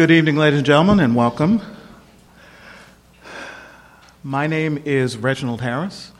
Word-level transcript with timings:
Good 0.00 0.12
evening, 0.12 0.36
ladies 0.36 0.60
and 0.60 0.66
gentlemen, 0.66 0.98
and 0.98 1.14
welcome. 1.14 1.60
My 4.24 4.46
name 4.46 4.80
is 4.86 5.18
Reginald 5.18 5.60
Harris. 5.60 6.10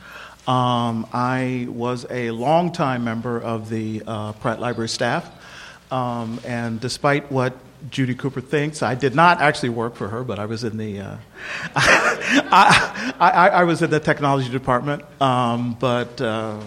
Um, 0.47 1.07
I 1.11 1.65
was 1.67 2.05
a 2.11 2.29
longtime 2.29 3.03
member 3.03 3.39
of 3.39 3.69
the 3.69 4.03
uh, 4.05 4.33
Pratt 4.33 4.59
Library 4.59 4.87
staff, 4.87 5.27
um, 5.91 6.39
and 6.45 6.79
despite 6.79 7.31
what 7.31 7.57
Judy 7.89 8.13
Cooper 8.13 8.39
thinks, 8.39 8.83
I 8.83 8.93
did 8.93 9.15
not 9.15 9.41
actually 9.41 9.69
work 9.69 9.95
for 9.95 10.09
her, 10.09 10.23
but 10.23 10.37
I 10.37 10.45
was 10.45 10.63
in 10.63 10.77
the 10.77 10.99
uh, 10.99 11.15
I, 11.75 13.13
I, 13.19 13.49
I, 13.49 13.63
was 13.63 13.81
in 13.81 13.89
the 13.89 13.99
technology 13.99 14.51
department. 14.51 15.03
Um, 15.19 15.75
but 15.79 16.21
uh, 16.21 16.59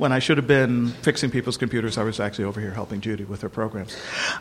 when 0.00 0.12
I 0.12 0.18
should 0.18 0.38
have 0.38 0.46
been 0.46 0.88
fixing 1.02 1.30
people's 1.30 1.58
computers, 1.58 1.98
I 1.98 2.04
was 2.04 2.20
actually 2.20 2.46
over 2.46 2.58
here 2.58 2.70
helping 2.70 3.02
Judy 3.02 3.24
with 3.24 3.42
her 3.42 3.50
programs. 3.50 3.94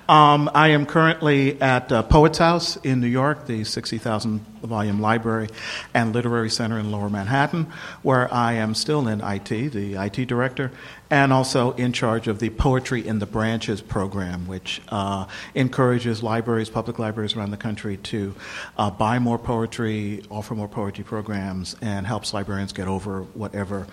Um, 0.08 0.50
I 0.56 0.70
am 0.70 0.86
currently 0.86 1.62
at 1.62 1.92
uh, 1.92 2.02
Poets 2.04 2.38
House 2.38 2.78
in 2.78 3.02
New 3.02 3.08
York, 3.08 3.46
the 3.46 3.66
60,000 3.66 4.40
volume 4.62 5.02
library 5.02 5.50
and 5.94 6.14
literary 6.14 6.50
center 6.50 6.80
in 6.80 6.92
Lower 6.92 7.10
Manhattan, 7.10 7.68
where 8.04 8.34
I 8.34 8.54
am 8.54 8.74
still 8.74 9.06
in 9.10 9.20
IT, 9.20 9.50
the 9.50 9.96
IT 9.96 10.30
director, 10.30 10.72
and 11.12 11.34
also 11.34 11.72
in 11.74 11.92
charge 11.92 12.28
of 12.28 12.40
the 12.40 12.50
Poetry 12.52 13.06
in 13.06 13.20
the 13.20 13.26
Branches 13.26 13.82
program, 13.82 14.46
which 14.48 14.82
uh, 14.90 15.26
encourages 15.56 16.22
libraries, 16.22 16.70
public 16.70 17.00
libraries 17.00 17.36
around 17.36 17.52
the 17.52 17.58
country, 17.58 17.98
to 17.98 18.36
uh, 18.78 18.92
buy 18.92 19.18
more 19.18 19.40
poetry, 19.40 20.24
offer 20.30 20.54
more 20.54 20.68
poetry 20.68 21.04
programs, 21.04 21.76
and 21.82 22.06
helps 22.06 22.34
librarians 22.34 22.74
get 22.74 22.88
over 22.88 23.24
whatever 23.34 23.88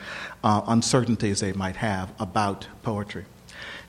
uh, 0.45 0.63
uncertainties 0.67 1.41
they 1.41 1.53
might 1.53 1.77
have 1.77 2.13
about 2.19 2.67
poetry. 2.83 3.25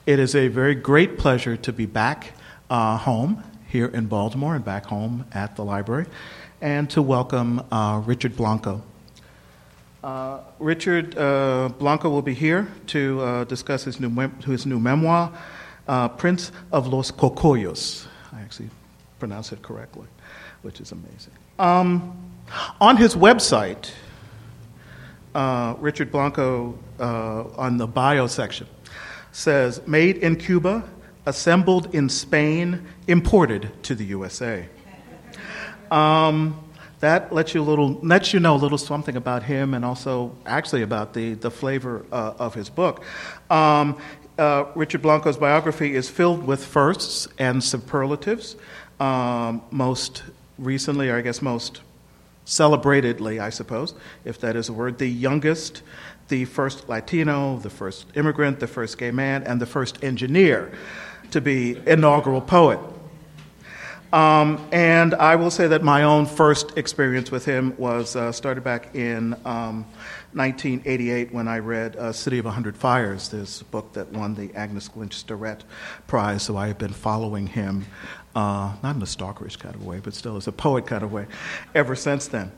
It 0.06 0.20
is 0.20 0.36
a 0.36 0.48
very 0.48 0.76
great 0.76 1.18
pleasure 1.18 1.58
to 1.58 1.74
be 1.74 1.86
back 1.86 2.32
uh, 2.70 2.98
home 2.98 3.44
here 3.68 3.88
in 3.88 4.06
Baltimore 4.06 4.56
and 4.56 4.64
back 4.64 4.86
home 4.86 5.26
at 5.34 5.58
the 5.58 5.66
library, 5.66 6.06
and 6.62 6.90
to 6.92 7.02
welcome 7.02 7.62
uh, 7.72 8.02
Richard 8.06 8.38
Blanco. 8.38 8.84
Uh, 10.08 10.40
Richard 10.60 11.18
uh, 11.18 11.68
Blanco 11.80 12.10
will 12.10 12.22
be 12.22 12.34
here 12.34 12.66
to 12.86 13.20
uh, 13.20 13.44
discuss 13.44 13.84
his 13.84 14.00
new, 14.00 14.10
mem- 14.10 14.40
his 14.40 14.66
new 14.66 14.80
memoir, 14.80 15.38
uh, 15.86 16.08
Prince 16.08 16.54
of 16.72 16.88
Los 16.88 17.12
Cocuyos. 17.12 18.08
I 18.32 18.40
actually 18.40 18.70
pronounced 19.20 19.52
it 19.52 19.62
correctly, 19.62 20.08
which 20.62 20.80
is 20.80 20.94
amazing. 20.94 21.34
Um, 21.60 22.18
on 22.80 22.96
his 22.96 23.16
website, 23.16 23.92
uh, 25.36 25.76
Richard 25.78 26.10
Blanco, 26.10 26.80
on 27.00 27.76
the 27.76 27.86
bio 27.86 28.28
section, 28.28 28.68
says, 29.34 29.86
Made 29.88 30.16
in 30.20 30.38
Cuba, 30.38 30.90
assembled 31.26 31.94
in 31.94 32.08
Spain, 32.08 32.88
imported 33.08 33.72
to 33.84 33.94
the 33.94 34.06
USA. 34.06 34.70
Um, 35.92 36.64
that 37.00 37.32
lets 37.32 37.54
you, 37.54 37.62
little, 37.62 37.94
lets 38.02 38.34
you 38.34 38.40
know 38.40 38.56
a 38.56 38.58
little 38.58 38.78
something 38.78 39.16
about 39.16 39.44
him 39.44 39.74
and 39.74 39.86
also 39.86 40.36
actually 40.46 40.82
about 40.82 41.14
the, 41.14 41.36
the 41.36 41.52
flavor 41.52 42.06
uh, 42.12 42.34
of 42.40 42.54
his 42.56 42.70
book. 42.70 43.04
Um, 43.50 44.00
uh, 44.38 44.66
Richard 44.76 45.02
Blanco's 45.02 45.38
biography 45.38 45.96
is 45.96 46.10
filled 46.10 46.46
with 46.46 46.64
firsts 46.64 47.28
and 47.38 47.64
superlatives. 47.64 48.56
Um, 49.00 49.62
most 49.70 50.24
recently, 50.58 51.10
or 51.10 51.18
I 51.18 51.22
guess 51.22 51.42
most 51.42 51.82
celebratedly, 52.46 53.40
I 53.40 53.50
suppose, 53.50 53.94
if 54.26 54.40
that 54.42 54.56
is 54.56 54.70
a 54.70 54.74
word, 54.74 54.98
the 54.98 55.08
youngest, 55.08 55.84
the 56.30 56.46
first 56.46 56.90
Latino, 56.90 57.60
the 57.60 57.70
first 57.70 58.08
immigrant, 58.16 58.60
the 58.60 58.68
first 58.68 58.98
gay 58.98 59.12
man, 59.12 59.44
and 59.44 59.62
the 59.62 59.66
first 59.66 60.04
engineer 60.04 60.72
to 61.32 61.42
be 61.42 61.78
inaugural 61.86 62.42
poet. 62.42 62.80
Um, 64.14 64.66
and 64.72 65.14
I 65.16 65.36
will 65.36 65.52
say 65.52 65.68
that 65.68 65.84
my 65.84 66.04
own 66.04 66.26
first 66.26 66.78
experience 66.78 67.30
with 67.30 67.44
him 67.44 67.76
was 67.78 68.16
uh, 68.16 68.32
started 68.32 68.64
back 68.64 68.96
in 68.96 69.34
um, 69.44 69.86
1988 70.34 71.34
when 71.34 71.48
I 71.48 71.60
read 71.60 71.96
uh, 71.98 72.14
City 72.14 72.38
of 72.40 72.46
a 72.46 72.52
Hundred 72.52 72.78
Fires, 72.78 73.28
this 73.30 73.64
book 73.64 73.94
that 73.94 74.12
won 74.14 74.36
the 74.36 74.54
Agnes 74.56 74.90
Lynch 74.96 75.14
Starrett 75.14 75.66
Prize. 76.08 76.44
So 76.44 76.56
I 76.56 76.68
have 76.68 76.78
been 76.78 76.94
following 76.94 77.48
him, 77.48 77.86
uh, 78.34 78.76
not 78.82 78.96
in 78.96 79.02
a 79.02 79.06
stalkerish 79.06 79.60
kind 79.60 79.76
of 79.76 79.86
way, 79.86 80.00
but 80.00 80.14
still 80.14 80.38
as 80.38 80.48
a 80.48 80.54
poet 80.54 80.88
kind 80.88 81.04
of 81.04 81.12
way, 81.12 81.26
ever 81.76 81.96
since 81.96 82.28
then. 82.28 82.52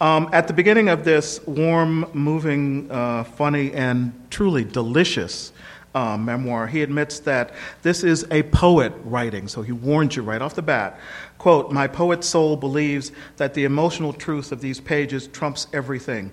Um, 0.00 0.28
at 0.32 0.48
the 0.48 0.52
beginning 0.52 0.88
of 0.88 1.04
this 1.04 1.40
warm, 1.46 2.06
moving, 2.12 2.90
uh, 2.90 3.24
funny, 3.24 3.72
and 3.72 4.12
truly 4.30 4.64
delicious 4.64 5.51
uh, 5.94 6.16
memoir, 6.16 6.66
he 6.66 6.82
admits 6.82 7.20
that 7.20 7.52
this 7.82 8.02
is 8.02 8.26
a 8.30 8.42
poet 8.44 8.92
writing, 9.04 9.48
so 9.48 9.62
he 9.62 9.72
warns 9.72 10.16
you 10.16 10.22
right 10.22 10.40
off 10.40 10.54
the 10.54 10.62
bat. 10.62 10.98
Quote, 11.38 11.70
My 11.70 11.86
poet 11.86 12.24
soul 12.24 12.56
believes 12.56 13.12
that 13.36 13.54
the 13.54 13.64
emotional 13.64 14.12
truth 14.12 14.52
of 14.52 14.60
these 14.60 14.80
pages 14.80 15.26
trumps 15.26 15.66
everything. 15.72 16.32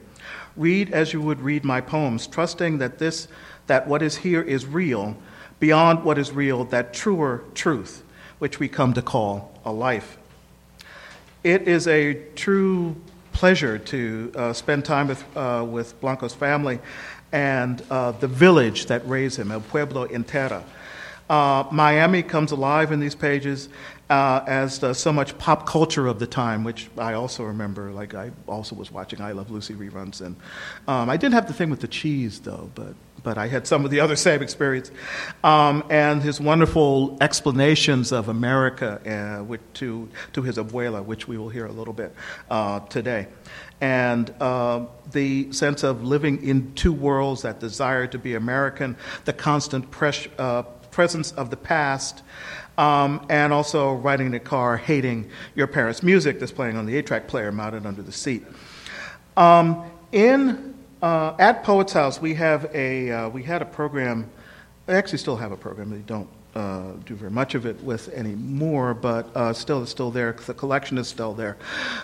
Read 0.56 0.92
as 0.92 1.14
you 1.14 1.22
would 1.22 1.42
read 1.42 1.64
my 1.64 1.82
poems, 1.82 2.28
trusting 2.28 2.78
that 2.80 3.00
this 3.00 3.28
that 3.68 3.88
what 3.88 4.02
is 4.02 4.18
here 4.18 4.42
is 4.42 4.66
real, 4.66 5.16
beyond 5.60 6.04
what 6.04 6.18
is 6.18 6.32
real, 6.32 6.66
that 6.66 6.92
truer 6.92 7.44
truth, 7.54 8.04
which 8.40 8.60
we 8.60 8.68
come 8.68 8.94
to 8.94 9.02
call 9.02 9.52
a 9.64 9.72
life. 9.72 10.18
It 11.44 11.68
is 11.68 11.88
a 11.88 12.16
true 12.36 12.96
pleasure 13.32 13.78
to 13.78 14.32
uh, 14.36 14.54
spend 14.54 14.84
time 14.84 15.08
with, 15.08 15.24
uh, 15.38 15.66
with 15.70 16.00
Blanco's 16.02 16.34
family 16.34 16.80
and 17.32 17.82
uh, 17.90 18.12
the 18.12 18.28
village 18.28 18.88
that 18.88 19.08
raised 19.08 19.38
him, 19.38 19.52
El 19.52 19.62
Pueblo 19.62 20.08
Entera. 20.08 20.64
Uh, 21.30 21.64
Miami 21.72 22.24
comes 22.24 22.52
alive 22.52 22.92
in 22.92 23.00
these 23.00 23.14
pages 23.14 23.70
uh, 24.10 24.44
as 24.48 24.84
so 24.98 25.14
much 25.14 25.38
pop 25.38 25.68
culture 25.68 26.08
of 26.08 26.18
the 26.18 26.26
time, 26.26 26.64
which 26.64 26.90
I 26.98 27.14
also 27.14 27.44
remember. 27.44 27.92
Like 27.92 28.16
I 28.16 28.32
also 28.48 28.76
was 28.76 28.92
watching 28.92 29.22
I 29.22 29.34
Love 29.34 29.52
Lucy 29.52 29.76
reruns, 29.76 30.22
and 30.22 30.36
um, 30.88 31.10
I 31.10 31.18
didn't 31.18 31.36
have 31.36 31.48
the 31.48 31.54
thing 31.54 31.70
with 31.70 31.82
the 31.82 31.88
cheese 31.88 32.40
though, 32.40 32.72
but 32.74 32.96
but 33.24 33.38
I 33.38 33.48
had 33.48 33.68
some 33.68 33.86
of 33.86 33.92
the 33.92 34.00
other 34.00 34.16
same 34.30 34.42
experience. 34.42 34.92
Um, 35.44 35.84
and 35.90 36.22
his 36.22 36.40
wonderful 36.40 37.18
explanations 37.22 38.12
of 38.12 38.30
America 38.30 39.40
uh, 39.40 39.44
with, 39.44 39.62
to 39.76 40.10
to 40.34 40.42
his 40.42 40.58
abuela, 40.58 41.04
which 41.04 41.28
we 41.28 41.38
will 41.38 41.50
hear 41.50 41.66
a 41.66 41.72
little 41.72 41.94
bit 41.94 42.14
uh, 42.50 42.80
today 42.82 43.28
and 43.82 44.34
uh, 44.42 44.86
the 45.12 45.52
sense 45.52 45.84
of 45.84 46.04
living 46.04 46.44
in 46.44 46.74
two 46.74 46.92
worlds, 46.92 47.44
that 47.44 47.60
desire 47.60 48.08
to 48.08 48.18
be 48.18 48.36
American, 48.36 48.98
the 49.26 49.34
constant 49.34 49.90
pres- 49.90 50.28
uh, 50.38 50.64
presence 50.92 51.32
of 51.34 51.50
the 51.50 51.58
past, 51.58 52.22
um, 52.78 53.26
and 53.30 53.54
also 53.54 53.94
riding 53.94 54.28
in 54.28 54.34
a 54.34 54.40
car, 54.40 54.78
hating 54.78 55.30
your 55.56 55.68
parents' 55.68 56.04
music 56.04 56.40
that's 56.40 56.52
playing 56.52 56.78
on 56.78 56.86
the 56.86 56.96
8 56.98 57.08
track 57.08 57.28
player 57.28 57.52
mounted 57.52 57.86
under 57.86 58.02
the 58.02 58.12
seat. 58.12 58.46
Um, 59.38 59.90
in, 60.12 60.69
uh, 61.02 61.36
at 61.40 61.64
Poets 61.64 61.94
House, 61.94 62.22
we, 62.22 62.34
have 62.36 62.70
a, 62.74 63.12
uh, 63.12 63.30
we 63.30 63.44
had 63.44 63.62
a 63.62 63.66
program, 63.66 64.30
I 64.88 64.94
actually 64.94 65.20
still 65.20 65.38
have 65.38 65.52
a 65.52 65.58
program, 65.58 65.90
they 65.90 65.98
don't 66.00 66.30
uh, 66.56 66.94
do 67.06 67.16
very 67.16 67.32
much 67.32 67.56
of 67.56 67.66
it 67.66 67.82
with 67.84 68.10
anymore, 68.10 68.94
but 68.94 69.28
uh, 69.36 69.54
still 69.54 69.84
it's 69.84 69.92
still 69.92 70.12
there. 70.12 70.34
The 70.34 70.54
collection 70.54 70.98
is 70.98 71.08
still 71.08 71.34
there, 71.34 71.58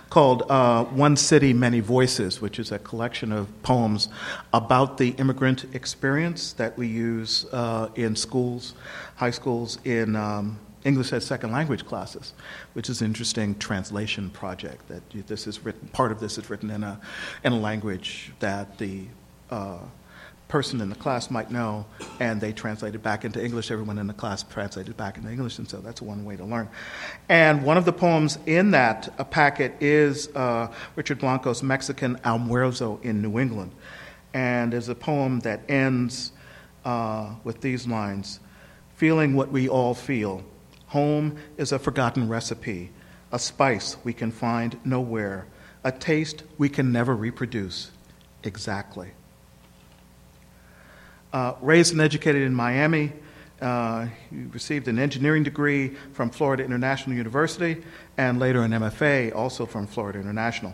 called 0.10 0.44
uh, 0.50 0.84
"One 0.86 1.18
City, 1.18 1.52
Many 1.52 1.80
Voices," 1.80 2.42
which 2.42 2.60
is 2.60 2.72
a 2.72 2.80
collection 2.80 3.32
of 3.32 3.48
poems 3.64 4.08
about 4.54 4.98
the 4.98 5.10
immigrant 5.18 5.66
experience 5.74 6.54
that 6.54 6.78
we 6.78 6.88
use 6.88 7.46
uh, 7.52 7.90
in 7.96 8.16
schools, 8.16 8.76
high 9.16 9.32
schools, 9.32 9.80
in 9.84 10.16
um, 10.16 10.60
English 10.86 11.12
as 11.12 11.26
second 11.26 11.52
language 11.52 11.86
classes, 11.86 12.34
which 12.74 12.90
is 12.90 13.02
an 13.02 13.08
interesting 13.08 13.56
translation 13.56 14.30
project. 14.30 14.88
That 14.88 15.02
this 15.28 15.48
is 15.48 15.66
written. 15.66 15.88
Part 15.90 16.12
of 16.12 16.20
this 16.20 16.38
is 16.38 16.50
written 16.50 16.70
in 16.70 16.84
a 16.84 17.00
in 17.44 17.54
a 17.54 17.60
language 17.60 18.32
that 18.40 18.78
the 18.78 19.06
uh, 19.50 19.80
person 20.48 20.80
in 20.80 20.90
the 20.90 20.96
class 20.96 21.30
might 21.30 21.52
know, 21.52 21.86
and 22.20 22.40
they 22.40 22.54
translate 22.54 22.96
it 22.96 23.04
back 23.04 23.26
into 23.26 23.44
English. 23.44 23.72
Everyone 23.72 23.98
in 23.98 24.08
the 24.08 24.14
class 24.14 24.44
translated 24.44 24.96
back 24.96 25.18
into 25.18 25.30
English, 25.30 25.58
and 25.58 25.68
so 25.68 25.78
that's 25.78 26.02
one 26.02 26.24
way 26.24 26.36
to 26.38 26.46
learn. 26.46 26.70
And 27.30 27.64
one 27.64 27.78
of 27.78 27.86
the 27.86 27.94
poems 27.94 28.38
in 28.46 28.72
that 28.72 29.14
uh, 29.18 29.24
packet 29.24 29.74
is 29.82 30.30
uh, 30.36 30.72
Richard 30.96 31.20
Blanco's 31.20 31.64
Mexican 31.64 32.16
Almuerzo 32.18 33.04
in 33.04 33.22
New 33.22 33.40
England, 33.40 33.72
and 34.34 34.74
is 34.74 34.88
a 34.88 34.96
poem 34.96 35.40
that 35.42 35.62
ends 35.68 36.32
uh, 36.86 37.34
with 37.44 37.62
these 37.62 37.88
lines 37.88 38.40
Feeling 38.96 39.34
what 39.34 39.52
we 39.52 39.68
all 39.68 39.94
feel. 39.94 40.42
Home 40.96 41.36
is 41.58 41.74
a 41.74 41.78
forgotten 41.78 42.30
recipe, 42.30 42.90
a 43.30 43.38
spice 43.38 43.98
we 44.06 44.14
can 44.14 44.32
find 44.32 44.80
nowhere, 44.86 45.46
a 45.84 45.92
taste 45.92 46.44
we 46.58 46.70
can 46.70 46.94
never 46.94 47.14
reproduce. 47.14 47.92
Exactly. 48.46 49.10
Uh, 51.34 51.56
raised 51.60 51.92
and 51.92 52.00
educated 52.00 52.44
in 52.44 52.54
Miami, 52.54 53.12
uh, 53.60 54.08
he 54.30 54.44
received 54.54 54.88
an 54.88 54.98
engineering 54.98 55.44
degree 55.44 55.98
from 56.14 56.30
Florida 56.30 56.64
International 56.64 57.14
University 57.14 57.84
and 58.18 58.40
later 58.40 58.62
an 58.62 58.72
MFA 58.72 59.36
also 59.36 59.66
from 59.66 59.88
Florida 59.88 60.18
International. 60.18 60.74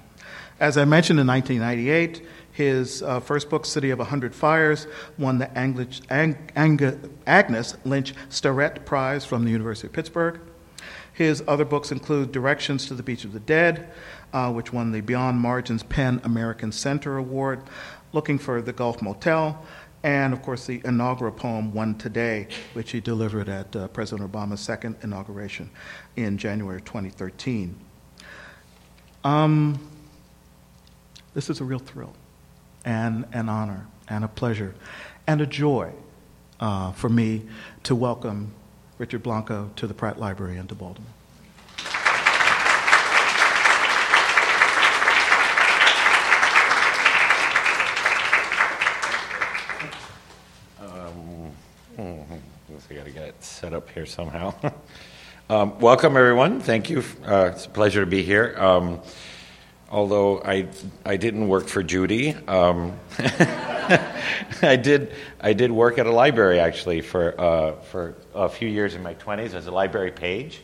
As 0.59 0.77
I 0.77 0.85
mentioned 0.85 1.19
in 1.19 1.25
1998, 1.25 2.23
his 2.51 3.01
uh, 3.01 3.19
first 3.19 3.49
book, 3.49 3.65
City 3.65 3.89
of 3.91 3.99
a 3.99 4.05
Hundred 4.05 4.35
Fires, 4.35 4.87
won 5.17 5.37
the 5.37 5.57
Ang- 5.57 5.87
Ang- 6.09 7.19
Agnes 7.25 7.77
Lynch 7.85 8.13
Starrett 8.29 8.85
Prize 8.85 9.25
from 9.25 9.45
the 9.45 9.51
University 9.51 9.87
of 9.87 9.93
Pittsburgh. 9.93 10.39
His 11.13 11.43
other 11.47 11.65
books 11.65 11.91
include 11.91 12.31
Directions 12.31 12.87
to 12.87 12.93
the 12.93 13.03
Beach 13.03 13.25
of 13.25 13.33
the 13.33 13.39
Dead, 13.39 13.91
uh, 14.33 14.51
which 14.51 14.73
won 14.73 14.91
the 14.91 15.01
Beyond 15.01 15.39
Margins 15.39 15.83
PEN 15.83 16.21
American 16.23 16.71
Center 16.71 17.17
Award, 17.17 17.61
Looking 18.13 18.37
for 18.37 18.61
the 18.61 18.73
Gulf 18.73 19.01
Motel, 19.01 19.63
and 20.03 20.33
of 20.33 20.41
course 20.41 20.65
the 20.65 20.81
inaugural 20.83 21.31
poem 21.31 21.73
One 21.73 21.95
Today, 21.95 22.47
which 22.73 22.91
he 22.91 22.99
delivered 22.99 23.47
at 23.47 23.73
uh, 23.73 23.87
President 23.89 24.29
Obama's 24.29 24.59
second 24.59 24.97
inauguration 25.01 25.69
in 26.17 26.37
January 26.37 26.81
2013. 26.81 27.73
Um, 29.23 29.79
this 31.33 31.49
is 31.49 31.61
a 31.61 31.63
real 31.63 31.79
thrill 31.79 32.13
and 32.85 33.25
an 33.33 33.49
honor 33.49 33.87
and 34.07 34.23
a 34.23 34.27
pleasure 34.27 34.75
and 35.27 35.41
a 35.41 35.45
joy 35.45 35.91
uh, 36.59 36.91
for 36.91 37.09
me 37.09 37.43
to 37.83 37.95
welcome 37.95 38.53
Richard 38.97 39.23
Blanco 39.23 39.71
to 39.75 39.87
the 39.87 39.93
Pratt 39.93 40.19
Library 40.19 40.57
in 40.57 40.65
Baltimore. 40.67 41.11
I 52.91 52.93
got 52.93 53.05
to 53.05 53.11
get 53.11 53.23
it 53.23 53.41
set 53.41 53.71
up 53.71 53.89
here 53.91 54.05
somehow. 54.05 54.53
um, 55.49 55.79
welcome, 55.79 56.17
everyone. 56.17 56.59
Thank 56.59 56.89
you. 56.89 57.05
Uh, 57.25 57.51
it's 57.53 57.65
a 57.65 57.69
pleasure 57.69 58.01
to 58.01 58.05
be 58.05 58.21
here. 58.21 58.53
Um, 58.57 58.99
although 59.91 60.41
I, 60.41 60.67
I 61.05 61.17
didn't 61.17 61.47
work 61.47 61.67
for 61.67 61.83
Judy, 61.83 62.33
um, 62.47 62.97
I 63.19 64.79
did 64.81 65.13
I 65.39 65.53
did 65.53 65.71
work 65.71 65.97
at 65.97 66.07
a 66.07 66.11
library 66.11 66.59
actually 66.59 67.01
for 67.01 67.39
uh, 67.39 67.71
for 67.91 68.15
a 68.33 68.49
few 68.49 68.69
years 68.69 68.95
in 68.95 69.03
my 69.03 69.13
20s 69.15 69.53
as 69.53 69.67
a 69.67 69.71
library 69.71 70.11
page, 70.11 70.61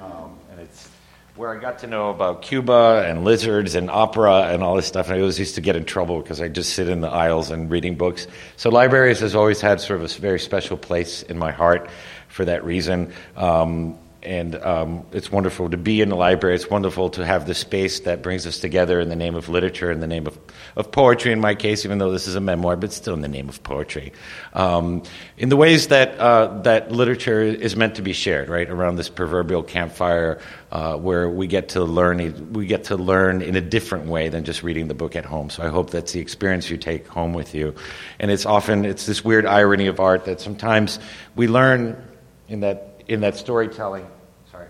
um, 0.00 0.38
and 0.50 0.60
it's 0.60 0.88
where 1.36 1.54
I 1.54 1.60
got 1.60 1.80
to 1.80 1.88
know 1.88 2.10
about 2.10 2.42
Cuba 2.42 3.04
and 3.06 3.24
lizards 3.24 3.74
and 3.74 3.90
opera 3.90 4.48
and 4.52 4.62
all 4.62 4.76
this 4.76 4.86
stuff. 4.86 5.06
And 5.06 5.16
I 5.16 5.20
always 5.20 5.38
used 5.38 5.56
to 5.56 5.60
get 5.60 5.74
in 5.74 5.84
trouble 5.84 6.22
because 6.22 6.40
I 6.40 6.46
just 6.48 6.74
sit 6.74 6.88
in 6.88 7.00
the 7.00 7.08
aisles 7.08 7.50
and 7.50 7.68
reading 7.68 7.96
books. 7.96 8.28
So 8.56 8.70
libraries 8.70 9.18
has 9.20 9.34
always 9.34 9.60
had 9.60 9.80
sort 9.80 10.00
of 10.00 10.04
a 10.04 10.20
very 10.20 10.38
special 10.38 10.76
place 10.76 11.22
in 11.24 11.36
my 11.36 11.50
heart 11.50 11.90
for 12.28 12.44
that 12.44 12.64
reason. 12.64 13.12
Um, 13.36 13.98
and 14.24 14.56
um, 14.56 15.06
it's 15.12 15.30
wonderful 15.30 15.70
to 15.70 15.76
be 15.76 16.00
in 16.00 16.08
the 16.08 16.16
library. 16.16 16.54
It's 16.54 16.68
wonderful 16.68 17.10
to 17.10 17.24
have 17.24 17.46
the 17.46 17.54
space 17.54 18.00
that 18.00 18.22
brings 18.22 18.46
us 18.46 18.58
together 18.58 19.00
in 19.00 19.08
the 19.08 19.16
name 19.16 19.34
of 19.34 19.48
literature, 19.48 19.90
in 19.90 20.00
the 20.00 20.06
name 20.06 20.26
of, 20.26 20.38
of 20.76 20.90
poetry, 20.90 21.32
in 21.32 21.40
my 21.40 21.54
case, 21.54 21.84
even 21.84 21.98
though 21.98 22.10
this 22.10 22.26
is 22.26 22.34
a 22.34 22.40
memoir, 22.40 22.76
but 22.76 22.92
still 22.92 23.14
in 23.14 23.20
the 23.20 23.28
name 23.28 23.48
of 23.48 23.62
poetry. 23.62 24.12
Um, 24.52 25.02
in 25.36 25.48
the 25.48 25.56
ways 25.56 25.88
that, 25.88 26.18
uh, 26.18 26.62
that 26.62 26.90
literature 26.90 27.42
is 27.42 27.76
meant 27.76 27.96
to 27.96 28.02
be 28.02 28.12
shared, 28.12 28.48
right, 28.48 28.68
around 28.68 28.96
this 28.96 29.08
proverbial 29.08 29.62
campfire 29.62 30.40
uh, 30.72 30.96
where 30.96 31.28
we 31.28 31.46
get 31.46 31.70
to 31.70 31.84
learn, 31.84 32.52
we 32.52 32.66
get 32.66 32.84
to 32.84 32.96
learn 32.96 33.42
in 33.42 33.56
a 33.56 33.60
different 33.60 34.06
way 34.06 34.28
than 34.28 34.44
just 34.44 34.62
reading 34.62 34.88
the 34.88 34.94
book 34.94 35.16
at 35.16 35.24
home. 35.24 35.50
So 35.50 35.62
I 35.62 35.68
hope 35.68 35.90
that's 35.90 36.12
the 36.12 36.20
experience 36.20 36.68
you 36.70 36.76
take 36.76 37.06
home 37.06 37.32
with 37.32 37.54
you. 37.54 37.74
And 38.18 38.30
it's 38.30 38.46
often, 38.46 38.84
it's 38.84 39.06
this 39.06 39.24
weird 39.24 39.46
irony 39.46 39.86
of 39.86 40.00
art 40.00 40.24
that 40.24 40.40
sometimes 40.40 40.98
we 41.36 41.46
learn 41.46 42.02
in 42.48 42.60
that 42.60 42.93
in 43.08 43.20
that 43.20 43.36
storytelling. 43.36 44.06
Sorry. 44.50 44.66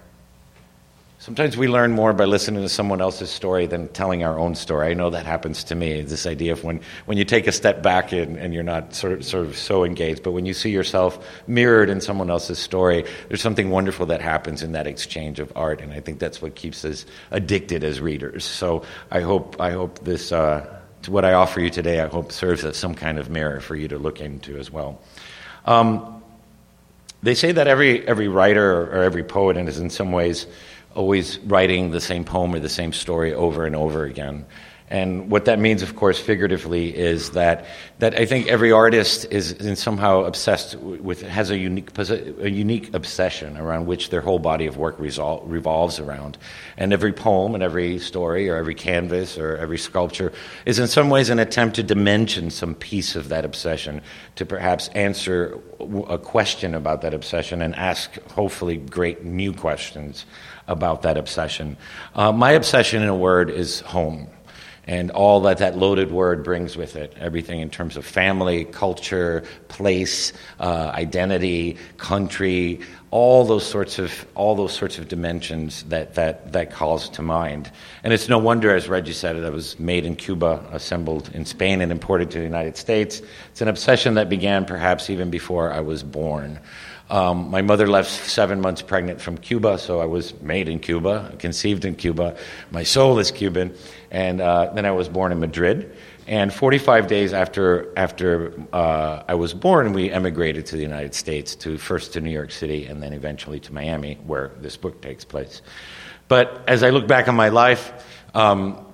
Sometimes 1.18 1.56
we 1.56 1.68
learn 1.68 1.92
more 1.92 2.12
by 2.12 2.24
listening 2.24 2.62
to 2.62 2.68
someone 2.68 3.00
else's 3.00 3.30
story 3.30 3.66
than 3.66 3.88
telling 3.88 4.24
our 4.24 4.38
own 4.38 4.54
story. 4.54 4.90
I 4.90 4.94
know 4.94 5.10
that 5.10 5.24
happens 5.24 5.64
to 5.64 5.74
me. 5.74 6.02
This 6.02 6.26
idea 6.26 6.52
of 6.52 6.64
when, 6.64 6.80
when 7.06 7.16
you 7.16 7.24
take 7.24 7.46
a 7.46 7.52
step 7.52 7.82
back 7.82 8.12
and, 8.12 8.36
and 8.36 8.52
you're 8.52 8.62
not 8.62 8.94
sort 8.94 9.14
of, 9.14 9.24
sort 9.24 9.46
of 9.46 9.56
so 9.56 9.84
engaged, 9.84 10.22
but 10.22 10.32
when 10.32 10.44
you 10.44 10.52
see 10.52 10.70
yourself 10.70 11.18
mirrored 11.46 11.88
in 11.88 12.00
someone 12.00 12.28
else's 12.28 12.58
story, 12.58 13.04
there's 13.28 13.40
something 13.40 13.70
wonderful 13.70 14.06
that 14.06 14.20
happens 14.20 14.62
in 14.62 14.72
that 14.72 14.86
exchange 14.86 15.40
of 15.40 15.50
art, 15.56 15.80
and 15.80 15.92
I 15.92 16.00
think 16.00 16.18
that's 16.18 16.42
what 16.42 16.54
keeps 16.56 16.84
us 16.84 17.06
addicted 17.30 17.84
as 17.84 18.00
readers. 18.00 18.44
So 18.44 18.84
I 19.10 19.20
hope 19.20 19.60
I 19.60 19.70
hope 19.70 20.04
this. 20.04 20.30
Uh, 20.30 20.80
what 21.08 21.24
I 21.24 21.34
offer 21.34 21.60
you 21.60 21.70
today, 21.70 22.00
I 22.00 22.06
hope 22.06 22.32
serves 22.32 22.64
as 22.64 22.76
some 22.76 22.94
kind 22.94 23.18
of 23.18 23.28
mirror 23.28 23.60
for 23.60 23.76
you 23.76 23.88
to 23.88 23.98
look 23.98 24.20
into 24.20 24.56
as 24.58 24.70
well. 24.70 25.00
Um, 25.64 26.13
they 27.24 27.34
say 27.34 27.52
that 27.52 27.66
every, 27.66 28.06
every 28.06 28.28
writer 28.28 28.82
or 28.82 29.02
every 29.02 29.24
poet 29.24 29.56
is 29.56 29.78
in 29.78 29.88
some 29.88 30.12
ways 30.12 30.46
always 30.94 31.38
writing 31.38 31.90
the 31.90 32.00
same 32.00 32.24
poem 32.24 32.54
or 32.54 32.60
the 32.60 32.68
same 32.68 32.92
story 32.92 33.32
over 33.32 33.66
and 33.66 33.74
over 33.74 34.04
again. 34.04 34.44
And 34.94 35.28
what 35.28 35.46
that 35.46 35.58
means, 35.58 35.82
of 35.82 35.96
course, 35.96 36.20
figuratively, 36.20 36.96
is 36.96 37.30
that, 37.30 37.66
that 37.98 38.14
I 38.14 38.26
think 38.26 38.46
every 38.46 38.70
artist 38.70 39.26
is, 39.28 39.56
somehow 39.76 40.20
obsessed 40.20 40.76
with, 40.76 41.20
has 41.22 41.50
a 41.50 41.58
unique, 41.58 41.90
a 41.98 42.48
unique 42.48 42.94
obsession 42.94 43.56
around 43.56 43.86
which 43.86 44.10
their 44.10 44.20
whole 44.20 44.38
body 44.38 44.66
of 44.66 44.76
work 44.76 44.96
resol- 44.98 45.42
revolves 45.46 45.98
around. 45.98 46.38
And 46.76 46.92
every 46.92 47.12
poem 47.12 47.56
and 47.56 47.62
every 47.64 47.98
story 47.98 48.48
or 48.48 48.54
every 48.54 48.76
canvas 48.76 49.36
or 49.36 49.56
every 49.56 49.78
sculpture 49.78 50.32
is 50.64 50.78
in 50.78 50.86
some 50.86 51.10
ways 51.10 51.28
an 51.28 51.40
attempt 51.40 51.74
to 51.74 51.82
dimension 51.82 52.50
some 52.50 52.76
piece 52.76 53.16
of 53.16 53.30
that 53.30 53.44
obsession, 53.44 54.00
to 54.36 54.46
perhaps 54.46 54.86
answer 54.94 55.58
a 56.06 56.18
question 56.18 56.72
about 56.72 57.02
that 57.02 57.14
obsession 57.14 57.62
and 57.62 57.74
ask, 57.74 58.14
hopefully, 58.30 58.76
great 58.76 59.24
new 59.24 59.52
questions 59.52 60.24
about 60.68 61.02
that 61.02 61.16
obsession. 61.16 61.76
Uh, 62.14 62.30
my 62.30 62.52
obsession, 62.52 63.02
in 63.02 63.08
a 63.08 63.16
word, 63.16 63.50
is 63.50 63.80
home 63.80 64.28
and 64.86 65.10
all 65.10 65.40
that 65.40 65.58
that 65.58 65.76
loaded 65.76 66.10
word 66.10 66.44
brings 66.44 66.76
with 66.76 66.96
it 66.96 67.14
everything 67.18 67.60
in 67.60 67.70
terms 67.70 67.96
of 67.96 68.04
family, 68.04 68.64
culture, 68.64 69.44
place, 69.68 70.32
uh, 70.60 70.90
identity, 70.94 71.76
country, 71.96 72.80
all 73.10 73.44
those 73.44 73.64
sorts 73.64 73.98
of 74.00 74.26
all 74.34 74.56
those 74.56 74.72
sorts 74.72 74.98
of 74.98 75.06
dimensions 75.06 75.84
that, 75.84 76.14
that, 76.16 76.52
that 76.52 76.72
calls 76.72 77.08
to 77.10 77.22
mind. 77.22 77.70
And 78.02 78.12
it's 78.12 78.28
no 78.28 78.38
wonder, 78.38 78.74
as 78.74 78.88
Reggie 78.88 79.12
said, 79.12 79.36
it 79.36 79.52
was 79.52 79.78
made 79.78 80.04
in 80.04 80.16
Cuba, 80.16 80.66
assembled 80.72 81.30
in 81.32 81.44
Spain, 81.44 81.80
and 81.80 81.92
imported 81.92 82.32
to 82.32 82.38
the 82.38 82.44
United 82.44 82.76
States. 82.76 83.22
It's 83.52 83.60
an 83.60 83.68
obsession 83.68 84.14
that 84.14 84.28
began 84.28 84.64
perhaps 84.64 85.10
even 85.10 85.30
before 85.30 85.72
I 85.72 85.80
was 85.80 86.02
born. 86.02 86.58
Um, 87.10 87.50
my 87.50 87.60
mother 87.60 87.86
left 87.86 88.10
seven 88.10 88.60
months 88.60 88.80
pregnant 88.80 89.20
from 89.20 89.36
Cuba, 89.36 89.78
so 89.78 90.00
I 90.00 90.06
was 90.06 90.40
made 90.40 90.68
in 90.68 90.78
Cuba, 90.78 91.34
conceived 91.38 91.84
in 91.84 91.96
Cuba. 91.96 92.36
My 92.70 92.82
soul 92.82 93.18
is 93.18 93.30
Cuban. 93.30 93.74
And 94.10 94.40
uh, 94.40 94.72
then 94.74 94.86
I 94.86 94.92
was 94.92 95.08
born 95.08 95.32
in 95.32 95.40
Madrid. 95.40 95.94
And 96.26 96.52
45 96.52 97.06
days 97.06 97.34
after, 97.34 97.92
after 97.98 98.54
uh, 98.72 99.22
I 99.28 99.34
was 99.34 99.52
born, 99.52 99.92
we 99.92 100.10
emigrated 100.10 100.64
to 100.66 100.76
the 100.76 100.82
United 100.82 101.14
States, 101.14 101.54
to 101.56 101.76
first 101.76 102.14
to 102.14 102.20
New 102.20 102.30
York 102.30 102.50
City 102.50 102.86
and 102.86 103.02
then 103.02 103.12
eventually 103.12 103.60
to 103.60 103.74
Miami, 103.74 104.18
where 104.24 104.52
this 104.60 104.76
book 104.76 105.02
takes 105.02 105.24
place. 105.24 105.60
But 106.28 106.64
as 106.66 106.82
I 106.82 106.90
look 106.90 107.06
back 107.06 107.28
on 107.28 107.34
my 107.34 107.50
life, 107.50 107.92
um, 108.34 108.86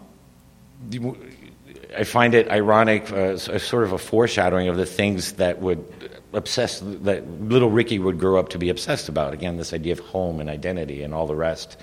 I 1.96 2.04
find 2.04 2.34
it 2.34 2.48
ironic, 2.48 3.12
uh, 3.12 3.36
sort 3.36 3.84
of 3.84 3.92
a 3.92 3.98
foreshadowing 3.98 4.68
of 4.68 4.76
the 4.76 4.86
things 4.86 5.32
that 5.34 5.60
would 5.60 5.84
obsess, 6.32 6.80
that 6.80 7.28
little 7.42 7.70
Ricky 7.70 7.98
would 7.98 8.18
grow 8.18 8.38
up 8.38 8.50
to 8.50 8.58
be 8.58 8.68
obsessed 8.68 9.08
about. 9.08 9.32
Again, 9.32 9.56
this 9.56 9.72
idea 9.72 9.92
of 9.92 10.00
home 10.00 10.40
and 10.40 10.48
identity 10.48 11.02
and 11.02 11.14
all 11.14 11.26
the 11.26 11.34
rest. 11.34 11.76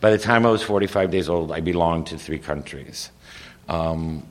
By 0.00 0.10
the 0.10 0.18
time 0.18 0.46
I 0.46 0.50
was 0.50 0.62
45 0.62 1.10
days 1.10 1.28
old, 1.28 1.50
I 1.50 1.60
belonged 1.60 2.06
to 2.08 2.18
three 2.18 2.38
countries. 2.38 3.10
Um, 3.68 4.24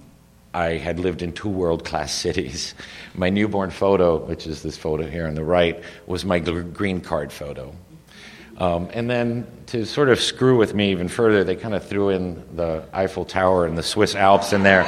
I 0.53 0.77
had 0.77 0.99
lived 0.99 1.21
in 1.21 1.33
two 1.33 1.49
world 1.49 1.85
class 1.85 2.11
cities. 2.25 2.73
My 3.15 3.29
newborn 3.29 3.71
photo, 3.71 4.17
which 4.17 4.47
is 4.47 4.63
this 4.63 4.77
photo 4.77 5.05
here 5.05 5.27
on 5.27 5.35
the 5.35 5.43
right, 5.43 5.81
was 6.05 6.25
my 6.25 6.39
green 6.39 7.01
card 7.01 7.31
photo. 7.31 7.73
Um, 8.57 8.89
and 8.91 9.09
then 9.09 9.45
to 9.67 9.85
sort 9.85 10.09
of 10.09 10.19
screw 10.19 10.57
with 10.57 10.73
me 10.73 10.91
even 10.91 11.09
further, 11.09 11.43
they 11.43 11.55
kind 11.55 11.75
of 11.75 11.85
threw 11.85 12.09
in 12.09 12.43
the 12.55 12.83
Eiffel 12.91 13.23
Tower 13.23 13.65
and 13.65 13.77
the 13.77 13.83
Swiss 13.83 14.15
Alps 14.15 14.51
in 14.51 14.63
there. 14.63 14.83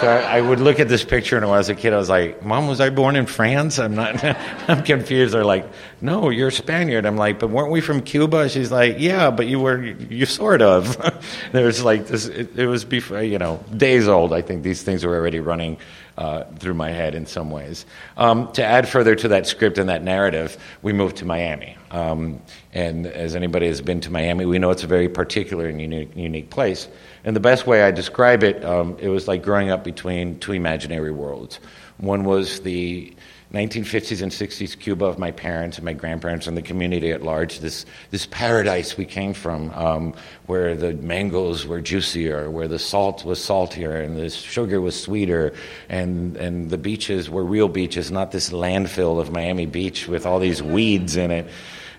So 0.00 0.08
I, 0.08 0.36
I, 0.36 0.40
would 0.42 0.60
look 0.60 0.78
at 0.78 0.88
this 0.88 1.02
picture, 1.02 1.38
and 1.38 1.46
when 1.46 1.54
I 1.54 1.56
was 1.56 1.70
a 1.70 1.74
kid, 1.74 1.94
I 1.94 1.96
was 1.96 2.10
like, 2.10 2.44
"Mom, 2.44 2.68
was 2.68 2.82
I 2.82 2.90
born 2.90 3.16
in 3.16 3.24
France?" 3.24 3.78
I'm 3.78 3.94
not. 3.94 4.22
I'm 4.68 4.82
confused. 4.82 5.32
They're 5.32 5.42
like, 5.42 5.66
"No, 6.02 6.28
you're 6.28 6.50
Spaniard." 6.50 7.06
I'm 7.06 7.16
like, 7.16 7.38
"But 7.38 7.48
weren't 7.48 7.70
we 7.70 7.80
from 7.80 8.02
Cuba?" 8.02 8.50
She's 8.50 8.70
like, 8.70 8.96
"Yeah, 8.98 9.30
but 9.30 9.46
you 9.46 9.58
were. 9.58 9.82
You 9.82 10.26
sort 10.26 10.60
of." 10.60 11.00
There's 11.52 11.82
like 11.82 12.08
this. 12.08 12.26
It, 12.26 12.58
it 12.58 12.66
was 12.66 12.84
before, 12.84 13.22
you 13.22 13.38
know, 13.38 13.64
days 13.74 14.06
old. 14.06 14.34
I 14.34 14.42
think 14.42 14.62
these 14.64 14.82
things 14.82 15.02
were 15.02 15.16
already 15.16 15.40
running 15.40 15.78
uh, 16.18 16.44
through 16.58 16.74
my 16.74 16.90
head 16.90 17.14
in 17.14 17.24
some 17.24 17.50
ways. 17.50 17.86
Um, 18.18 18.52
to 18.52 18.64
add 18.64 18.88
further 18.88 19.14
to 19.14 19.28
that 19.28 19.46
script 19.46 19.78
and 19.78 19.88
that 19.88 20.02
narrative, 20.02 20.58
we 20.82 20.92
moved 20.92 21.16
to 21.18 21.24
Miami. 21.24 21.78
Um, 21.96 22.42
and 22.74 23.06
as 23.06 23.34
anybody 23.34 23.68
has 23.68 23.80
been 23.80 24.00
to 24.02 24.10
Miami, 24.10 24.44
we 24.44 24.58
know 24.58 24.70
it's 24.70 24.84
a 24.84 24.86
very 24.86 25.08
particular 25.08 25.66
and 25.66 25.80
unique, 25.80 26.14
unique 26.14 26.50
place. 26.50 26.88
And 27.24 27.34
the 27.34 27.40
best 27.40 27.66
way 27.66 27.84
I 27.84 27.90
describe 27.90 28.42
it, 28.42 28.62
um, 28.66 28.98
it 29.00 29.08
was 29.08 29.26
like 29.26 29.42
growing 29.42 29.70
up 29.70 29.82
between 29.82 30.38
two 30.38 30.52
imaginary 30.52 31.10
worlds. 31.10 31.58
One 31.96 32.24
was 32.24 32.60
the 32.60 33.14
1950s 33.54 34.20
and 34.20 34.30
60s 34.30 34.78
Cuba 34.78 35.06
of 35.06 35.18
my 35.18 35.30
parents 35.30 35.78
and 35.78 35.86
my 35.86 35.94
grandparents 35.94 36.46
and 36.46 36.54
the 36.54 36.60
community 36.60 37.12
at 37.12 37.22
large, 37.22 37.60
this, 37.60 37.86
this 38.10 38.26
paradise 38.26 38.98
we 38.98 39.06
came 39.06 39.32
from, 39.32 39.70
um, 39.70 40.12
where 40.44 40.76
the 40.76 40.92
mangoes 40.94 41.66
were 41.66 41.80
juicier, 41.80 42.50
where 42.50 42.68
the 42.68 42.78
salt 42.78 43.24
was 43.24 43.42
saltier, 43.42 44.02
and 44.02 44.18
the 44.18 44.28
sugar 44.28 44.82
was 44.82 45.00
sweeter, 45.00 45.54
and, 45.88 46.36
and 46.36 46.68
the 46.68 46.76
beaches 46.76 47.30
were 47.30 47.44
real 47.44 47.68
beaches, 47.68 48.10
not 48.10 48.32
this 48.32 48.50
landfill 48.50 49.18
of 49.18 49.32
Miami 49.32 49.64
Beach 49.64 50.06
with 50.06 50.26
all 50.26 50.38
these 50.38 50.62
weeds 50.62 51.16
in 51.16 51.30
it. 51.30 51.46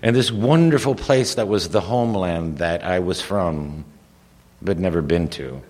And 0.02 0.14
this 0.14 0.30
wonderful 0.30 0.94
place 0.94 1.34
that 1.34 1.48
was 1.48 1.70
the 1.70 1.80
homeland 1.80 2.58
that 2.58 2.84
I 2.84 2.98
was 3.00 3.20
from, 3.20 3.84
but 4.62 4.78
never 4.78 5.02
been 5.02 5.28
to. 5.30 5.62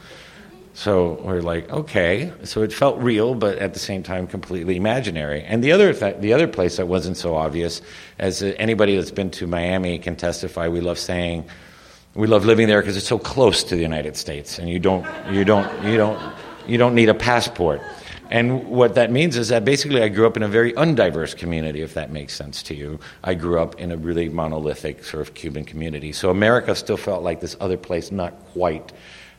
So 0.75 1.21
we're 1.25 1.41
like, 1.41 1.69
okay. 1.71 2.33
So 2.45 2.63
it 2.63 2.73
felt 2.73 2.99
real, 3.01 3.35
but 3.35 3.59
at 3.59 3.75
the 3.75 3.81
same 3.81 4.05
time 4.05 4.29
completely 4.29 4.77
imaginary. 4.77 5.43
And 5.43 5.65
the 5.65 5.73
other 5.73 5.93
th- 5.93 6.19
the 6.21 6.33
other 6.33 6.47
place 6.47 6.77
that 6.77 6.87
wasn't 6.87 7.17
so 7.17 7.35
obvious, 7.35 7.83
as 8.21 8.43
anybody 8.43 8.97
that's 8.97 9.11
been 9.11 9.31
to 9.33 9.49
Miami 9.49 9.99
can 9.99 10.15
testify, 10.15 10.69
we 10.69 10.81
love 10.81 10.99
saying, 10.99 11.45
we 12.15 12.29
love 12.29 12.45
living 12.45 12.69
there 12.69 12.81
because 12.81 12.97
it's 12.97 13.09
so 13.09 13.19
close 13.19 13.65
to 13.65 13.75
the 13.75 13.83
United 13.83 14.17
States, 14.17 14.59
and 14.61 14.69
you 14.69 14.79
don't 14.79 15.05
you 15.33 15.45
don't 15.45 15.85
you 15.85 15.97
don't 15.97 16.21
you 16.69 16.79
don't 16.79 16.95
need 16.95 17.09
a 17.09 17.15
passport. 17.15 17.83
And 18.31 18.69
what 18.69 18.95
that 18.95 19.11
means 19.11 19.37
is 19.37 19.49
that 19.49 19.65
basically 19.65 20.03
I 20.03 20.09
grew 20.09 20.27
up 20.27 20.37
in 20.37 20.43
a 20.43 20.49
very 20.49 20.73
undiverse 20.75 21.37
community, 21.37 21.81
if 21.81 21.95
that 21.95 22.11
makes 22.11 22.35
sense 22.35 22.63
to 22.65 22.75
you. 22.75 23.01
I 23.25 23.35
grew 23.35 23.61
up 23.61 23.81
in 23.81 23.91
a 23.91 23.97
really 23.97 24.29
monolithic 24.29 25.05
sort 25.05 25.27
of 25.27 25.35
Cuban 25.35 25.65
community. 25.65 26.13
So 26.13 26.31
America 26.31 26.75
still 26.75 26.97
felt 26.97 27.23
like 27.23 27.41
this 27.41 27.57
other 27.61 27.77
place, 27.77 28.13
not 28.13 28.39
quite 28.53 28.93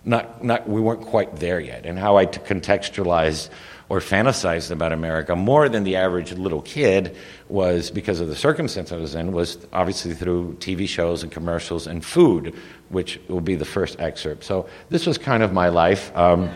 not, 0.06 0.44
not, 0.44 0.68
we 0.68 0.80
weren't 0.80 1.02
quite 1.02 1.36
there 1.38 1.60
yet. 1.60 1.86
And 1.86 2.00
how 2.00 2.18
I 2.18 2.26
contextualized 2.26 3.50
or 3.90 4.00
fantasized 4.00 4.72
about 4.72 4.94
America 4.94 5.36
more 5.36 5.68
than 5.68 5.84
the 5.84 5.96
average 5.96 6.32
little 6.34 6.62
kid 6.62 7.16
was 7.50 7.90
because 7.90 8.20
of 8.20 8.28
the 8.28 8.36
circumstance 8.36 8.92
I 8.92 8.98
was 8.98 9.16
in, 9.16 9.32
was 9.32 9.58
obviously 9.74 10.14
through 10.14 10.56
TV 10.60 10.88
shows 10.88 11.24
and 11.24 11.32
commercials 11.32 11.88
and 11.88 12.06
food, 12.06 12.56
which 12.90 13.20
will 13.28 13.42
be 13.42 13.56
the 13.56 13.66
first 13.66 14.00
excerpt. 14.00 14.44
So 14.44 14.70
this 14.90 15.06
was 15.06 15.18
kind 15.18 15.44
of 15.44 15.54
my 15.54 15.70
life. 15.70 16.16
Um, 16.16 16.50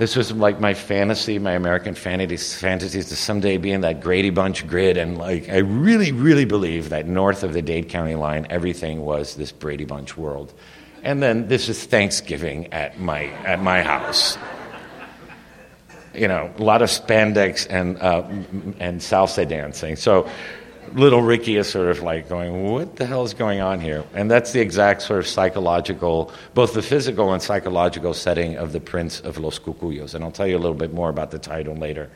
this 0.00 0.16
was 0.16 0.32
like 0.32 0.58
my 0.60 0.72
fantasy, 0.72 1.38
my 1.38 1.52
American 1.52 1.94
fantasies, 1.94 2.54
fantasies 2.54 3.10
to 3.10 3.16
someday 3.16 3.58
be 3.58 3.70
in 3.70 3.82
that 3.82 4.00
Brady 4.00 4.30
Bunch 4.30 4.66
grid. 4.66 4.96
And 4.96 5.18
like, 5.18 5.50
I 5.50 5.58
really, 5.58 6.10
really 6.10 6.46
believe 6.46 6.88
that 6.88 7.06
north 7.06 7.42
of 7.42 7.52
the 7.52 7.60
Dade 7.60 7.90
County 7.90 8.14
line, 8.14 8.46
everything 8.48 9.02
was 9.02 9.36
this 9.36 9.52
Brady 9.52 9.84
Bunch 9.84 10.16
world. 10.16 10.54
And 11.02 11.22
then 11.22 11.48
this 11.48 11.68
is 11.68 11.84
Thanksgiving 11.84 12.72
at 12.72 12.98
my, 12.98 13.24
at 13.44 13.60
my 13.60 13.82
house. 13.82 14.38
You 16.14 16.28
know, 16.28 16.50
a 16.56 16.62
lot 16.62 16.80
of 16.80 16.88
spandex 16.88 17.66
and, 17.68 17.98
uh, 17.98 18.22
and 18.80 19.02
salsa 19.02 19.46
dancing. 19.46 19.96
So 19.96 20.30
little 20.94 21.22
Ricky 21.22 21.56
is 21.56 21.68
sort 21.68 21.88
of 21.88 22.02
like 22.02 22.28
going, 22.28 22.70
what 22.70 22.96
the 22.96 23.06
hell 23.06 23.24
is 23.24 23.34
going 23.34 23.60
on 23.60 23.80
here? 23.80 24.04
And 24.14 24.30
that's 24.30 24.52
the 24.52 24.60
exact 24.60 25.02
sort 25.02 25.20
of 25.20 25.26
psychological, 25.26 26.32
both 26.54 26.74
the 26.74 26.82
physical 26.82 27.32
and 27.32 27.42
psychological 27.42 28.14
setting 28.14 28.56
of 28.56 28.72
the 28.72 28.80
Prince 28.80 29.20
of 29.20 29.38
Los 29.38 29.58
Cocuyos. 29.58 30.14
And 30.14 30.24
I'll 30.24 30.30
tell 30.30 30.46
you 30.46 30.56
a 30.56 30.58
little 30.58 30.76
bit 30.76 30.92
more 30.92 31.08
about 31.08 31.30
the 31.30 31.38
title 31.38 31.74
later. 31.74 32.10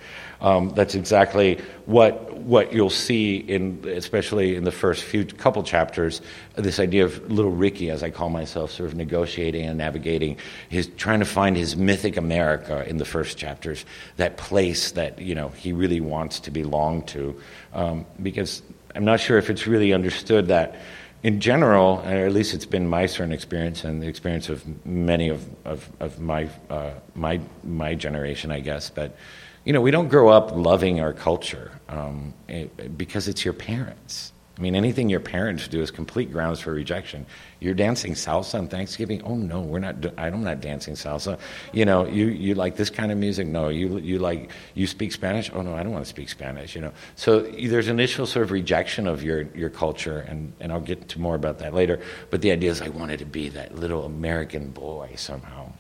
Um, 0.45 0.69
that's 0.75 0.95
exactly 0.95 1.59
what, 1.87 2.35
what 2.37 2.75
you'll 2.75 2.91
see, 2.91 3.37
in, 3.37 3.83
especially 3.89 4.57
in 4.57 4.65
the 4.65 4.71
first 4.71 5.03
few 5.03 5.25
couple 5.25 5.63
chapters, 5.63 6.21
this 6.55 6.79
idea 6.79 7.07
of 7.07 7.33
little 7.33 7.51
Ricky, 7.51 7.89
as 7.89 8.03
I 8.03 8.11
call 8.11 8.29
myself, 8.29 8.71
sort 8.71 8.91
of 8.91 8.95
negotiating 8.95 9.65
and 9.65 9.79
navigating, 9.79 10.37
his, 10.69 10.89
trying 10.99 11.21
to 11.21 11.25
find 11.25 11.57
his 11.57 11.77
mythic 11.77 12.19
America 12.19 12.87
in 12.87 12.99
the 12.99 13.07
first 13.07 13.39
chapters, 13.39 13.87
that 14.19 14.37
place 14.37 14.91
that 14.91 15.19
you 15.19 15.35
know, 15.35 15.49
he 15.49 15.73
really 15.73 16.03
wants 16.03 16.41
to 16.41 16.51
belong 16.51 17.05
to. 17.05 17.41
Um, 17.73 18.05
because 18.23 18.63
I'm 18.95 19.07
not 19.07 19.21
sure 19.21 19.39
if 19.39 19.49
it's 19.49 19.67
really 19.67 19.95
understood 19.95 20.49
that 20.49 20.77
in 21.23 21.41
general, 21.41 22.03
or 22.05 22.27
at 22.27 22.33
least 22.35 22.53
it's 22.53 22.67
been 22.67 22.87
my 22.87 23.07
certain 23.07 23.33
experience 23.33 23.83
and 23.83 24.03
the 24.03 24.09
experience 24.09 24.51
of 24.51 24.63
many 24.85 25.31
of, 25.31 25.43
of, 25.65 25.89
of 26.01 26.21
my, 26.21 26.51
uh, 26.69 26.91
my, 27.15 27.41
my 27.63 27.95
generation, 27.95 28.53
I 28.53 28.61
guess, 28.61 28.91
but 28.91 29.17
you 29.65 29.73
know, 29.73 29.81
we 29.81 29.91
don't 29.91 30.09
grow 30.09 30.29
up 30.29 30.53
loving 30.55 31.01
our 31.01 31.13
culture 31.13 31.73
um, 31.89 32.35
it, 32.49 32.97
because 32.97 33.29
it's 33.29 33.45
your 33.45 33.55
parents. 33.55 34.33
I 34.57 34.61
mean, 34.61 34.77
anything 34.77 35.09
your 35.09 35.21
parents 35.21 35.67
do 35.67 35.83
is 35.83 35.91
complete 35.91 36.31
grounds 36.31 36.61
for 36.61 36.73
rejection. 36.73 37.27
You're 37.59 37.75
dancing 37.75 38.13
salsa 38.13 38.61
on 38.61 38.69
Thanksgiving? 38.69 39.21
Oh 39.25 39.35
no, 39.35 39.63
we're 39.63 39.81
not. 39.81 39.97
I'm 40.17 40.45
not 40.45 40.61
dancing 40.61 40.95
salsa. 40.95 41.41
You 41.73 41.85
know, 41.85 42.07
you, 42.07 42.27
you 42.27 42.55
like 42.55 42.77
this 42.77 42.89
kind 42.89 43.11
of 43.11 43.19
music? 43.19 43.49
No. 43.49 43.69
You 43.69 43.99
you 43.99 44.21
like 44.21 44.53
you 44.75 44.87
speak 44.87 45.11
Spanish? 45.11 45.51
Oh 45.53 45.63
no, 45.63 45.75
I 45.75 45.83
don't 45.83 45.91
want 45.91 46.05
to 46.05 46.09
speak 46.09 46.29
Spanish. 46.29 46.77
You 46.77 46.83
know, 46.83 46.93
so 47.17 47.41
there's 47.41 47.89
initial 47.89 48.27
sort 48.27 48.45
of 48.45 48.53
rejection 48.53 49.09
of 49.09 49.25
your 49.25 49.43
your 49.57 49.71
culture, 49.71 50.21
and 50.21 50.53
and 50.61 50.71
I'll 50.71 50.81
get 50.81 51.09
to 51.09 51.21
more 51.21 51.35
about 51.35 51.59
that 51.59 51.75
later. 51.75 51.99
But 52.31 52.41
the 52.41 52.53
idea 52.53 52.71
is, 52.71 52.81
I 52.81 52.91
wanted 52.91 53.19
to 53.21 53.27
be 53.27 53.49
that 53.49 53.75
little 53.75 54.05
American 54.05 54.71
boy 54.71 55.15
somehow, 55.17 55.73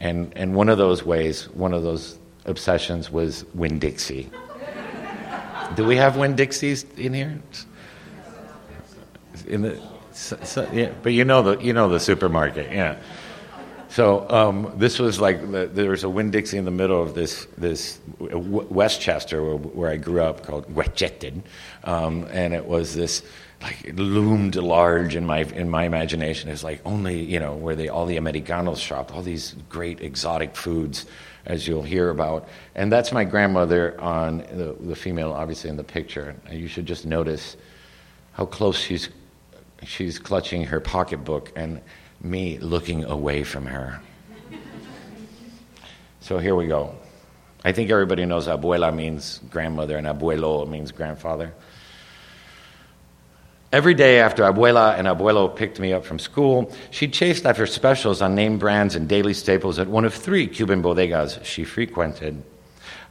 and 0.00 0.32
and 0.34 0.56
one 0.56 0.68
of 0.68 0.78
those 0.78 1.04
ways, 1.04 1.48
one 1.50 1.72
of 1.72 1.84
those 1.84 2.18
obsessions 2.50 3.10
was 3.10 3.44
Winn 3.54 3.78
Dixie. 3.78 4.30
Do 5.76 5.84
we 5.84 5.96
have 5.96 6.16
Winn 6.16 6.34
Dixies 6.34 6.84
in 6.96 7.14
here? 7.14 7.40
in 9.46 9.62
the 9.62 9.80
so, 10.12 10.38
so, 10.42 10.68
yeah, 10.72 10.92
but 11.02 11.12
you 11.12 11.24
know 11.24 11.42
the 11.42 11.64
you 11.64 11.72
know 11.72 11.88
the 11.88 12.00
supermarket, 12.00 12.72
yeah. 12.72 12.98
So 13.88 14.28
um, 14.30 14.72
this 14.76 14.98
was 14.98 15.18
like 15.18 15.50
the, 15.50 15.66
there 15.66 15.90
was 15.90 16.04
a 16.04 16.08
Winn 16.08 16.30
Dixie 16.30 16.58
in 16.58 16.64
the 16.64 16.70
middle 16.70 17.02
of 17.02 17.14
this 17.14 17.46
this 17.56 18.00
Westchester 18.18 19.42
where, 19.42 19.56
where 19.56 19.90
I 19.90 19.96
grew 19.96 20.22
up 20.22 20.44
called 20.44 20.72
Wetjeted, 20.74 21.42
um, 21.84 22.26
and 22.30 22.54
it 22.54 22.66
was 22.66 22.94
this 22.94 23.22
like 23.62 23.84
it 23.84 23.96
loomed 23.96 24.56
large 24.56 25.16
in 25.16 25.26
my 25.26 25.40
in 25.42 25.68
my 25.70 25.84
imagination 25.84 26.50
as 26.50 26.62
like 26.62 26.80
only 26.84 27.22
you 27.22 27.40
know 27.40 27.54
where 27.54 27.74
they 27.74 27.88
all 27.88 28.06
the 28.06 28.16
Americanos 28.16 28.78
shopped, 28.78 29.12
all 29.12 29.22
these 29.22 29.54
great 29.68 30.00
exotic 30.00 30.56
foods 30.56 31.06
as 31.46 31.66
you'll 31.66 31.82
hear 31.82 32.10
about. 32.10 32.48
And 32.74 32.92
that's 32.92 33.12
my 33.12 33.24
grandmother 33.24 34.00
on 34.00 34.38
the, 34.38 34.76
the 34.80 34.96
female, 34.96 35.32
obviously 35.32 35.70
in 35.70 35.76
the 35.76 35.84
picture. 35.84 36.36
You 36.50 36.68
should 36.68 36.86
just 36.86 37.06
notice 37.06 37.56
how 38.32 38.46
close 38.46 38.78
she's 38.78 39.10
she's 39.82 40.18
clutching 40.18 40.64
her 40.64 40.80
pocketbook 40.80 41.52
and 41.56 41.80
me 42.20 42.58
looking 42.58 43.04
away 43.04 43.42
from 43.42 43.66
her. 43.66 44.00
so 46.20 46.38
here 46.38 46.54
we 46.54 46.66
go. 46.66 46.94
I 47.64 47.72
think 47.72 47.90
everybody 47.90 48.24
knows 48.24 48.46
abuela 48.46 48.94
means 48.94 49.40
grandmother 49.50 49.96
and 49.96 50.06
abuelo 50.06 50.68
means 50.68 50.92
grandfather. 50.92 51.54
Every 53.72 53.94
day 53.94 54.18
after 54.18 54.42
Abuela 54.42 54.98
and 54.98 55.06
Abuelo 55.06 55.54
picked 55.54 55.78
me 55.78 55.92
up 55.92 56.04
from 56.04 56.18
school, 56.18 56.72
she 56.90 57.06
chased 57.06 57.46
after 57.46 57.66
specials 57.66 58.20
on 58.20 58.34
name 58.34 58.58
brands 58.58 58.96
and 58.96 59.08
daily 59.08 59.32
staples 59.32 59.78
at 59.78 59.86
one 59.86 60.04
of 60.04 60.12
three 60.12 60.48
Cuban 60.48 60.82
bodegas 60.82 61.44
she 61.44 61.62
frequented. 61.62 62.42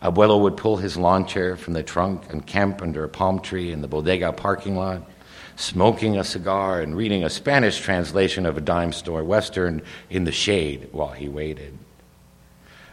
Abuelo 0.01 0.41
would 0.41 0.57
pull 0.57 0.75
his 0.77 0.97
lawn 0.97 1.25
chair 1.25 1.55
from 1.55 1.73
the 1.73 1.83
trunk 1.83 2.23
and 2.29 2.45
camp 2.45 2.81
under 2.81 3.05
a 3.05 3.09
palm 3.09 3.39
tree 3.39 3.71
in 3.71 3.81
the 3.81 3.87
bodega 3.87 4.33
parking 4.33 4.75
lot 4.75 5.09
smoking 5.59 6.17
a 6.17 6.23
cigar 6.23 6.79
and 6.79 6.95
reading 6.95 7.25
a 7.25 7.29
Spanish 7.29 7.79
translation 7.79 8.45
of 8.45 8.57
a 8.57 8.61
dime 8.61 8.93
store 8.93 9.23
western 9.23 9.81
in 10.09 10.23
the 10.23 10.31
shade 10.31 10.87
while 10.93 11.11
he 11.11 11.27
waited. 11.27 11.77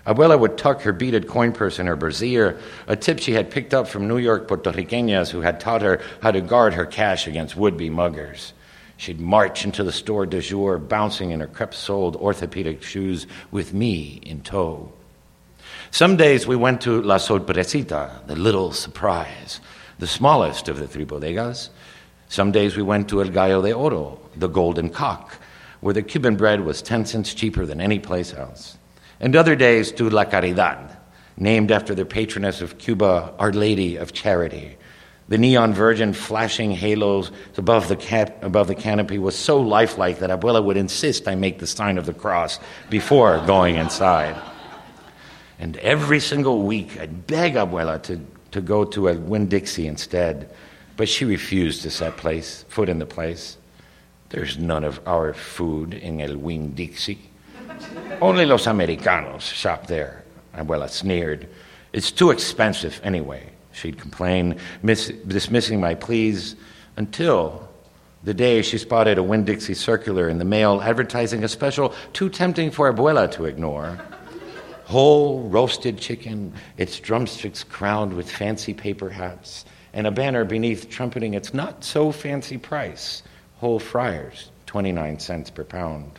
Uh, 0.07 0.15
Abuela 0.15 0.39
would 0.39 0.57
tuck 0.57 0.83
her 0.83 0.93
beaded 0.93 1.27
coin 1.27 1.53
purse 1.53 1.79
in 1.79 1.87
her 1.87 1.97
brassiere, 1.97 2.59
a 2.87 2.97
tip 2.97 3.19
she 3.19 3.33
had 3.33 3.51
picked 3.51 3.75
up 3.75 3.89
from 3.89 4.09
New 4.09 4.19
York 4.19 4.49
Puerto 4.49 4.71
Ricanas 4.71 5.31
who 5.31 5.41
had 5.41 5.61
taught 5.61 5.83
her 5.83 6.01
how 6.23 6.31
to 6.31 6.41
guard 6.41 6.75
her 6.75 6.87
cash 6.87 7.27
against 7.27 7.57
would 7.57 7.77
be 7.77 7.91
muggers. 7.91 8.53
She'd 8.97 9.21
march 9.21 9.65
into 9.65 9.85
the 9.85 9.93
store 9.93 10.25
de 10.25 10.41
jour, 10.41 10.79
bouncing 10.79 11.31
in 11.31 11.41
her 11.41 11.47
crepe 11.47 11.75
soled 11.75 12.17
orthopedic 12.17 12.83
shoes 12.83 13.27
with 13.51 13.75
me 13.75 14.21
in 14.23 14.41
tow. 14.41 14.93
Some 15.91 16.17
days 16.17 16.47
we 16.47 16.57
went 16.57 16.81
to 16.83 17.03
La 17.03 17.19
Sorpresita, 17.19 18.27
the 18.27 18.37
little 18.37 18.73
surprise, 18.73 19.61
the 19.99 20.07
smallest 20.07 20.69
of 20.69 20.79
the 20.79 20.89
three 20.89 21.05
bodegas, 21.05 21.69
some 22.29 22.53
days 22.53 22.77
we 22.77 22.83
went 22.83 23.09
to 23.09 23.23
El 23.23 23.29
Gallo 23.29 23.63
de 23.63 23.73
Oro, 23.73 24.19
the 24.35 24.49
Golden 24.49 24.91
Cock, 24.91 25.37
where 25.81 25.95
the 25.95 26.03
Cuban 26.03 26.37
bread 26.37 26.65
was 26.65 26.83
10 26.83 27.07
cents 27.07 27.35
cheaper 27.35 27.67
than 27.67 27.81
any 27.81 27.99
place 27.99 28.35
else. 28.35 28.79
And 29.21 29.35
other 29.35 29.57
days 29.57 29.93
to 29.93 30.11
La 30.11 30.25
Caridad, 30.25 30.97
named 31.37 31.71
after 31.71 31.95
the 31.95 32.05
patroness 32.05 32.61
of 32.61 32.79
Cuba, 32.79 33.35
Our 33.39 33.53
Lady 33.53 33.97
of 33.97 34.13
Charity. 34.13 34.77
The 35.29 35.39
neon 35.39 35.75
virgin 35.75 36.13
flashing 36.13 36.71
halos 36.71 37.33
above 37.57 37.89
the, 37.89 37.97
cap- 37.97 38.45
above 38.45 38.69
the 38.69 38.75
canopy 38.75 39.19
was 39.19 39.37
so 39.37 39.61
lifelike 39.61 40.21
that 40.21 40.31
Abuela 40.31 40.63
would 40.63 40.77
insist 40.77 41.27
I 41.27 41.35
make 41.35 41.59
the 41.59 41.67
sign 41.67 41.99
of 41.99 42.07
the 42.07 42.15
cross 42.15 42.61
before 42.91 43.45
going 43.47 43.77
inside. 43.77 44.41
And 45.59 45.77
every 45.79 46.21
single 46.21 46.63
week, 46.63 47.01
I'd 47.01 47.27
beg 47.27 47.55
Abuela 47.55 48.01
to, 48.05 48.21
to 48.53 48.61
go 48.61 48.85
to 48.85 49.09
a 49.09 49.15
Winn 49.15 49.49
Dixie 49.49 49.89
instead 49.89 50.51
but 50.97 51.09
she 51.09 51.25
refused 51.25 51.83
to 51.83 51.91
set 51.91 52.17
place, 52.17 52.65
foot 52.69 52.89
in 52.89 52.99
the 52.99 53.07
place. 53.07 53.59
There's 54.31 54.59
none 54.59 54.85
of 54.85 55.01
our 55.07 55.35
food 55.35 55.95
in 55.95 56.21
El 56.21 56.37
Winn 56.39 56.75
Dixie. 56.75 57.31
Only 58.21 58.47
los 58.47 58.67
Americanos 58.67 59.43
shop 59.43 59.87
there. 59.87 60.25
Abuela 60.55 60.89
sneered. 60.89 61.49
It's 61.93 62.11
too 62.11 62.31
expensive 62.31 63.01
anyway, 63.05 63.51
she'd 63.73 63.99
complain, 63.99 64.59
miss, 64.83 65.09
dismissing 65.27 65.81
my 65.81 65.95
pleas 65.95 66.57
until 66.97 67.69
the 68.25 68.35
day 68.35 68.63
she 68.63 68.79
spotted 68.79 69.19
a 69.19 69.23
Winn 69.23 69.45
Dixie 69.45 69.75
circular 69.75 70.29
in 70.29 70.39
the 70.39 70.45
mail 70.45 70.81
advertising 70.83 71.45
a 71.45 71.49
special 71.49 71.95
too 72.13 72.29
tempting 72.29 72.71
for 72.71 72.93
Abuela 72.93 73.31
to 73.33 73.45
ignore. 73.45 73.99
Whole 74.85 75.43
roasted 75.49 75.99
chicken, 75.99 76.53
its 76.77 76.99
drumsticks 76.99 77.65
crowned 77.65 78.13
with 78.13 78.31
fancy 78.31 78.73
paper 78.73 79.11
hats, 79.11 79.65
and 79.93 80.07
a 80.07 80.11
banner 80.11 80.45
beneath 80.45 80.89
trumpeting 80.89 81.35
its 81.35 81.53
not 81.53 81.85
so 81.85 82.13
fancy 82.13 82.59
price 82.59 83.23
whole 83.59 83.79
fryers, 83.79 84.51
29 84.67 85.19
cents 85.19 85.51
per 85.51 85.65
pound. 85.65 86.19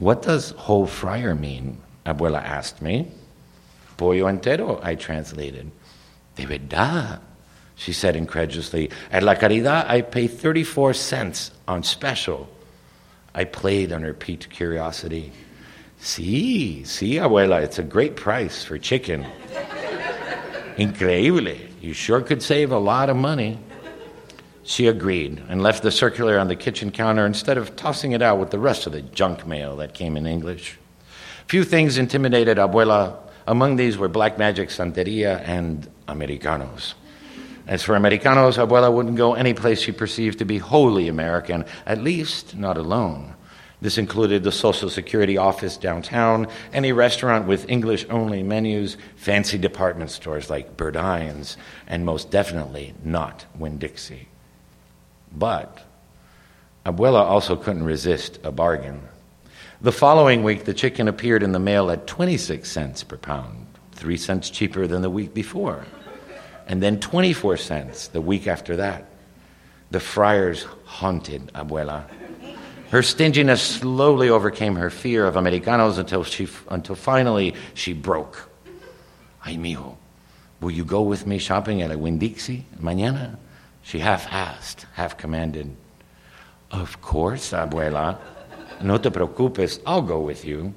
What 0.00 0.22
does 0.22 0.52
whole 0.52 0.86
fryer 0.86 1.34
mean? 1.34 1.76
Uh, 2.06 2.14
abuela 2.14 2.42
asked 2.42 2.80
me. 2.80 3.08
Pollo 3.98 4.24
entero, 4.24 4.82
I 4.82 4.94
translated. 4.94 5.70
De 6.36 6.46
verdad, 6.46 7.20
she 7.76 7.92
said 7.92 8.16
incredulously. 8.16 8.90
At 9.12 9.22
La 9.22 9.34
Caridad, 9.34 9.86
I 9.86 10.00
pay 10.00 10.26
34 10.26 10.94
cents 10.94 11.50
on 11.68 11.82
special. 11.82 12.48
I 13.34 13.44
played 13.44 13.92
on 13.92 14.00
her 14.00 14.14
piqued 14.14 14.48
curiosity. 14.48 15.32
Sí, 16.00 16.80
sí, 16.84 17.16
abuela, 17.20 17.62
it's 17.62 17.78
a 17.78 17.82
great 17.82 18.16
price 18.16 18.64
for 18.64 18.78
chicken. 18.78 19.26
Increíble. 20.78 21.60
You 21.82 21.92
sure 21.92 22.22
could 22.22 22.42
save 22.42 22.72
a 22.72 22.78
lot 22.78 23.10
of 23.10 23.18
money. 23.18 23.58
She 24.62 24.86
agreed 24.86 25.42
and 25.48 25.62
left 25.62 25.82
the 25.82 25.90
circular 25.90 26.38
on 26.38 26.48
the 26.48 26.56
kitchen 26.56 26.90
counter 26.90 27.26
instead 27.26 27.58
of 27.58 27.76
tossing 27.76 28.12
it 28.12 28.22
out 28.22 28.38
with 28.38 28.50
the 28.50 28.58
rest 28.58 28.86
of 28.86 28.92
the 28.92 29.02
junk 29.02 29.46
mail 29.46 29.76
that 29.76 29.94
came 29.94 30.16
in 30.16 30.26
English. 30.26 30.78
Few 31.46 31.64
things 31.64 31.98
intimidated 31.98 32.58
Abuela. 32.58 33.16
Among 33.46 33.76
these 33.76 33.98
were 33.98 34.08
black 34.08 34.38
magic, 34.38 34.68
santeria, 34.68 35.40
and 35.46 35.88
Americanos. 36.06 36.94
As 37.66 37.82
for 37.82 37.96
Americanos, 37.96 38.56
Abuela 38.56 38.92
wouldn't 38.92 39.16
go 39.16 39.34
any 39.34 39.54
place 39.54 39.80
she 39.80 39.92
perceived 39.92 40.38
to 40.38 40.44
be 40.44 40.58
wholly 40.58 41.08
American, 41.08 41.64
at 41.86 42.02
least 42.02 42.56
not 42.56 42.76
alone. 42.76 43.34
This 43.80 43.96
included 43.96 44.42
the 44.42 44.52
Social 44.52 44.90
Security 44.90 45.38
office 45.38 45.76
downtown, 45.76 46.48
any 46.72 46.92
restaurant 46.92 47.46
with 47.46 47.68
English 47.68 48.06
only 48.10 48.42
menus, 48.42 48.96
fancy 49.16 49.56
department 49.56 50.10
stores 50.10 50.50
like 50.50 50.76
Burdines, 50.76 51.56
and 51.86 52.04
most 52.04 52.30
definitely 52.30 52.94
not 53.02 53.46
Winn 53.58 53.78
Dixie. 53.78 54.29
But 55.32 55.78
Abuela 56.84 57.22
also 57.22 57.56
couldn't 57.56 57.84
resist 57.84 58.38
a 58.42 58.50
bargain. 58.50 59.00
The 59.80 59.92
following 59.92 60.42
week, 60.42 60.64
the 60.64 60.74
chicken 60.74 61.08
appeared 61.08 61.42
in 61.42 61.52
the 61.52 61.58
mail 61.58 61.90
at 61.90 62.06
26 62.06 62.70
cents 62.70 63.02
per 63.02 63.16
pound, 63.16 63.66
three 63.92 64.16
cents 64.16 64.50
cheaper 64.50 64.86
than 64.86 65.02
the 65.02 65.10
week 65.10 65.32
before, 65.32 65.86
and 66.66 66.82
then 66.82 67.00
24 67.00 67.56
cents 67.56 68.08
the 68.08 68.20
week 68.20 68.46
after 68.46 68.76
that. 68.76 69.06
The 69.90 70.00
fryers 70.00 70.64
haunted 70.84 71.52
Abuela. 71.54 72.04
Her 72.90 73.02
stinginess 73.02 73.62
slowly 73.62 74.28
overcame 74.28 74.76
her 74.76 74.90
fear 74.90 75.26
of 75.26 75.36
Americanos 75.36 75.98
until, 75.98 76.24
she, 76.24 76.48
until 76.68 76.94
finally 76.94 77.54
she 77.74 77.92
broke. 77.92 78.50
Ay, 79.44 79.54
mijo, 79.54 79.96
will 80.60 80.70
you 80.70 80.84
go 80.84 81.02
with 81.02 81.26
me 81.26 81.38
shopping 81.38 81.82
at 81.82 81.90
a 81.90 81.98
Winn-Dixie 81.98 82.66
mañana? 82.80 83.36
She 83.82 83.98
half 83.98 84.32
asked, 84.32 84.86
half 84.94 85.16
commanded. 85.16 85.76
Of 86.70 87.00
course, 87.00 87.52
abuela. 87.52 88.18
No 88.82 88.98
te 88.98 89.10
preocupes, 89.10 89.80
I'll 89.86 90.02
go 90.02 90.20
with 90.20 90.44
you. 90.44 90.72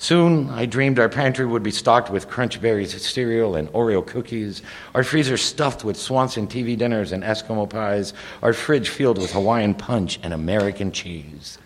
Soon, 0.00 0.48
I 0.50 0.64
dreamed 0.64 1.00
our 1.00 1.08
pantry 1.08 1.44
would 1.44 1.64
be 1.64 1.72
stocked 1.72 2.08
with 2.08 2.28
Crunch 2.28 2.60
Berries 2.60 2.94
cereal 3.04 3.56
and 3.56 3.68
Oreo 3.70 4.06
cookies, 4.06 4.62
our 4.94 5.02
freezer 5.02 5.36
stuffed 5.36 5.82
with 5.82 5.96
Swanson 5.96 6.46
TV 6.46 6.78
dinners 6.78 7.10
and 7.10 7.24
Eskimo 7.24 7.68
pies, 7.68 8.14
our 8.40 8.52
fridge 8.52 8.90
filled 8.90 9.18
with 9.18 9.32
Hawaiian 9.32 9.74
punch 9.74 10.20
and 10.22 10.32
American 10.32 10.92
cheese. 10.92 11.58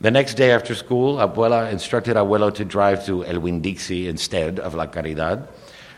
The 0.00 0.10
next 0.10 0.34
day 0.34 0.52
after 0.52 0.74
school, 0.74 1.16
Abuela 1.16 1.70
instructed 1.70 2.16
Abuelo 2.16 2.52
to 2.54 2.64
drive 2.64 3.04
to 3.04 3.26
El 3.26 3.40
Winn-Dixie 3.40 4.08
instead 4.08 4.58
of 4.58 4.74
La 4.74 4.86
Caridad. 4.86 5.46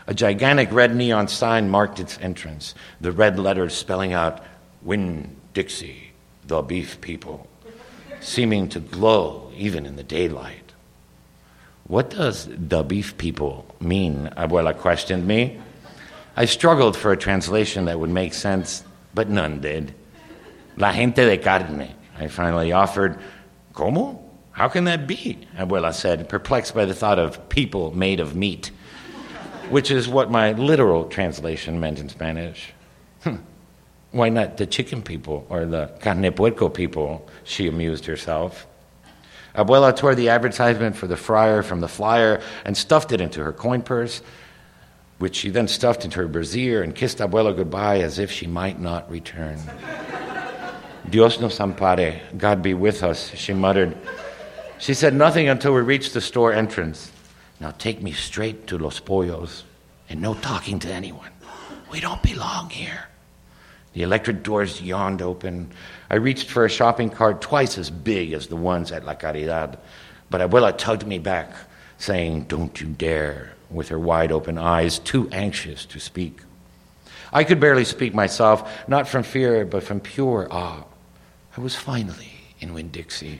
A 0.05 0.13
gigantic 0.13 0.71
red 0.71 0.95
neon 0.95 1.27
sign 1.27 1.69
marked 1.69 1.99
its 1.99 2.19
entrance, 2.19 2.75
the 2.99 3.11
red 3.11 3.39
letters 3.39 3.73
spelling 3.73 4.11
out 4.11 4.43
Winn 4.81 5.35
Dixie, 5.53 6.11
the 6.45 6.61
beef 6.61 6.99
people, 6.99 7.47
seeming 8.19 8.67
to 8.69 8.79
glow 8.79 9.51
even 9.55 9.85
in 9.85 9.95
the 9.95 10.03
daylight. 10.03 10.73
What 11.87 12.09
does 12.09 12.49
the 12.49 12.83
beef 12.83 13.17
people 13.17 13.65
mean? 13.79 14.27
Uh, 14.27 14.47
Abuela 14.47 14.77
questioned 14.77 15.27
me. 15.27 15.59
I 16.35 16.45
struggled 16.45 16.97
for 16.97 17.11
a 17.11 17.17
translation 17.17 17.85
that 17.85 17.99
would 17.99 18.09
make 18.09 18.33
sense, 18.33 18.83
but 19.13 19.29
none 19.29 19.61
did. 19.61 19.93
La 20.75 20.91
gente 20.91 21.23
de 21.25 21.37
carne, 21.37 21.93
I 22.17 22.27
finally 22.27 22.71
offered. 22.71 23.19
¿Cómo? 23.73 24.21
How 24.51 24.69
can 24.69 24.85
that 24.85 25.07
be? 25.07 25.47
Uh, 25.57 25.65
Abuela 25.65 25.93
said, 25.93 26.27
perplexed 26.27 26.73
by 26.73 26.85
the 26.85 26.93
thought 26.93 27.19
of 27.19 27.49
people 27.49 27.95
made 27.95 28.19
of 28.19 28.35
meat 28.35 28.71
which 29.69 29.91
is 29.91 30.07
what 30.07 30.29
my 30.29 30.51
literal 30.53 31.05
translation 31.05 31.79
meant 31.79 31.99
in 31.99 32.09
Spanish. 32.09 32.73
Hmm. 33.23 33.37
Why 34.11 34.29
not 34.29 34.57
the 34.57 34.65
chicken 34.65 35.01
people 35.01 35.45
or 35.49 35.65
the 35.65 35.91
carne 36.01 36.31
puerco 36.31 36.69
people? 36.69 37.27
She 37.43 37.67
amused 37.67 38.05
herself. 38.05 38.67
Abuela 39.55 39.95
tore 39.95 40.15
the 40.15 40.29
advertisement 40.29 40.95
for 40.95 41.07
the 41.07 41.17
fryer 41.17 41.63
from 41.63 41.79
the 41.79 41.87
flyer 41.87 42.41
and 42.65 42.75
stuffed 42.75 43.11
it 43.11 43.21
into 43.21 43.43
her 43.43 43.53
coin 43.53 43.81
purse, 43.81 44.21
which 45.19 45.35
she 45.35 45.49
then 45.49 45.67
stuffed 45.67 46.03
into 46.03 46.19
her 46.19 46.27
brassiere 46.27 46.83
and 46.83 46.95
kissed 46.95 47.19
Abuela 47.19 47.55
goodbye 47.55 47.99
as 47.99 48.19
if 48.19 48.31
she 48.31 48.47
might 48.47 48.79
not 48.79 49.09
return. 49.09 49.59
Dios 51.09 51.39
nos 51.39 51.59
ampare, 51.59 52.21
God 52.37 52.61
be 52.61 52.73
with 52.73 53.03
us, 53.03 53.29
she 53.35 53.53
muttered. 53.53 53.95
She 54.79 54.93
said 54.93 55.13
nothing 55.13 55.47
until 55.47 55.73
we 55.73 55.81
reached 55.81 56.13
the 56.13 56.21
store 56.21 56.51
entrance. 56.51 57.11
Now 57.63 57.71
take 57.71 58.01
me 58.01 58.11
straight 58.11 58.67
to 58.67 58.77
Los 58.77 58.99
Pollos 58.99 59.63
and 60.09 60.21
no 60.21 60.33
talking 60.33 60.79
to 60.79 60.91
anyone. 60.91 61.29
We 61.89 62.01
don't 62.01 62.21
belong 62.21 62.69
here. 62.69 63.07
The 63.93 64.01
electric 64.01 64.43
doors 64.43 64.81
yawned 64.81 65.21
open. 65.21 65.71
I 66.09 66.15
reached 66.15 66.49
for 66.49 66.65
a 66.65 66.69
shopping 66.69 67.09
cart 67.09 67.39
twice 67.39 67.77
as 67.77 67.89
big 67.89 68.33
as 68.33 68.47
the 68.47 68.57
ones 68.57 68.91
at 68.91 69.05
La 69.05 69.15
Caridad, 69.15 69.77
but 70.29 70.41
Abuela 70.41 70.77
tugged 70.77 71.07
me 71.07 71.19
back, 71.19 71.53
saying, 71.97 72.47
Don't 72.49 72.81
you 72.81 72.87
dare, 72.87 73.53
with 73.71 73.87
her 73.87 73.99
wide 73.99 74.33
open 74.33 74.57
eyes, 74.57 74.99
too 74.99 75.29
anxious 75.31 75.85
to 75.85 76.01
speak. 76.01 76.41
I 77.31 77.45
could 77.45 77.61
barely 77.61 77.85
speak 77.85 78.13
myself, 78.13 78.89
not 78.89 79.07
from 79.07 79.23
fear, 79.23 79.63
but 79.63 79.83
from 79.83 80.01
pure 80.01 80.49
awe. 80.51 80.83
I 81.55 81.61
was 81.61 81.77
finally 81.77 82.33
in 82.59 82.73
Winn 82.73 82.89
Dixie. 82.89 83.39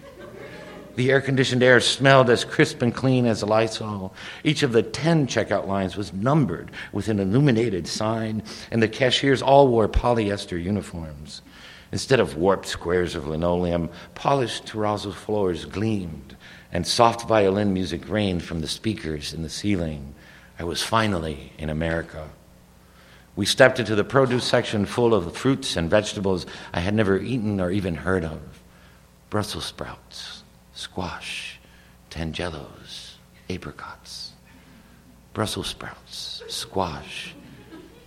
The 0.95 1.09
air 1.09 1.21
conditioned 1.21 1.63
air 1.63 1.79
smelled 1.79 2.29
as 2.29 2.45
crisp 2.45 2.83
and 2.83 2.93
clean 2.93 3.25
as 3.25 3.41
a 3.41 3.47
Lysol. 3.47 4.13
Each 4.43 4.61
of 4.61 4.73
the 4.73 4.83
10 4.83 5.25
checkout 5.25 5.67
lines 5.67 5.97
was 5.97 6.13
numbered 6.13 6.69
with 6.91 7.07
an 7.07 7.19
illuminated 7.19 7.87
sign, 7.87 8.43
and 8.69 8.81
the 8.81 8.87
cashiers 8.87 9.41
all 9.41 9.67
wore 9.67 9.89
polyester 9.89 10.61
uniforms. 10.63 11.41
Instead 11.91 12.19
of 12.19 12.37
warped 12.37 12.67
squares 12.67 13.15
of 13.15 13.27
linoleum, 13.27 13.89
polished 14.13 14.67
terrazzo 14.67 15.11
floors 15.11 15.65
gleamed, 15.65 16.35
and 16.71 16.85
soft 16.85 17.27
violin 17.27 17.73
music 17.73 18.07
rained 18.07 18.43
from 18.43 18.61
the 18.61 18.67
speakers 18.67 19.33
in 19.33 19.41
the 19.41 19.49
ceiling. 19.49 20.13
I 20.59 20.63
was 20.63 20.83
finally 20.83 21.53
in 21.57 21.71
America. 21.71 22.29
We 23.35 23.47
stepped 23.47 23.79
into 23.79 23.95
the 23.95 24.03
produce 24.03 24.43
section 24.43 24.85
full 24.85 25.15
of 25.15 25.35
fruits 25.35 25.75
and 25.75 25.89
vegetables 25.89 26.45
I 26.71 26.81
had 26.81 26.93
never 26.93 27.17
eaten 27.17 27.59
or 27.59 27.71
even 27.71 27.95
heard 27.95 28.23
of 28.23 28.39
Brussels 29.31 29.65
sprouts 29.65 30.32
squash, 30.73 31.59
tangelos, 32.09 33.13
apricots, 33.49 34.33
Brussels 35.33 35.67
sprouts, 35.67 36.43
squash, 36.47 37.33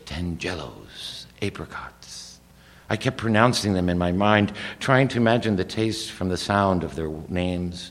tangelos, 0.05 1.27
apricots. 1.43 2.39
I 2.89 2.97
kept 2.97 3.17
pronouncing 3.17 3.73
them 3.73 3.89
in 3.89 3.99
my 3.99 4.13
mind, 4.13 4.53
trying 4.79 5.09
to 5.09 5.17
imagine 5.17 5.57
the 5.57 5.65
taste 5.65 6.13
from 6.13 6.29
the 6.29 6.37
sound 6.37 6.85
of 6.85 6.95
their 6.95 7.09
names. 7.29 7.91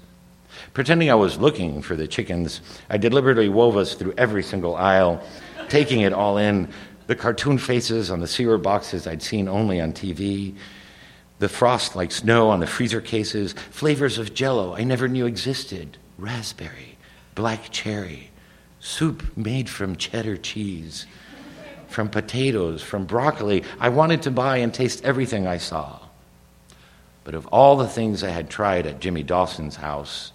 Pretending 0.74 1.12
I 1.12 1.16
was 1.16 1.38
looking 1.38 1.82
for 1.82 1.98
the 1.98 2.08
chickens, 2.08 2.62
I 2.90 2.98
deliberately 2.98 3.50
wove 3.50 3.76
us 3.76 3.96
through 3.96 4.14
every 4.18 4.42
single 4.42 4.76
aisle, 4.78 5.22
taking 5.68 6.02
it 6.02 6.14
all 6.14 6.38
in 6.38 6.70
the 7.08 7.16
cartoon 7.16 7.58
faces 7.58 8.10
on 8.10 8.20
the 8.20 8.28
cereal 8.28 8.58
boxes 8.58 9.06
I'd 9.06 9.22
seen 9.22 9.48
only 9.48 9.80
on 9.82 9.94
TV, 9.94 10.56
the 11.40 11.50
frost 11.50 11.96
like 11.96 12.12
snow 12.12 12.50
on 12.50 12.60
the 12.60 12.68
freezer 12.68 13.02
cases, 13.02 13.54
flavors 13.72 14.18
of 14.18 14.34
jello 14.34 14.76
I 14.76 14.84
never 14.84 15.08
knew 15.08 15.26
existed 15.26 15.98
raspberry, 16.18 16.98
black 17.34 17.70
cherry, 17.72 18.32
soup 18.80 19.36
made 19.36 19.70
from 19.70 19.96
cheddar 19.96 20.38
cheese, 20.38 21.06
from 21.88 22.10
potatoes, 22.10 22.82
from 22.82 23.06
broccoli. 23.06 23.64
I 23.80 23.90
wanted 23.90 24.22
to 24.24 24.32
buy 24.32 24.58
and 24.58 24.74
taste 24.74 25.04
everything 25.04 25.48
I 25.48 25.58
saw. 25.58 26.00
But 27.24 27.36
of 27.36 27.48
all 27.48 27.76
the 27.76 27.88
things 27.88 28.24
I 28.24 28.30
had 28.30 28.50
tried 28.50 28.86
at 28.86 29.00
Jimmy 29.00 29.24
Dawson's 29.24 29.78
house, 29.78 30.32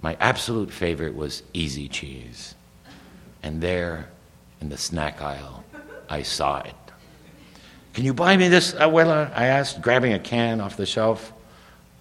my 0.00 0.16
absolute 0.20 0.70
favorite 0.70 1.16
was 1.16 1.42
easy 1.52 1.88
cheese. 1.88 2.54
And 3.42 3.60
there, 3.60 4.08
in 4.60 4.68
the 4.68 4.78
snack 4.78 5.20
aisle, 5.20 5.64
I 6.08 6.22
saw 6.22 6.60
it. 6.60 6.74
Can 7.96 8.04
you 8.04 8.12
buy 8.12 8.36
me 8.36 8.48
this, 8.48 8.74
uh, 8.74 8.80
abuela? 8.80 9.34
I 9.34 9.46
asked, 9.46 9.80
grabbing 9.80 10.12
a 10.12 10.18
can 10.18 10.60
off 10.60 10.76
the 10.76 10.84
shelf. 10.84 11.32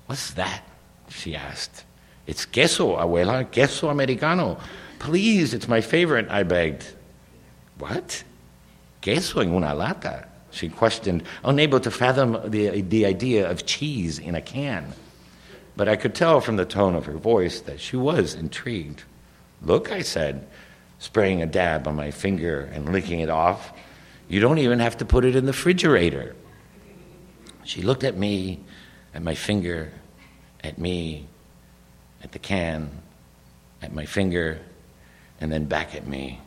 What's 0.07 0.31
that? 0.31 0.61
She 1.07 1.37
asked. 1.37 1.85
It's 2.27 2.43
queso, 2.43 2.95
uh, 2.95 3.05
abuela, 3.05 3.49
queso 3.49 3.87
americano. 3.87 4.59
Please, 4.99 5.53
it's 5.53 5.69
my 5.69 5.79
favorite, 5.79 6.27
I 6.29 6.43
begged. 6.43 6.85
What? 7.77 8.25
queso 9.01 9.39
en 9.39 9.53
una 9.53 9.73
lata? 9.73 10.27
She 10.51 10.67
questioned, 10.67 11.23
unable 11.45 11.79
to 11.79 11.89
fathom 11.89 12.41
the, 12.51 12.81
the 12.81 13.05
idea 13.05 13.49
of 13.49 13.65
cheese 13.65 14.19
in 14.19 14.35
a 14.35 14.41
can. 14.41 14.91
But 15.77 15.87
I 15.87 15.95
could 15.95 16.13
tell 16.13 16.41
from 16.41 16.57
the 16.57 16.65
tone 16.65 16.95
of 16.95 17.05
her 17.05 17.17
voice 17.17 17.61
that 17.61 17.79
she 17.79 17.95
was 17.95 18.33
intrigued. 18.33 19.03
Look, 19.61 19.93
I 19.93 20.01
said, 20.01 20.45
spraying 20.99 21.41
a 21.41 21.45
dab 21.45 21.87
on 21.87 21.95
my 21.95 22.11
finger 22.11 22.69
and 22.73 22.91
licking 22.91 23.21
it 23.21 23.29
off. 23.29 23.71
You 24.27 24.39
don't 24.39 24.57
even 24.57 24.79
have 24.79 24.97
to 24.97 25.05
put 25.05 25.25
it 25.25 25.35
in 25.35 25.45
the 25.45 25.51
refrigerator. 25.51 26.35
She 27.63 27.81
looked 27.81 28.03
at 28.03 28.17
me, 28.17 28.59
at 29.13 29.21
my 29.21 29.35
finger, 29.35 29.91
at 30.63 30.77
me, 30.77 31.27
at 32.23 32.31
the 32.31 32.39
can, 32.39 32.89
at 33.81 33.93
my 33.93 34.05
finger, 34.05 34.59
and 35.39 35.51
then 35.51 35.65
back 35.65 35.95
at 35.95 36.07
me. 36.07 36.41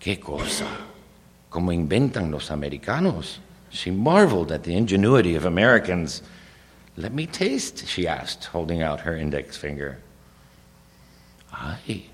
¿Qué 0.00 0.20
cosa? 0.20 0.68
Como 1.50 1.72
inventan 1.72 2.30
los 2.30 2.50
americanos? 2.50 3.38
She 3.70 3.90
marveled 3.90 4.52
at 4.52 4.64
the 4.64 4.74
ingenuity 4.74 5.34
of 5.34 5.44
Americans. 5.44 6.22
Let 6.96 7.12
me 7.12 7.26
taste, 7.26 7.86
she 7.86 8.08
asked, 8.08 8.46
holding 8.46 8.82
out 8.82 9.00
her 9.00 9.16
index 9.16 9.56
finger. 9.56 9.98
Ay, 11.52 12.06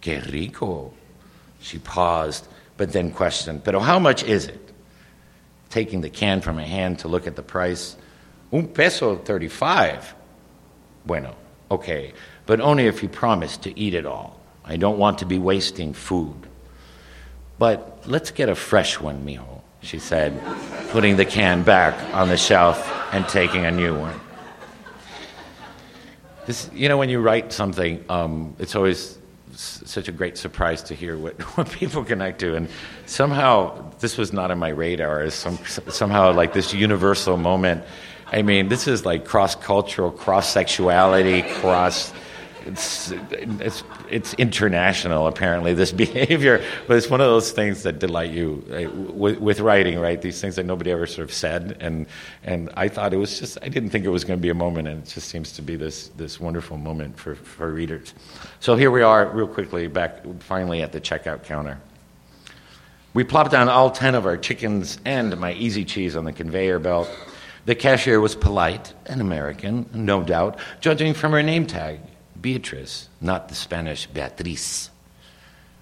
qué 0.00 0.20
rico. 0.32 0.92
She 1.60 1.78
paused, 1.78 2.46
but 2.76 2.92
then 2.92 3.10
questioned, 3.10 3.64
Pero 3.64 3.80
how 3.80 3.98
much 3.98 4.24
is 4.24 4.46
it? 4.46 4.60
Taking 5.70 6.00
the 6.00 6.10
can 6.10 6.40
from 6.40 6.56
my 6.56 6.64
hand 6.64 7.00
to 7.00 7.08
look 7.08 7.26
at 7.26 7.36
the 7.36 7.42
price, 7.42 7.96
un 8.52 8.68
peso 8.68 9.16
35. 9.16 10.14
Bueno, 11.06 11.34
okay, 11.70 12.12
but 12.46 12.60
only 12.60 12.86
if 12.86 13.02
you 13.02 13.08
promise 13.08 13.56
to 13.58 13.78
eat 13.78 13.94
it 13.94 14.06
all. 14.06 14.38
I 14.64 14.76
don't 14.76 14.98
want 14.98 15.18
to 15.18 15.26
be 15.26 15.38
wasting 15.38 15.92
food. 15.92 16.36
But 17.58 18.02
let's 18.06 18.30
get 18.30 18.48
a 18.48 18.54
fresh 18.54 19.00
one, 19.00 19.24
mijo, 19.24 19.60
she 19.80 19.98
said, 19.98 20.40
putting 20.90 21.16
the 21.16 21.24
can 21.24 21.62
back 21.62 21.94
on 22.14 22.28
the 22.28 22.36
shelf 22.36 22.90
and 23.12 23.28
taking 23.28 23.64
a 23.64 23.70
new 23.70 23.98
one. 23.98 24.18
This, 26.46 26.68
you 26.74 26.88
know, 26.88 26.98
when 26.98 27.08
you 27.08 27.20
write 27.20 27.52
something, 27.52 28.04
um, 28.08 28.56
it's 28.58 28.74
always 28.74 29.18
such 29.54 30.08
a 30.08 30.12
great 30.12 30.38
surprise 30.38 30.82
to 30.84 30.94
hear 30.94 31.16
what, 31.16 31.40
what 31.56 31.70
people 31.70 32.04
connect 32.04 32.40
to. 32.40 32.54
And 32.54 32.68
somehow, 33.06 33.90
this 34.00 34.16
was 34.16 34.32
not 34.32 34.50
on 34.50 34.58
my 34.58 34.70
radar 34.70 35.20
as 35.20 35.34
some, 35.34 35.58
somehow 35.66 36.32
like 36.32 36.52
this 36.52 36.72
universal 36.72 37.36
moment. 37.36 37.84
I 38.30 38.42
mean, 38.42 38.68
this 38.68 38.88
is 38.88 39.04
like 39.04 39.26
cross 39.26 39.54
cultural, 39.54 40.10
cross 40.10 40.50
sexuality, 40.50 41.42
cross 41.42 42.12
it's, 42.66 43.12
it's, 43.12 43.84
it's 44.08 44.34
international, 44.34 45.26
apparently, 45.26 45.74
this 45.74 45.92
behavior, 46.06 46.64
but 46.86 46.96
it's 46.96 47.10
one 47.10 47.20
of 47.20 47.26
those 47.26 47.52
things 47.52 47.82
that 47.82 47.98
delight 47.98 48.30
you 48.30 48.64
uh, 48.70 49.12
with, 49.12 49.38
with, 49.38 49.60
writing, 49.60 49.98
right? 49.98 50.20
These 50.20 50.40
things 50.40 50.56
that 50.56 50.66
nobody 50.66 50.90
ever 50.90 51.06
sort 51.06 51.28
of 51.28 51.34
said. 51.34 51.76
And, 51.80 52.06
and 52.44 52.70
I 52.74 52.88
thought 52.88 53.12
it 53.12 53.18
was 53.18 53.38
just, 53.38 53.58
I 53.62 53.68
didn't 53.68 53.90
think 53.90 54.04
it 54.04 54.10
was 54.10 54.24
going 54.24 54.38
to 54.38 54.42
be 54.42 54.50
a 54.50 54.54
moment, 54.54 54.88
and 54.88 55.02
it 55.02 55.08
just 55.08 55.28
seems 55.28 55.52
to 55.52 55.62
be 55.62 55.76
this, 55.76 56.08
this 56.16 56.40
wonderful 56.40 56.76
moment 56.76 57.18
for, 57.18 57.34
for 57.34 57.72
readers. 57.72 58.14
So 58.60 58.76
here 58.76 58.90
we 58.90 59.02
are, 59.02 59.26
real 59.26 59.48
quickly, 59.48 59.86
back 59.86 60.24
finally 60.40 60.82
at 60.82 60.92
the 60.92 61.00
checkout 61.00 61.44
counter. 61.44 61.78
We 63.14 63.24
plopped 63.24 63.50
down 63.50 63.68
all 63.68 63.90
10 63.90 64.14
of 64.14 64.24
our 64.24 64.38
chickens 64.38 64.98
and 65.04 65.38
my 65.38 65.52
easy 65.52 65.84
cheese 65.84 66.16
on 66.16 66.24
the 66.24 66.32
conveyor 66.32 66.78
belt. 66.78 67.10
The 67.66 67.74
cashier 67.74 68.20
was 68.20 68.34
polite 68.34 68.92
and 69.06 69.20
American, 69.20 69.88
no 69.92 70.22
doubt, 70.22 70.58
judging 70.80 71.14
from 71.14 71.32
her 71.32 71.42
name 71.42 71.66
tag. 71.66 72.00
Beatrice, 72.42 73.08
not 73.20 73.48
the 73.48 73.54
Spanish 73.54 74.06
Beatriz. 74.06 74.90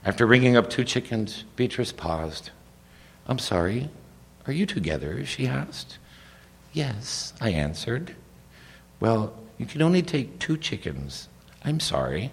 After 0.05 0.27
ringing 0.27 0.57
up 0.57 0.69
two 0.69 0.85
chickens, 0.85 1.45
Beatrice 1.57 1.93
paused. 1.93 2.51
I'm 3.27 3.39
sorry, 3.39 3.89
are 4.47 4.53
you 4.53 4.67
together? 4.67 5.25
she 5.25 5.47
asked. 5.47 5.99
Yes, 6.73 7.33
I 7.41 7.51
answered. 7.51 8.15
Well, 9.01 9.33
you 9.59 9.67
can 9.67 9.83
only 9.83 10.03
take 10.03 10.39
two 10.39 10.57
chickens. 10.57 11.29
I'm 11.65 11.81
sorry. 11.81 12.31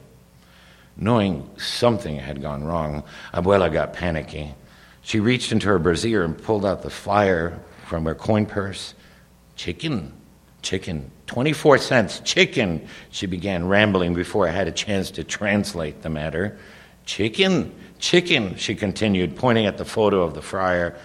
Knowing 0.96 1.50
something 1.58 2.18
had 2.18 2.42
gone 2.42 2.64
wrong, 2.64 3.04
Abuela 3.34 3.72
got 3.72 3.94
panicky. 3.94 4.56
She 5.02 5.20
reached 5.20 5.52
into 5.52 5.68
her 5.68 5.80
brassiere 5.80 6.24
and 6.24 6.38
pulled 6.38 6.66
out 6.66 6.82
the 6.82 6.90
flyer 6.90 7.60
from 7.86 8.06
her 8.06 8.16
coin 8.16 8.46
purse. 8.46 8.94
Chicken, 9.56 10.14
chicken, 10.62 11.12
24 11.28 11.78
cents, 11.78 12.20
chicken, 12.22 12.88
she 13.10 13.26
began 13.26 13.68
rambling 13.68 14.14
before 14.14 14.48
I 14.48 14.52
had 14.52 14.68
a 14.68 14.72
chance 14.72 15.12
to 15.12 15.24
translate 15.24 16.02
the 16.02 16.10
matter. 16.10 16.58
Chicken, 17.06 17.74
chicken, 18.00 18.56
she 18.58 18.76
continued, 18.76 19.36
pointing 19.36 19.66
at 19.66 19.78
the 19.78 19.86
photo 19.86 20.22
of 20.24 20.34
the 20.34 20.42
fryer. 20.42 20.98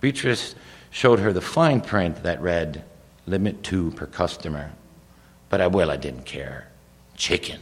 Beatrice 0.00 0.54
showed 0.90 1.18
her 1.20 1.32
the 1.32 1.40
fine 1.40 1.80
print 1.80 2.22
that 2.22 2.40
read, 2.40 2.84
limit 3.26 3.62
two 3.62 3.90
per 3.92 4.06
customer. 4.06 4.72
But 5.48 5.60
I 5.60 5.66
will, 5.66 5.90
I 5.90 5.96
didn't 5.96 6.24
care. 6.24 6.68
Chicken. 7.16 7.60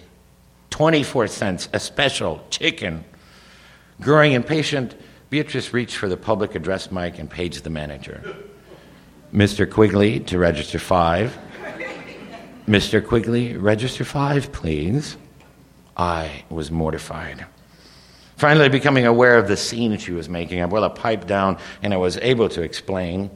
24 0.70 1.26
cents, 1.26 1.68
a 1.72 1.80
special 1.80 2.42
chicken. 2.50 3.04
Growing 4.00 4.32
impatient, 4.32 4.94
Beatrice 5.28 5.72
reached 5.72 5.96
for 5.96 6.08
the 6.08 6.16
public 6.16 6.54
address 6.54 6.90
mic 6.90 7.18
and 7.18 7.28
paged 7.30 7.64
the 7.64 7.70
manager. 7.70 8.36
Mr. 9.32 9.70
Quigley 9.70 10.20
to 10.20 10.38
register 10.38 10.78
five. 10.78 11.38
Mr. 12.66 13.04
Quigley, 13.04 13.56
register 13.56 14.04
five, 14.04 14.52
please. 14.52 15.16
I 15.96 16.44
was 16.50 16.70
mortified. 16.70 17.46
Finally, 18.36 18.68
becoming 18.68 19.06
aware 19.06 19.38
of 19.38 19.48
the 19.48 19.56
scene 19.56 19.96
she 19.96 20.12
was 20.12 20.28
making, 20.28 20.58
Abuela 20.58 20.94
pipe 20.94 21.26
down 21.26 21.58
and 21.82 21.94
I 21.94 21.96
was 21.96 22.18
able 22.18 22.48
to 22.50 22.62
explain. 22.62 23.30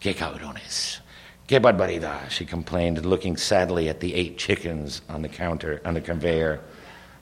Que 0.00 0.12
cabrones. 0.12 0.98
Que 1.46 1.60
barbaridad, 1.60 2.30
she 2.30 2.44
complained, 2.44 3.04
looking 3.06 3.36
sadly 3.36 3.88
at 3.88 4.00
the 4.00 4.14
eight 4.14 4.36
chickens 4.36 5.00
on 5.08 5.22
the 5.22 5.28
counter, 5.28 5.80
on 5.84 5.94
the 5.94 6.00
conveyor. 6.00 6.60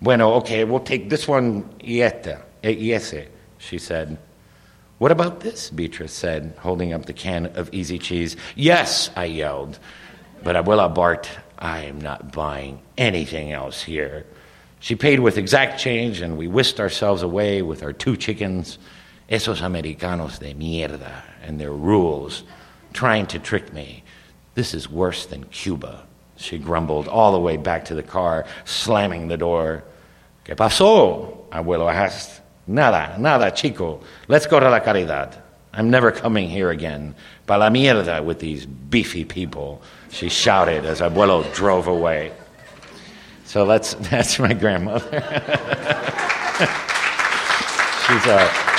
Bueno, 0.03 0.33
okay, 0.35 0.65
we'll 0.65 0.81
take 0.81 1.11
this 1.11 1.29
one, 1.29 1.63
yete, 1.81 2.41
ese, 2.63 3.29
she 3.59 3.79
said. 3.79 4.19
What 5.01 5.13
about 5.13 5.41
this? 5.41 5.71
Beatrice 5.71 6.13
said, 6.13 6.53
holding 6.59 6.93
up 6.93 7.07
the 7.07 7.15
can 7.15 7.47
of 7.57 7.73
easy 7.73 7.99
cheese. 7.99 8.37
Yes, 8.55 9.09
I 9.17 9.25
yelled. 9.25 9.79
But 10.43 10.57
Abuela 10.57 10.95
barked, 10.95 11.31
I 11.59 11.85
am 11.85 12.03
not 12.03 12.33
buying 12.33 12.83
anything 12.99 13.51
else 13.51 13.83
here. 13.83 14.27
She 14.79 14.97
paid 14.97 15.21
with 15.21 15.39
exact 15.39 15.81
change, 15.81 16.21
and 16.21 16.37
we 16.37 16.49
whisked 16.49 16.81
ourselves 16.81 17.23
away 17.23 17.63
with 17.63 17.83
our 17.83 17.95
two 17.95 18.15
chickens, 18.15 18.77
esos 19.31 19.63
americanos 19.63 20.39
de 20.39 20.53
mierda, 20.53 21.23
and 21.43 21.59
their 21.59 21.73
rules, 21.73 22.43
trying 22.93 23.27
to 23.29 23.39
trick 23.39 23.73
me. 23.73 24.03
This 24.55 24.75
is 24.75 24.91
worse 24.91 25.25
than 25.25 25.45
Cuba, 25.45 26.07
she 26.37 26.59
grumbled 26.59 27.09
all 27.09 27.33
the 27.33 27.41
way 27.41 27.57
back 27.57 27.87
to 27.87 27.95
the 27.95 28.03
car, 28.03 28.45
slamming 28.67 29.29
the 29.29 29.39
door. 29.39 29.83
¿Qué 30.45 30.55
pasó? 30.55 31.49
Abuelo 31.49 31.91
asked. 31.91 32.40
Nada, 32.67 33.17
nada, 33.19 33.51
chico. 33.51 34.01
Let's 34.29 34.47
go 34.47 34.61
to 34.61 34.71
La 34.71 34.81
Caridad. 34.81 35.37
I'm 35.73 35.91
never 35.91 36.11
coming 36.11 36.49
here 36.49 36.71
again. 36.71 37.15
Pa 37.47 37.57
la 37.57 37.69
mierda 37.71 38.25
with 38.25 38.41
these 38.41 38.67
beefy 38.67 39.25
people, 39.25 39.83
she 40.11 40.29
shouted 40.29 40.85
as 40.85 41.01
Abuelo 41.01 41.53
drove 41.55 41.87
away. 41.87 42.33
So 43.45 43.67
that's, 43.67 43.95
that's 44.11 44.39
my 44.39 44.53
grandmother. 44.53 45.11
she's 48.07 48.27
a, 48.27 48.70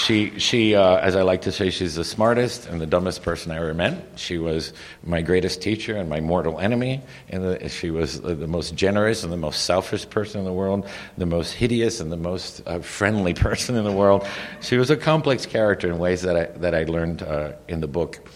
she, 0.00 0.38
she 0.38 0.74
uh, 0.74 0.96
as 0.96 1.14
I 1.14 1.22
like 1.22 1.42
to 1.42 1.52
say, 1.52 1.70
she's 1.70 1.94
the 1.94 2.04
smartest 2.04 2.66
and 2.66 2.80
the 2.80 2.86
dumbest 2.86 3.22
person 3.22 3.52
I 3.52 3.56
ever 3.56 3.74
met. 3.74 4.02
She 4.16 4.38
was 4.38 4.72
my 5.04 5.20
greatest 5.20 5.60
teacher 5.60 5.96
and 5.96 6.08
my 6.08 6.20
mortal 6.20 6.58
enemy. 6.58 7.02
And 7.28 7.44
the, 7.44 7.68
she 7.68 7.90
was 7.90 8.20
the 8.20 8.46
most 8.46 8.74
generous 8.74 9.24
and 9.24 9.32
the 9.32 9.36
most 9.36 9.64
selfish 9.64 10.08
person 10.08 10.40
in 10.40 10.46
the 10.46 10.52
world, 10.52 10.88
the 11.18 11.26
most 11.26 11.52
hideous 11.52 12.00
and 12.00 12.10
the 12.10 12.16
most 12.16 12.62
uh, 12.66 12.80
friendly 12.80 13.34
person 13.46 13.76
in 13.76 13.84
the 13.84 13.92
world. 13.92 14.26
She 14.60 14.78
was 14.78 14.90
a 14.90 14.96
complex 14.96 15.44
character 15.44 15.90
in 15.90 15.98
ways 15.98 16.22
that 16.22 16.36
I, 16.36 16.44
that 16.58 16.74
I 16.74 16.84
learned 16.84 17.22
uh, 17.22 17.52
in 17.68 17.80
the 17.80 17.88
book 17.88 18.26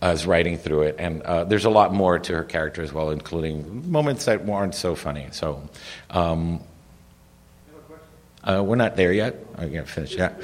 as 0.00 0.26
writing 0.26 0.56
through 0.56 0.82
it. 0.82 0.96
And 0.98 1.22
uh, 1.22 1.44
there's 1.44 1.66
a 1.66 1.70
lot 1.70 1.92
more 1.92 2.18
to 2.18 2.34
her 2.36 2.44
character 2.44 2.82
as 2.82 2.92
well, 2.92 3.10
including 3.10 3.90
moments 3.90 4.24
that 4.24 4.46
weren't 4.46 4.74
so 4.74 4.94
funny. 4.94 5.28
So, 5.32 5.68
um, 6.08 6.64
uh, 8.44 8.62
we're 8.64 8.76
not 8.76 8.96
there 8.96 9.12
yet. 9.12 9.36
I 9.56 9.68
can't 9.68 9.88
finish 9.88 10.14
yet. 10.14 10.40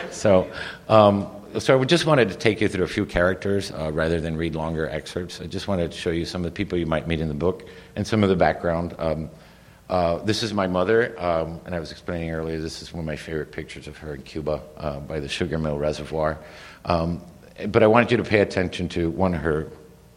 so, 0.10 0.50
um, 0.88 1.30
so 1.58 1.80
I 1.80 1.84
just 1.84 2.06
wanted 2.06 2.28
to 2.30 2.34
take 2.34 2.60
you 2.60 2.68
through 2.68 2.84
a 2.84 2.88
few 2.88 3.04
characters 3.04 3.70
uh, 3.70 3.90
rather 3.92 4.20
than 4.20 4.36
read 4.36 4.54
longer 4.54 4.88
excerpts. 4.88 5.40
I 5.40 5.46
just 5.46 5.68
wanted 5.68 5.92
to 5.92 5.98
show 5.98 6.10
you 6.10 6.24
some 6.24 6.44
of 6.44 6.50
the 6.50 6.54
people 6.54 6.78
you 6.78 6.86
might 6.86 7.06
meet 7.06 7.20
in 7.20 7.28
the 7.28 7.34
book 7.34 7.68
and 7.96 8.06
some 8.06 8.22
of 8.22 8.28
the 8.28 8.36
background. 8.36 8.94
Um, 8.98 9.30
uh, 9.88 10.18
this 10.18 10.42
is 10.42 10.52
my 10.52 10.66
mother, 10.66 11.18
um, 11.18 11.60
and 11.64 11.74
I 11.74 11.80
was 11.80 11.90
explaining 11.90 12.30
earlier. 12.30 12.58
This 12.58 12.82
is 12.82 12.92
one 12.92 13.00
of 13.00 13.06
my 13.06 13.16
favorite 13.16 13.52
pictures 13.52 13.86
of 13.86 13.96
her 13.98 14.14
in 14.14 14.22
Cuba 14.22 14.62
uh, 14.76 15.00
by 15.00 15.18
the 15.20 15.28
Sugar 15.28 15.58
Mill 15.58 15.78
Reservoir. 15.78 16.38
Um, 16.84 17.22
but 17.68 17.82
I 17.82 17.86
wanted 17.86 18.10
you 18.10 18.18
to 18.18 18.24
pay 18.24 18.40
attention 18.40 18.88
to 18.90 19.10
one 19.10 19.34
of 19.34 19.40
her 19.40 19.70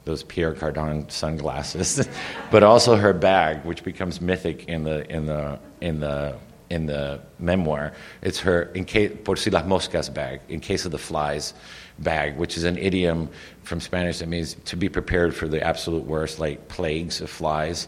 those 0.03 0.23
Pierre 0.23 0.53
Cardin 0.53 1.10
sunglasses, 1.12 2.07
but 2.51 2.63
also 2.63 2.95
her 2.95 3.13
bag, 3.13 3.63
which 3.63 3.84
becomes 3.84 4.19
mythic 4.19 4.67
in 4.67 4.84
the 4.84 5.10
in 5.10 5.25
the 5.25 5.60
in 5.79 5.99
the 5.99 6.36
in 6.71 6.86
the 6.86 7.19
memoir. 7.38 7.93
It's 8.21 8.39
her 8.39 8.63
in 8.73 8.86
case, 8.86 9.12
por 9.23 9.36
si 9.36 9.49
las 9.51 9.65
moscas 9.65 10.12
bag, 10.13 10.39
in 10.49 10.60
case 10.60 10.86
of 10.86 10.91
the 10.91 10.97
flies 10.97 11.53
bag, 11.99 12.38
which 12.38 12.57
is 12.57 12.63
an 12.63 12.77
idiom 12.77 13.29
from 13.63 13.79
Spanish 13.79 14.19
that 14.19 14.27
means 14.27 14.55
to 14.65 14.75
be 14.75 14.89
prepared 14.89 15.36
for 15.36 15.47
the 15.47 15.62
absolute 15.62 16.05
worst, 16.05 16.39
like 16.39 16.67
plagues 16.67 17.21
of 17.21 17.29
flies. 17.29 17.88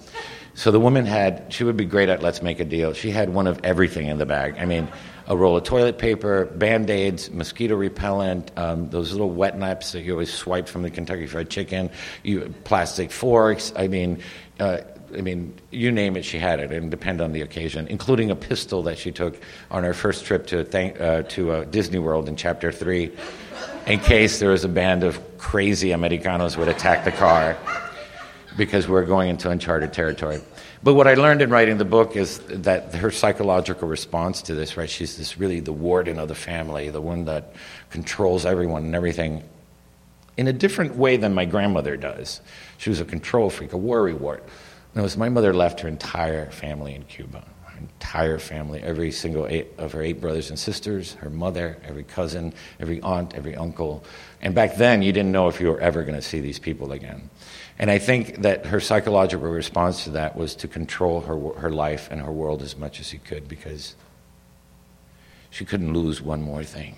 So 0.56 0.70
the 0.70 0.80
woman 0.80 1.06
had, 1.06 1.52
she 1.52 1.64
would 1.64 1.78
be 1.78 1.86
great 1.86 2.10
at 2.10 2.22
let's 2.22 2.42
make 2.44 2.60
a 2.60 2.66
deal. 2.66 2.94
She 2.94 3.10
had 3.10 3.30
one 3.34 3.48
of 3.48 3.60
everything 3.64 4.08
in 4.08 4.20
the 4.20 4.26
bag. 4.26 4.56
I 4.60 4.66
mean, 4.66 4.88
a 5.28 5.36
roll 5.36 5.58
of 5.58 5.64
toilet 5.64 5.98
paper, 5.98 6.46
band 6.46 6.90
aids, 6.90 7.32
mosquito 7.32 7.76
repellent, 7.76 8.52
um, 8.58 8.90
those 8.90 9.12
little 9.14 9.32
wet 9.32 9.58
naps 9.58 9.94
that 9.94 10.02
you 10.02 10.12
always 10.12 10.32
swipe 10.32 10.68
from 10.68 10.84
the 10.84 10.92
Kentucky 10.92 11.26
Fried 11.26 11.50
Chicken, 11.50 11.90
you, 12.24 12.54
plastic 12.66 13.10
forks. 13.10 13.74
I 13.76 13.88
mean, 13.88 14.22
uh, 14.60 14.80
I 15.18 15.22
mean, 15.22 15.54
you 15.72 15.92
name 15.92 16.18
it, 16.18 16.26
she 16.26 16.40
had 16.40 16.60
it, 16.60 16.72
and 16.72 16.90
depend 16.90 17.22
on 17.22 17.32
the 17.32 17.42
occasion, 17.42 17.88
including 17.88 18.32
a 18.32 18.36
pistol 18.36 18.84
that 18.84 18.98
she 18.98 19.12
took 19.12 19.40
on 19.72 19.84
her 19.84 19.94
first 19.94 20.26
trip 20.26 20.48
to 20.48 20.64
thank, 20.64 21.00
uh, 21.00 21.24
to 21.24 21.52
uh, 21.52 21.64
Disney 21.66 22.00
World 22.00 22.28
in 22.28 22.36
Chapter 22.36 22.72
Three, 22.72 23.12
in 23.88 24.00
case 24.00 24.40
there 24.40 24.50
was 24.50 24.64
a 24.64 24.70
band 24.70 25.04
of 25.04 25.20
crazy 25.38 25.92
Americanos 25.92 26.58
would 26.58 26.68
attack 26.68 27.06
the 27.06 27.12
car, 27.12 27.58
because 28.58 28.88
we're 28.88 29.06
going 29.06 29.30
into 29.30 29.50
uncharted 29.50 29.94
territory. 29.94 30.40
But 30.84 30.96
what 30.96 31.08
I 31.08 31.14
learned 31.14 31.42
in 31.42 31.50
writing 31.50 31.78
the 31.78 31.86
book 31.86 32.16
is 32.16 32.40
that 32.50 32.94
her 32.96 33.10
psychological 33.10 33.88
response 33.88 34.42
to 34.44 34.56
this, 34.56 34.76
right? 34.76 34.90
She's 34.90 35.18
this 35.18 35.38
really 35.38 35.60
the 35.62 35.72
warden 35.72 36.20
of 36.20 36.28
the 36.28 36.36
family, 36.36 36.90
the 36.90 37.02
one 37.02 37.26
that 37.26 37.56
controls 37.90 38.46
everyone 38.46 38.84
and 38.84 38.94
everything 38.94 39.44
in 40.36 40.48
a 40.48 40.54
different 40.54 40.96
way 40.96 41.16
than 41.16 41.34
my 41.34 41.46
grandmother 41.46 41.96
does. 41.96 42.42
She 42.78 42.90
was 42.90 43.00
a 43.00 43.06
control 43.06 43.50
freak, 43.50 43.72
a 43.74 43.78
worry 43.78 44.14
wart. 44.94 45.04
Notice 45.04 45.18
my 45.18 45.30
mother 45.30 45.54
left 45.54 45.80
her 45.82 45.88
entire 45.88 46.50
family 46.52 46.96
in 46.96 47.04
Cuba. 47.04 47.44
Her 47.66 47.80
entire 47.80 48.40
family, 48.40 48.82
every 48.82 49.12
single 49.12 49.48
eight 49.48 49.68
of 49.78 49.92
her 49.94 50.02
eight 50.02 50.22
brothers 50.22 50.50
and 50.50 50.60
sisters, 50.60 51.14
her 51.16 51.30
mother, 51.30 51.78
every 51.84 52.04
cousin, 52.04 52.54
every 52.80 53.02
aunt, 53.02 53.34
every 53.36 53.56
uncle. 53.56 54.04
And 54.42 54.54
back 54.54 54.76
then, 54.76 55.02
you 55.02 55.12
didn't 55.12 55.32
know 55.32 55.48
if 55.48 55.60
you 55.60 55.68
were 55.68 55.80
ever 55.80 56.04
going 56.04 56.16
to 56.16 56.22
see 56.22 56.42
these 56.42 56.60
people 56.60 56.92
again. 56.92 57.30
And 57.80 57.90
I 57.90 57.98
think 57.98 58.44
that 58.44 58.68
her 58.68 58.80
psychological 58.80 59.48
response 59.48 60.04
to 60.04 60.12
that 60.12 60.36
was 60.36 60.56
to 60.58 60.68
control 60.68 61.22
her, 61.22 61.60
her 61.60 61.72
life 61.72 62.08
and 62.12 62.22
her 62.22 62.32
world 62.32 62.62
as 62.62 62.78
much 62.78 63.00
as 63.00 63.08
she 63.08 63.18
could 63.18 63.48
because 63.48 63.96
she 65.50 65.66
couldn't 65.66 65.94
lose 65.94 66.22
one 66.22 66.42
more 66.42 66.64
thing. 66.64 66.98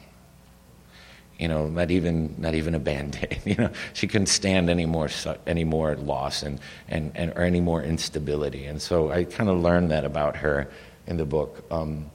You 1.39 1.49
know, 1.49 1.67
not 1.67 1.91
even 1.91 2.35
not 2.37 2.55
even 2.55 2.75
a 2.75 2.79
band-aid. 2.79 3.41
You 3.45 3.55
know, 3.55 3.69
she 3.93 4.07
couldn't 4.07 4.27
stand 4.27 4.69
any 4.69 4.85
more 4.85 5.09
any 5.45 5.63
more 5.63 5.95
loss 5.95 6.43
and, 6.43 6.59
and, 6.87 7.11
and 7.15 7.31
or 7.35 7.41
any 7.41 7.61
more 7.61 7.83
instability. 7.83 8.65
And 8.65 8.81
so 8.81 9.11
I 9.11 9.25
kind 9.25 9.49
of 9.49 9.61
learned 9.61 9.91
that 9.91 10.05
about 10.05 10.37
her 10.37 10.67
in 11.07 11.17
the 11.17 11.25
book. 11.25 11.63
Um, 11.69 12.09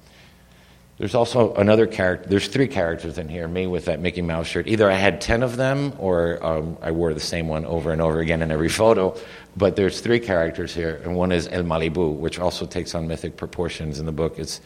there's 1.01 1.15
also 1.15 1.55
another 1.55 1.87
character. 1.87 2.29
There's 2.29 2.49
three 2.49 2.69
characters 2.69 3.17
in 3.17 3.27
here. 3.27 3.49
Me 3.49 3.67
with 3.67 3.87
that 3.87 4.01
Mickey 4.01 4.21
Mouse 4.21 4.47
shirt. 4.49 4.67
Either 4.67 4.91
I 4.91 4.97
had 4.97 5.23
ten 5.23 5.43
of 5.43 5.57
them, 5.57 5.95
or 5.99 6.45
um, 6.45 6.77
I 6.83 6.91
wore 6.91 7.15
the 7.15 7.21
same 7.21 7.49
one 7.49 7.65
over 7.65 7.91
and 7.91 8.03
over 8.03 8.21
again 8.21 8.43
in 8.43 8.51
every 8.51 8.69
photo. 8.83 9.17
But 9.57 9.77
there's 9.77 10.01
three 10.01 10.21
characters 10.21 10.75
here, 10.75 11.01
and 11.03 11.17
one 11.17 11.33
is 11.33 11.49
El 11.49 11.63
Malibu, 11.63 12.15
which 12.15 12.39
also 12.39 12.67
takes 12.67 12.95
on 12.95 13.09
mythic 13.09 13.39
proportions 13.39 13.99
in 13.99 14.05
the 14.05 14.13
book. 14.13 14.39
It's 14.39 14.61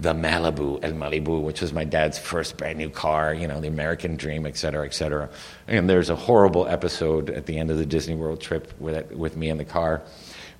the 0.00 0.12
Malibu, 0.12 0.82
El 0.82 0.92
Malibu, 0.92 1.42
which 1.42 1.60
was 1.60 1.72
my 1.72 1.84
dad's 1.84 2.18
first 2.18 2.56
brand 2.56 2.78
new 2.78 2.90
car. 2.90 3.34
You 3.34 3.48
know, 3.48 3.60
the 3.60 3.68
American 3.68 4.16
dream, 4.16 4.46
et 4.46 4.56
cetera, 4.56 4.84
et 4.84 4.94
cetera. 4.94 5.28
And 5.66 5.88
there's 5.88 6.10
a 6.10 6.16
horrible 6.16 6.66
episode 6.68 7.30
at 7.30 7.46
the 7.46 7.58
end 7.58 7.70
of 7.70 7.78
the 7.78 7.86
Disney 7.86 8.14
World 8.14 8.40
trip 8.40 8.72
with 8.80 9.10
with 9.12 9.36
me 9.36 9.50
in 9.50 9.58
the 9.58 9.64
car 9.64 10.02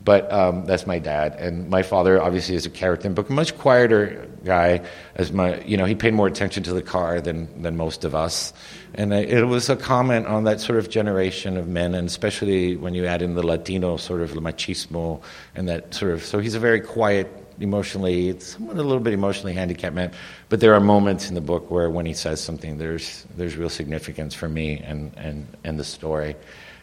but 0.04 0.32
um, 0.32 0.64
that's 0.64 0.86
my 0.86 0.98
dad. 0.98 1.34
And 1.34 1.68
my 1.68 1.82
father, 1.82 2.22
obviously, 2.22 2.54
is 2.54 2.66
a 2.66 2.70
character, 2.70 3.10
but 3.10 3.28
much 3.28 3.58
quieter 3.58 4.28
guy. 4.44 4.82
As 5.16 5.32
my, 5.32 5.60
you 5.62 5.76
know, 5.76 5.84
he 5.84 5.94
paid 5.94 6.14
more 6.14 6.26
attention 6.26 6.62
to 6.64 6.72
the 6.72 6.82
car 6.82 7.20
than 7.20 7.62
than 7.62 7.76
most 7.76 8.04
of 8.04 8.14
us. 8.14 8.52
And 8.94 9.12
it 9.12 9.44
was 9.44 9.68
a 9.68 9.76
comment 9.76 10.26
on 10.26 10.44
that 10.44 10.60
sort 10.60 10.78
of 10.78 10.88
generation 10.88 11.56
of 11.56 11.66
men, 11.68 11.94
and 11.94 12.06
especially 12.06 12.76
when 12.76 12.94
you 12.94 13.06
add 13.06 13.22
in 13.22 13.34
the 13.34 13.44
Latino 13.44 13.96
sort 13.96 14.20
of 14.20 14.30
machismo 14.32 15.20
and 15.54 15.68
that 15.68 15.92
sort 15.94 16.12
of. 16.12 16.24
So 16.24 16.38
he's 16.38 16.54
a 16.54 16.60
very 16.60 16.80
quiet, 16.80 17.28
emotionally, 17.60 18.38
somewhat 18.40 18.76
a 18.76 18.82
little 18.82 19.00
bit 19.00 19.12
emotionally 19.12 19.52
handicapped 19.52 19.94
man. 19.94 20.12
But 20.48 20.60
there 20.60 20.74
are 20.74 20.80
moments 20.80 21.28
in 21.28 21.34
the 21.34 21.40
book 21.40 21.70
where, 21.70 21.90
when 21.90 22.06
he 22.06 22.14
says 22.14 22.40
something, 22.40 22.78
there's 22.78 23.24
there's 23.36 23.56
real 23.56 23.70
significance 23.70 24.34
for 24.34 24.48
me 24.48 24.78
and 24.78 25.12
and 25.16 25.46
and 25.64 25.78
the 25.78 25.84
story. 25.84 26.36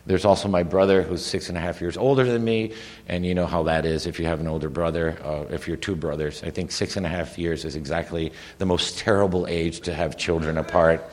There's 0.08 0.26
also 0.26 0.48
my 0.48 0.62
brother 0.62 1.02
who's 1.02 1.26
six 1.26 1.50
and 1.50 1.58
a 1.58 1.62
half 1.62 1.82
years 1.82 1.98
older 1.98 2.26
than 2.26 2.44
me, 2.44 2.74
and 3.08 3.26
you 3.26 3.34
know 3.34 3.48
how 3.48 3.64
that 3.64 3.86
is 3.86 4.06
if 4.06 4.20
you 4.20 4.26
have 4.28 4.40
an 4.40 4.48
older 4.48 4.70
brother, 4.70 5.18
uh, 5.24 5.52
if 5.52 5.68
you're 5.68 5.78
two 5.78 5.96
brothers. 5.96 6.44
I 6.44 6.52
think 6.52 6.72
six 6.72 6.96
and 6.96 7.08
a 7.08 7.10
half 7.10 7.40
years 7.40 7.66
is 7.66 7.76
exactly 7.76 8.32
the 8.60 8.68
most 8.68 9.00
terrible 9.00 9.48
age 9.48 9.82
to 9.82 9.94
have 9.96 10.16
children 10.16 10.60
apart. 10.60 11.04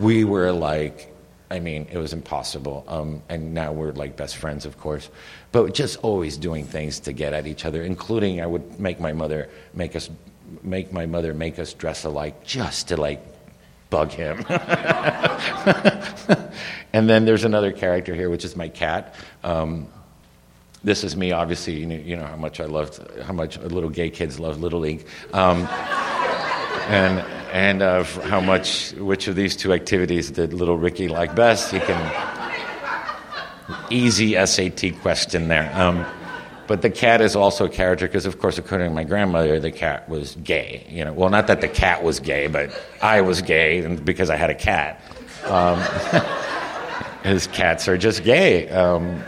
We 0.00 0.24
were 0.24 0.52
like, 0.52 1.12
I 1.50 1.60
mean, 1.60 1.86
it 1.90 1.98
was 1.98 2.12
impossible. 2.14 2.84
Um, 2.88 3.22
and 3.28 3.52
now 3.52 3.72
we're 3.72 3.92
like 3.92 4.16
best 4.16 4.36
friends, 4.36 4.64
of 4.64 4.78
course. 4.78 5.10
But 5.52 5.74
just 5.74 5.98
always 5.98 6.36
doing 6.38 6.64
things 6.64 7.00
to 7.00 7.12
get 7.12 7.32
at 7.34 7.46
each 7.46 7.64
other, 7.64 7.82
including 7.82 8.40
I 8.40 8.46
would 8.46 8.80
make 8.80 8.98
my 9.00 9.12
mother 9.12 9.48
make 9.74 9.94
us 9.94 10.08
make 10.62 10.92
my 10.92 11.06
mother 11.06 11.32
make 11.32 11.58
us 11.58 11.72
dress 11.72 12.04
alike 12.04 12.44
just 12.44 12.88
to 12.88 12.96
like 12.96 13.20
bug 13.90 14.10
him. 14.10 14.44
and 16.92 17.08
then 17.08 17.24
there's 17.26 17.44
another 17.44 17.72
character 17.72 18.14
here, 18.14 18.30
which 18.30 18.44
is 18.44 18.56
my 18.56 18.68
cat. 18.68 19.14
Um, 19.44 19.88
this 20.82 21.04
is 21.04 21.14
me, 21.16 21.32
obviously. 21.32 21.84
You 21.84 22.16
know, 22.16 22.24
how 22.24 22.36
much 22.36 22.58
I 22.58 22.64
loved, 22.64 23.00
how 23.20 23.32
much 23.32 23.58
little 23.58 23.90
gay 23.90 24.10
kids 24.10 24.40
love 24.40 24.60
Little 24.60 24.80
League, 24.80 25.06
um, 25.32 25.68
and 26.88 27.20
and 27.52 27.82
how 28.24 28.40
much 28.40 28.92
which 28.92 29.28
of 29.28 29.36
these 29.36 29.54
two 29.54 29.72
activities 29.72 30.30
did 30.30 30.52
little 30.52 30.78
Ricky 30.78 31.08
like 31.08 31.36
best? 31.36 31.72
You 31.72 31.80
can 31.80 32.41
easy 33.90 34.34
SAT 34.46 35.00
question 35.00 35.48
there. 35.48 35.70
Um, 35.74 36.06
but 36.66 36.82
the 36.82 36.90
cat 36.90 37.20
is 37.20 37.36
also 37.36 37.66
a 37.66 37.68
character 37.68 38.06
because, 38.06 38.24
of 38.24 38.38
course, 38.38 38.56
according 38.56 38.88
to 38.88 38.94
my 38.94 39.04
grandmother, 39.04 39.60
the 39.60 39.70
cat 39.70 40.08
was 40.08 40.36
gay. 40.36 40.86
You 40.88 41.04
know, 41.04 41.12
well, 41.12 41.28
not 41.28 41.48
that 41.48 41.60
the 41.60 41.68
cat 41.68 42.02
was 42.02 42.20
gay, 42.20 42.46
but 42.46 42.70
I 43.02 43.20
was 43.20 43.42
gay 43.42 43.86
because 43.96 44.30
I 44.30 44.36
had 44.36 44.50
a 44.50 44.54
cat. 44.54 45.00
Um, 45.46 45.82
his 47.24 47.46
cats 47.48 47.88
are 47.88 47.98
just 47.98 48.24
gay. 48.24 48.68
Um, 48.68 49.22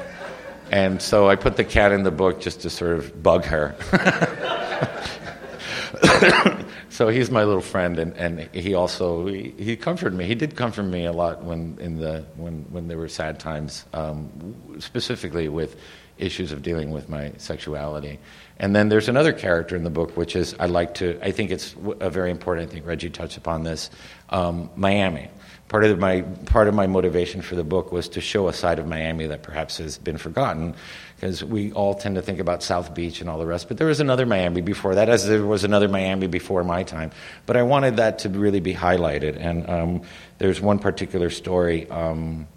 and 0.70 1.02
so 1.02 1.28
I 1.28 1.36
put 1.36 1.56
the 1.56 1.64
cat 1.64 1.92
in 1.92 2.02
the 2.02 2.10
book 2.10 2.40
just 2.40 2.62
to 2.62 2.70
sort 2.70 2.98
of 2.98 3.22
bug 3.22 3.44
her. 3.44 3.74
so 6.94 7.08
he's 7.08 7.28
my 7.28 7.42
little 7.42 7.60
friend, 7.60 7.98
and, 7.98 8.12
and 8.16 8.54
he 8.54 8.74
also 8.74 9.26
he, 9.26 9.52
he, 9.58 9.76
comforted 9.76 10.16
me. 10.16 10.26
He 10.26 10.36
did 10.36 10.54
comfort 10.54 10.84
me 10.84 11.06
a 11.06 11.12
lot 11.12 11.42
when 11.42 11.76
in 11.80 11.98
the 11.98 12.24
when 12.36 12.66
when 12.70 12.86
there 12.86 12.98
were 12.98 13.08
sad 13.08 13.40
times, 13.40 13.84
um, 13.92 14.30
specifically 14.78 15.48
with 15.48 15.76
issues 16.18 16.52
of 16.52 16.62
dealing 16.62 16.92
with 16.92 17.08
my 17.08 17.32
sexuality. 17.38 18.20
And 18.58 18.76
then 18.76 18.88
there's 18.88 19.08
another 19.08 19.32
character 19.32 19.74
in 19.74 19.82
the 19.82 19.90
book, 19.90 20.16
which 20.16 20.36
is 20.36 20.54
I 20.60 20.66
like 20.66 20.94
to, 20.94 21.18
I 21.20 21.32
think 21.32 21.50
it's 21.50 21.74
a 22.00 22.10
very 22.10 22.30
important, 22.30 22.70
I 22.70 22.72
think 22.72 22.86
Reggie 22.86 23.10
touched 23.10 23.36
upon 23.36 23.64
this, 23.64 23.90
um, 24.30 24.70
Miami. 24.76 25.28
Part 25.68 25.84
of, 25.84 25.98
my, 25.98 26.20
part 26.20 26.68
of 26.68 26.74
my 26.74 26.86
motivation 26.86 27.42
for 27.42 27.56
the 27.56 27.64
book 27.64 27.90
was 27.90 28.08
to 28.10 28.20
show 28.20 28.46
a 28.46 28.52
side 28.52 28.78
of 28.78 28.86
Miami 28.86 29.26
that 29.26 29.42
perhaps 29.42 29.78
has 29.78 29.98
been 29.98 30.18
forgotten, 30.18 30.76
because 31.16 31.44
we 31.44 31.72
all 31.72 31.94
tend 31.94 32.16
to 32.16 32.22
think 32.22 32.38
about 32.38 32.62
South 32.62 32.94
Beach 32.94 33.20
and 33.20 33.30
all 33.30 33.38
the 33.38 33.46
rest, 33.46 33.68
but 33.68 33.78
there 33.78 33.86
was 33.86 34.00
another 34.00 34.26
Miami 34.26 34.60
before 34.60 34.94
that, 34.96 35.08
as 35.08 35.26
there 35.26 35.44
was 35.44 35.64
another 35.64 35.88
Miami 35.88 36.26
before 36.26 36.64
my 36.64 36.82
time. 36.82 37.10
But 37.46 37.56
I 37.56 37.62
wanted 37.62 37.96
that 37.96 38.20
to 38.20 38.28
really 38.28 38.60
be 38.60 38.74
highlighted, 38.74 39.36
and 39.38 39.68
um, 39.68 40.02
there's 40.38 40.60
one 40.60 40.78
particular 40.78 41.30
story. 41.30 41.88
Um, 41.90 42.48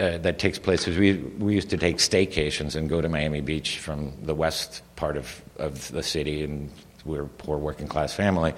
uh, 0.00 0.18
that 0.18 0.38
takes 0.38 0.60
place 0.60 0.86
we, 0.86 1.14
we 1.14 1.52
used 1.52 1.70
to 1.70 1.76
take 1.76 1.96
staycations 1.96 2.76
and 2.76 2.88
go 2.88 3.00
to 3.00 3.08
Miami 3.08 3.40
Beach 3.40 3.80
from 3.80 4.12
the 4.22 4.32
west 4.34 4.82
part 4.94 5.16
of, 5.16 5.42
of 5.56 5.90
the 5.90 6.04
city, 6.04 6.44
and 6.44 6.70
we 7.04 7.18
are 7.18 7.24
a 7.24 7.28
poor 7.28 7.58
working 7.58 7.88
class 7.88 8.14
family. 8.14 8.54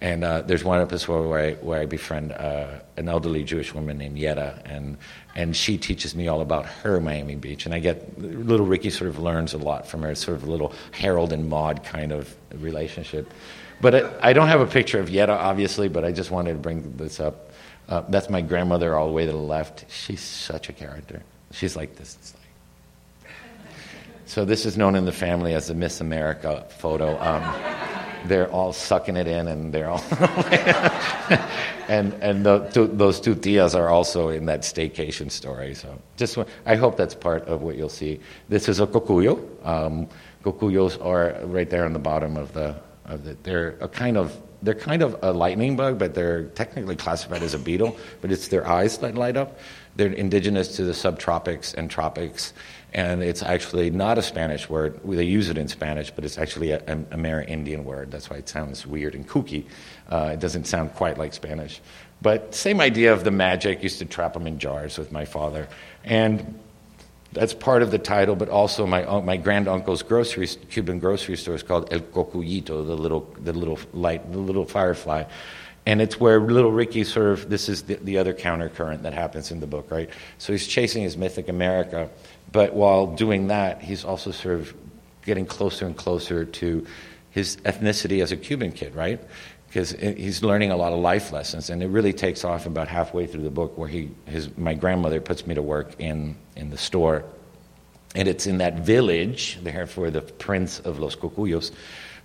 And 0.00 0.24
uh, 0.24 0.42
there's 0.42 0.62
one 0.62 0.80
episode 0.80 1.26
where 1.28 1.40
I, 1.40 1.52
where 1.54 1.80
I 1.80 1.86
befriend 1.86 2.32
uh, 2.32 2.80
an 2.98 3.08
elderly 3.08 3.44
Jewish 3.44 3.72
woman 3.72 3.96
named 3.96 4.18
Yetta, 4.18 4.62
and, 4.66 4.98
and 5.34 5.56
she 5.56 5.78
teaches 5.78 6.14
me 6.14 6.28
all 6.28 6.42
about 6.42 6.66
her 6.66 7.00
Miami 7.00 7.34
Beach. 7.34 7.64
And 7.64 7.74
I 7.74 7.78
get, 7.78 8.20
little 8.20 8.66
Ricky 8.66 8.90
sort 8.90 9.08
of 9.08 9.18
learns 9.18 9.54
a 9.54 9.58
lot 9.58 9.86
from 9.86 10.02
her, 10.02 10.14
sort 10.14 10.36
of 10.36 10.44
a 10.44 10.50
little 10.50 10.74
Harold 10.92 11.32
and 11.32 11.48
Maude 11.48 11.82
kind 11.82 12.12
of 12.12 12.34
relationship. 12.52 13.32
But 13.80 14.22
I 14.22 14.34
don't 14.34 14.48
have 14.48 14.60
a 14.60 14.66
picture 14.66 15.00
of 15.00 15.08
Yetta, 15.08 15.32
obviously, 15.32 15.88
but 15.88 16.04
I 16.04 16.12
just 16.12 16.30
wanted 16.30 16.52
to 16.52 16.58
bring 16.58 16.96
this 16.96 17.20
up 17.20 17.46
uh, 17.88 18.02
that's 18.08 18.28
my 18.28 18.40
grandmother 18.40 18.94
all 18.94 19.06
the 19.06 19.12
way 19.12 19.26
to 19.26 19.32
the 19.32 19.38
left. 19.38 19.84
She's 19.90 20.20
such 20.20 20.68
a 20.68 20.72
character. 20.72 21.22
She's 21.52 21.76
like 21.76 21.96
this. 21.96 22.34
Like... 22.34 23.32
So 24.28 24.44
this 24.44 24.66
is 24.66 24.76
known 24.76 24.96
in 24.96 25.04
the 25.04 25.12
family 25.12 25.54
as 25.54 25.68
the 25.68 25.74
Miss 25.74 26.00
America 26.00 26.66
photo. 26.78 27.16
Um, 27.20 27.42
they're 28.28 28.50
all 28.50 28.72
sucking 28.72 29.16
it 29.16 29.26
in, 29.26 29.48
and 29.48 29.72
they're 29.72 29.88
all, 29.88 30.04
and 31.88 32.12
and 32.20 32.44
the, 32.44 32.68
two, 32.72 32.86
those 32.86 33.20
two 33.20 33.34
tias 33.34 33.74
are 33.74 33.88
also 33.88 34.28
in 34.28 34.46
that 34.46 34.60
staycation 34.60 35.30
story. 35.30 35.74
So 35.74 35.98
just 36.16 36.38
I 36.66 36.76
hope 36.76 36.96
that's 36.96 37.14
part 37.14 37.44
of 37.48 37.62
what 37.62 37.76
you'll 37.76 37.88
see. 37.88 38.20
This 38.48 38.68
is 38.68 38.80
a 38.80 38.86
cocuyo. 38.86 39.38
Um, 39.66 40.08
cocuyos 40.44 41.04
are 41.04 41.44
right 41.46 41.68
there 41.68 41.84
on 41.84 41.92
the 41.92 41.98
bottom 41.98 42.36
of 42.36 42.52
the 42.52 42.76
Of 43.06 43.22
the, 43.22 43.36
they're 43.44 43.76
a 43.80 43.88
kind 43.88 44.16
of 44.16 44.36
they're 44.62 44.74
kind 44.74 45.02
of 45.02 45.16
a 45.22 45.32
lightning 45.32 45.76
bug, 45.76 45.98
but 45.98 46.14
they're 46.14 46.46
technically 46.58 46.96
classified 46.96 47.42
as 47.42 47.54
a 47.54 47.58
beetle. 47.58 47.96
But 48.20 48.32
it's 48.32 48.48
their 48.48 48.66
eyes 48.66 48.98
that 48.98 49.14
light 49.14 49.36
up. 49.36 49.58
They're 49.94 50.12
indigenous 50.12 50.76
to 50.76 50.84
the 50.84 50.92
subtropics 50.92 51.72
and 51.74 51.90
tropics, 51.90 52.52
and 52.92 53.22
it's 53.22 53.42
actually 53.42 53.90
not 53.90 54.18
a 54.18 54.22
Spanish 54.22 54.68
word. 54.68 55.00
They 55.04 55.24
use 55.24 55.50
it 55.50 55.58
in 55.58 55.68
Spanish, 55.68 56.10
but 56.10 56.24
it's 56.24 56.38
actually 56.38 56.70
a, 56.70 56.78
a 56.78 56.96
Amerindian 56.96 57.84
word. 57.84 58.10
That's 58.10 58.30
why 58.30 58.36
it 58.36 58.48
sounds 58.48 58.86
weird 58.86 59.14
and 59.14 59.28
kooky. 59.28 59.64
Uh, 60.08 60.30
it 60.34 60.40
doesn't 60.40 60.66
sound 60.66 60.94
quite 60.94 61.18
like 61.18 61.34
Spanish. 61.34 61.80
But 62.22 62.54
same 62.54 62.80
idea 62.80 63.12
of 63.12 63.24
the 63.24 63.30
magic. 63.30 63.82
Used 63.82 63.98
to 63.98 64.04
trap 64.06 64.32
them 64.32 64.46
in 64.46 64.58
jars 64.58 64.98
with 64.98 65.12
my 65.12 65.26
father, 65.26 65.68
and 66.04 66.58
that's 67.32 67.52
part 67.52 67.82
of 67.82 67.90
the 67.90 67.98
title. 67.98 68.36
But 68.36 68.48
also 68.48 68.86
my 68.86 69.04
my 69.20 69.36
granduncle's 69.36 70.02
grocery 70.02 70.46
Cuban 70.46 70.98
grocery 70.98 71.36
store 71.36 71.54
is 71.54 71.62
called 71.62 71.92
El 71.92 72.00
Cocuyito, 72.00 72.86
the 72.86 72.96
little 72.96 73.28
the 73.38 73.52
little 73.52 73.78
light 73.92 74.32
the 74.32 74.38
little 74.38 74.64
firefly. 74.64 75.24
And 75.88 76.02
it's 76.02 76.18
where 76.18 76.40
little 76.40 76.72
Ricky 76.72 77.04
sort 77.04 77.26
of, 77.28 77.48
this 77.48 77.68
is 77.68 77.82
the, 77.82 77.94
the 77.94 78.18
other 78.18 78.34
countercurrent 78.34 79.02
that 79.02 79.14
happens 79.14 79.52
in 79.52 79.60
the 79.60 79.68
book, 79.68 79.88
right? 79.88 80.10
So 80.36 80.52
he's 80.52 80.66
chasing 80.66 81.04
his 81.04 81.16
mythic 81.16 81.48
America, 81.48 82.10
but 82.52 82.74
while 82.74 83.06
doing 83.06 83.48
that, 83.48 83.82
he's 83.82 84.04
also 84.04 84.30
sort 84.30 84.60
of 84.60 84.74
getting 85.24 85.46
closer 85.46 85.86
and 85.86 85.96
closer 85.96 86.44
to 86.44 86.86
his 87.30 87.56
ethnicity 87.58 88.22
as 88.22 88.32
a 88.32 88.36
Cuban 88.36 88.72
kid, 88.72 88.94
right? 88.94 89.20
because 89.76 89.90
he's 89.92 90.42
learning 90.42 90.70
a 90.70 90.76
lot 90.76 90.94
of 90.94 91.00
life 91.00 91.32
lessons, 91.32 91.68
and 91.68 91.82
it 91.82 91.88
really 91.88 92.14
takes 92.14 92.44
off 92.44 92.64
about 92.64 92.88
halfway 92.88 93.26
through 93.26 93.42
the 93.42 93.50
book, 93.50 93.76
where 93.76 93.88
he, 93.88 94.10
his, 94.24 94.56
my 94.56 94.72
grandmother 94.72 95.20
puts 95.20 95.46
me 95.46 95.54
to 95.54 95.60
work 95.60 95.94
in, 95.98 96.34
in 96.56 96.70
the 96.70 96.78
store, 96.78 97.24
and 98.14 98.26
it's 98.26 98.46
in 98.46 98.56
that 98.56 98.78
village, 98.78 99.58
therefore 99.62 100.10
the 100.10 100.22
prince 100.22 100.78
of 100.80 100.98
Los 100.98 101.14
Cocuyos, 101.14 101.72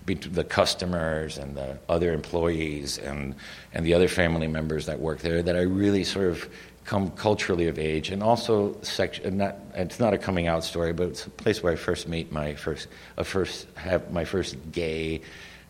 the 0.06 0.44
customers 0.44 1.36
and 1.36 1.54
the 1.54 1.78
other 1.90 2.14
employees 2.14 2.96
and, 2.96 3.34
and 3.74 3.84
the 3.84 3.92
other 3.92 4.08
family 4.08 4.48
members 4.48 4.86
that 4.86 4.98
work 4.98 5.20
there, 5.20 5.42
that 5.42 5.54
I 5.54 5.60
really 5.60 6.04
sort 6.04 6.30
of 6.30 6.48
come 6.84 7.10
culturally 7.12 7.68
of 7.68 7.78
age, 7.78 8.10
and 8.10 8.22
also. 8.22 8.76
Not, 9.24 9.56
it's 9.74 10.00
not 10.00 10.14
a 10.14 10.18
coming 10.18 10.46
out 10.46 10.64
story, 10.64 10.92
but 10.92 11.08
it's 11.08 11.26
a 11.26 11.30
place 11.30 11.62
where 11.62 11.72
I 11.72 11.76
first 11.76 12.08
meet 12.08 12.32
my 12.32 12.54
first, 12.54 12.88
a 13.16 13.24
first 13.24 13.66
have 13.76 14.10
my 14.12 14.24
first 14.24 14.56
gay 14.72 15.20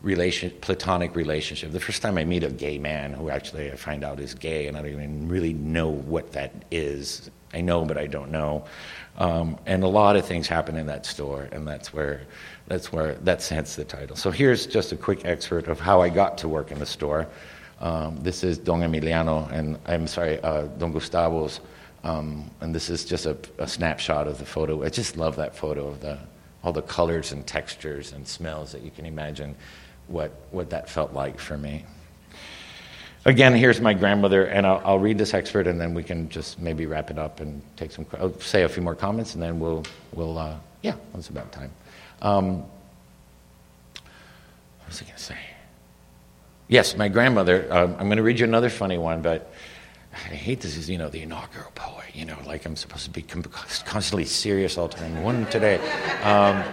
relation, 0.03 0.51
platonic 0.61 1.15
relationship. 1.15 1.71
The 1.71 1.79
first 1.79 2.01
time 2.01 2.17
I 2.17 2.25
meet 2.25 2.43
a 2.43 2.49
gay 2.49 2.77
man 2.77 3.13
who 3.13 3.29
actually 3.29 3.71
I 3.71 3.75
find 3.75 4.03
out 4.03 4.19
is 4.19 4.33
gay, 4.33 4.67
and 4.67 4.77
I 4.77 4.81
don't 4.81 4.91
even 4.91 5.27
really 5.29 5.53
know 5.53 5.89
what 5.89 6.33
that 6.33 6.51
is. 6.69 7.31
I 7.53 7.61
know, 7.61 7.85
but 7.85 7.97
I 7.97 8.07
don't 8.07 8.31
know. 8.31 8.65
Um, 9.17 9.57
and 9.65 9.83
a 9.83 9.87
lot 9.87 10.15
of 10.15 10.25
things 10.25 10.47
happen 10.47 10.75
in 10.75 10.87
that 10.87 11.05
store, 11.05 11.47
and 11.51 11.67
that's 11.67 11.93
where 11.93 12.21
that's 12.67 12.91
where 12.91 13.15
that's 13.15 13.49
hence 13.49 13.75
the 13.75 13.85
title. 13.85 14.15
So 14.15 14.31
here's 14.31 14.65
just 14.65 14.91
a 14.91 14.95
quick 14.95 15.25
excerpt 15.25 15.67
of 15.67 15.79
how 15.79 16.01
I 16.01 16.09
got 16.09 16.37
to 16.39 16.47
work 16.47 16.71
in 16.71 16.79
the 16.79 16.85
store. 16.85 17.27
Um, 17.83 18.17
this 18.23 18.45
is 18.45 18.57
Don 18.57 18.79
Emiliano, 18.79 19.51
and 19.51 19.77
I'm 19.85 20.07
sorry, 20.07 20.39
uh, 20.39 20.67
Don 20.77 20.93
Gustavo's. 20.93 21.59
Um, 22.05 22.49
and 22.61 22.73
this 22.73 22.89
is 22.89 23.03
just 23.03 23.25
a, 23.25 23.37
a, 23.57 23.67
snapshot 23.67 24.25
of 24.25 24.37
the 24.37 24.45
photo. 24.45 24.83
I 24.83 24.89
just 24.89 25.17
love 25.17 25.35
that 25.35 25.55
photo 25.55 25.87
of 25.87 26.01
the 26.01 26.17
all 26.63 26.71
the 26.71 26.81
colors 26.81 27.33
and 27.33 27.45
textures 27.45 28.13
and 28.13 28.25
smells 28.25 28.71
that 28.71 28.83
you 28.83 28.91
can 28.91 29.05
imagine 29.05 29.53
what, 30.07 30.31
what 30.51 30.69
that 30.69 30.89
felt 30.89 31.13
like 31.13 31.37
for 31.37 31.57
me. 31.57 31.85
Again, 33.25 33.53
here's 33.53 33.81
my 33.81 33.93
grandmother, 33.93 34.45
and 34.45 34.65
I'll, 34.65 34.81
I'll, 34.85 34.99
read 34.99 35.17
this 35.17 35.33
excerpt, 35.33 35.67
and 35.67 35.79
then 35.79 35.93
we 35.93 36.03
can 36.03 36.29
just 36.29 36.59
maybe 36.59 36.85
wrap 36.85 37.11
it 37.11 37.17
up 37.17 37.41
and 37.41 37.61
take 37.75 37.91
some. 37.91 38.05
I'll 38.17 38.37
say 38.39 38.63
a 38.63 38.69
few 38.69 38.83
more 38.83 38.95
comments, 38.95 39.33
and 39.33 39.43
then 39.43 39.59
we'll, 39.59 39.83
we'll 40.13 40.37
uh, 40.37 40.55
yeah, 40.81 40.95
it's 41.15 41.29
about 41.29 41.51
time. 41.51 41.71
Um, 42.21 42.59
what 42.59 42.69
was 44.87 45.01
I 45.01 45.05
going 45.05 45.17
to 45.17 45.23
say? 45.23 45.37
Yes, 46.73 46.97
my 46.97 47.07
grandmother. 47.07 47.67
Um, 47.69 47.95
I'm 47.99 48.07
going 48.07 48.17
to 48.17 48.23
read 48.23 48.39
you 48.39 48.47
another 48.47 48.71
funny 48.71 48.97
one, 48.97 49.21
but 49.21 49.53
I 50.11 50.17
hate 50.17 50.61
this. 50.61 50.75
Is 50.75 50.89
you 50.89 50.97
know 50.97 51.07
the 51.07 51.21
inaugural 51.21 51.69
poet. 51.75 52.07
You 52.15 52.25
know, 52.25 52.35
like 52.47 52.65
I'm 52.65 52.75
supposed 52.75 53.03
to 53.03 53.11
be 53.11 53.21
constantly 53.85 54.25
serious 54.25 54.75
all 54.75 54.87
the 54.87 54.97
time. 54.97 55.21
One 55.21 55.45
today. 55.51 55.75
Um, 56.23 56.63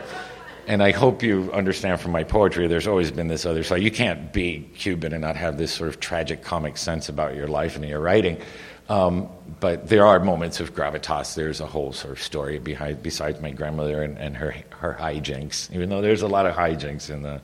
and 0.66 0.82
I 0.82 0.92
hope 0.92 1.22
you 1.22 1.52
understand 1.52 2.00
from 2.00 2.12
my 2.12 2.24
poetry, 2.24 2.66
there's 2.66 2.86
always 2.86 3.10
been 3.10 3.28
this 3.28 3.44
other 3.44 3.62
side. 3.62 3.82
You 3.82 3.90
can't 3.90 4.32
be 4.32 4.70
Cuban 4.74 5.12
and 5.12 5.20
not 5.20 5.36
have 5.36 5.58
this 5.58 5.70
sort 5.70 5.90
of 5.90 6.00
tragic 6.00 6.42
comic 6.42 6.78
sense 6.78 7.10
about 7.10 7.34
your 7.36 7.48
life 7.48 7.76
and 7.76 7.84
your 7.86 8.00
writing. 8.00 8.40
Um, 8.88 9.28
but 9.60 9.86
there 9.86 10.06
are 10.06 10.18
moments 10.18 10.60
of 10.60 10.72
gravitas. 10.74 11.34
There's 11.34 11.60
a 11.60 11.66
whole 11.66 11.92
sort 11.92 12.14
of 12.14 12.22
story 12.22 12.58
behind, 12.58 13.02
besides 13.02 13.38
my 13.42 13.50
grandmother 13.50 14.02
and, 14.02 14.16
and 14.16 14.34
her, 14.38 14.54
her 14.78 14.96
hijinks, 14.98 15.70
even 15.74 15.90
though 15.90 16.00
there's 16.00 16.22
a 16.22 16.28
lot 16.28 16.46
of 16.46 16.54
hijinks 16.54 17.10
in 17.10 17.20
the, 17.20 17.42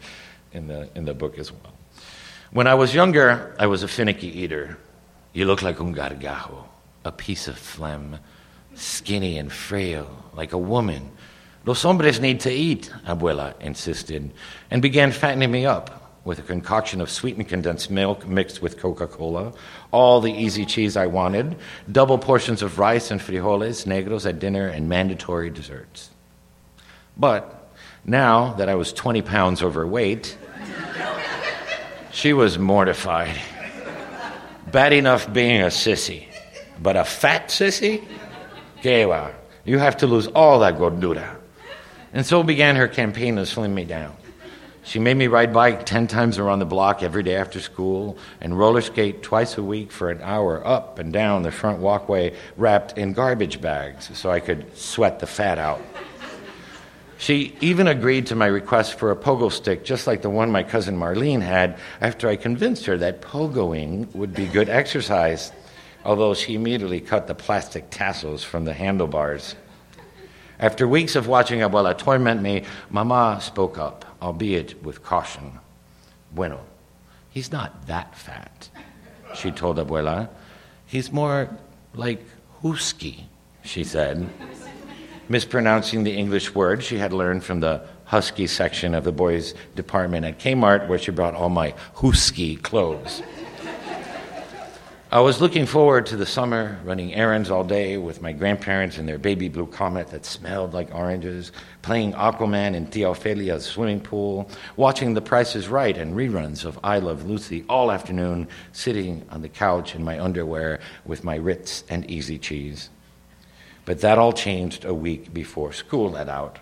in, 0.53 0.69
the, 0.69 0.89
in 0.95 1.05
the 1.05 1.13
book 1.13 1.39
as 1.39 1.53
well. 1.53 1.76
When 2.51 2.67
I 2.67 2.75
was 2.75 2.95
younger, 2.95 3.55
I 3.59 3.67
was 3.67 3.83
a 3.83 3.89
finicky 3.89 4.29
eater. 4.29 4.79
You 5.33 5.45
look 5.45 5.63
like 5.63 5.81
un 5.81 5.95
gargajo, 5.95 6.65
a 7.05 7.13
piece 7.13 7.49
of 7.49 7.59
phlegm, 7.59 8.19
skinny 8.75 9.39
and 9.39 9.53
frail, 9.53 10.09
like 10.35 10.53
a 10.53 10.59
woman 10.59 11.11
Los 11.67 11.83
hombres 11.83 12.21
need 12.21 12.39
to 12.41 12.51
eat, 12.51 12.93
Abuela 13.09 13.61
insisted, 13.61 14.33
and 14.71 14.81
began 14.81 15.11
fattening 15.11 15.51
me 15.51 15.67
up 15.67 16.21
with 16.25 16.39
a 16.39 16.43
concoction 16.43 17.01
of 17.01 17.11
sweetened 17.11 17.49
condensed 17.49 17.91
milk 17.91 18.25
mixed 18.25 18.63
with 18.63 18.79
Coca 18.79 19.09
Cola, 19.09 19.53
all 19.91 20.21
the 20.21 20.33
easy 20.33 20.65
cheese 20.65 20.97
I 20.97 21.07
wanted, 21.07 21.57
double 21.91 22.19
portions 22.19 22.63
of 22.63 22.79
rice 22.79 23.11
and 23.11 23.21
frijoles 23.21 23.85
negros 23.85 24.29
at 24.29 24.39
dinner, 24.39 24.69
and 24.69 24.89
mandatory 24.89 25.51
desserts. 25.51 26.11
But 27.17 27.69
now 28.05 28.53
that 28.53 28.69
I 28.69 28.77
was 28.77 28.93
20 28.93 29.23
pounds 29.23 29.61
overweight, 29.61 30.39
she 32.17 32.33
was 32.33 32.59
mortified. 32.59 33.37
Bad 34.73 34.95
enough 34.95 35.31
being 35.31 35.61
a 35.61 35.67
sissy, 35.67 36.25
but 36.83 36.97
a 36.97 37.05
fat 37.05 37.49
sissy? 37.49 38.03
Va. 38.83 39.35
You 39.67 39.79
have 39.79 39.99
to 39.99 40.07
lose 40.07 40.27
all 40.29 40.61
that 40.61 40.79
gordura. 40.79 41.37
And 42.15 42.25
so 42.25 42.43
began 42.43 42.77
her 42.77 42.89
campaign 42.89 43.37
to 43.37 43.45
slim 43.45 43.75
me 43.75 43.85
down. 43.85 44.17
She 44.83 44.99
made 44.99 45.19
me 45.19 45.27
ride 45.27 45.53
bike 45.53 45.85
10 45.85 46.07
times 46.07 46.39
around 46.39 46.61
the 46.61 46.65
block 46.65 47.03
every 47.03 47.23
day 47.23 47.37
after 47.37 47.61
school 47.61 48.17
and 48.41 48.59
roller 48.59 48.81
skate 48.81 49.23
twice 49.23 49.59
a 49.59 49.63
week 49.63 49.93
for 49.93 50.09
an 50.09 50.23
hour 50.23 50.67
up 50.67 50.99
and 50.99 51.13
down 51.13 51.43
the 51.43 51.53
front 51.53 51.81
walkway 51.81 52.35
wrapped 52.57 52.97
in 52.97 53.13
garbage 53.13 53.61
bags 53.61 54.17
so 54.17 54.31
I 54.31 54.41
could 54.41 54.75
sweat 54.75 55.19
the 55.19 55.27
fat 55.27 55.59
out. 55.59 55.83
She 57.19 57.57
even 57.61 57.87
agreed 57.87 58.27
to 58.27 58.35
my 58.35 58.47
request 58.47 58.99
for 58.99 59.11
a 59.11 59.17
pogo 59.17 59.51
stick, 59.51 59.85
just 59.85 60.07
like 60.07 60.23
the 60.23 60.31
one 60.31 60.51
my 60.51 60.63
cousin 60.63 60.99
Marlene 60.99 61.41
had, 61.41 61.79
after 62.01 62.29
I 62.29 62.37
convinced 62.37 62.85
her 62.87 62.99
that 62.99 63.23
pogoing 63.23 64.15
would 64.15 64.35
be 64.35 64.47
good 64.47 64.69
exercise, 64.69 65.51
although 66.05 66.35
she 66.35 66.55
immediately 66.55 67.01
cut 67.01 67.27
the 67.27 67.35
plastic 67.35 67.91
tassels 67.91 68.45
from 68.45 68.65
the 68.65 68.75
handlebars. 68.75 69.57
After 70.59 70.87
weeks 70.87 71.17
of 71.17 71.27
watching 71.27 71.61
Abuela 71.61 71.97
torment 71.97 72.43
me, 72.43 72.65
Mama 72.91 73.39
spoke 73.41 73.79
up, 73.79 74.05
albeit 74.23 74.83
with 74.83 75.03
caution. 75.03 75.59
Bueno, 76.33 76.61
he's 77.31 77.51
not 77.51 77.87
that 77.87 78.17
fat, 78.17 78.69
she 79.35 79.51
told 79.51 79.79
Abuela. 79.79 80.29
He's 80.87 81.11
more 81.11 81.51
like 81.95 82.25
husky, 82.63 83.27
she 83.65 83.85
said, 83.85 84.29
mispronouncing 85.29 86.05
the 86.05 86.13
English 86.13 86.55
word 86.55 86.83
she 86.83 86.99
had 86.99 87.13
learned 87.13 87.45
from 87.45 87.61
the 87.61 87.83
husky 88.05 88.47
section 88.47 88.95
of 88.95 89.05
the 89.05 89.13
boys' 89.13 89.55
department 89.75 90.25
at 90.25 90.39
Kmart, 90.39 90.89
where 90.89 90.99
she 90.99 91.11
brought 91.11 91.35
all 91.35 91.49
my 91.49 91.75
husky 91.95 92.57
clothes. 92.57 93.23
I 95.13 95.21
was 95.21 95.41
looking 95.41 95.67
forward 95.67 96.05
to 96.07 96.17
the 96.17 96.27
summer, 96.27 96.81
running 96.85 97.15
errands 97.15 97.49
all 97.49 97.63
day 97.63 97.97
with 97.97 98.21
my 98.21 98.33
grandparents 98.33 98.99
in 98.99 99.07
their 99.07 99.19
baby 99.19 99.49
blue 99.49 99.69
comet 99.69 100.09
that 100.09 100.27
smelled 100.27 100.75
like 100.75 100.93
oranges, 100.93 101.53
playing 101.83 102.13
Aquaman 102.15 102.75
in 102.75 102.89
Tia 102.89 103.11
Ofelia's 103.11 103.65
swimming 103.65 104.01
pool, 104.01 104.51
watching 104.77 105.15
The 105.15 105.23
Price 105.23 105.55
is 105.55 105.69
Right 105.69 105.97
and 105.97 106.15
reruns 106.15 106.65
of 106.65 106.81
I 106.83 106.99
Love 106.99 107.25
Lucy 107.25 107.65
all 107.69 107.93
afternoon, 107.93 108.49
sitting 108.73 109.25
on 109.31 109.43
the 109.43 109.49
couch 109.49 109.95
in 109.95 110.03
my 110.03 110.21
underwear 110.21 110.81
with 111.05 111.23
my 111.23 111.37
Ritz 111.37 111.85
and 111.89 112.11
easy 112.11 112.37
cheese. 112.37 112.91
But 113.87 114.03
that 114.03 114.19
all 114.19 114.35
changed 114.35 114.85
a 114.85 114.93
week 114.93 115.33
before 115.33 115.73
school 115.73 116.11
let 116.11 116.29
out. 116.29 116.59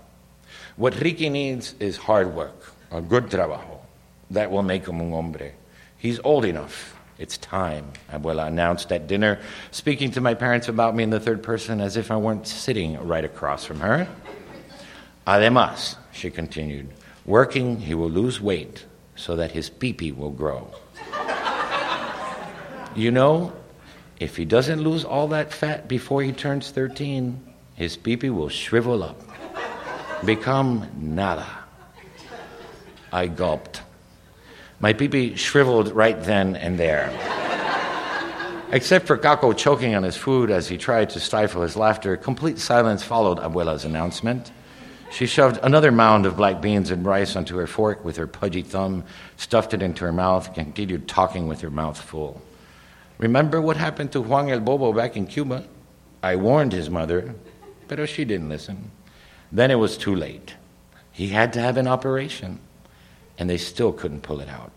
What 0.77 1.01
Ricky 1.01 1.29
needs 1.29 1.75
is 1.81 1.97
hard 1.97 2.33
work, 2.35 2.73
a 2.93 3.01
good 3.01 3.27
trabajo. 3.27 3.81
That 4.31 4.53
will 4.53 4.63
make 4.63 4.87
him 4.87 5.01
un 5.01 5.11
hombre. 5.11 5.51
He's 5.99 6.21
old 6.23 6.45
enough 6.45 6.95
it's 7.17 7.39
time, 7.39 7.93
Abuela 8.13 8.49
announced 8.49 8.91
at 8.91 9.07
dinner, 9.07 9.39
speaking 9.71 10.11
to 10.13 10.21
my 10.21 10.35
parents 10.35 10.67
about 10.67 10.97
me 10.97 11.05
in 11.05 11.11
the 11.11 11.21
third 11.21 11.43
person 11.43 11.81
as 11.81 11.97
if 11.97 12.11
I 12.11 12.17
weren't 12.17 12.47
sitting 12.47 12.99
right 13.07 13.25
across 13.25 13.65
from 13.65 13.81
her. 13.81 14.09
Además, 15.27 15.97
she 16.13 16.31
continued, 16.31 16.89
working, 17.25 17.79
he 17.79 17.95
will 17.95 18.11
lose 18.11 18.41
weight 18.41 18.85
so 19.15 19.37
that 19.37 19.53
his 19.53 19.71
peepee 19.71 20.15
will 20.15 20.31
grow. 20.31 20.69
you 22.97 23.13
know, 23.13 23.53
if 24.21 24.37
he 24.37 24.45
doesn't 24.45 24.81
lose 24.81 25.05
all 25.05 25.29
that 25.29 25.53
fat 25.53 25.89
before 25.89 26.23
he 26.23 26.33
turns 26.33 26.71
13, 26.71 27.41
his 27.75 27.97
peepee 27.97 28.31
will 28.31 28.49
shrivel 28.49 29.03
up, 29.03 29.21
become 30.25 30.89
nada. 30.97 31.47
I 33.13 33.27
gulped. 33.27 33.83
My 34.81 34.93
peepee 34.93 35.37
shriveled 35.37 35.93
right 35.93 36.21
then 36.23 36.57
and 36.57 36.79
there. 36.79 37.11
Except 38.73 39.07
for 39.07 39.17
Kako 39.17 39.57
choking 39.57 39.95
on 39.95 40.03
his 40.03 40.17
food 40.17 40.51
as 40.51 40.69
he 40.69 40.79
tried 40.79 41.11
to 41.11 41.21
stifle 41.21 41.63
his 41.63 41.77
laughter, 41.77 42.17
complete 42.17 42.59
silence 42.59 43.03
followed 43.03 43.39
Abuela's 43.39 43.85
announcement. 43.85 44.51
She 45.13 45.27
shoved 45.27 45.61
another 45.63 45.93
mound 45.93 46.27
of 46.27 46.37
black 46.37 46.61
beans 46.61 46.91
and 46.91 47.07
rice 47.07 47.37
onto 47.37 47.57
her 47.59 47.69
fork 47.69 48.05
with 48.05 48.17
her 48.17 48.27
pudgy 48.27 48.63
thumb, 48.63 49.05
stuffed 49.37 49.75
it 49.75 49.83
into 49.83 50.05
her 50.05 50.13
mouth, 50.13 50.47
and 50.49 50.57
continued 50.57 51.07
talking 51.07 51.47
with 51.47 51.61
her 51.61 51.71
mouth 51.71 52.01
full. 52.01 52.43
Remember 53.19 53.61
what 53.61 53.77
happened 53.77 54.13
to 54.13 54.21
Juan 54.21 54.49
el 54.51 54.61
Bobo 54.61 54.93
back 54.93 55.17
in 55.17 55.27
Cuba? 55.27 55.65
I 56.23 56.37
warned 56.37 56.73
his 56.73 56.91
mother, 56.91 57.35
but 57.87 58.09
she 58.09 58.25
didn't 58.25 58.49
listen. 58.49 58.91
Then 59.53 59.71
it 59.71 59.77
was 59.77 59.97
too 59.97 60.15
late. 60.15 60.55
He 61.13 61.29
had 61.29 61.53
to 61.53 61.61
have 61.61 61.77
an 61.77 61.87
operation, 61.87 62.59
and 63.39 63.49
they 63.49 63.59
still 63.59 63.93
couldn't 63.93 64.23
pull 64.23 64.41
it 64.41 64.49
out. 64.49 64.73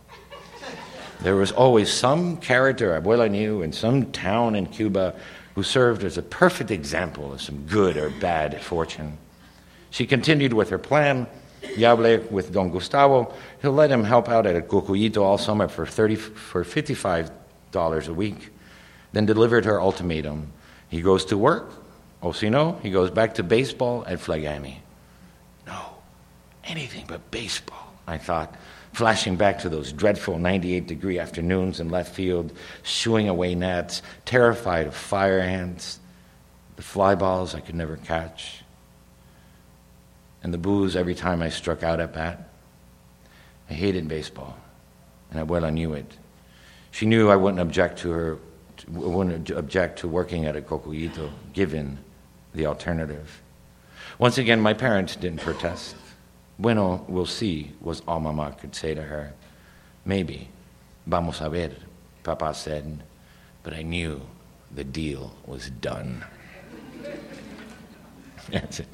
There 1.22 1.36
was 1.36 1.52
always 1.52 1.92
some 1.92 2.38
character 2.38 3.00
Abuela 3.00 3.30
knew 3.30 3.64
in 3.64 3.74
some 3.74 4.12
town 4.12 4.56
in 4.56 4.68
Cuba 4.68 5.16
who 5.56 5.64
served 5.64 6.04
as 6.04 6.20
a 6.20 6.22
perfect 6.22 6.70
example 6.70 7.34
of 7.34 7.42
some 7.42 7.66
good 7.66 7.98
or 7.98 8.12
bad 8.12 8.62
fortune. 8.62 9.18
She 9.90 10.06
continued 10.06 10.54
with 10.54 10.70
her 10.70 10.78
plan. 10.78 11.26
Yable 11.64 12.30
with 12.30 12.54
Don 12.54 12.70
Gustavo. 12.70 13.34
He'll 13.62 13.72
let 13.72 13.90
him 13.90 14.04
help 14.04 14.30
out 14.30 14.46
at 14.46 14.56
a 14.56 14.62
Cocuyito 14.62 15.22
all 15.22 15.40
summer 15.40 15.68
for, 15.68 15.88
30, 15.88 16.16
for 16.16 16.64
$55 16.64 17.32
a 17.78 18.14
week. 18.14 18.50
Then 19.14 19.26
delivered 19.26 19.66
her 19.66 19.80
ultimatum. 19.80 20.52
He 20.90 21.02
goes 21.02 21.26
to 21.26 21.38
work, 21.38 21.72
or 22.22 22.34
si 22.34 22.50
no, 22.50 22.74
he 22.84 22.90
goes 22.90 23.12
back 23.12 23.36
to 23.36 23.44
baseball 23.44 24.04
at 24.06 24.20
Flagami. 24.20 24.78
No, 25.66 25.80
anything 26.66 27.06
but 27.08 27.32
baseball, 27.32 27.94
I 28.06 28.18
thought, 28.18 28.56
flashing 28.94 29.36
back 29.36 29.60
to 29.60 29.70
those 29.70 29.92
dreadful 29.94 30.40
98 30.40 30.88
degree 30.88 31.20
afternoons 31.20 31.80
in 31.80 31.90
left 31.90 32.16
field, 32.16 32.52
shooing 32.84 33.30
away 33.30 33.56
nets, 33.56 34.02
terrified 34.26 34.88
of 34.88 34.96
fire 34.96 35.40
ants, 35.40 36.00
the 36.76 36.84
fly 36.84 37.16
balls 37.16 37.54
I 37.54 37.60
could 37.60 37.76
never 37.76 37.98
catch, 37.98 38.64
and 40.44 40.54
the 40.54 40.58
boos 40.58 40.96
every 40.96 41.16
time 41.16 41.42
I 41.42 41.50
struck 41.50 41.84
out 41.84 42.00
at 42.00 42.14
bat. 42.14 42.50
I 43.70 43.74
hated 43.74 44.08
baseball, 44.08 44.58
and 45.30 45.40
I 45.40 45.44
Abuela 45.44 45.74
knew 45.74 45.94
it. 45.94 46.18
She 46.98 47.06
knew 47.06 47.30
I 47.30 47.36
wouldn't 47.36 47.62
object 47.62 48.00
to 48.00 48.10
her, 48.10 48.40
wouldn't 48.88 49.52
object 49.52 50.00
to 50.00 50.08
working 50.08 50.48
at 50.48 50.56
a 50.56 50.62
cocuyito, 50.62 51.30
given 51.54 52.00
the 52.56 52.66
alternative. 52.66 53.40
Once 54.18 54.40
again, 54.40 54.60
my 54.60 54.74
parents 54.74 55.16
didn't 55.16 55.42
protest. 55.42 55.96
Bueno, 56.58 57.06
we'll 57.08 57.28
see, 57.28 57.72
was 57.82 58.02
all 58.08 58.20
Mama 58.20 58.56
could 58.60 58.74
say 58.74 58.96
to 58.96 59.04
her. 59.04 59.32
Maybe. 60.06 60.50
Vamos 61.06 61.40
a 61.40 61.52
ver, 61.52 61.70
Papa 62.24 62.52
said. 62.56 63.04
But 63.62 63.76
I 63.76 63.84
knew 63.84 64.20
the 64.74 64.84
deal 64.84 65.36
was 65.46 65.70
done. 65.70 66.26
That's 68.50 68.80
it. 68.80 68.88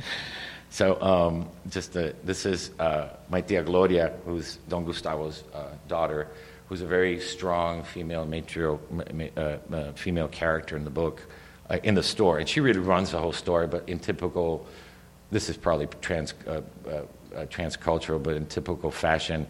so, 0.70 1.02
um, 1.02 1.48
just 1.70 1.94
this 1.94 2.46
is 2.46 2.72
uh, 2.80 3.16
my 3.30 3.40
tia 3.40 3.64
Gloria, 3.64 4.12
who's 4.26 4.58
Don 4.68 4.84
Gustavo's 4.84 5.46
uh, 5.54 5.70
daughter, 5.88 6.28
who's 6.68 6.82
a 6.82 6.88
very 6.88 7.20
strong 7.20 7.84
female 7.84 8.28
uh, 8.28 9.40
uh, 9.40 9.92
female 9.94 10.28
character 10.28 10.76
in 10.76 10.84
the 10.84 10.90
book, 10.90 11.22
uh, 11.70 11.78
in 11.84 11.96
the 11.96 12.04
story. 12.04 12.42
And 12.42 12.50
she 12.50 12.60
really 12.60 12.80
runs 12.80 13.12
the 13.12 13.20
whole 13.20 13.34
story, 13.34 13.68
but 13.68 13.88
in 13.88 14.00
typical, 14.00 14.66
this 15.32 15.50
is 15.50 15.58
probably 15.58 15.88
trans 16.02 16.34
uh, 16.48 16.62
uh, 16.88 17.46
transcultural, 17.46 18.22
but 18.22 18.36
in 18.36 18.46
typical 18.46 18.92
fashion, 18.92 19.48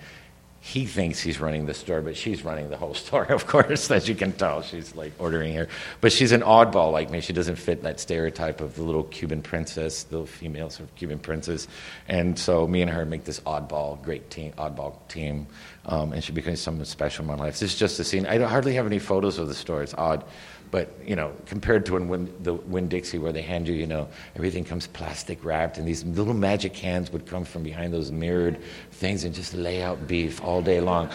he 0.66 0.86
thinks 0.86 1.20
he's 1.20 1.42
running 1.42 1.66
the 1.66 1.74
store, 1.74 2.02
but 2.02 2.16
she's 2.16 2.46
running 2.46 2.70
the 2.70 2.78
whole 2.78 2.94
store, 3.06 3.26
of 3.26 3.46
course, 3.46 3.92
as 3.92 4.08
you 4.08 4.16
can 4.16 4.32
tell. 4.32 4.62
She's 4.62 4.96
like 4.96 5.12
ordering 5.20 5.52
here. 5.52 5.68
But 6.00 6.14
she's 6.14 6.32
an 6.32 6.40
oddball 6.40 6.94
like 6.94 7.10
me. 7.10 7.20
She 7.20 7.34
doesn't 7.34 7.58
fit 7.58 7.84
that 7.84 8.00
stereotype 8.00 8.62
of 8.62 8.76
the 8.76 8.84
little 8.84 9.04
Cuban 9.04 9.42
princess, 9.42 10.04
the 10.04 10.26
female 10.26 10.70
sort 10.70 10.88
of 10.88 10.96
Cuban 10.96 11.20
princess. 11.20 11.68
And 12.08 12.40
so 12.40 12.66
me 12.66 12.82
and 12.82 12.90
her 12.90 13.06
make 13.06 13.26
this 13.26 13.42
oddball, 13.42 14.02
great 14.02 14.30
team, 14.30 14.54
oddball 14.58 15.06
team. 15.10 15.48
Um, 15.86 16.14
and 16.14 16.24
she 16.24 16.32
becomes 16.32 16.62
something 16.62 16.86
special 16.86 17.24
in 17.24 17.28
my 17.28 17.36
life. 17.36 17.60
This 17.60 17.74
is 17.74 17.78
just 17.78 18.00
a 18.00 18.04
scene. 18.06 18.26
I 18.26 18.40
hardly 18.40 18.74
have 18.76 18.86
any 18.86 19.00
photos 19.00 19.38
of 19.38 19.48
the 19.48 19.54
store. 19.54 19.84
It's 19.84 19.94
odd. 19.94 20.24
But 20.72 20.90
you 21.06 21.16
know, 21.16 21.34
compared 21.46 21.86
to 21.86 21.94
when 22.00 22.34
the 22.42 22.56
Winn 22.56 22.88
Dixie, 22.88 23.20
where 23.20 23.32
they 23.32 23.44
hand 23.44 23.68
you, 23.68 23.76
you 23.76 23.86
know, 23.86 24.08
everything 24.36 24.64
comes 24.64 24.88
plastic 24.88 25.46
wrapped, 25.46 25.78
and 25.78 25.88
these 25.88 26.04
little 26.04 26.34
magic 26.34 26.76
hands 26.76 27.12
would 27.12 27.28
come 27.28 27.46
from 27.46 27.62
behind 27.62 27.94
those 27.94 28.12
mirrored 28.12 28.58
things 28.90 29.24
and 29.24 29.36
just 29.36 29.54
lay 29.54 29.84
out 29.84 30.08
beef 30.08 30.44
all 30.44 30.64
day 30.64 30.80
long. 30.80 31.12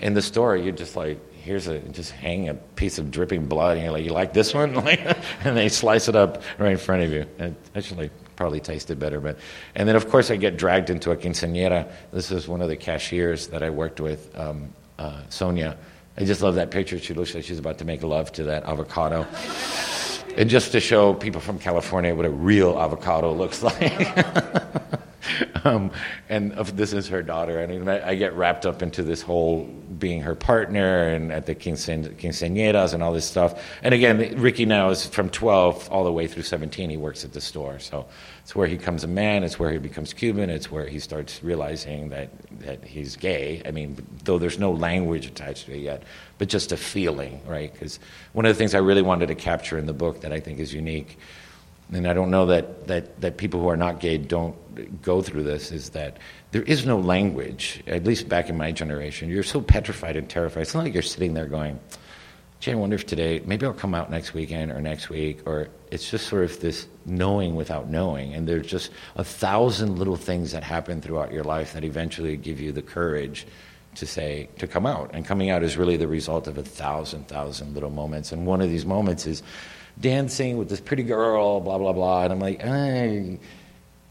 In 0.00 0.14
the 0.14 0.22
store, 0.22 0.56
you're 0.56 0.72
just 0.72 0.96
like, 0.96 1.18
here's 1.34 1.66
a 1.66 1.80
just 1.80 2.12
hang 2.12 2.48
a 2.48 2.54
piece 2.54 2.98
of 2.98 3.10
dripping 3.10 3.46
blood, 3.46 3.76
and 3.76 3.84
you're 3.84 3.92
like, 3.92 4.06
you 4.06 4.12
like 4.12 4.32
this 4.32 4.54
one? 4.54 4.74
and 5.44 5.54
they 5.54 5.68
slice 5.68 6.08
it 6.08 6.16
up 6.16 6.42
right 6.58 6.72
in 6.72 6.78
front 6.78 7.02
of 7.02 7.12
you. 7.12 7.26
And 7.38 7.56
actually, 7.74 8.10
probably 8.36 8.60
tasted 8.60 8.98
better. 8.98 9.20
But 9.20 9.38
and 9.74 9.88
then 9.88 9.96
of 9.96 10.08
course 10.08 10.30
I 10.30 10.36
get 10.36 10.56
dragged 10.56 10.90
into 10.90 11.10
a 11.10 11.16
quinceañera. 11.16 11.90
This 12.12 12.30
is 12.30 12.48
one 12.48 12.60
of 12.60 12.68
the 12.68 12.76
cashiers 12.76 13.48
that 13.48 13.62
I 13.62 13.70
worked 13.70 14.00
with, 14.00 14.36
um, 14.38 14.72
uh, 14.98 15.22
Sonia 15.28 15.76
I 16.16 16.24
just 16.24 16.42
love 16.42 16.54
that 16.56 16.70
picture. 16.70 16.98
She 16.98 17.12
looks 17.12 17.34
like 17.34 17.44
she's 17.44 17.58
about 17.58 17.78
to 17.78 17.84
make 17.84 18.02
love 18.02 18.30
to 18.32 18.44
that 18.44 18.64
avocado. 18.64 19.26
and 20.36 20.48
just 20.48 20.72
to 20.72 20.80
show 20.80 21.12
people 21.14 21.40
from 21.40 21.58
California 21.58 22.14
what 22.14 22.24
a 22.24 22.30
real 22.30 22.78
avocado 22.78 23.32
looks 23.32 23.62
like. 23.62 24.16
um, 25.66 25.90
and 26.28 26.52
this 26.52 26.92
is 26.92 27.08
her 27.08 27.22
daughter. 27.22 27.60
I 27.60 27.66
mean, 27.66 27.88
I 27.88 28.14
get 28.14 28.34
wrapped 28.34 28.64
up 28.64 28.80
into 28.80 29.02
this 29.02 29.22
whole 29.22 29.68
being 29.98 30.22
her 30.22 30.34
partner 30.34 31.08
and 31.08 31.32
at 31.32 31.46
the 31.46 31.54
quinceañeras 31.54 32.94
and 32.94 33.02
all 33.02 33.12
this 33.12 33.24
stuff. 33.24 33.62
And 33.82 33.94
again, 33.94 34.40
Ricky 34.40 34.64
now 34.64 34.90
is 34.90 35.06
from 35.06 35.30
12 35.30 35.90
all 35.90 36.04
the 36.04 36.12
way 36.12 36.26
through 36.26 36.42
17. 36.42 36.90
He 36.90 36.96
works 36.96 37.24
at 37.24 37.32
the 37.32 37.40
store. 37.40 37.78
So 37.78 38.06
it's 38.42 38.54
where 38.54 38.66
he 38.66 38.76
becomes 38.76 39.04
a 39.04 39.08
man, 39.08 39.42
it's 39.42 39.58
where 39.58 39.72
he 39.72 39.78
becomes 39.78 40.12
Cuban, 40.12 40.50
it's 40.50 40.70
where 40.70 40.86
he 40.86 40.98
starts 40.98 41.42
realizing 41.42 42.10
that, 42.10 42.30
that 42.60 42.84
he's 42.84 43.16
gay. 43.16 43.62
I 43.64 43.70
mean, 43.70 43.96
though 44.24 44.38
there's 44.38 44.58
no 44.58 44.72
language 44.72 45.26
attached 45.26 45.66
to 45.66 45.74
it 45.74 45.78
yet, 45.78 46.02
but 46.38 46.48
just 46.48 46.72
a 46.72 46.76
feeling, 46.76 47.40
right? 47.46 47.72
Because 47.72 47.98
one 48.32 48.44
of 48.44 48.54
the 48.54 48.58
things 48.58 48.74
I 48.74 48.78
really 48.78 49.02
wanted 49.02 49.28
to 49.28 49.34
capture 49.34 49.78
in 49.78 49.86
the 49.86 49.94
book 49.94 50.20
that 50.20 50.32
I 50.32 50.40
think 50.40 50.58
is 50.58 50.74
unique, 50.74 51.18
and 51.92 52.06
I 52.06 52.14
don't 52.14 52.30
know 52.30 52.46
that, 52.46 52.86
that, 52.88 53.20
that 53.20 53.36
people 53.36 53.60
who 53.60 53.68
are 53.68 53.76
not 53.76 54.00
gay 54.00 54.18
don't 54.18 54.56
go 55.02 55.22
through 55.22 55.44
this, 55.44 55.70
is 55.70 55.90
that 55.90 56.18
there 56.50 56.62
is 56.62 56.86
no 56.86 56.98
language, 56.98 57.82
at 57.86 58.04
least 58.04 58.28
back 58.28 58.48
in 58.48 58.56
my 58.56 58.72
generation. 58.72 59.28
You're 59.28 59.42
so 59.42 59.60
petrified 59.60 60.16
and 60.16 60.28
terrified. 60.28 60.62
It's 60.62 60.74
not 60.74 60.84
like 60.84 60.94
you're 60.94 61.02
sitting 61.02 61.34
there 61.34 61.46
going, 61.46 61.78
gee, 62.60 62.72
I 62.72 62.74
wonder 62.74 62.96
if 62.96 63.06
today, 63.06 63.42
maybe 63.44 63.66
I'll 63.66 63.74
come 63.74 63.94
out 63.94 64.10
next 64.10 64.32
weekend 64.32 64.72
or 64.72 64.80
next 64.80 65.10
week, 65.10 65.42
or 65.46 65.68
it's 65.90 66.10
just 66.10 66.28
sort 66.28 66.44
of 66.44 66.60
this 66.60 66.86
knowing 67.04 67.54
without 67.54 67.90
knowing. 67.90 68.34
And 68.34 68.48
there's 68.48 68.66
just 68.66 68.90
a 69.16 69.24
thousand 69.24 69.98
little 69.98 70.16
things 70.16 70.52
that 70.52 70.64
happen 70.64 71.00
throughout 71.00 71.32
your 71.32 71.44
life 71.44 71.74
that 71.74 71.84
eventually 71.84 72.36
give 72.36 72.60
you 72.60 72.72
the 72.72 72.82
courage 72.82 73.46
to 73.96 74.06
say, 74.06 74.48
to 74.58 74.66
come 74.66 74.86
out. 74.86 75.10
And 75.12 75.24
coming 75.24 75.50
out 75.50 75.62
is 75.62 75.76
really 75.76 75.96
the 75.96 76.08
result 76.08 76.46
of 76.48 76.58
a 76.58 76.62
thousand, 76.62 77.28
thousand 77.28 77.74
little 77.74 77.90
moments. 77.90 78.32
And 78.32 78.46
one 78.46 78.60
of 78.60 78.70
these 78.70 78.86
moments 78.86 79.26
is 79.26 79.42
dancing 80.00 80.58
with 80.58 80.68
this 80.68 80.80
pretty 80.80 81.02
girl, 81.02 81.60
blah, 81.60 81.78
blah, 81.78 81.92
blah. 81.92 82.24
And 82.24 82.32
I'm 82.32 82.40
like, 82.40 82.60
hey, 82.62 83.38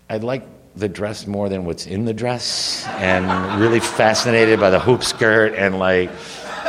I'd 0.10 0.24
like 0.24 0.44
the 0.76 0.90
dress 0.90 1.28
more 1.28 1.50
than 1.50 1.66
what's 1.66 1.86
in 1.86 2.06
the 2.06 2.14
dress, 2.14 2.86
and 2.98 3.62
really 3.62 3.80
fascinated 3.80 4.60
by 4.60 4.72
the 4.72 4.80
hoop 4.80 5.04
skirt 5.04 5.54
and 5.54 5.78
like, 5.78 6.10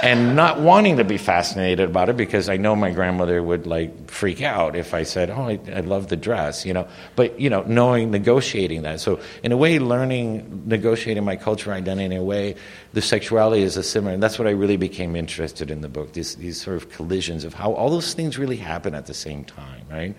and 0.05 0.37
not 0.37 0.61
wanting 0.61 0.99
to 0.99 1.05
be 1.05 1.17
fascinated 1.17 1.89
about 1.89 2.11
it 2.11 2.17
because 2.19 2.51
I 2.51 2.59
know 2.59 2.77
my 2.77 2.91
grandmother 2.91 3.43
would 3.43 3.67
like 3.67 4.11
freak 4.11 4.43
out 4.43 4.77
if 4.77 4.93
I 4.93 5.03
said, 5.03 5.31
"Oh, 5.31 5.49
I, 5.49 5.59
I, 5.75 5.81
love 5.81 6.09
the 6.09 6.17
dress," 6.17 6.67
you 6.67 6.75
know. 6.75 6.87
But 7.17 7.41
you 7.41 7.49
know, 7.49 7.63
knowing 7.63 8.11
negotiating 8.11 8.83
that. 8.83 9.01
So 9.01 9.19
in 9.43 9.51
a 9.51 9.57
way, 9.57 9.79
learning 9.79 10.65
negotiating 10.67 11.25
my 11.25 11.37
cultural 11.37 11.75
identity 11.75 12.05
in 12.05 12.21
a 12.21 12.23
way, 12.23 12.57
the 12.93 13.01
sexuality 13.01 13.63
is 13.63 13.79
a 13.79 13.83
similar. 13.83 14.13
And 14.13 14.23
that's 14.23 14.39
what 14.39 14.47
I 14.47 14.51
really 14.51 14.77
became 14.77 15.17
interested 15.17 15.71
in 15.71 15.81
the 15.81 15.89
book. 15.89 16.13
These 16.13 16.37
these 16.37 16.61
sort 16.61 16.77
of 16.77 16.91
collisions 16.91 17.45
of 17.45 17.55
how 17.55 17.73
all 17.73 17.89
those 17.89 18.13
things 18.13 18.37
really 18.37 18.59
happen 18.59 18.95
at 18.95 19.07
the 19.07 19.15
same 19.15 19.43
time, 19.43 19.87
right? 19.91 20.15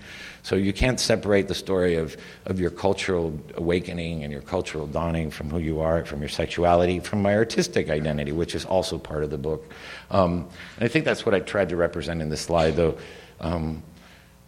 So 0.46 0.56
you 0.56 0.74
can't 0.74 1.00
separate 1.00 1.48
the 1.48 1.56
story 1.56 1.96
of, 1.96 2.16
of 2.46 2.60
your 2.60 2.70
cultural 2.70 3.34
awakening 3.56 4.24
and 4.24 4.32
your 4.32 4.44
cultural 4.44 4.86
dawning 4.86 5.32
from 5.32 5.50
who 5.50 5.58
you 5.58 5.80
are, 5.80 6.06
from 6.06 6.20
your 6.20 6.30
sexuality, 6.30 7.00
from 7.00 7.24
my 7.24 7.36
artistic 7.36 7.90
identity, 7.90 8.32
which 8.32 8.54
is 8.54 8.64
also 8.64 9.00
part 9.00 9.24
of 9.24 9.32
the 9.32 9.40
book. 9.40 9.68
Um, 10.12 10.48
and 10.76 10.86
I 10.86 10.88
think 10.88 11.04
that's 11.04 11.26
what 11.26 11.34
I 11.34 11.40
tried 11.40 11.70
to 11.70 11.76
represent 11.76 12.22
in 12.22 12.30
this 12.30 12.42
slide, 12.42 12.76
though. 12.76 12.96
Um, 13.40 13.82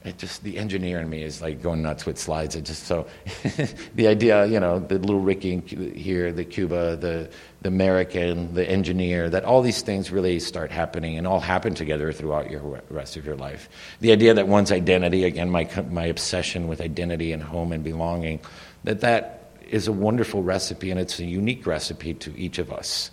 it 0.05 0.19
just 0.19 0.43
the 0.43 0.59
engineer 0.59 0.99
in 0.99 1.09
me 1.09 1.23
is 1.23 1.41
like 1.41 1.63
going 1.63 1.81
nuts 1.81 2.05
with 2.05 2.19
slides. 2.19 2.55
It 2.55 2.61
just 2.61 2.83
so 2.83 3.07
the 3.95 4.07
idea, 4.07 4.45
you 4.45 4.59
know, 4.59 4.77
the 4.77 4.99
little 4.99 5.19
Ricky 5.19 5.59
here, 5.59 6.31
the 6.31 6.45
Cuba, 6.45 6.95
the 6.95 7.29
the 7.61 7.69
American, 7.69 8.53
the 8.53 8.69
engineer, 8.69 9.29
that 9.29 9.43
all 9.43 9.61
these 9.61 9.81
things 9.81 10.11
really 10.11 10.39
start 10.39 10.71
happening 10.71 11.17
and 11.17 11.25
all 11.25 11.39
happen 11.39 11.73
together 11.73 12.11
throughout 12.11 12.51
your 12.51 12.81
rest 12.89 13.17
of 13.17 13.25
your 13.25 13.35
life. 13.35 13.67
The 13.99 14.11
idea 14.11 14.33
that 14.35 14.47
one's 14.47 14.71
identity, 14.71 15.23
again, 15.23 15.49
my 15.49 15.67
my 15.89 16.05
obsession 16.05 16.67
with 16.67 16.81
identity 16.81 17.31
and 17.31 17.41
home 17.41 17.71
and 17.71 17.83
belonging, 17.83 18.39
that 18.83 19.01
that 19.01 19.51
is 19.69 19.87
a 19.87 19.91
wonderful 19.91 20.43
recipe 20.43 20.91
and 20.91 20.99
it's 20.99 21.19
a 21.19 21.25
unique 21.25 21.65
recipe 21.65 22.13
to 22.13 22.37
each 22.37 22.57
of 22.57 22.71
us. 22.71 23.11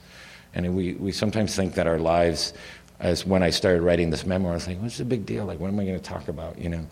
And 0.55 0.77
we, 0.77 0.95
we 0.95 1.13
sometimes 1.13 1.57
think 1.57 1.75
that 1.75 1.87
our 1.87 1.99
lives, 1.99 2.55
as 3.01 3.27
when 3.27 3.43
I 3.43 3.51
started 3.51 3.83
writing 3.83 4.11
this 4.11 4.25
memoir, 4.25 4.53
I 4.53 4.55
was 4.55 4.69
like, 4.69 4.81
what's 4.81 4.99
the 4.99 5.05
big 5.05 5.27
deal? 5.27 5.45
Like, 5.45 5.59
what 5.59 5.69
am 5.69 5.81
I 5.81 5.85
going 5.85 5.99
to 5.99 6.05
talk 6.05 6.29
about? 6.29 6.59
You 6.59 6.69
know? 6.69 6.87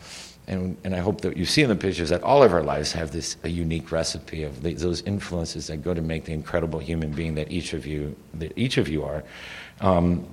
And, 0.53 0.77
and 0.85 0.95
I 0.95 0.99
hope 0.99 1.23
that 1.23 1.37
you 1.37 1.47
see 1.47 1.63
in 1.63 1.71
the 1.71 1.77
pictures 1.77 2.11
that 2.11 2.23
all 2.23 2.43
of 2.43 2.53
our 2.53 2.63
lives 2.63 2.93
have 2.93 3.11
this 3.11 3.37
a 3.43 3.49
unique 3.49 3.91
recipe 3.91 4.43
of 4.43 4.63
the, 4.63 4.75
those 4.75 5.01
influences 5.03 5.67
that 5.69 5.79
go 5.79 5.95
to 5.95 6.03
make 6.03 6.27
the 6.27 6.33
incredible 6.33 6.79
human 6.79 7.11
being 7.11 7.35
that 7.37 7.51
each 7.51 7.73
of 7.73 7.87
you, 7.87 8.15
that 8.35 8.53
each 8.55 8.77
of 8.77 8.87
you 8.89 9.03
are. 9.03 9.25
Um, 9.81 10.27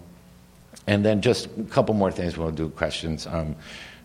and 0.87 1.05
then 1.05 1.21
just 1.21 1.47
a 1.57 1.63
couple 1.63 1.95
more 1.95 2.11
things. 2.11 2.37
We'll 2.37 2.51
do 2.51 2.69
questions. 2.69 3.27
Um, 3.27 3.55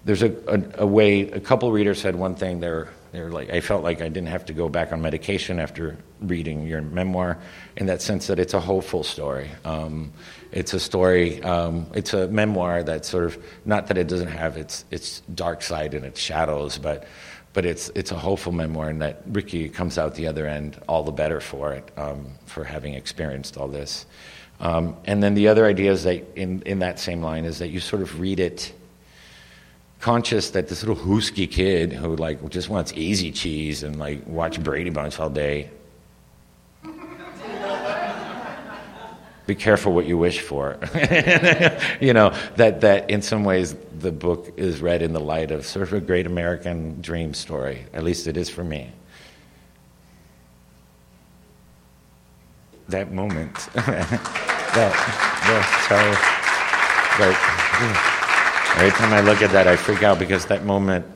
there's 0.05 0.23
a, 0.23 0.33
a, 0.47 0.83
a, 0.83 0.87
way. 0.87 1.31
A 1.31 1.41
couple 1.41 1.73
readers 1.73 2.01
said 2.01 2.15
one 2.15 2.37
thing. 2.37 2.61
They're 2.61 2.89
they're 3.15 3.31
like 3.31 3.51
I 3.51 3.61
felt 3.61 3.83
like 3.83 4.01
I 4.01 4.09
didn't 4.09 4.29
have 4.29 4.45
to 4.47 4.53
go 4.53 4.69
back 4.69 4.93
on 4.93 5.01
medication 5.01 5.61
after 5.61 5.97
reading 6.21 6.67
your 6.67 6.83
memoir, 6.83 7.39
in 7.77 7.87
that 7.87 8.03
sense 8.03 8.27
that 8.27 8.39
it's 8.39 8.55
a 8.55 8.61
hopeful 8.61 9.05
story. 9.05 9.51
Um, 9.65 10.13
it's 10.53 10.75
a 10.75 10.81
story. 10.81 11.43
Um, 11.43 11.87
it's 11.95 12.13
a 12.13 12.29
memoir 12.29 12.83
that 12.83 13.05
sort 13.05 13.25
of 13.25 13.39
not 13.65 13.87
that 13.87 13.99
it 13.99 14.09
doesn't 14.09 14.29
have 14.29 14.57
its 14.57 14.85
its 14.91 15.23
dark 15.35 15.63
side 15.63 15.95
and 15.95 16.05
its 16.05 16.21
shadows, 16.21 16.79
but 16.79 17.07
but 17.53 17.65
it's 17.65 17.89
it's 17.95 18.11
a 18.11 18.19
hopeful 18.19 18.53
memoir, 18.53 18.89
and 18.89 19.01
that 19.01 19.23
Ricky 19.27 19.69
comes 19.69 19.97
out 19.97 20.17
the 20.17 20.27
other 20.27 20.47
end 20.47 20.81
all 20.89 21.05
the 21.05 21.13
better 21.13 21.41
for 21.41 21.73
it 21.73 21.91
um, 21.97 22.33
for 22.47 22.65
having 22.65 22.95
experienced 22.95 23.57
all 23.57 23.69
this. 23.69 24.07
Um, 24.61 24.97
and 25.05 25.23
then 25.23 25.35
the 25.35 25.49
other 25.49 25.67
idea 25.67 25.93
is 25.93 26.05
that 26.05 26.37
in, 26.37 26.63
in 26.63 26.79
that 26.79 26.99
same 26.99 27.23
line 27.23 27.45
is 27.45 27.59
that 27.59 27.69
you 27.69 27.81
sort 27.81 28.03
of 28.03 28.21
read 28.21 28.41
it 28.41 28.73
conscious 30.05 30.51
that 30.51 30.69
this 30.69 30.85
little 30.85 31.03
hoosky 31.03 31.51
kid 31.51 31.91
who 31.91 32.15
like 32.17 32.47
just 32.51 32.69
wants 32.69 32.93
easy 32.93 33.33
cheese 33.33 33.83
and 33.83 33.99
like 33.99 34.21
watch 34.27 34.63
Brady 34.63 34.91
Bunch 34.91 35.19
all 35.19 35.31
day. 35.31 35.71
Be 39.47 39.55
careful 39.55 39.95
what 39.95 40.05
you 40.05 40.19
wish 40.19 40.41
for. 40.41 40.79
you 42.01 42.13
know, 42.13 42.37
that, 42.57 42.83
that 42.83 43.09
in 43.09 43.23
some 43.23 43.45
ways 43.45 43.75
the 43.99 44.13
book 44.13 44.53
is 44.59 44.83
read 44.83 45.01
in 45.01 45.15
the 45.15 45.21
light 45.21 45.51
of 45.51 45.65
sort 45.65 45.89
of 45.89 45.95
a 45.95 46.01
great 46.01 46.27
American 46.27 47.01
dream 47.01 47.33
story. 47.33 47.87
At 47.95 48.05
least 48.05 48.27
it 48.27 48.37
is 48.37 48.51
for 48.51 48.63
me. 48.63 48.93
that 52.89 53.11
moment. 53.11 53.55
that, 53.75 54.09
that, 54.75 55.65
so, 55.89 55.97
like, 57.25 58.14
every 58.77 58.91
time 58.91 59.13
I 59.13 59.21
look 59.21 59.41
at 59.41 59.51
that, 59.53 59.69
I 59.69 59.77
freak 59.77 60.03
out 60.03 60.19
because 60.19 60.47
that 60.47 60.65
moment 60.65 61.07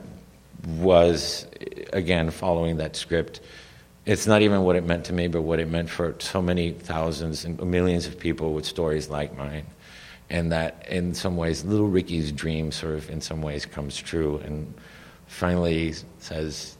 was, 0.65 1.45
again, 1.93 2.31
following 2.31 2.77
that 2.77 2.95
script. 2.95 3.41
It's 4.05 4.25
not 4.25 4.41
even 4.41 4.63
what 4.63 4.75
it 4.75 4.85
meant 4.85 5.05
to 5.05 5.13
me, 5.13 5.27
but 5.27 5.41
what 5.41 5.59
it 5.59 5.67
meant 5.69 5.89
for 5.89 6.15
so 6.19 6.41
many 6.41 6.71
thousands 6.71 7.45
and 7.45 7.61
millions 7.61 8.07
of 8.07 8.17
people 8.17 8.53
with 8.53 8.65
stories 8.65 9.09
like 9.09 9.37
mine. 9.37 9.65
And 10.29 10.51
that, 10.51 10.85
in 10.89 11.13
some 11.13 11.37
ways, 11.37 11.65
little 11.65 11.87
Ricky's 11.87 12.31
dream 12.31 12.71
sort 12.71 12.95
of, 12.95 13.09
in 13.09 13.19
some 13.19 13.41
ways, 13.41 13.65
comes 13.65 13.97
true 13.97 14.37
and 14.45 14.73
finally 15.27 15.93
says, 16.19 16.77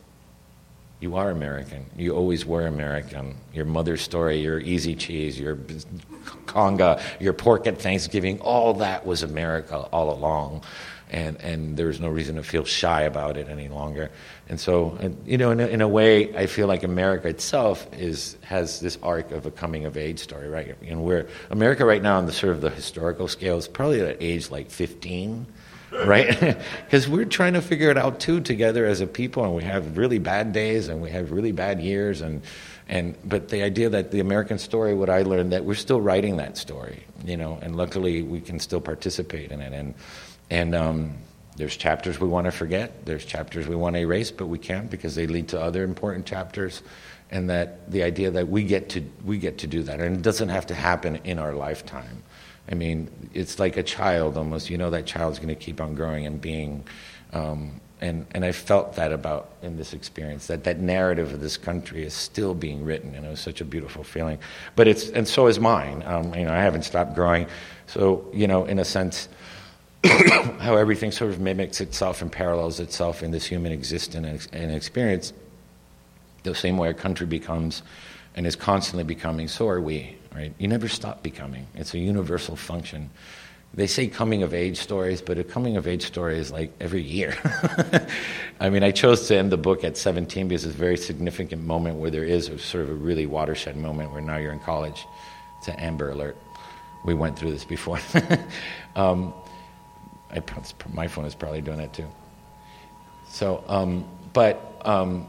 you 1.00 1.16
are 1.16 1.30
American. 1.30 1.86
You 1.95 2.16
always 2.16 2.45
were 2.45 2.68
American. 2.68 3.38
Your 3.54 3.66
mother's 3.66 4.02
story, 4.02 4.41
your 4.41 4.60
easy 4.60 4.95
cheese, 4.95 5.39
your 5.39 5.56
conga, 6.45 7.02
your 7.22 7.34
pork 7.34 7.68
at 7.68 7.80
Thanksgiving, 7.80 8.39
all 8.41 8.74
that 8.76 9.06
was 9.06 9.24
America 9.24 9.78
all 9.78 10.12
along. 10.12 10.64
And, 11.12 11.41
and 11.41 11.76
there's 11.76 12.00
no 12.00 12.10
reason 12.10 12.36
to 12.36 12.43
feel 12.43 12.66
shy 12.66 13.02
about 13.04 13.38
it 13.38 13.50
any 13.50 13.68
longer. 13.68 14.12
And 14.47 14.60
so, 14.60 14.97
you 15.26 15.39
know, 15.39 15.50
in 15.52 15.60
a, 15.60 15.68
in 15.68 15.82
a 15.82 15.88
way, 15.88 16.36
I 16.36 16.45
feel 16.45 16.68
like 16.68 16.84
America 16.84 17.28
itself 17.30 17.88
is, 17.93 18.38
has 18.43 18.80
this 18.80 19.00
arc 19.02 19.32
of 19.32 19.47
a 19.47 19.52
coming 19.52 19.86
of 19.86 19.97
age 19.97 20.20
story, 20.20 20.50
right? 20.50 20.76
And 20.86 21.04
where 21.04 21.28
America 21.50 21.84
right 21.84 22.02
now 22.02 22.18
on 22.18 22.28
the 22.28 22.32
sort 22.32 22.54
of 22.54 22.62
the 22.62 22.70
historical 22.70 23.28
scale 23.28 23.58
is 23.58 23.68
probably 23.68 24.02
at 24.02 24.18
age 24.22 24.52
like 24.52 24.70
15 24.70 25.47
right? 25.91 26.57
Because 26.85 27.07
we're 27.07 27.25
trying 27.25 27.53
to 27.53 27.61
figure 27.61 27.91
it 27.91 27.97
out 27.97 28.19
too 28.19 28.41
together 28.41 28.85
as 28.85 29.01
a 29.01 29.07
people, 29.07 29.43
and 29.43 29.55
we 29.55 29.63
have 29.63 29.97
really 29.97 30.17
bad 30.17 30.53
days 30.53 30.87
and 30.87 31.01
we 31.01 31.11
have 31.11 31.31
really 31.31 31.51
bad 31.51 31.79
years, 31.79 32.21
and 32.21 32.41
and 32.87 33.15
but 33.23 33.49
the 33.49 33.61
idea 33.61 33.89
that 33.89 34.09
the 34.11 34.19
American 34.19 34.57
story, 34.57 34.95
what 34.95 35.09
I 35.09 35.21
learned, 35.21 35.51
that 35.51 35.65
we're 35.65 35.75
still 35.75 36.01
writing 36.01 36.37
that 36.37 36.57
story, 36.57 37.03
you 37.23 37.37
know, 37.37 37.59
and 37.61 37.75
luckily 37.75 38.23
we 38.23 38.41
can 38.41 38.59
still 38.59 38.81
participate 38.81 39.51
in 39.51 39.61
it, 39.61 39.73
and 39.73 39.93
and 40.49 40.73
um, 40.73 41.17
there's 41.57 41.77
chapters 41.77 42.19
we 42.19 42.27
want 42.27 42.45
to 42.45 42.51
forget, 42.51 43.05
there's 43.05 43.25
chapters 43.25 43.67
we 43.67 43.75
want 43.75 43.95
to 43.95 43.99
erase, 43.99 44.31
but 44.31 44.47
we 44.47 44.57
can't 44.57 44.89
because 44.89 45.13
they 45.13 45.27
lead 45.27 45.49
to 45.49 45.61
other 45.61 45.83
important 45.83 46.25
chapters. 46.25 46.81
And 47.31 47.47
that 47.51 47.91
the 47.91 48.01
idea 48.01 48.31
that 48.31 48.47
we 48.47 48.63
get 48.63 48.89
to 48.89 49.03
we 49.23 49.37
get 49.37 49.59
to 49.59 49.67
do 49.67 49.83
that, 49.83 49.99
and 49.99 50.15
it 50.15 50.21
doesn't 50.23 50.49
have 50.49 50.65
to 50.67 50.73
happen 50.73 51.17
in 51.17 51.37
our 51.37 51.53
lifetime 51.53 52.23
I 52.72 52.76
mean, 52.76 53.09
it's 53.34 53.59
like 53.59 53.78
a 53.78 53.84
child 53.84 54.38
almost. 54.38 54.70
You 54.70 54.78
know 54.78 54.91
that 54.91 55.05
child's 55.05 55.39
going 55.39 55.49
to 55.49 55.55
keep 55.55 55.82
on 55.82 55.95
growing 55.95 56.26
and 56.26 56.39
being. 56.39 56.84
Um, 57.34 57.82
and, 58.01 58.26
and 58.32 58.45
I 58.45 58.53
felt 58.53 58.95
that 58.95 59.11
about 59.11 59.51
in 59.61 59.76
this 59.76 59.93
experience 59.93 60.47
that 60.47 60.63
that 60.63 60.80
narrative 60.80 61.34
of 61.34 61.41
this 61.41 61.57
country 61.57 62.03
is 62.03 62.13
still 62.13 62.53
being 62.53 62.86
written, 62.86 63.13
and 63.15 63.26
it 63.26 63.30
was 63.30 63.41
such 63.41 63.59
a 63.59 63.65
beautiful 63.65 64.03
feeling. 64.03 64.39
But 64.76 64.88
it's 64.88 65.09
and 65.09 65.28
so 65.28 65.47
is 65.47 65.59
mine. 65.59 66.03
Um, 66.05 66.34
you 66.34 66.45
know, 66.45 66.53
I 66.53 66.59
haven't 66.59 66.84
stopped 66.84 67.15
growing, 67.15 67.47
so 67.88 68.30
you 68.34 68.47
know, 68.47 68.65
in 68.65 68.80
a 68.80 68.86
sense, 68.86 69.28
how 70.05 70.78
everything 70.78 71.11
sort 71.11 71.32
of 71.32 71.41
mimics 71.41 71.82
itself 71.82 72.22
and 72.22 72.32
parallels 72.32 72.80
itself 72.80 73.22
in 73.22 73.32
this 73.32 73.45
human 73.45 73.72
existence 73.72 74.47
and 74.53 74.72
experience. 74.72 75.34
The 76.43 76.55
same 76.55 76.78
way 76.78 76.89
a 76.89 76.93
country 76.93 77.28
becomes 77.28 77.84
and 78.34 78.47
is 78.47 78.55
constantly 78.55 79.03
becoming, 79.03 79.49
so 79.49 79.67
are 79.67 79.82
we 79.82 80.15
right? 80.34 80.53
You 80.57 80.67
never 80.67 80.88
stop 80.88 81.23
becoming. 81.23 81.67
It's 81.75 81.93
a 81.93 81.99
universal 81.99 82.55
function. 82.55 83.09
They 83.73 83.88
say 83.88 84.07
coming 84.07 84.41
of 84.41 84.53
age 84.53 84.80
stories, 84.80 85.21
but 85.21 85.38
a 85.38 85.43
coming 85.43 85.77
of 85.77 85.88
age 85.88 86.05
story 86.05 86.39
is 86.39 86.51
like 86.51 86.71
every 86.80 87.03
year. 87.03 87.36
I 88.59 88.69
mean, 88.69 88.84
I 88.84 88.91
chose 88.91 89.27
to 89.27 89.38
end 89.38 89.51
the 89.51 89.57
book 89.57 89.84
at 89.84 89.95
17 89.95 90.47
because 90.47 90.65
it's 90.65 90.73
a 90.73 90.77
very 90.77 90.97
significant 90.97 91.63
moment 91.63 91.97
where 91.97 92.09
there 92.09 92.23
is 92.23 92.49
a 92.49 92.57
sort 92.57 92.86
of 92.86 92.89
a 92.89 92.95
really 92.95 93.27
watershed 93.27 93.77
moment 93.77 94.11
where 94.11 94.21
now 94.21 94.38
you're 94.38 94.53
in 94.53 94.59
college. 94.59 95.05
It's 95.59 95.67
an 95.67 95.75
Amber 95.75 96.09
Alert. 96.09 96.36
We 97.05 97.13
went 97.13 97.38
through 97.38 97.51
this 97.51 97.63
before. 97.63 97.99
um, 98.95 99.34
I, 100.32 100.41
my 100.91 101.07
phone 101.07 101.25
is 101.25 101.36
probably 101.36 101.61
doing 101.61 101.77
that 101.77 101.93
too. 101.93 102.07
So, 103.30 103.63
um, 103.67 104.05
but 104.34 104.82
um, 104.84 105.27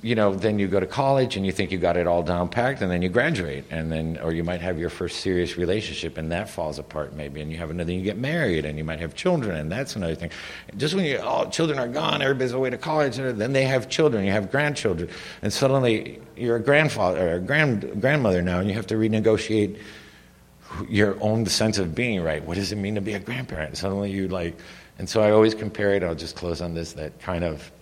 you 0.00 0.14
know, 0.14 0.32
then 0.32 0.60
you 0.60 0.68
go 0.68 0.78
to 0.78 0.86
college 0.86 1.36
and 1.36 1.44
you 1.44 1.50
think 1.50 1.72
you 1.72 1.78
got 1.78 1.96
it 1.96 2.06
all 2.06 2.22
down 2.22 2.48
packed, 2.48 2.82
and 2.82 2.90
then 2.90 3.02
you 3.02 3.08
graduate, 3.08 3.64
and 3.70 3.90
then, 3.90 4.18
or 4.22 4.32
you 4.32 4.44
might 4.44 4.60
have 4.60 4.78
your 4.78 4.90
first 4.90 5.20
serious 5.20 5.56
relationship, 5.56 6.18
and 6.18 6.30
that 6.30 6.48
falls 6.48 6.78
apart 6.78 7.14
maybe, 7.14 7.40
and 7.40 7.50
you 7.50 7.58
have 7.58 7.70
another, 7.70 7.92
you 7.92 8.02
get 8.02 8.16
married, 8.16 8.64
and 8.64 8.78
you 8.78 8.84
might 8.84 9.00
have 9.00 9.14
children, 9.16 9.56
and 9.56 9.72
that's 9.72 9.96
another 9.96 10.14
thing. 10.14 10.30
Just 10.76 10.94
when 10.94 11.04
you, 11.04 11.18
all 11.18 11.50
children 11.50 11.80
are 11.80 11.88
gone, 11.88 12.22
everybody's 12.22 12.52
away 12.52 12.70
to 12.70 12.78
college, 12.78 13.18
and 13.18 13.40
then 13.40 13.52
they 13.52 13.64
have 13.64 13.88
children, 13.88 14.24
you 14.24 14.30
have 14.30 14.52
grandchildren, 14.52 15.10
and 15.42 15.52
suddenly 15.52 16.20
you're 16.36 16.56
a 16.56 16.62
grandfather 16.62 17.30
or 17.30 17.34
a 17.34 17.40
grand, 17.40 18.00
grandmother 18.00 18.40
now, 18.40 18.60
and 18.60 18.68
you 18.68 18.74
have 18.74 18.86
to 18.86 18.94
renegotiate 18.94 19.78
your 20.88 21.16
own 21.20 21.44
sense 21.46 21.78
of 21.78 21.94
being, 21.94 22.22
right? 22.22 22.44
What 22.44 22.54
does 22.54 22.70
it 22.70 22.76
mean 22.76 22.94
to 22.94 23.00
be 23.00 23.14
a 23.14 23.18
grandparent? 23.18 23.76
Suddenly 23.76 24.12
you 24.12 24.28
like, 24.28 24.56
and 24.98 25.08
so 25.08 25.22
I 25.22 25.30
always 25.30 25.54
compare 25.54 25.94
it. 25.94 26.02
I'll 26.02 26.14
just 26.14 26.36
close 26.36 26.60
on 26.60 26.74
this. 26.74 26.92
That 26.92 27.18
kind 27.20 27.42
of 27.42 27.72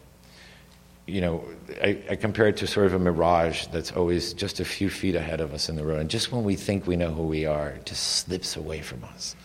you 1.07 1.21
know, 1.21 1.45
I, 1.81 2.03
I, 2.11 2.17
compare 2.17 2.49
it 2.49 2.57
to 2.59 2.67
sort 2.67 2.87
of 2.87 2.95
a 2.95 2.99
mirage 2.99 3.67
that's 3.67 3.93
always 3.93 4.33
just 4.33 4.59
a 4.59 4.65
few 4.65 4.91
feet 4.91 5.15
ahead 5.15 5.41
of 5.41 5.55
us 5.55 5.69
in 5.69 5.77
the 5.77 5.85
road. 5.85 6.01
And 6.01 6.11
just 6.11 6.33
when 6.33 6.43
we 6.43 6.57
think 6.57 6.87
we 6.87 6.97
know 6.97 7.13
who 7.13 7.23
we 7.23 7.47
are, 7.47 7.71
it 7.71 7.87
just 7.87 8.03
slips 8.19 8.57
away 8.57 8.81
from 8.81 9.05
us. 9.05 9.37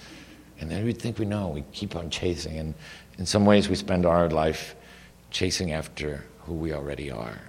And 0.60 0.72
then 0.72 0.84
we 0.86 0.94
think 0.94 1.20
we 1.20 1.26
know, 1.26 1.50
we 1.50 1.64
keep 1.72 1.96
on 1.96 2.10
chasing. 2.10 2.58
And 2.58 2.74
in 3.20 3.28
some 3.28 3.46
ways, 3.46 3.70
we 3.70 3.76
spend 3.76 4.08
our 4.08 4.28
life 4.30 4.76
chasing 5.30 5.72
after 5.72 6.24
who 6.40 6.54
we 6.54 6.74
already 6.74 7.12
are. 7.12 7.40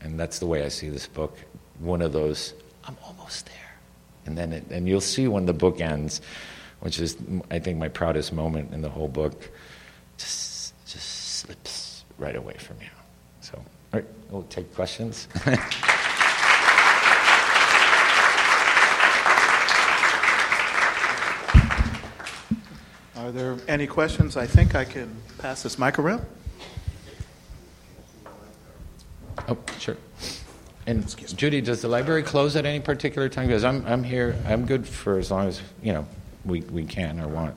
And 0.00 0.18
that's 0.18 0.38
the 0.38 0.46
way 0.46 0.64
I 0.64 0.68
see 0.68 0.88
this 0.88 1.06
book. 1.06 1.36
One 1.78 2.00
of 2.00 2.12
those, 2.12 2.54
I'm 2.84 2.96
almost 3.04 3.46
there. 3.46 3.54
And 4.24 4.36
then, 4.36 4.52
it, 4.54 4.64
and 4.70 4.88
you'll 4.88 5.00
see 5.02 5.28
when 5.28 5.44
the 5.44 5.52
book 5.52 5.80
ends, 5.80 6.22
which 6.80 7.00
is, 7.00 7.18
I 7.50 7.58
think, 7.58 7.78
my 7.78 7.88
proudest 7.88 8.32
moment 8.32 8.72
in 8.72 8.80
the 8.80 8.90
whole 8.90 9.08
book, 9.08 9.50
just, 10.16 10.74
just 10.86 11.36
slips 11.40 12.04
right 12.18 12.36
away 12.36 12.54
from 12.58 12.76
you. 12.80 12.97
All 14.30 14.38
right, 14.40 14.42
we'll 14.42 14.42
take 14.44 14.74
questions. 14.74 15.28
Are 23.16 23.32
there 23.32 23.58
any 23.68 23.86
questions? 23.86 24.36
I 24.36 24.46
think 24.46 24.74
I 24.74 24.84
can 24.84 25.14
pass 25.38 25.62
this 25.62 25.78
mic 25.78 25.98
around. 25.98 26.24
Oh, 29.48 29.58
sure. 29.78 29.96
And 30.86 31.06
Judy, 31.36 31.60
does 31.60 31.82
the 31.82 31.88
library 31.88 32.22
close 32.22 32.56
at 32.56 32.64
any 32.64 32.80
particular 32.80 33.28
time? 33.28 33.48
Because 33.48 33.64
I'm, 33.64 33.84
I'm 33.86 34.02
here, 34.02 34.36
I'm 34.46 34.64
good 34.64 34.86
for 34.86 35.18
as 35.18 35.30
long 35.30 35.46
as, 35.46 35.60
you 35.82 35.92
know, 35.92 36.06
we, 36.46 36.60
we 36.62 36.84
can 36.84 37.20
or 37.20 37.28
want. 37.28 37.54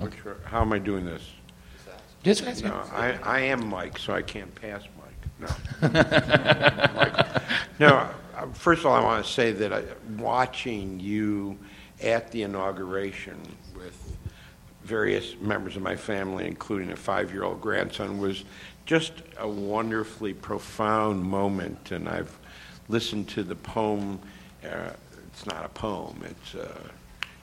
Okay. 0.00 0.18
How 0.44 0.62
am 0.62 0.72
I 0.72 0.78
doing 0.78 1.04
this? 1.04 1.22
Yes, 2.24 2.62
no, 2.62 2.74
I, 2.92 3.18
I 3.22 3.40
am 3.40 3.68
Mike, 3.68 3.98
so 3.98 4.12
I 4.12 4.22
can't 4.22 4.54
pass 4.54 4.82
No. 5.40 5.48
no. 7.78 8.08
Uh, 8.36 8.46
first 8.52 8.80
of 8.80 8.86
all, 8.86 8.94
I 8.94 9.02
want 9.02 9.24
to 9.24 9.30
say 9.30 9.52
that 9.52 9.72
I, 9.72 9.82
watching 10.16 11.00
you 11.00 11.58
at 12.02 12.30
the 12.30 12.42
inauguration 12.42 13.40
with 13.76 14.16
various 14.84 15.34
members 15.40 15.76
of 15.76 15.82
my 15.82 15.96
family, 15.96 16.46
including 16.46 16.90
a 16.92 16.96
five-year-old 16.96 17.60
grandson, 17.60 18.18
was 18.18 18.44
just 18.86 19.12
a 19.38 19.48
wonderfully 19.48 20.32
profound 20.32 21.22
moment. 21.22 21.90
And 21.90 22.08
I've 22.08 22.36
listened 22.88 23.28
to 23.30 23.42
the 23.42 23.56
poem. 23.56 24.18
Uh, 24.64 24.90
it's 25.26 25.46
not 25.46 25.64
a 25.64 25.68
poem. 25.68 26.22
It's 26.24 26.54
uh, 26.54 26.80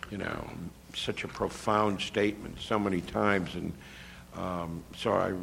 you 0.09 0.17
know 0.17 0.49
such 0.93 1.23
a 1.23 1.27
profound 1.27 2.01
statement 2.01 2.57
so 2.59 2.79
many 2.79 3.01
times, 3.01 3.55
and 3.55 3.73
um, 4.35 4.83
so 4.95 5.13
I 5.13 5.33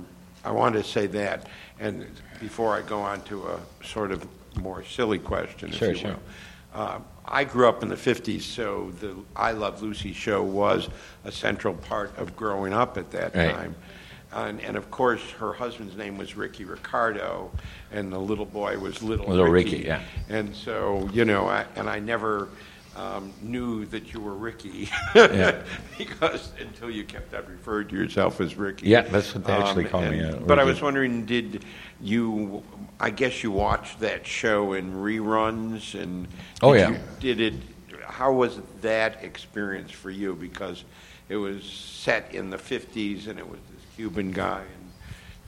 I 0.44 0.50
wanted 0.50 0.82
to 0.84 0.88
say 0.88 1.06
that. 1.08 1.46
And 1.80 2.06
before 2.40 2.74
I 2.74 2.82
go 2.82 3.00
on 3.00 3.22
to 3.24 3.46
a 3.48 3.60
sort 3.84 4.10
of 4.12 4.26
more 4.60 4.84
silly 4.84 5.18
question, 5.18 5.70
Sure, 5.70 5.90
if 5.90 5.96
you 5.96 6.00
sure. 6.02 6.10
will. 6.12 6.20
Uh, 6.80 6.98
I 7.26 7.44
grew 7.44 7.68
up 7.68 7.82
in 7.82 7.88
the 7.88 7.96
50s, 7.96 8.42
so 8.42 8.92
the 9.00 9.14
I 9.36 9.52
Love 9.52 9.82
Lucy 9.82 10.12
show 10.12 10.42
was 10.42 10.88
a 11.24 11.32
central 11.32 11.74
part 11.74 12.16
of 12.18 12.36
growing 12.36 12.72
up 12.72 12.96
at 12.98 13.10
that 13.12 13.34
Right. 13.34 13.54
time. 13.54 13.74
And, 14.34 14.60
and 14.62 14.76
of 14.76 14.90
course, 14.90 15.20
her 15.32 15.52
husband's 15.52 15.94
name 15.96 16.16
was 16.16 16.36
Ricky 16.36 16.64
Ricardo, 16.64 17.50
and 17.92 18.10
the 18.10 18.18
little 18.18 18.46
boy 18.46 18.78
was 18.78 19.02
Little, 19.02 19.26
Little 19.26 19.46
Ricky, 19.48 19.78
yeah. 19.86 20.00
And 20.30 20.56
so, 20.56 21.08
you 21.12 21.26
know, 21.26 21.46
I, 21.48 21.66
and 21.76 21.88
I 21.88 21.98
never 21.98 22.48
um, 22.96 23.32
knew 23.40 23.86
that 23.86 24.12
you 24.12 24.20
were 24.20 24.34
Ricky 24.34 24.88
Yeah. 25.14 25.62
because 25.98 26.52
until 26.60 26.90
you 26.90 27.04
kept 27.04 27.32
on 27.34 27.44
referring 27.46 27.88
to 27.88 27.96
yourself 27.96 28.40
as 28.40 28.54
Ricky. 28.56 28.88
Yeah, 28.88 29.02
that's 29.02 29.34
what 29.34 29.44
they 29.44 29.52
actually 29.52 29.84
Um, 29.86 29.90
call 29.90 30.00
me, 30.02 30.18
and- 30.18 30.34
yeah, 30.34 30.40
but 30.46 30.58
I 30.58 30.64
was 30.64 30.82
wondering, 30.82 31.24
did 31.24 31.64
you? 32.00 32.62
I 33.00 33.10
guess 33.10 33.42
you 33.42 33.50
watched 33.50 34.00
that 34.00 34.26
show 34.26 34.74
in 34.74 34.92
reruns, 34.92 36.00
and 36.00 36.28
Oh, 36.62 36.72
did 36.74 36.80
yeah. 36.80 36.90
you- 36.90 36.98
did 37.34 37.40
it? 37.40 37.54
How 38.06 38.32
was 38.32 38.60
that 38.82 39.24
experience 39.24 39.90
for 39.90 40.10
you? 40.10 40.34
Because 40.34 40.84
it 41.28 41.36
was 41.36 41.64
set 41.64 42.34
in 42.34 42.50
the 42.50 42.58
'50s, 42.58 43.26
and 43.26 43.38
it 43.38 43.48
was 43.48 43.58
this 43.74 43.82
Cuban 43.96 44.32
guy 44.32 44.60
and 44.60 44.81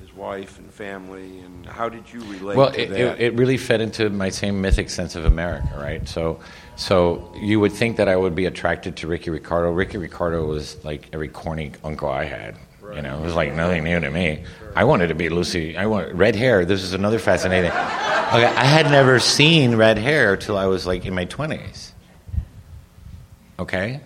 his 0.05 0.15
wife 0.15 0.59
and 0.59 0.73
family. 0.73 1.41
And 1.41 1.67
how 1.67 1.89
did 1.89 2.13
you 2.13 2.21
relate 2.21 2.57
well, 2.57 2.73
to 2.73 2.81
it, 2.81 2.91
that? 2.91 3.21
it, 3.21 3.21
it 3.21 3.35
really 3.35 3.57
fed 3.57 3.81
into 3.81 4.11
my 4.11 4.29
same 4.29 4.61
mythic 4.61 4.91
sense 4.91 5.15
of 5.15 5.25
America, 5.25 5.71
right? 5.77 6.07
So, 6.09 6.41
so 6.77 7.33
you 7.37 7.61
would 7.61 7.73
think 7.73 7.97
that 7.97 8.09
I 8.09 8.17
would 8.17 8.35
be 8.35 8.47
attracted 8.47 8.97
to 8.99 9.07
Ricky 9.07 9.31
Ricardo. 9.31 9.71
Ricky 9.71 9.99
Ricardo 9.99 10.47
was 10.47 10.83
like 10.85 11.09
every 11.13 11.29
corny 11.29 11.73
uncle 11.83 12.09
I 12.09 12.25
had. 12.25 12.57
You 12.95 13.01
know, 13.01 13.19
it 13.19 13.23
was 13.25 13.35
like 13.35 13.55
nothing 13.55 13.83
new 13.83 13.99
to 13.99 14.11
me. 14.11 14.45
I 14.77 14.85
wanted 14.85 15.09
to 15.09 15.15
be 15.15 15.31
Lucy. 15.31 15.75
I 15.77 15.87
want 15.87 16.15
red 16.15 16.37
hair. 16.37 16.67
This 16.67 16.83
is 16.83 16.93
another 16.93 17.19
fascinating. 17.19 17.71
Okay, 17.71 18.45
I 18.45 18.65
had 18.65 18.91
never 18.91 19.19
seen 19.19 19.77
red 19.77 19.97
hair 19.97 20.37
till 20.37 20.59
I 20.59 20.67
was 20.67 20.87
like 20.87 21.07
in 21.07 21.15
my 21.15 21.25
twenties. 21.25 21.95
Okay, 23.59 24.01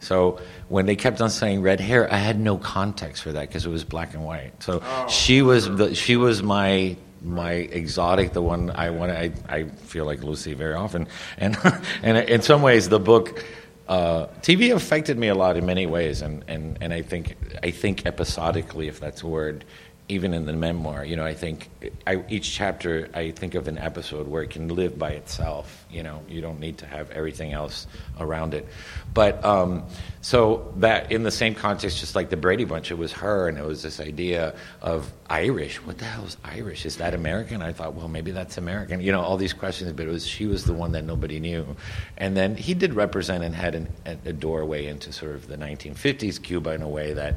so 0.00 0.40
when 0.72 0.86
they 0.86 0.96
kept 0.96 1.20
on 1.20 1.28
saying 1.28 1.60
red 1.60 1.80
hair, 1.80 2.10
I 2.10 2.16
had 2.16 2.40
no 2.40 2.56
context 2.56 3.22
for 3.22 3.30
that 3.32 3.46
because 3.46 3.66
it 3.66 3.68
was 3.68 3.84
black 3.84 4.14
and 4.14 4.24
white. 4.24 4.62
So 4.62 4.82
she 5.06 5.42
was 5.42 5.68
the, 5.68 5.94
she 5.94 6.16
was 6.16 6.42
my 6.42 6.96
my 7.20 7.52
exotic, 7.52 8.32
the 8.32 8.40
one 8.40 8.70
I 8.70 8.88
want. 8.88 9.12
I 9.12 9.32
I 9.50 9.64
feel 9.64 10.06
like 10.06 10.22
Lucy 10.22 10.54
very 10.54 10.72
often, 10.72 11.08
and 11.36 11.58
and 12.02 12.16
in 12.16 12.40
some 12.40 12.62
ways 12.62 12.88
the 12.88 12.98
book. 12.98 13.44
Uh, 13.88 14.28
TV 14.40 14.74
affected 14.74 15.18
me 15.18 15.28
a 15.28 15.34
lot 15.34 15.56
in 15.56 15.66
many 15.66 15.84
ways, 15.86 16.22
and, 16.22 16.44
and, 16.48 16.78
and 16.80 16.94
I 16.94 17.02
think 17.02 17.36
I 17.62 17.72
think 17.72 18.06
episodically, 18.06 18.88
if 18.88 19.00
that's 19.00 19.22
a 19.22 19.26
word, 19.26 19.66
even 20.08 20.34
in 20.34 20.46
the 20.46 20.52
memoir, 20.52 21.04
you 21.04 21.14
know, 21.14 21.24
I 21.24 21.32
think 21.32 21.70
I, 22.06 22.24
each 22.28 22.52
chapter 22.52 23.08
I 23.14 23.30
think 23.30 23.54
of 23.54 23.68
an 23.68 23.78
episode 23.78 24.26
where 24.26 24.42
it 24.42 24.50
can 24.50 24.68
live 24.68 24.98
by 24.98 25.10
itself. 25.10 25.86
You 25.90 26.02
know, 26.02 26.22
you 26.28 26.40
don't 26.40 26.58
need 26.58 26.78
to 26.78 26.86
have 26.86 27.10
everything 27.12 27.52
else 27.52 27.86
around 28.18 28.52
it. 28.52 28.66
But 29.14 29.44
um, 29.44 29.84
so 30.20 30.72
that 30.78 31.12
in 31.12 31.22
the 31.22 31.30
same 31.30 31.54
context, 31.54 32.00
just 32.00 32.16
like 32.16 32.30
the 32.30 32.36
Brady 32.36 32.64
Bunch, 32.64 32.90
it 32.90 32.98
was 32.98 33.12
her, 33.12 33.48
and 33.48 33.56
it 33.56 33.64
was 33.64 33.82
this 33.82 34.00
idea 34.00 34.54
of 34.80 35.10
Irish. 35.30 35.76
What 35.76 35.98
the 35.98 36.04
hell 36.04 36.24
is 36.24 36.36
Irish? 36.44 36.84
Is 36.84 36.96
that 36.96 37.14
American? 37.14 37.62
I 37.62 37.72
thought, 37.72 37.94
well, 37.94 38.08
maybe 38.08 38.32
that's 38.32 38.58
American. 38.58 39.00
You 39.00 39.12
know, 39.12 39.20
all 39.20 39.36
these 39.36 39.52
questions, 39.52 39.92
but 39.92 40.06
it 40.06 40.10
was 40.10 40.26
she 40.26 40.46
was 40.46 40.64
the 40.64 40.74
one 40.74 40.92
that 40.92 41.04
nobody 41.04 41.38
knew, 41.38 41.76
and 42.18 42.36
then 42.36 42.56
he 42.56 42.74
did 42.74 42.94
represent 42.94 43.44
and 43.44 43.54
had 43.54 43.76
an, 43.76 43.88
a 44.04 44.32
doorway 44.32 44.86
into 44.86 45.12
sort 45.12 45.36
of 45.36 45.46
the 45.46 45.56
1950s 45.56 46.42
Cuba 46.42 46.72
in 46.72 46.82
a 46.82 46.88
way 46.88 47.14
that 47.14 47.36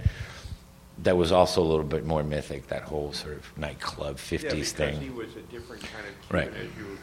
that 1.00 1.18
was 1.18 1.32
also 1.32 1.62
a 1.62 1.68
little 1.68 1.84
bit 1.84 2.06
more 2.06 2.24
mythic. 2.24 2.68
That 2.68 2.84
whole 2.84 3.12
sort 3.14 3.36
of 3.36 3.58
nightclub 3.58 4.18
50s 4.18 4.32
yeah, 4.32 4.50
because 4.50 4.72
thing. 4.72 5.02
he 5.02 5.10
was 5.10 5.36
a 5.36 5.42
different 5.42 5.84
kind 5.84 6.06
of 6.08 6.34
Right. 6.34 6.48
As 6.48 6.64
you 6.78 6.98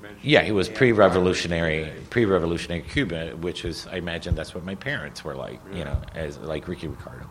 mentioned. 0.00 0.20
Yeah, 0.22 0.42
he 0.42 0.52
was 0.52 0.68
pre-revolutionary, 0.68 1.92
pre-revolutionary 2.10 2.82
Cuba, 2.82 3.30
which 3.36 3.64
is, 3.64 3.86
I 3.86 3.96
imagine, 3.96 4.34
that's 4.34 4.54
what 4.54 4.64
my 4.64 4.74
parents 4.74 5.24
were 5.24 5.34
like, 5.34 5.60
you 5.72 5.84
know, 5.84 6.00
as 6.14 6.38
like 6.38 6.68
Ricky 6.68 6.88
Ricardo. 6.88 7.26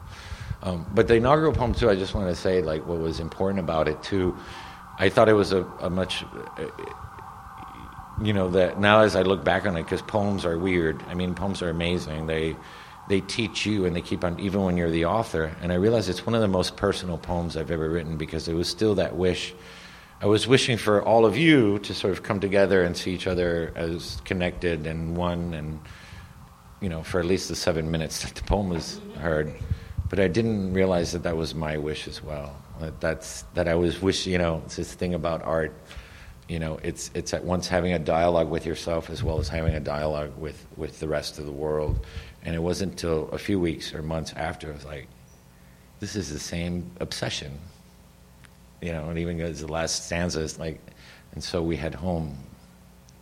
Um, 0.64 0.86
but 0.94 1.08
the 1.08 1.16
inaugural 1.16 1.54
poem 1.54 1.74
too, 1.74 1.90
I 1.90 1.96
just 1.96 2.14
want 2.14 2.28
to 2.28 2.36
say, 2.36 2.62
like, 2.62 2.86
what 2.86 3.00
was 3.00 3.20
important 3.20 3.60
about 3.60 3.88
it 3.88 4.02
too. 4.04 4.38
I 5.00 5.10
thought 5.10 5.30
it 5.30 5.34
was 5.34 5.52
a, 5.54 5.64
a 5.80 5.90
much, 5.90 6.24
uh, 6.58 6.68
you 8.22 8.34
know, 8.34 8.50
that 8.52 8.80
now 8.80 9.00
as 9.00 9.16
I 9.16 9.24
look 9.24 9.44
back 9.44 9.66
on 9.66 9.76
it, 9.76 9.84
because 9.84 10.02
poems 10.02 10.46
are 10.46 10.60
weird. 10.60 11.02
I 11.08 11.16
mean, 11.16 11.34
poems 11.34 11.62
are 11.62 11.70
amazing. 11.70 12.28
They 12.28 12.56
they 13.12 13.22
teach 13.22 13.66
you, 13.66 13.86
and 13.86 13.96
they 13.96 14.02
keep 14.02 14.24
on, 14.24 14.40
even 14.40 14.64
when 14.64 14.78
you're 14.78 14.90
the 14.90 15.06
author. 15.06 15.56
And 15.62 15.72
I 15.72 15.76
realize 15.76 16.08
it's 16.08 16.26
one 16.26 16.34
of 16.34 16.42
the 16.42 16.48
most 16.48 16.78
personal 16.78 17.18
poems 17.18 17.58
I've 17.58 17.70
ever 17.70 17.90
written 17.90 18.18
because 18.18 18.48
it 18.48 18.54
was 18.54 18.70
still 18.70 18.96
that 18.96 19.16
wish. 19.16 19.54
I 20.22 20.28
was 20.28 20.48
wishing 20.48 20.78
for 20.78 21.04
all 21.04 21.26
of 21.26 21.36
you 21.36 21.80
to 21.80 21.94
sort 21.94 22.14
of 22.14 22.24
come 22.24 22.40
together 22.40 22.84
and 22.84 22.96
see 22.96 23.12
each 23.12 23.28
other 23.28 23.74
as 23.76 24.22
connected 24.24 24.88
and 24.88 25.18
one, 25.18 25.54
and 25.54 25.80
you 26.80 26.90
know, 26.90 27.04
for 27.04 27.20
at 27.20 27.26
least 27.26 27.50
the 27.50 27.56
seven 27.56 27.92
minutes 27.92 28.24
that 28.24 28.36
the 28.36 28.44
poem 28.44 28.70
was 28.70 29.02
heard. 29.20 29.54
But 30.10 30.20
I 30.20 30.28
didn't 30.28 30.74
realize 30.74 31.12
that 31.12 31.24
that 31.24 31.36
was 31.36 31.54
my 31.54 31.78
wish 31.78 32.08
as 32.08 32.24
well. 32.24 32.56
That 32.80 33.00
that's 33.02 33.44
that 33.54 33.68
I 33.68 33.76
was 33.76 34.02
wish. 34.02 34.26
You 34.26 34.38
know, 34.38 34.62
it's 34.66 34.78
this 34.78 34.94
thing 34.94 35.14
about 35.14 35.44
art. 35.44 35.74
You 36.48 36.60
know, 36.60 36.80
it's 36.84 37.12
it's 37.14 37.34
at 37.34 37.44
once 37.44 37.68
having 37.68 37.94
a 37.94 38.00
dialogue 38.00 38.50
with 38.50 38.66
yourself 38.66 39.10
as 39.10 39.24
well 39.24 39.40
as 39.40 39.48
having 39.48 39.74
a 39.74 39.80
dialogue 39.80 40.38
with 40.38 40.66
with 40.78 41.00
the 41.00 41.08
rest 41.08 41.40
of 41.40 41.46
the 41.46 41.52
world. 41.52 42.06
And 42.44 42.56
it 42.56 42.60
wasn't 42.60 42.94
until 42.94 43.30
a 43.30 43.38
few 43.38 43.60
weeks 43.60 43.94
or 43.94 44.02
months 44.02 44.34
after 44.36 44.70
I 44.70 44.74
was 44.74 44.86
like, 44.86 45.08
this 46.00 46.16
is 46.16 46.32
the 46.32 46.40
same 46.40 46.90
obsession 47.00 47.60
you 48.82 48.92
know, 48.92 49.10
and 49.10 49.20
even 49.20 49.40
as 49.40 49.62
the 49.62 49.72
last 49.72 50.06
stanza 50.06 50.42
is 50.42 50.60
like, 50.60 50.82
and 51.34 51.44
so 51.44 51.62
we 51.62 51.78
had 51.78 51.94
home, 51.94 52.36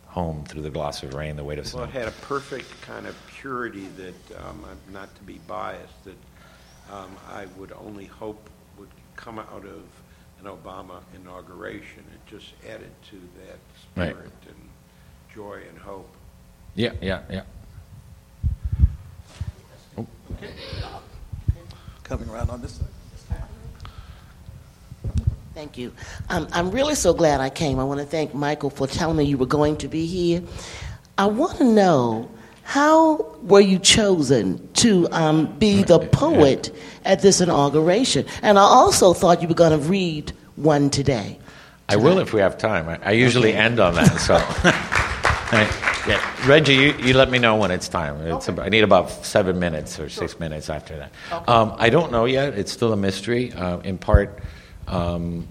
home 0.06 0.44
through 0.44 0.62
the 0.62 0.70
gloss 0.70 1.02
of 1.02 1.14
rain, 1.14 1.36
the 1.36 1.44
weight 1.44 1.58
of 1.58 1.66
snow. 1.66 1.80
Well, 1.80 1.88
it 1.88 1.92
had 1.92 2.08
a 2.08 2.12
perfect 2.12 2.80
kind 2.82 3.06
of 3.06 3.14
purity 3.28 3.86
that, 3.96 4.44
um, 4.44 4.64
not 4.92 5.14
to 5.16 5.22
be 5.22 5.38
biased, 5.46 6.04
that 6.04 6.16
um, 6.92 7.14
I 7.30 7.46
would 7.58 7.72
only 7.72 8.06
hope 8.06 8.48
would 8.78 8.88
come 9.16 9.38
out 9.38 9.64
of 9.64 9.82
an 10.40 10.46
Obama 10.46 11.00
inauguration. 11.14 12.04
It 12.14 12.30
just 12.30 12.54
added 12.68 12.90
to 13.10 13.16
that 13.16 13.58
Right. 13.96 14.10
spirit 14.10 14.32
and 14.48 14.68
joy 15.34 15.60
and 15.68 15.78
hope. 15.78 16.08
Yeah, 16.74 16.92
yeah, 17.02 17.22
yeah. 17.28 17.42
Coming 22.04 22.28
around 22.28 22.50
on 22.50 22.60
this 22.60 22.72
side. 22.72 22.86
Thank 25.54 25.76
you. 25.76 25.92
Um, 26.28 26.48
I'm 26.52 26.70
really 26.70 26.94
so 26.94 27.12
glad 27.12 27.40
I 27.40 27.50
came. 27.50 27.78
I 27.78 27.84
want 27.84 28.00
to 28.00 28.06
thank 28.06 28.34
Michael 28.34 28.70
for 28.70 28.86
telling 28.86 29.16
me 29.16 29.24
you 29.24 29.36
were 29.36 29.46
going 29.46 29.76
to 29.78 29.88
be 29.88 30.06
here. 30.06 30.42
I 31.18 31.26
want 31.26 31.58
to 31.58 31.64
know 31.64 32.30
how 32.62 33.36
were 33.42 33.60
you 33.60 33.78
chosen 33.78 34.72
to 34.74 35.08
um, 35.10 35.52
be 35.58 35.82
the 35.82 35.98
poet 35.98 36.74
at 37.04 37.20
this 37.20 37.40
inauguration? 37.40 38.24
And 38.42 38.58
I 38.58 38.62
also 38.62 39.12
thought 39.12 39.42
you 39.42 39.48
were 39.48 39.54
going 39.54 39.78
to 39.78 39.86
read 39.86 40.32
one 40.56 40.88
today. 40.88 41.38
I 41.88 41.96
will 41.96 42.20
if 42.20 42.32
we 42.32 42.40
have 42.40 42.56
time. 42.56 42.88
I, 42.88 42.98
I 43.04 43.12
usually 43.12 43.52
end 43.52 43.80
on 43.80 43.94
that. 43.96 44.18
So, 44.20 44.36
I- 45.52 45.79
yeah. 46.10 46.48
Reggie, 46.48 46.74
you, 46.74 46.92
you 46.98 47.14
let 47.14 47.30
me 47.30 47.38
know 47.38 47.56
when 47.56 47.70
it's 47.70 47.88
time. 47.88 48.20
It's 48.26 48.48
about, 48.48 48.66
I 48.66 48.68
need 48.68 48.84
about 48.84 49.10
seven 49.24 49.58
minutes 49.58 49.98
or 49.98 50.08
six 50.08 50.38
minutes 50.38 50.68
after 50.68 50.96
that. 50.96 51.48
Um, 51.48 51.74
I 51.78 51.90
don't 51.90 52.10
know 52.12 52.24
yet. 52.24 52.58
It's 52.58 52.72
still 52.72 52.92
a 52.92 52.96
mystery, 52.96 53.52
uh, 53.52 53.78
in 53.80 53.98
part 53.98 54.40
um, 54.88 55.46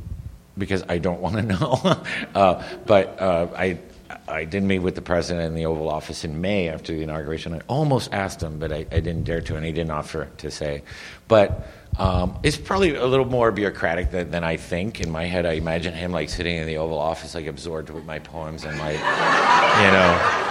because 0.58 0.84
I 0.90 0.98
don't 0.98 1.22
want 1.26 1.36
to 1.36 1.42
know. 1.44 2.04
uh, 2.36 2.64
but 2.86 3.20
uh, 3.22 3.48
I, 3.56 3.80
I 4.28 4.46
did 4.46 4.64
meet 4.64 4.80
with 4.80 4.96
the 4.96 5.02
president 5.02 5.48
in 5.48 5.56
the 5.56 5.66
Oval 5.66 5.90
Office 5.90 6.24
in 6.24 6.42
May 6.42 6.70
after 6.70 6.94
the 6.94 7.04
inauguration. 7.04 7.54
I 7.54 7.62
almost 7.68 8.12
asked 8.14 8.42
him, 8.42 8.60
but 8.60 8.72
I, 8.72 8.86
I 8.92 9.00
didn't 9.00 9.24
dare 9.24 9.42
to, 9.42 9.56
and 9.56 9.66
he 9.66 9.72
didn't 9.72 9.92
offer 9.92 10.28
to 10.38 10.52
say. 10.52 10.84
But 11.28 11.68
um, 11.98 12.40
it's 12.44 12.58
probably 12.58 12.96
a 12.96 13.06
little 13.06 13.26
more 13.26 13.52
bureaucratic 13.52 14.12
than, 14.12 14.32
than 14.32 14.44
I 14.44 14.58
think. 14.58 15.02
In 15.02 15.12
my 15.12 15.26
head, 15.26 15.46
I 15.46 15.54
imagine 15.54 15.94
him 15.94 16.12
like 16.12 16.30
sitting 16.30 16.56
in 16.56 16.68
the 16.68 16.78
Oval 16.78 16.98
Office, 16.98 17.36
like 17.36 17.46
absorbed 17.46 17.90
with 17.90 18.06
my 18.06 18.20
poems 18.20 18.64
and 18.64 18.78
my, 18.78 18.92
you 18.92 19.92
know, 19.92 20.49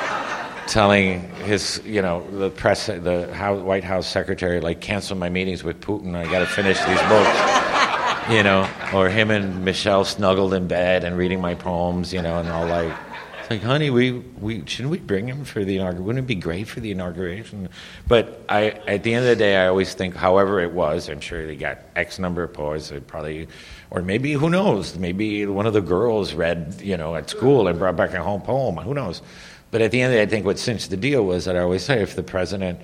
telling 0.68 1.20
his, 1.44 1.80
you 1.84 2.02
know, 2.02 2.24
the 2.30 2.50
press, 2.50 2.86
the 2.86 3.32
House, 3.34 3.60
White 3.60 3.84
House 3.84 4.06
secretary, 4.06 4.60
like, 4.60 4.80
cancel 4.80 5.16
my 5.16 5.28
meetings 5.28 5.64
with 5.64 5.80
Putin. 5.80 6.14
I 6.14 6.30
got 6.30 6.40
to 6.40 6.46
finish 6.46 6.78
these 6.78 7.00
books, 7.08 8.30
you 8.30 8.42
know, 8.42 8.68
or 8.92 9.08
him 9.08 9.30
and 9.30 9.64
Michelle 9.64 10.04
snuggled 10.04 10.52
in 10.54 10.68
bed 10.68 11.04
and 11.04 11.16
reading 11.16 11.40
my 11.40 11.54
poems, 11.54 12.12
you 12.12 12.22
know, 12.22 12.38
and 12.38 12.48
all 12.50 12.66
like 12.66 12.92
It's 13.40 13.50
like, 13.50 13.62
honey, 13.62 13.88
we, 13.88 14.12
we 14.12 14.62
shouldn't 14.66 14.90
we 14.90 14.98
bring 14.98 15.26
him 15.26 15.44
for 15.46 15.64
the 15.64 15.76
inauguration? 15.76 16.04
Wouldn't 16.04 16.24
it 16.24 16.28
be 16.28 16.34
great 16.34 16.68
for 16.68 16.80
the 16.80 16.90
inauguration? 16.90 17.70
But 18.06 18.44
I, 18.48 18.70
at 18.86 19.04
the 19.04 19.14
end 19.14 19.24
of 19.24 19.30
the 19.30 19.36
day, 19.36 19.56
I 19.56 19.68
always 19.68 19.94
think, 19.94 20.14
however 20.14 20.60
it 20.60 20.72
was, 20.72 21.08
I'm 21.08 21.20
sure 21.20 21.46
they 21.46 21.56
got 21.56 21.78
X 21.96 22.18
number 22.18 22.42
of 22.42 22.52
poets. 22.52 22.90
They 22.90 23.00
probably, 23.00 23.48
or 23.90 24.02
maybe 24.02 24.34
who 24.34 24.50
knows? 24.50 24.98
Maybe 24.98 25.46
one 25.46 25.64
of 25.64 25.72
the 25.72 25.80
girls 25.80 26.34
read, 26.34 26.78
you 26.82 26.98
know, 26.98 27.16
at 27.16 27.30
school 27.30 27.68
and 27.68 27.78
brought 27.78 27.96
back 27.96 28.12
a 28.12 28.22
home 28.22 28.42
poem. 28.42 28.76
Who 28.76 28.92
knows? 28.92 29.22
But 29.70 29.82
at 29.82 29.90
the 29.90 30.00
end 30.00 30.12
of 30.12 30.18
the 30.18 30.18
day, 30.18 30.22
I 30.22 30.26
think 30.26 30.46
what 30.46 30.58
cinched 30.58 30.90
the 30.90 30.96
deal 30.96 31.24
was 31.24 31.44
that 31.44 31.56
I 31.56 31.60
always 31.60 31.84
say, 31.84 32.02
if 32.02 32.16
the 32.16 32.22
president, 32.22 32.80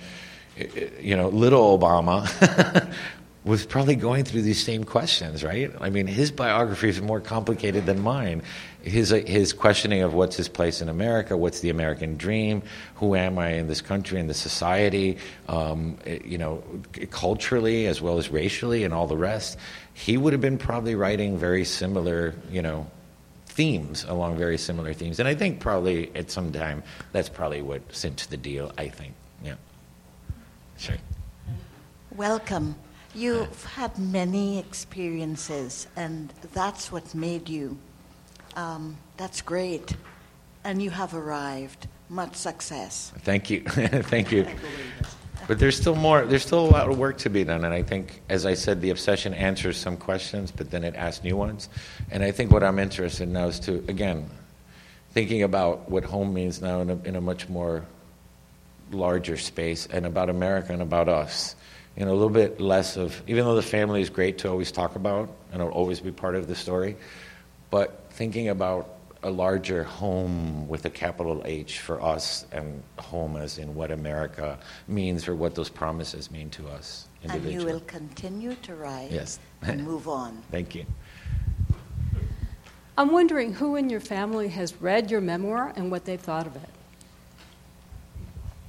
eh, 0.59 0.89
you 1.01 1.17
know, 1.17 1.29
little 1.29 1.79
Obama. 1.79 2.93
was 3.45 3.67
probably 3.67 3.95
going 3.95 4.25
through 4.25 4.41
these 4.41 4.65
same 4.65 4.85
questions, 4.85 5.45
right? 5.45 5.71
I 5.79 5.91
mean, 5.91 6.07
his 6.07 6.31
biography 6.31 6.89
is 6.89 7.03
more 7.03 7.21
complicated 7.21 7.85
than 7.85 8.01
mine 8.01 8.41
his 8.85 9.13
uh, 9.13 9.17
his 9.27 9.53
questioning 9.53 10.03
of 10.03 10.15
what's 10.15 10.37
his 10.37 10.49
place 10.49 10.81
in 10.81 10.89
America, 10.89 11.37
what's 11.37 11.61
the 11.61 11.71
American 11.71 12.17
dream, 12.17 12.63
who 12.97 13.15
am 13.15 13.39
I 13.39 13.51
in 13.55 13.67
this 13.67 13.81
country 13.81 14.21
in 14.21 14.27
this 14.27 14.39
society, 14.39 15.19
um, 15.49 15.99
eh, 16.05 16.19
you 16.25 16.39
know, 16.39 16.63
culturally 17.11 17.87
as 17.87 18.01
well 18.01 18.19
as 18.19 18.31
racially 18.31 18.85
and 18.85 18.93
all 18.93 19.07
the 19.07 19.17
rest. 19.17 19.59
He 19.95 20.17
would 20.17 20.33
have 20.33 20.43
been 20.43 20.59
probably 20.59 20.95
writing 20.95 21.39
very 21.39 21.65
similar, 21.65 22.35
you 22.51 22.63
know, 22.63 22.87
themes 23.55 24.05
along 24.05 24.37
very 24.37 24.59
similar 24.59 24.93
themes, 24.93 25.19
and 25.21 25.29
I 25.29 25.35
think 25.35 25.61
probably 25.61 26.15
at 26.15 26.31
some 26.31 26.53
time 26.53 26.83
that's 27.13 27.29
probably 27.29 27.63
what 27.63 27.83
cinched 27.95 28.31
the 28.31 28.37
deal. 28.37 28.73
I 28.77 28.89
think, 28.89 29.15
yeah. 29.43 29.55
Sure. 30.77 30.97
Welcome. 32.17 32.75
You've 33.15 33.65
had 33.65 33.97
many 33.99 34.59
experiences, 34.59 35.87
and 35.97 36.33
that's 36.53 36.91
what 36.91 37.15
made 37.15 37.49
you 37.49 37.79
um, 38.57 38.97
that's 39.17 39.41
great. 39.41 39.97
And 40.65 40.83
you 40.83 40.91
have 40.91 41.15
arrived. 41.15 41.89
Much 42.09 42.37
success. 42.37 43.13
Thank 43.21 43.51
you. 43.51 43.61
Thank 43.65 44.31
you. 44.31 44.47
But 45.47 45.59
there's 45.59 45.77
still 45.77 45.95
more, 45.95 46.25
there's 46.25 46.43
still 46.43 46.61
a 46.61 46.71
lot 46.71 46.89
of 46.89 46.99
work 46.99 47.19
to 47.19 47.31
be 47.31 47.45
done. 47.45 47.65
And 47.65 47.75
I 47.75 47.83
think, 47.83 48.23
as 48.29 48.47
I 48.47 48.55
said, 48.55 48.81
the 48.81 48.91
obsession 48.91 49.35
answers 49.35 49.77
some 49.77 49.97
questions, 49.97 50.51
but 50.51 50.71
then 50.71 50.85
it 50.85 50.95
asks 50.95 51.23
new 51.23 51.37
ones. 51.37 51.69
And 52.11 52.23
I 52.23 52.31
think 52.31 52.51
what 52.51 52.63
I'm 52.63 52.79
interested 52.79 53.25
in 53.25 53.35
now 53.35 53.49
is 53.49 53.61
to, 53.61 53.85
again, 53.89 54.31
thinking 55.13 55.43
about 55.43 55.91
what 55.91 56.05
home 56.05 56.33
means 56.33 56.63
now 56.63 56.81
in 56.81 56.91
a, 56.91 56.97
in 57.05 57.17
a 57.17 57.21
much 57.21 57.49
more 57.49 57.85
larger 58.91 59.37
space 59.37 59.87
and 59.87 60.07
about 60.07 60.31
America 60.31 60.73
and 60.73 60.83
about 60.83 61.09
us. 61.09 61.55
You 61.97 62.05
know, 62.05 62.13
a 62.13 62.15
little 62.15 62.31
bit 62.31 62.61
less 62.61 62.97
of, 62.97 63.23
even 63.27 63.45
though 63.45 63.55
the 63.55 63.63
family 63.63 64.01
is 64.01 64.11
great 64.11 64.39
to 64.39 64.51
always 64.51 64.73
talk 64.73 64.97
about 64.97 65.31
and 65.53 65.61
it'll 65.61 65.73
always 65.73 66.01
be 66.01 66.11
part 66.11 66.35
of 66.35 66.49
the 66.49 66.55
story, 66.55 66.97
but 67.71 68.07
thinking 68.11 68.49
about 68.49 68.94
a 69.25 69.31
larger 69.31 69.83
home 69.83 70.69
with 70.69 70.85
a 70.85 70.91
capital 70.91 71.43
H 71.47 71.81
for 71.81 72.01
us 72.01 72.47
and 72.53 72.83
home 72.99 73.37
as 73.37 73.59
in 73.59 73.75
what 73.75 73.91
America 73.91 74.59
means 74.87 75.27
or 75.27 75.35
what 75.35 75.55
those 75.55 75.71
promises 75.71 76.31
mean 76.31 76.51
to 76.51 76.69
us 76.69 77.09
individually. 77.23 77.55
And 77.55 77.63
you 77.63 77.67
will 77.67 77.81
continue 77.81 78.55
to 78.57 78.75
write 78.75 79.11
yes. 79.11 79.39
and 79.63 79.83
move 79.83 80.09
on. 80.09 80.43
Thank 80.51 80.75
you. 80.75 80.85
I'm 82.97 83.11
wondering 83.11 83.53
who 83.53 83.77
in 83.77 83.91
your 83.91 84.01
family 84.01 84.49
has 84.49 84.81
read 84.81 85.11
your 85.11 85.21
memoir 85.21 85.73
and 85.75 85.91
what 85.91 86.05
they've 86.05 86.21
thought 86.21 86.47
of 86.47 86.55
it. 86.57 86.69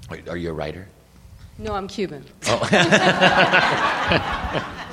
Wait, 0.10 0.28
are 0.30 0.38
you 0.38 0.50
a 0.50 0.54
writer? 0.54 0.88
No, 1.58 1.74
I'm 1.74 1.88
Cuban. 1.88 2.24
Oh. 2.48 2.62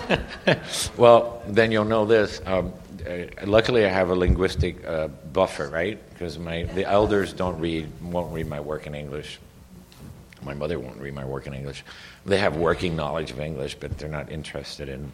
well, 0.97 1.43
then 1.47 1.71
you'll 1.71 1.85
know 1.85 2.05
this. 2.05 2.41
Um, 2.45 2.73
uh, 3.07 3.47
luckily 3.47 3.85
I 3.85 3.89
have 3.89 4.11
a 4.11 4.15
linguistic 4.15 4.85
uh, 4.87 5.09
buffer, 5.09 5.69
right? 5.69 5.99
Because 6.11 6.39
my 6.39 6.65
the 6.65 6.85
elders 6.85 7.33
don't 7.33 7.59
read 7.59 7.89
won't 8.03 8.33
read 8.33 8.47
my 8.47 8.61
work 8.61 8.87
in 8.87 8.95
English. 8.95 9.39
My 10.43 10.55
mother 10.55 10.79
won't 10.79 10.99
read 10.99 11.15
my 11.15 11.25
work 11.25 11.47
in 11.47 11.55
English. 11.55 11.85
They 12.27 12.39
have 12.39 12.57
working 12.57 12.97
knowledge 12.97 13.31
of 13.31 13.41
English, 13.41 13.77
but 13.77 13.99
they're 13.99 14.09
not 14.09 14.31
interested 14.31 14.89
in. 14.89 15.13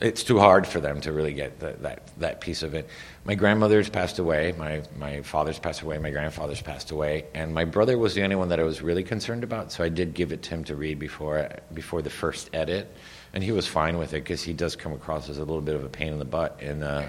It's 0.00 0.24
too 0.24 0.40
hard 0.40 0.66
for 0.66 0.80
them 0.80 1.00
to 1.02 1.12
really 1.12 1.32
get 1.32 1.60
the, 1.60 1.76
that 1.80 2.10
that 2.18 2.40
piece 2.40 2.62
of 2.62 2.74
it. 2.74 2.88
My 3.24 3.34
grandmother's 3.34 3.88
passed 3.88 4.18
away. 4.18 4.52
My 4.58 4.82
my 4.96 5.22
father's 5.22 5.58
passed 5.58 5.82
away. 5.82 5.98
My 5.98 6.10
grandfather's 6.10 6.62
passed 6.62 6.90
away, 6.90 7.26
and 7.34 7.54
my 7.54 7.64
brother 7.64 7.96
was 7.96 8.14
the 8.14 8.22
only 8.22 8.36
one 8.36 8.48
that 8.48 8.60
I 8.60 8.64
was 8.64 8.82
really 8.82 9.04
concerned 9.04 9.44
about. 9.44 9.70
So 9.70 9.84
I 9.84 9.88
did 9.88 10.14
give 10.14 10.32
it 10.32 10.42
to 10.42 10.50
him 10.50 10.64
to 10.64 10.76
read 10.76 10.98
before 10.98 11.48
before 11.72 12.02
the 12.02 12.10
first 12.10 12.50
edit 12.52 12.92
and 13.34 13.42
he 13.42 13.50
was 13.50 13.66
fine 13.66 13.98
with 13.98 14.14
it 14.14 14.22
because 14.22 14.42
he 14.42 14.52
does 14.52 14.76
come 14.76 14.92
across 14.92 15.28
as 15.28 15.38
a 15.38 15.40
little 15.40 15.60
bit 15.60 15.74
of 15.74 15.84
a 15.84 15.88
pain 15.88 16.12
in 16.12 16.18
the 16.20 16.24
butt, 16.24 16.58
and 16.62 16.84
uh, 16.84 17.02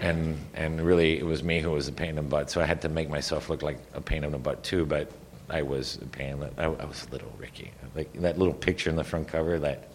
and 0.00 0.36
and 0.54 0.84
really 0.84 1.18
it 1.18 1.24
was 1.24 1.42
me 1.42 1.60
who 1.60 1.70
was 1.70 1.86
a 1.86 1.92
pain 1.92 2.10
in 2.10 2.16
the 2.16 2.22
butt. 2.22 2.50
So 2.50 2.60
I 2.60 2.64
had 2.64 2.82
to 2.82 2.88
make 2.88 3.08
myself 3.08 3.48
look 3.48 3.62
like 3.62 3.78
a 3.94 4.00
pain 4.00 4.24
in 4.24 4.32
the 4.32 4.38
butt 4.38 4.64
too, 4.64 4.84
but 4.84 5.10
I 5.48 5.62
was 5.62 5.98
a 6.02 6.06
pain. 6.06 6.44
I, 6.58 6.64
I 6.64 6.84
was 6.84 7.08
little 7.10 7.32
Ricky, 7.38 7.70
like 7.94 8.12
that 8.14 8.38
little 8.38 8.52
picture 8.52 8.90
in 8.90 8.96
the 8.96 9.04
front 9.04 9.28
cover 9.28 9.58
that. 9.60 9.88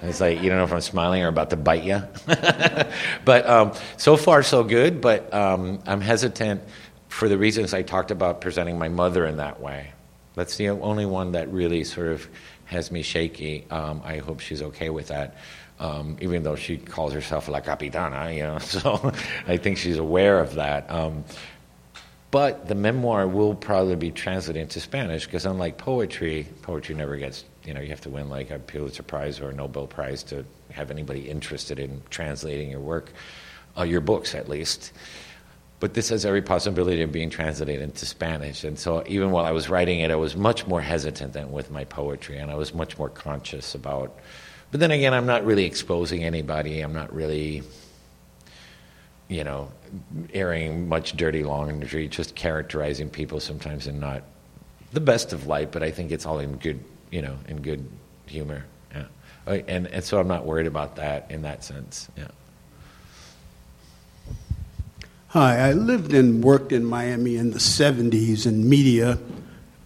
It's 0.00 0.20
like 0.20 0.40
you 0.40 0.48
don't 0.48 0.58
know 0.58 0.64
if 0.64 0.72
I'm 0.72 0.80
smiling 0.80 1.24
or 1.24 1.26
about 1.26 1.50
to 1.50 1.56
bite 1.56 1.82
you. 1.82 2.00
but 3.24 3.48
um, 3.48 3.72
so 3.96 4.16
far 4.16 4.44
so 4.44 4.62
good. 4.62 5.00
But 5.00 5.34
um, 5.34 5.82
I'm 5.88 6.00
hesitant 6.00 6.62
for 7.08 7.28
the 7.28 7.36
reasons 7.36 7.74
I 7.74 7.82
talked 7.82 8.12
about 8.12 8.40
presenting 8.40 8.78
my 8.78 8.86
mother 8.86 9.26
in 9.26 9.38
that 9.38 9.60
way. 9.60 9.90
That's 10.36 10.56
the 10.56 10.68
only 10.68 11.04
one 11.04 11.32
that 11.32 11.52
really 11.52 11.82
sort 11.82 12.12
of 12.12 12.28
has 12.68 12.92
me 12.92 13.02
shaky. 13.02 13.64
Um, 13.70 14.02
I 14.04 14.18
hope 14.18 14.40
she's 14.40 14.62
okay 14.62 14.90
with 14.90 15.08
that. 15.08 15.36
Um, 15.80 16.16
even 16.20 16.42
though 16.42 16.56
she 16.56 16.76
calls 16.76 17.12
herself 17.12 17.48
La 17.48 17.60
Capitana, 17.60 18.34
you 18.34 18.42
know, 18.42 18.58
so 18.60 19.12
I 19.46 19.56
think 19.56 19.78
she's 19.78 19.98
aware 19.98 20.40
of 20.40 20.54
that. 20.54 20.90
Um, 20.90 21.24
but 22.30 22.68
the 22.68 22.74
memoir 22.74 23.26
will 23.26 23.54
probably 23.54 23.96
be 23.96 24.10
translated 24.10 24.60
into 24.60 24.80
Spanish 24.80 25.24
because, 25.24 25.46
unlike 25.46 25.78
poetry, 25.78 26.46
poetry 26.60 26.94
never 26.94 27.16
gets, 27.16 27.44
you 27.64 27.72
know, 27.72 27.80
you 27.80 27.88
have 27.88 28.02
to 28.02 28.10
win 28.10 28.28
like 28.28 28.50
a 28.50 28.58
Pulitzer 28.58 29.02
Prize 29.02 29.40
or 29.40 29.48
a 29.48 29.54
Nobel 29.54 29.86
Prize 29.86 30.22
to 30.24 30.44
have 30.70 30.90
anybody 30.90 31.30
interested 31.30 31.78
in 31.78 32.02
translating 32.10 32.70
your 32.70 32.80
work, 32.80 33.12
uh, 33.78 33.84
your 33.84 34.02
books 34.02 34.34
at 34.34 34.46
least. 34.46 34.92
But 35.80 35.94
this 35.94 36.08
has 36.08 36.24
every 36.24 36.42
possibility 36.42 37.02
of 37.02 37.12
being 37.12 37.30
translated 37.30 37.80
into 37.80 38.04
Spanish. 38.04 38.64
And 38.64 38.78
so, 38.78 39.04
even 39.06 39.30
while 39.30 39.44
I 39.44 39.52
was 39.52 39.68
writing 39.68 40.00
it, 40.00 40.10
I 40.10 40.16
was 40.16 40.34
much 40.34 40.66
more 40.66 40.80
hesitant 40.80 41.34
than 41.34 41.52
with 41.52 41.70
my 41.70 41.84
poetry, 41.84 42.38
and 42.38 42.50
I 42.50 42.56
was 42.56 42.74
much 42.74 42.98
more 42.98 43.08
conscious 43.08 43.74
about. 43.74 44.18
But 44.70 44.80
then 44.80 44.90
again, 44.90 45.14
I'm 45.14 45.26
not 45.26 45.44
really 45.44 45.64
exposing 45.64 46.24
anybody. 46.24 46.80
I'm 46.80 46.92
not 46.92 47.14
really, 47.14 47.62
you 49.28 49.44
know, 49.44 49.70
airing 50.34 50.88
much 50.88 51.16
dirty 51.16 51.44
laundry, 51.44 52.08
just 52.08 52.34
characterizing 52.34 53.08
people 53.08 53.38
sometimes 53.38 53.86
in 53.86 54.00
not 54.00 54.24
the 54.92 55.00
best 55.00 55.32
of 55.32 55.46
light, 55.46 55.70
but 55.70 55.82
I 55.82 55.90
think 55.90 56.10
it's 56.10 56.26
all 56.26 56.38
in 56.38 56.56
good, 56.56 56.82
you 57.10 57.22
know, 57.22 57.36
in 57.46 57.62
good 57.62 57.88
humor. 58.26 58.64
Yeah. 58.94 59.04
And, 59.46 59.86
and 59.86 60.04
so 60.04 60.18
I'm 60.18 60.28
not 60.28 60.44
worried 60.44 60.66
about 60.66 60.96
that 60.96 61.30
in 61.30 61.42
that 61.42 61.64
sense. 61.64 62.08
Yeah. 62.16 62.28
Hi, 65.32 65.58
I 65.58 65.72
lived 65.74 66.14
and 66.14 66.42
worked 66.42 66.72
in 66.72 66.86
Miami 66.86 67.36
in 67.36 67.50
the 67.50 67.58
70s 67.58 68.46
in 68.46 68.66
media. 68.66 69.18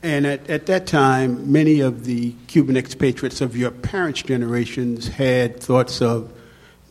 And 0.01 0.25
at, 0.25 0.49
at 0.49 0.67
that 0.67 0.87
time, 0.87 1.51
many 1.51 1.81
of 1.81 2.05
the 2.05 2.33
Cuban 2.47 2.77
expatriates 2.77 3.41
of 3.41 3.57
your 3.57 3.73
parents' 3.73 4.23
generations 4.23 5.09
had 5.09 5.59
thoughts 5.59 6.01
of 6.01 6.33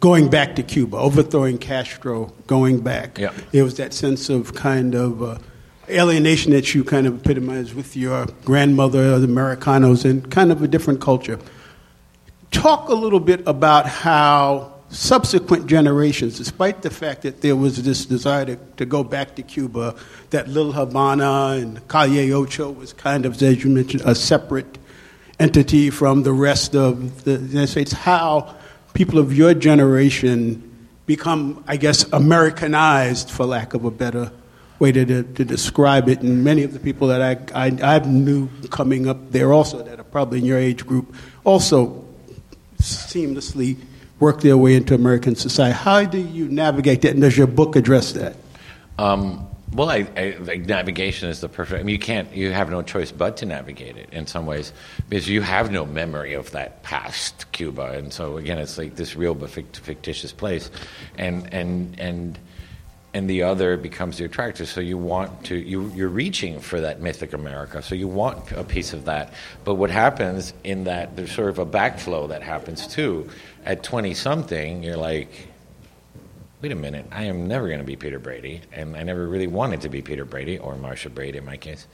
going 0.01 0.29
back 0.29 0.57
to 0.57 0.63
Cuba, 0.63 0.97
overthrowing 0.97 1.59
Castro, 1.59 2.33
going 2.47 2.81
back. 2.81 3.17
Yeah. 3.17 3.31
There 3.53 3.63
was 3.63 3.75
that 3.77 3.93
sense 3.93 4.27
of 4.29 4.53
kind 4.53 4.95
of 4.95 5.23
uh, 5.23 5.37
alienation 5.87 6.51
that 6.51 6.75
you 6.75 6.83
kind 6.83 7.07
of 7.07 7.21
epitomized 7.21 7.73
with 7.73 7.95
your 7.95 8.25
grandmother, 8.43 9.17
the 9.17 9.27
Americanos, 9.27 10.03
and 10.03 10.29
kind 10.29 10.51
of 10.51 10.61
a 10.61 10.67
different 10.67 10.99
culture. 10.99 11.39
Talk 12.51 12.89
a 12.89 12.95
little 12.95 13.21
bit 13.21 13.43
about 13.47 13.87
how 13.87 14.70
subsequent 14.91 15.67
generations, 15.67 16.37
despite 16.37 16.81
the 16.81 16.89
fact 16.89 17.21
that 17.21 17.41
there 17.41 17.55
was 17.55 17.81
this 17.83 18.05
desire 18.05 18.45
to, 18.45 18.55
to 18.77 18.85
go 18.85 19.03
back 19.03 19.35
to 19.35 19.41
Cuba, 19.41 19.95
that 20.31 20.47
Little 20.47 20.73
Havana 20.73 21.57
and 21.59 21.87
Calle 21.87 22.33
Ocho 22.33 22.71
was 22.71 22.93
kind 22.93 23.25
of, 23.25 23.41
as 23.41 23.63
you 23.63 23.69
mentioned, 23.69 24.03
a 24.05 24.13
separate 24.13 24.77
entity 25.39 25.89
from 25.89 26.23
the 26.23 26.33
rest 26.33 26.75
of 26.75 27.23
the 27.23 27.37
United 27.37 27.67
States, 27.67 27.91
how 27.93 28.53
people 28.93 29.17
of 29.17 29.35
your 29.35 29.53
generation 29.53 30.67
become, 31.05 31.63
I 31.67 31.77
guess, 31.77 32.03
Americanized, 32.11 33.31
for 33.31 33.45
lack 33.45 33.73
of 33.73 33.85
a 33.85 33.91
better 33.91 34.31
way 34.79 34.91
to, 34.91 35.05
to, 35.05 35.45
describe 35.45 36.09
it. 36.09 36.21
And 36.21 36.43
many 36.43 36.63
of 36.63 36.73
the 36.73 36.79
people 36.79 37.07
that 37.07 37.21
I, 37.21 37.67
I, 37.67 37.95
I 37.95 37.99
knew 37.99 38.49
coming 38.69 39.07
up 39.07 39.31
there 39.31 39.53
also, 39.53 39.81
that 39.83 39.99
are 39.99 40.03
probably 40.03 40.39
in 40.39 40.45
your 40.45 40.57
age 40.57 40.85
group, 40.85 41.15
also 41.43 42.05
seamlessly 42.79 43.77
work 44.21 44.41
their 44.41 44.55
way 44.55 44.75
into 44.75 44.95
American 44.95 45.35
society. 45.35 45.73
How 45.73 46.05
do 46.05 46.19
you 46.19 46.47
navigate 46.47 47.01
that, 47.01 47.11
and 47.11 47.21
does 47.21 47.37
your 47.37 47.47
book 47.47 47.75
address 47.75 48.13
that? 48.13 48.37
Um, 48.97 49.47
well, 49.73 49.89
I, 49.89 50.07
I, 50.15 50.37
like 50.39 50.65
navigation 50.65 51.29
is 51.29 51.41
the 51.41 51.49
perfect. 51.49 51.79
I 51.79 51.83
mean, 51.83 51.93
you 51.93 51.99
can't. 51.99 52.33
You 52.33 52.51
have 52.51 52.69
no 52.69 52.81
choice 52.81 53.11
but 53.11 53.37
to 53.37 53.45
navigate 53.45 53.97
it 53.97 54.09
in 54.11 54.27
some 54.27 54.45
ways 54.45 54.71
because 55.09 55.27
you 55.27 55.41
have 55.41 55.71
no 55.71 55.85
memory 55.85 56.33
of 56.33 56.51
that 56.51 56.83
past 56.83 57.51
Cuba, 57.51 57.93
and 57.97 58.13
so 58.13 58.37
again, 58.37 58.59
it's 58.59 58.77
like 58.77 58.95
this 58.95 59.15
real 59.15 59.33
but 59.33 59.49
fictitious 59.49 60.31
place, 60.31 60.69
and 61.17 61.51
and 61.53 61.99
and 61.99 62.39
and 63.13 63.29
the 63.29 63.43
other 63.43 63.77
becomes 63.77 64.17
the 64.17 64.25
attractor. 64.25 64.65
So 64.65 64.79
you 64.79 64.97
want 64.97 65.45
to, 65.45 65.57
you, 65.57 65.91
you're 65.93 66.07
reaching 66.07 66.59
for 66.59 66.79
that 66.81 67.01
mythic 67.01 67.33
America. 67.33 67.81
So 67.81 67.93
you 67.93 68.07
want 68.07 68.51
a 68.53 68.63
piece 68.63 68.93
of 68.93 69.05
that. 69.05 69.33
But 69.65 69.75
what 69.75 69.89
happens 69.89 70.53
in 70.63 70.85
that, 70.85 71.15
there's 71.15 71.31
sort 71.31 71.49
of 71.49 71.59
a 71.59 71.65
backflow 71.65 72.29
that 72.29 72.41
happens 72.41 72.87
too. 72.87 73.29
At 73.65 73.83
20 73.83 74.13
something, 74.13 74.83
you're 74.83 74.97
like, 74.97 75.47
wait 76.61 76.71
a 76.71 76.75
minute, 76.75 77.05
I 77.11 77.23
am 77.23 77.47
never 77.47 77.67
going 77.67 77.79
to 77.79 77.85
be 77.85 77.95
Peter 77.95 78.19
Brady. 78.19 78.61
And 78.71 78.95
I 78.95 79.03
never 79.03 79.27
really 79.27 79.47
wanted 79.47 79.81
to 79.81 79.89
be 79.89 80.01
Peter 80.01 80.25
Brady, 80.25 80.57
or 80.57 80.75
Marcia 80.75 81.09
Brady 81.09 81.37
in 81.37 81.45
my 81.45 81.57
case. 81.57 81.87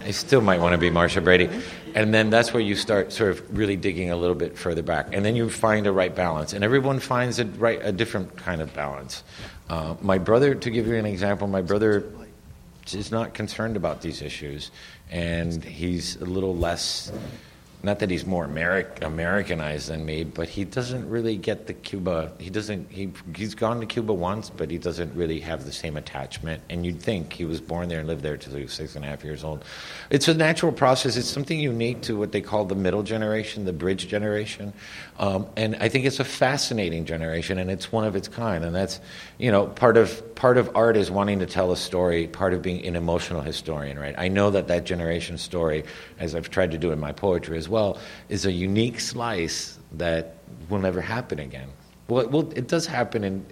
I 0.00 0.10
still 0.10 0.40
might 0.40 0.60
want 0.60 0.72
to 0.72 0.78
be 0.78 0.90
Marcia 0.90 1.20
Brady. 1.20 1.48
And 1.94 2.12
then 2.12 2.30
that's 2.30 2.52
where 2.52 2.62
you 2.62 2.74
start 2.74 3.12
sort 3.12 3.30
of 3.30 3.56
really 3.58 3.76
digging 3.76 4.10
a 4.10 4.16
little 4.16 4.34
bit 4.34 4.56
further 4.58 4.82
back. 4.82 5.08
And 5.12 5.24
then 5.24 5.34
you 5.36 5.48
find 5.48 5.86
a 5.86 5.92
right 5.92 6.14
balance. 6.14 6.52
And 6.52 6.62
everyone 6.62 7.00
finds 7.00 7.38
a, 7.38 7.46
right, 7.46 7.80
a 7.82 7.92
different 7.92 8.36
kind 8.36 8.60
of 8.60 8.72
balance. 8.74 9.24
Uh, 9.68 9.96
my 10.00 10.18
brother, 10.18 10.54
to 10.54 10.70
give 10.70 10.86
you 10.86 10.96
an 10.96 11.06
example, 11.06 11.46
my 11.48 11.62
brother 11.62 12.04
is 12.92 13.10
not 13.10 13.34
concerned 13.34 13.76
about 13.76 14.02
these 14.02 14.20
issues. 14.20 14.70
And 15.10 15.64
he's 15.64 16.16
a 16.16 16.26
little 16.26 16.54
less 16.54 17.10
not 17.86 18.00
that 18.00 18.10
he's 18.10 18.26
more 18.26 18.46
Americ- 18.46 19.00
Americanized 19.00 19.88
than 19.88 20.04
me, 20.04 20.24
but 20.24 20.48
he 20.48 20.64
doesn't 20.64 21.08
really 21.08 21.36
get 21.36 21.68
the 21.68 21.72
Cuba. 21.72 22.32
He 22.38 22.50
doesn't. 22.50 22.90
He 22.90 23.12
he's 23.34 23.54
gone 23.54 23.78
to 23.78 23.86
Cuba 23.86 24.12
once, 24.12 24.50
but 24.50 24.72
he 24.72 24.76
doesn't 24.76 25.14
really 25.14 25.38
have 25.38 25.64
the 25.64 25.72
same 25.72 25.96
attachment. 25.96 26.60
And 26.68 26.84
you'd 26.84 27.00
think 27.00 27.32
he 27.32 27.44
was 27.44 27.60
born 27.60 27.88
there 27.88 28.00
and 28.00 28.08
lived 28.08 28.22
there 28.22 28.34
until 28.34 28.56
he 28.56 28.62
was 28.62 28.72
six 28.72 28.96
and 28.96 29.04
a 29.04 29.08
half 29.08 29.22
years 29.22 29.44
old. 29.44 29.64
It's 30.10 30.26
a 30.26 30.34
natural 30.34 30.72
process. 30.72 31.16
It's 31.16 31.28
something 31.28 31.60
unique 31.60 32.00
to 32.02 32.16
what 32.16 32.32
they 32.32 32.40
call 32.40 32.64
the 32.64 32.74
middle 32.74 33.04
generation, 33.04 33.64
the 33.64 33.72
bridge 33.72 34.08
generation, 34.08 34.72
um, 35.18 35.46
and 35.56 35.76
I 35.76 35.88
think 35.88 36.04
it's 36.04 36.20
a 36.20 36.24
fascinating 36.24 37.04
generation, 37.06 37.58
and 37.58 37.70
it's 37.70 37.90
one 37.90 38.04
of 38.04 38.16
its 38.16 38.28
kind. 38.28 38.64
And 38.64 38.74
that's 38.74 39.00
you 39.38 39.50
know 39.50 39.66
part 39.66 39.96
of 39.96 40.34
part 40.34 40.58
of 40.58 40.74
art 40.76 40.96
is 40.96 41.10
wanting 41.10 41.38
to 41.38 41.46
tell 41.46 41.72
a 41.72 41.76
story. 41.76 42.26
Part 42.26 42.52
of 42.52 42.62
being 42.62 42.84
an 42.86 42.96
emotional 42.96 43.40
historian, 43.40 43.98
right? 43.98 44.14
I 44.18 44.28
know 44.28 44.50
that 44.50 44.68
that 44.68 44.84
generation 44.84 45.38
story, 45.38 45.84
as 46.18 46.34
I've 46.34 46.50
tried 46.50 46.70
to 46.72 46.78
do 46.78 46.92
in 46.92 47.00
my 47.00 47.12
poetry 47.12 47.56
as 47.56 47.68
well 47.68 47.98
is 48.28 48.44
a 48.44 48.52
unique 48.52 49.00
slice 49.00 49.78
that 49.92 50.36
will 50.68 50.80
never 50.80 51.00
happen 51.00 51.38
again. 51.38 51.68
Well, 52.08 52.28
well, 52.28 52.52
it 52.54 52.68
does 52.68 52.86
happen 52.86 53.24
in, 53.24 53.46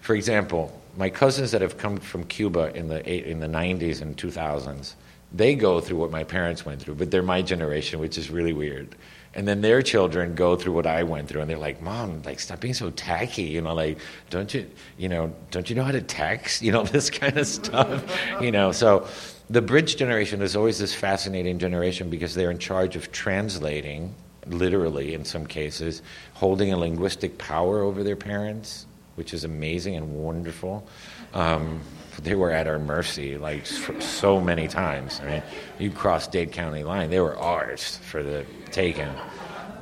for 0.00 0.14
example, 0.14 0.80
my 0.96 1.08
cousins 1.10 1.52
that 1.52 1.62
have 1.62 1.78
come 1.78 1.96
from 1.98 2.24
Cuba 2.24 2.74
in 2.74 2.88
the 2.88 3.30
in 3.30 3.40
the 3.40 3.46
90s 3.46 4.02
and 4.02 4.16
2000s, 4.16 4.94
they 5.32 5.54
go 5.54 5.80
through 5.80 5.98
what 5.98 6.10
my 6.10 6.24
parents 6.24 6.66
went 6.66 6.82
through, 6.82 6.96
but 6.96 7.10
they're 7.10 7.22
my 7.22 7.40
generation, 7.40 8.00
which 8.00 8.18
is 8.18 8.30
really 8.30 8.52
weird. 8.52 8.96
And 9.34 9.46
then 9.46 9.60
their 9.60 9.80
children 9.80 10.34
go 10.34 10.56
through 10.56 10.72
what 10.72 10.86
I 10.86 11.04
went 11.04 11.28
through, 11.28 11.40
and 11.40 11.48
they're 11.48 11.56
like, 11.56 11.80
"Mom, 11.80 12.22
like, 12.24 12.40
stop 12.40 12.60
being 12.60 12.74
so 12.74 12.90
tacky, 12.90 13.44
you 13.44 13.60
know, 13.60 13.74
like, 13.74 13.98
don't 14.28 14.52
you, 14.52 14.68
you 14.98 15.08
know, 15.08 15.32
don't 15.52 15.70
you 15.70 15.76
know 15.76 15.84
how 15.84 15.92
to 15.92 16.02
text, 16.02 16.62
you 16.66 16.72
know, 16.72 16.82
this 16.82 17.10
kind 17.10 17.36
of 17.36 17.46
stuff, 17.46 18.04
you 18.40 18.50
know." 18.50 18.72
So, 18.72 19.06
the 19.48 19.62
bridge 19.62 19.96
generation 19.96 20.42
is 20.42 20.56
always 20.56 20.78
this 20.78 20.94
fascinating 20.94 21.58
generation 21.58 22.10
because 22.10 22.34
they're 22.34 22.50
in 22.50 22.58
charge 22.58 22.96
of 22.96 23.12
translating, 23.12 24.14
literally 24.46 25.14
in 25.14 25.24
some 25.24 25.46
cases, 25.46 26.02
holding 26.34 26.72
a 26.72 26.76
linguistic 26.76 27.38
power 27.38 27.82
over 27.82 28.02
their 28.02 28.16
parents, 28.16 28.86
which 29.16 29.34
is 29.34 29.44
amazing 29.44 29.96
and 29.96 30.14
wonderful. 30.14 30.86
Um, 31.34 31.80
they 32.22 32.34
were 32.34 32.50
at 32.50 32.66
our 32.66 32.78
mercy 32.78 33.38
like 33.38 33.66
so 33.66 34.40
many 34.40 34.68
times. 34.68 35.20
I 35.20 35.26
mean, 35.26 35.42
you 35.78 35.90
cross 35.90 36.26
Dade 36.26 36.52
County 36.52 36.82
line, 36.82 37.10
they 37.10 37.20
were 37.20 37.36
ours 37.36 37.98
for 37.98 38.22
the 38.22 38.44
taking. 38.70 39.08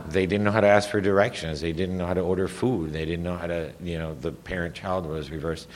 They 0.08 0.24
didn't 0.26 0.44
know 0.44 0.52
how 0.52 0.60
to 0.60 0.66
ask 0.68 0.88
for 0.88 1.00
directions. 1.00 1.60
They 1.60 1.72
didn't 1.72 1.98
know 1.98 2.06
how 2.06 2.14
to 2.14 2.20
order 2.20 2.48
food. 2.48 2.92
They 2.92 3.04
didn't 3.04 3.24
know 3.24 3.36
how 3.36 3.46
to, 3.46 3.72
you 3.82 3.98
know, 3.98 4.14
the 4.14 4.32
parent-child 4.32 5.06
was 5.06 5.30
reversed 5.30 5.68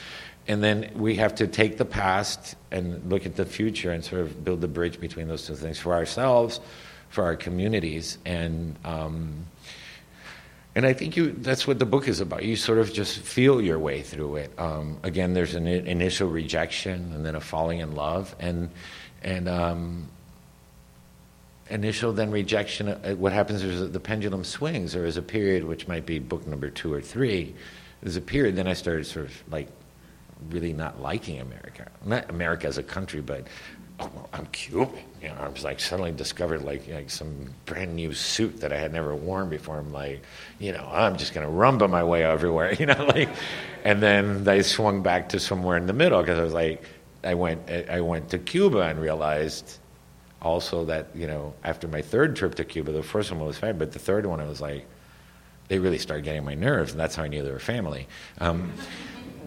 and 0.47 0.63
then 0.63 0.91
we 0.95 1.15
have 1.15 1.35
to 1.35 1.47
take 1.47 1.77
the 1.77 1.85
past 1.85 2.55
and 2.71 3.09
look 3.09 3.25
at 3.25 3.35
the 3.35 3.45
future 3.45 3.91
and 3.91 4.03
sort 4.03 4.21
of 4.21 4.43
build 4.43 4.61
the 4.61 4.67
bridge 4.67 4.99
between 4.99 5.27
those 5.27 5.47
two 5.47 5.55
things 5.55 5.79
for 5.79 5.93
ourselves, 5.93 6.59
for 7.09 7.23
our 7.23 7.35
communities, 7.35 8.17
and 8.25 8.75
um, 8.83 9.45
and 10.75 10.85
I 10.85 10.93
think 10.93 11.15
you 11.15 11.31
that's 11.31 11.67
what 11.67 11.77
the 11.77 11.85
book 11.85 12.07
is 12.07 12.19
about. 12.19 12.43
You 12.43 12.55
sort 12.55 12.79
of 12.79 12.91
just 12.91 13.19
feel 13.19 13.61
your 13.61 13.77
way 13.77 14.01
through 14.01 14.37
it. 14.37 14.51
Um, 14.57 14.97
again, 15.03 15.33
there's 15.33 15.53
an 15.53 15.67
initial 15.67 16.29
rejection 16.29 17.13
and 17.13 17.25
then 17.25 17.35
a 17.35 17.41
falling 17.41 17.79
in 17.79 17.95
love, 17.95 18.35
and 18.39 18.69
and 19.21 19.47
um, 19.47 20.07
initial 21.69 22.11
then 22.11 22.31
rejection. 22.31 22.87
Uh, 22.87 23.15
what 23.15 23.33
happens 23.33 23.63
is 23.63 23.91
the 23.91 23.99
pendulum 23.99 24.43
swings. 24.43 24.93
There 24.93 25.05
is 25.05 25.17
a 25.17 25.21
period 25.21 25.63
which 25.63 25.87
might 25.87 26.07
be 26.07 26.17
book 26.17 26.47
number 26.47 26.69
two 26.69 26.91
or 26.91 27.01
three. 27.01 27.53
There's 28.01 28.15
a 28.15 28.21
period. 28.21 28.55
Then 28.55 28.67
I 28.67 28.73
started 28.73 29.05
sort 29.05 29.25
of 29.25 29.43
like 29.51 29.67
really 30.49 30.73
not 30.73 30.99
liking 30.99 31.39
America. 31.39 31.91
Not 32.03 32.31
America 32.31 32.67
as 32.67 32.79
a 32.79 32.83
country, 32.83 33.21
but 33.21 33.45
I'm 33.99 34.45
Cuban. 34.47 35.03
You 35.21 35.29
know, 35.29 35.35
I 35.39 35.47
was 35.47 35.63
like 35.63 35.79
suddenly 35.79 36.11
discovered 36.11 36.63
like 36.63 36.87
like 36.87 37.09
some 37.09 37.53
brand 37.65 37.95
new 37.95 38.13
suit 38.13 38.61
that 38.61 38.73
I 38.73 38.77
had 38.77 38.91
never 38.91 39.15
worn 39.15 39.49
before. 39.49 39.77
I'm 39.77 39.93
like, 39.93 40.21
you 40.59 40.71
know, 40.71 40.89
I'm 40.91 41.17
just 41.17 41.33
gonna 41.33 41.47
rumba 41.47 41.89
my 41.89 42.03
way 42.03 42.23
everywhere. 42.23 42.73
You 42.79 42.87
know, 42.87 43.05
like, 43.05 43.29
and 43.83 44.01
then 44.01 44.43
they 44.43 44.63
swung 44.63 45.03
back 45.03 45.29
to 45.29 45.39
somewhere 45.39 45.77
in 45.77 45.85
the 45.85 45.93
middle 45.93 46.19
because 46.21 46.39
I 46.39 46.43
was 46.43 46.53
like, 46.53 46.83
I 47.23 47.35
went 47.35 47.69
I 47.69 48.01
went 48.01 48.29
to 48.29 48.39
Cuba 48.39 48.81
and 48.81 48.99
realized 48.99 49.79
also 50.41 50.83
that 50.85 51.07
you 51.15 51.27
know 51.27 51.53
after 51.63 51.87
my 51.87 52.01
third 52.01 52.35
trip 52.35 52.55
to 52.55 52.65
Cuba, 52.65 52.91
the 52.91 53.03
first 53.03 53.31
one 53.31 53.45
was 53.45 53.57
fine, 53.57 53.77
but 53.77 53.91
the 53.91 53.99
third 53.99 54.25
one 54.25 54.41
I 54.41 54.47
was 54.47 54.59
like, 54.59 54.85
they 55.67 55.79
really 55.79 55.99
started 55.99 56.25
getting 56.25 56.43
my 56.43 56.55
nerves, 56.55 56.91
and 56.91 56.99
that's 56.99 57.15
how 57.15 57.23
I 57.23 57.27
knew 57.27 57.43
they 57.43 57.51
were 57.51 57.59
family. 57.59 58.07
Um, 58.39 58.73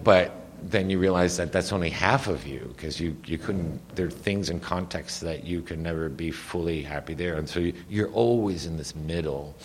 but 0.03 0.46
then 0.69 0.89
you 0.89 0.99
realize 0.99 1.37
that 1.37 1.51
that's 1.51 1.71
only 1.71 1.89
half 1.89 2.27
of 2.27 2.45
you 2.45 2.73
because 2.75 2.99
you, 2.99 3.15
you 3.25 3.37
couldn't 3.37 3.79
there 3.95 4.07
are 4.07 4.11
things 4.11 4.49
in 4.49 4.59
context 4.59 5.21
that 5.21 5.43
you 5.43 5.61
can 5.61 5.81
never 5.81 6.09
be 6.09 6.31
fully 6.31 6.81
happy 6.81 7.13
there. 7.13 7.35
And 7.35 7.47
so 7.47 7.59
you, 7.59 7.73
you're 7.89 8.11
always 8.11 8.65
in 8.65 8.75
this 8.77 8.95
middle. 8.95 9.55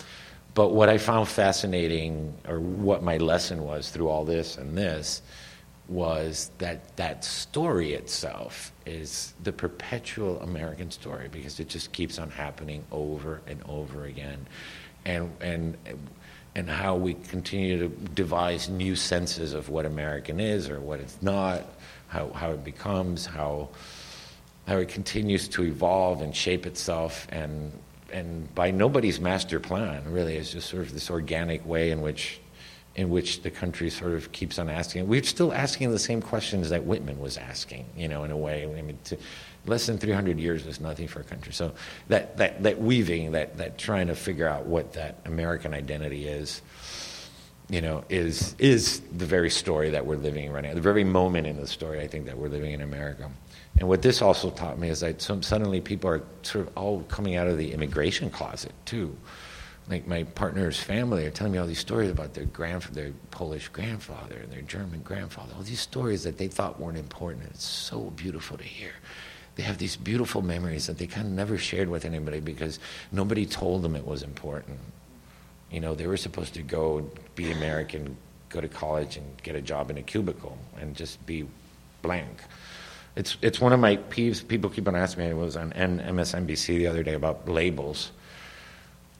But 0.53 0.69
what 0.69 0.87
i 0.87 0.97
found 0.97 1.27
fascinating 1.27 2.33
or 2.47 2.59
what 2.59 3.03
my 3.03 3.17
lesson 3.17 3.63
was 3.63 3.89
through 3.89 4.07
all 4.07 4.23
this 4.23 4.57
and 4.57 4.77
this 4.77 5.21
was 5.89 6.51
that 6.59 6.95
that 6.95 7.25
story 7.25 7.93
itself 7.93 8.71
is 8.85 9.33
the 9.43 9.51
perpetual 9.51 10.39
american 10.41 10.89
story 10.89 11.27
because 11.29 11.59
it 11.59 11.67
just 11.67 11.91
keeps 11.91 12.17
on 12.19 12.29
happening 12.29 12.85
over 12.91 13.41
and 13.47 13.61
over 13.67 14.05
again. 14.05 14.45
And 15.05 15.31
and 15.41 15.77
and 16.55 16.69
how 16.69 16.95
we 16.95 17.15
continue 17.15 17.79
to 17.79 17.87
devise 18.13 18.69
new 18.69 18.95
senses 18.95 19.53
of 19.53 19.69
what 19.69 19.85
American 19.85 20.39
is 20.39 20.69
or 20.69 20.79
what 20.79 20.99
it's 20.99 21.21
not, 21.21 21.63
how, 22.07 22.29
how 22.29 22.51
it 22.51 22.63
becomes, 22.63 23.25
how, 23.25 23.69
how 24.67 24.77
it 24.77 24.87
continues 24.87 25.47
to 25.47 25.63
evolve 25.63 26.21
and 26.21 26.35
shape 26.35 26.65
itself, 26.65 27.27
and, 27.31 27.71
and 28.11 28.53
by 28.53 28.69
nobody's 28.69 29.19
master 29.19 29.59
plan, 29.59 30.03
really. 30.11 30.35
It's 30.35 30.51
just 30.51 30.69
sort 30.69 30.83
of 30.83 30.93
this 30.93 31.09
organic 31.09 31.65
way 31.65 31.89
in 31.89 32.01
which, 32.01 32.39
in 32.95 33.09
which 33.09 33.41
the 33.41 33.49
country 33.49 33.89
sort 33.89 34.13
of 34.13 34.31
keeps 34.31 34.59
on 34.59 34.69
asking. 34.69 35.07
We're 35.07 35.23
still 35.23 35.51
asking 35.51 35.89
the 35.89 35.99
same 35.99 36.21
questions 36.21 36.69
that 36.69 36.85
Whitman 36.85 37.19
was 37.19 37.37
asking, 37.37 37.87
you 37.97 38.07
know, 38.07 38.23
in 38.23 38.29
a 38.29 38.37
way. 38.37 38.63
I 38.63 38.81
mean, 38.83 38.99
to, 39.05 39.17
less 39.65 39.85
than 39.85 39.97
300 39.97 40.39
years 40.39 40.65
is 40.65 40.79
nothing 40.79 41.07
for 41.07 41.21
a 41.21 41.23
country. 41.23 41.53
So 41.53 41.73
that, 42.09 42.37
that, 42.37 42.63
that 42.63 42.81
weaving, 42.81 43.31
that, 43.31 43.57
that 43.57 43.77
trying 43.77 44.07
to 44.07 44.15
figure 44.15 44.47
out 44.47 44.65
what 44.65 44.93
that 44.93 45.19
American 45.25 45.73
identity 45.73 46.27
is, 46.27 46.61
you 47.69 47.81
know, 47.81 48.03
is, 48.09 48.55
is 48.59 48.99
the 49.17 49.25
very 49.25 49.49
story 49.49 49.89
that 49.91 50.05
we're 50.05 50.17
living 50.17 50.51
right 50.51 50.63
now, 50.63 50.73
the 50.73 50.81
very 50.81 51.03
moment 51.03 51.47
in 51.47 51.57
the 51.57 51.67
story 51.67 52.01
I 52.01 52.07
think 52.07 52.25
that 52.25 52.37
we're 52.37 52.49
living 52.49 52.73
in 52.73 52.81
America. 52.81 53.31
And 53.79 53.87
what 53.87 54.01
this 54.01 54.21
also 54.21 54.51
taught 54.51 54.77
me 54.77 54.89
is 54.89 54.99
that 54.99 55.21
some, 55.21 55.41
suddenly 55.41 55.81
people 55.81 56.09
are 56.09 56.21
sort 56.43 56.67
of 56.67 56.77
all 56.77 57.03
coming 57.03 57.35
out 57.35 57.47
of 57.47 57.57
the 57.57 57.73
immigration 57.73 58.29
closet 58.29 58.73
too. 58.85 59.15
Like 59.89 60.07
my 60.07 60.23
partner's 60.23 60.79
family 60.79 61.25
are 61.25 61.31
telling 61.31 61.53
me 61.53 61.59
all 61.59 61.67
these 61.67 61.79
stories 61.79 62.09
about 62.09 62.33
their 62.33 62.45
grand, 62.45 62.83
their 62.83 63.11
Polish 63.31 63.67
grandfather 63.69 64.37
and 64.37 64.51
their 64.51 64.61
German 64.61 65.01
grandfather. 65.01 65.53
All 65.57 65.63
these 65.63 65.81
stories 65.81 66.23
that 66.23 66.37
they 66.37 66.47
thought 66.47 66.79
weren't 66.79 66.97
important. 66.97 67.45
It's 67.47 67.65
so 67.65 68.11
beautiful 68.15 68.57
to 68.57 68.63
hear 68.63 68.93
they 69.55 69.63
have 69.63 69.77
these 69.77 69.95
beautiful 69.95 70.41
memories 70.41 70.87
that 70.87 70.97
they 70.97 71.07
kind 71.07 71.27
of 71.27 71.33
never 71.33 71.57
shared 71.57 71.89
with 71.89 72.05
anybody 72.05 72.39
because 72.39 72.79
nobody 73.11 73.45
told 73.45 73.83
them 73.83 73.95
it 73.95 74.05
was 74.05 74.23
important. 74.23 74.79
You 75.71 75.79
know, 75.79 75.95
they 75.95 76.07
were 76.07 76.17
supposed 76.17 76.53
to 76.55 76.61
go 76.61 77.09
be 77.35 77.51
American, 77.51 78.17
go 78.49 78.61
to 78.61 78.67
college, 78.67 79.17
and 79.17 79.25
get 79.43 79.55
a 79.55 79.61
job 79.61 79.91
in 79.91 79.97
a 79.97 80.01
cubicle 80.01 80.57
and 80.79 80.95
just 80.95 81.23
be 81.25 81.45
blank. 82.01 82.41
It's, 83.15 83.37
it's 83.41 83.61
one 83.61 83.73
of 83.73 83.79
my 83.79 83.97
peeves. 83.97 84.47
People 84.47 84.69
keep 84.69 84.87
on 84.87 84.95
asking 84.95 85.23
me. 85.23 85.29
It 85.29 85.37
was 85.37 85.55
on 85.55 85.71
MSNBC 85.71 86.65
the 86.77 86.87
other 86.87 87.03
day 87.03 87.13
about 87.13 87.47
labels. 87.47 88.11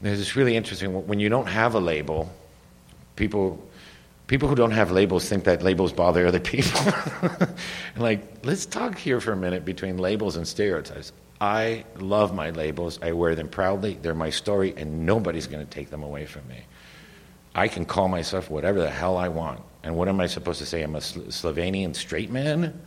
There's 0.02 0.18
this 0.18 0.36
really 0.36 0.56
interesting. 0.56 1.08
When 1.08 1.20
you 1.20 1.30
don't 1.30 1.46
have 1.48 1.76
a 1.76 1.80
label, 1.80 2.32
people 3.16 3.64
people 4.34 4.50
who 4.50 4.56
don't 4.56 4.72
have 4.72 4.90
labels 4.90 5.30
think 5.30 5.44
that 5.44 5.62
labels 5.62 5.94
bother 5.94 6.26
other 6.26 6.40
people. 6.40 6.82
like, 7.98 8.44
let's 8.44 8.66
talk 8.66 8.98
here 8.98 9.22
for 9.22 9.32
a 9.32 9.36
minute 9.36 9.64
between 9.64 10.00
labels 10.00 10.38
and 10.38 10.48
stereotypes. 10.48 11.14
I 11.40 11.86
love 12.00 12.34
my 12.34 12.50
labels. 12.50 12.98
I 13.04 13.12
wear 13.12 13.36
them 13.36 13.48
proudly. 13.48 13.94
They're 14.02 14.16
my 14.16 14.32
story, 14.32 14.74
and 14.76 15.06
nobody's 15.06 15.46
going 15.46 15.64
to 15.64 15.70
take 15.70 15.92
them 15.92 16.02
away 16.02 16.26
from 16.26 16.48
me. 16.48 16.64
I 17.54 17.68
can 17.68 17.86
call 17.86 18.08
myself 18.08 18.50
whatever 18.50 18.80
the 18.80 18.90
hell 18.90 19.18
I 19.18 19.28
want. 19.28 19.62
And 19.84 19.96
what 19.96 20.08
am 20.08 20.20
I 20.20 20.26
supposed 20.26 20.58
to 20.62 20.66
say? 20.66 20.82
I'm 20.82 20.96
a 20.96 21.00
Slovenian 21.00 21.96
straight 21.96 22.32
man? 22.32 22.82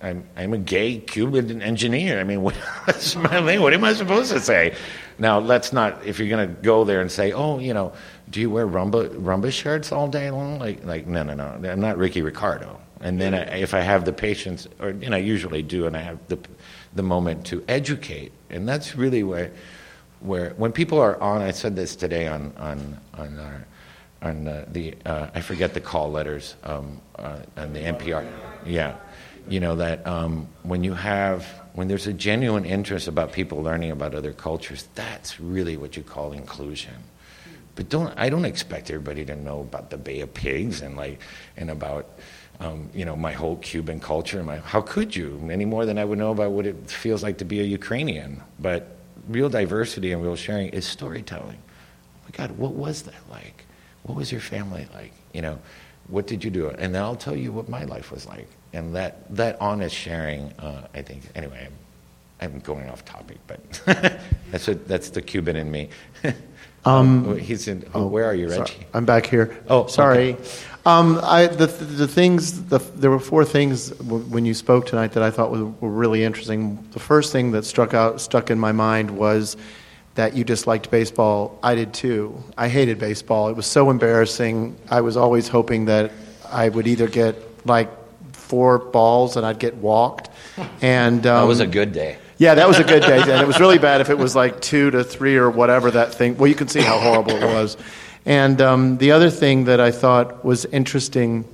I'm, 0.00 0.24
I'm 0.36 0.52
a 0.52 0.58
gay 0.58 0.98
Cuban 0.98 1.62
engineer. 1.62 2.20
I 2.20 2.24
mean, 2.24 2.42
what? 2.46 2.54
What 2.84 3.74
am 3.74 3.82
I 3.82 3.92
supposed 3.92 4.30
to 4.30 4.38
say? 4.38 4.76
Now, 5.18 5.40
let's 5.40 5.72
not, 5.72 6.06
if 6.06 6.20
you're 6.20 6.28
going 6.28 6.48
to 6.48 6.62
go 6.62 6.84
there 6.84 7.00
and 7.00 7.10
say, 7.10 7.32
oh, 7.32 7.58
you 7.58 7.74
know, 7.74 7.92
do 8.30 8.40
you 8.40 8.50
wear 8.50 8.66
rumba, 8.66 9.08
rumba 9.16 9.52
shirts 9.52 9.92
all 9.92 10.08
day 10.08 10.30
long? 10.30 10.58
Like, 10.58 10.84
like, 10.84 11.06
no, 11.06 11.22
no, 11.22 11.34
no. 11.34 11.70
I'm 11.70 11.80
not 11.80 11.98
Ricky 11.98 12.22
Ricardo. 12.22 12.80
And 13.00 13.20
then 13.20 13.34
I, 13.34 13.58
if 13.58 13.74
I 13.74 13.80
have 13.80 14.04
the 14.04 14.12
patience, 14.12 14.66
or, 14.80 14.90
you 14.90 15.10
know, 15.10 15.16
I 15.16 15.20
usually 15.20 15.62
do, 15.62 15.86
and 15.86 15.96
I 15.96 16.00
have 16.00 16.18
the, 16.28 16.38
the 16.94 17.02
moment 17.02 17.44
to 17.46 17.62
educate. 17.68 18.32
And 18.50 18.68
that's 18.68 18.96
really 18.96 19.22
where, 19.22 19.52
where 20.20 20.50
when 20.56 20.72
people 20.72 20.98
are 21.00 21.20
on, 21.20 21.42
I 21.42 21.50
said 21.50 21.76
this 21.76 21.96
today 21.96 22.26
on, 22.26 22.52
on, 22.56 22.98
on 23.14 23.38
our, 23.38 23.66
on 24.22 24.44
the, 24.72 24.94
uh, 25.04 25.28
I 25.34 25.40
forget 25.42 25.74
the 25.74 25.80
call 25.80 26.10
letters 26.10 26.56
um, 26.64 27.00
uh, 27.16 27.40
on 27.56 27.72
the 27.74 27.80
NPR. 27.80 28.26
Yeah 28.64 28.96
you 29.48 29.60
know 29.60 29.76
that 29.76 30.06
um, 30.06 30.48
when 30.62 30.82
you 30.84 30.94
have 30.94 31.46
when 31.74 31.88
there's 31.88 32.06
a 32.06 32.12
genuine 32.12 32.64
interest 32.64 33.08
about 33.08 33.32
people 33.32 33.62
learning 33.62 33.90
about 33.90 34.14
other 34.14 34.32
cultures 34.32 34.88
that's 34.94 35.38
really 35.40 35.76
what 35.76 35.96
you 35.96 36.02
call 36.02 36.32
inclusion 36.32 36.94
but 37.74 37.88
don't 37.88 38.12
i 38.16 38.28
don't 38.28 38.44
expect 38.44 38.90
everybody 38.90 39.24
to 39.24 39.36
know 39.36 39.60
about 39.60 39.90
the 39.90 39.96
bay 39.96 40.20
of 40.20 40.32
pigs 40.32 40.80
and 40.80 40.96
like 40.96 41.20
and 41.56 41.70
about 41.70 42.06
um, 42.60 42.88
you 42.94 43.04
know 43.04 43.16
my 43.16 43.32
whole 43.32 43.56
cuban 43.56 43.98
culture 43.98 44.42
my 44.44 44.58
how 44.58 44.80
could 44.80 45.14
you? 45.14 45.48
Any 45.50 45.64
more 45.64 45.86
than 45.86 45.98
i 45.98 46.04
would 46.04 46.18
know 46.18 46.30
about 46.30 46.52
what 46.52 46.66
it 46.66 46.88
feels 46.88 47.22
like 47.22 47.38
to 47.38 47.44
be 47.44 47.60
a 47.60 47.64
ukrainian. 47.64 48.42
But 48.58 48.96
real 49.28 49.48
diversity 49.48 50.12
and 50.12 50.22
real 50.22 50.36
sharing 50.36 50.68
is 50.68 50.86
storytelling. 50.86 51.58
Oh 51.58 52.20
my 52.24 52.30
god 52.36 52.56
what 52.56 52.72
was 52.72 53.02
that 53.02 53.28
like? 53.30 53.64
What 54.04 54.16
was 54.16 54.30
your 54.30 54.40
family 54.40 54.86
like? 54.94 55.12
You 55.32 55.42
know 55.42 55.58
what 56.08 56.26
did 56.26 56.44
you 56.44 56.50
do? 56.50 56.68
And 56.68 56.94
then 56.94 57.02
i'll 57.02 57.16
tell 57.16 57.36
you 57.36 57.50
what 57.52 57.68
my 57.68 57.84
life 57.84 58.12
was 58.12 58.26
like. 58.26 58.48
And 58.72 58.94
that 58.94 59.34
that 59.34 59.60
honest 59.60 59.94
sharing, 59.94 60.52
uh, 60.58 60.88
I 60.94 61.02
think. 61.02 61.22
Anyway, 61.34 61.68
I'm, 62.40 62.52
I'm, 62.52 62.60
going 62.60 62.88
off 62.88 63.04
topic, 63.04 63.38
but 63.46 63.60
that's 64.50 64.66
that's 64.66 65.10
the 65.10 65.22
Cuban 65.22 65.56
in 65.56 65.70
me. 65.70 65.90
um, 66.84 67.28
oh, 67.28 67.34
he's 67.34 67.68
in. 67.68 67.84
Oh, 67.94 68.06
where 68.06 68.24
are 68.24 68.34
you, 68.34 68.48
Reggie? 68.48 68.72
Sorry, 68.72 68.86
I'm 68.92 69.04
back 69.04 69.26
here. 69.26 69.56
Oh, 69.68 69.86
sorry. 69.86 70.34
Okay. 70.34 70.44
Um, 70.86 71.18
I, 71.22 71.46
the, 71.46 71.66
the 71.66 72.06
things, 72.06 72.64
the, 72.64 72.78
there 72.78 73.10
were 73.10 73.18
four 73.18 73.44
things 73.44 73.98
when 74.02 74.44
you 74.44 74.52
spoke 74.52 74.84
tonight 74.84 75.12
that 75.12 75.22
I 75.22 75.30
thought 75.30 75.50
were, 75.50 75.64
were 75.64 75.90
really 75.90 76.22
interesting. 76.24 76.86
The 76.92 77.00
first 77.00 77.32
thing 77.32 77.52
that 77.52 77.64
struck 77.64 77.94
out, 77.94 78.20
stuck 78.20 78.50
in 78.50 78.58
my 78.58 78.72
mind 78.72 79.10
was 79.10 79.56
that 80.14 80.36
you 80.36 80.44
disliked 80.44 80.90
baseball. 80.90 81.58
I 81.62 81.74
did 81.74 81.94
too. 81.94 82.42
I 82.58 82.68
hated 82.68 82.98
baseball. 82.98 83.48
It 83.48 83.56
was 83.56 83.66
so 83.66 83.90
embarrassing. 83.90 84.76
I 84.90 85.00
was 85.00 85.16
always 85.16 85.48
hoping 85.48 85.86
that 85.86 86.12
I 86.50 86.68
would 86.68 86.86
either 86.86 87.08
get 87.08 87.66
like 87.66 87.88
four 88.34 88.78
balls 88.78 89.38
and 89.38 89.46
I'd 89.46 89.58
get 89.58 89.76
walked. 89.76 90.30
And 90.82 91.26
um, 91.26 91.42
that 91.42 91.48
was 91.48 91.60
a 91.60 91.66
good 91.66 91.92
day. 91.92 92.18
Yeah, 92.36 92.54
that 92.54 92.66
was 92.66 92.78
a 92.78 92.84
good 92.84 93.02
day. 93.02 93.20
And 93.20 93.40
it 93.40 93.46
was 93.46 93.60
really 93.60 93.78
bad 93.78 94.00
if 94.00 94.10
it 94.10 94.18
was 94.18 94.34
like 94.34 94.60
two 94.60 94.90
to 94.90 95.04
three 95.04 95.36
or 95.36 95.50
whatever 95.50 95.90
that 95.92 96.14
thing. 96.14 96.36
Well, 96.36 96.48
you 96.48 96.54
can 96.54 96.68
see 96.68 96.80
how 96.80 96.98
horrible 96.98 97.32
it 97.32 97.44
was. 97.54 97.76
And 98.26 98.60
um, 98.60 98.98
the 98.98 99.12
other 99.12 99.30
thing 99.30 99.64
that 99.64 99.80
I 99.80 99.90
thought 99.90 100.44
was 100.44 100.64
interesting 100.64 101.44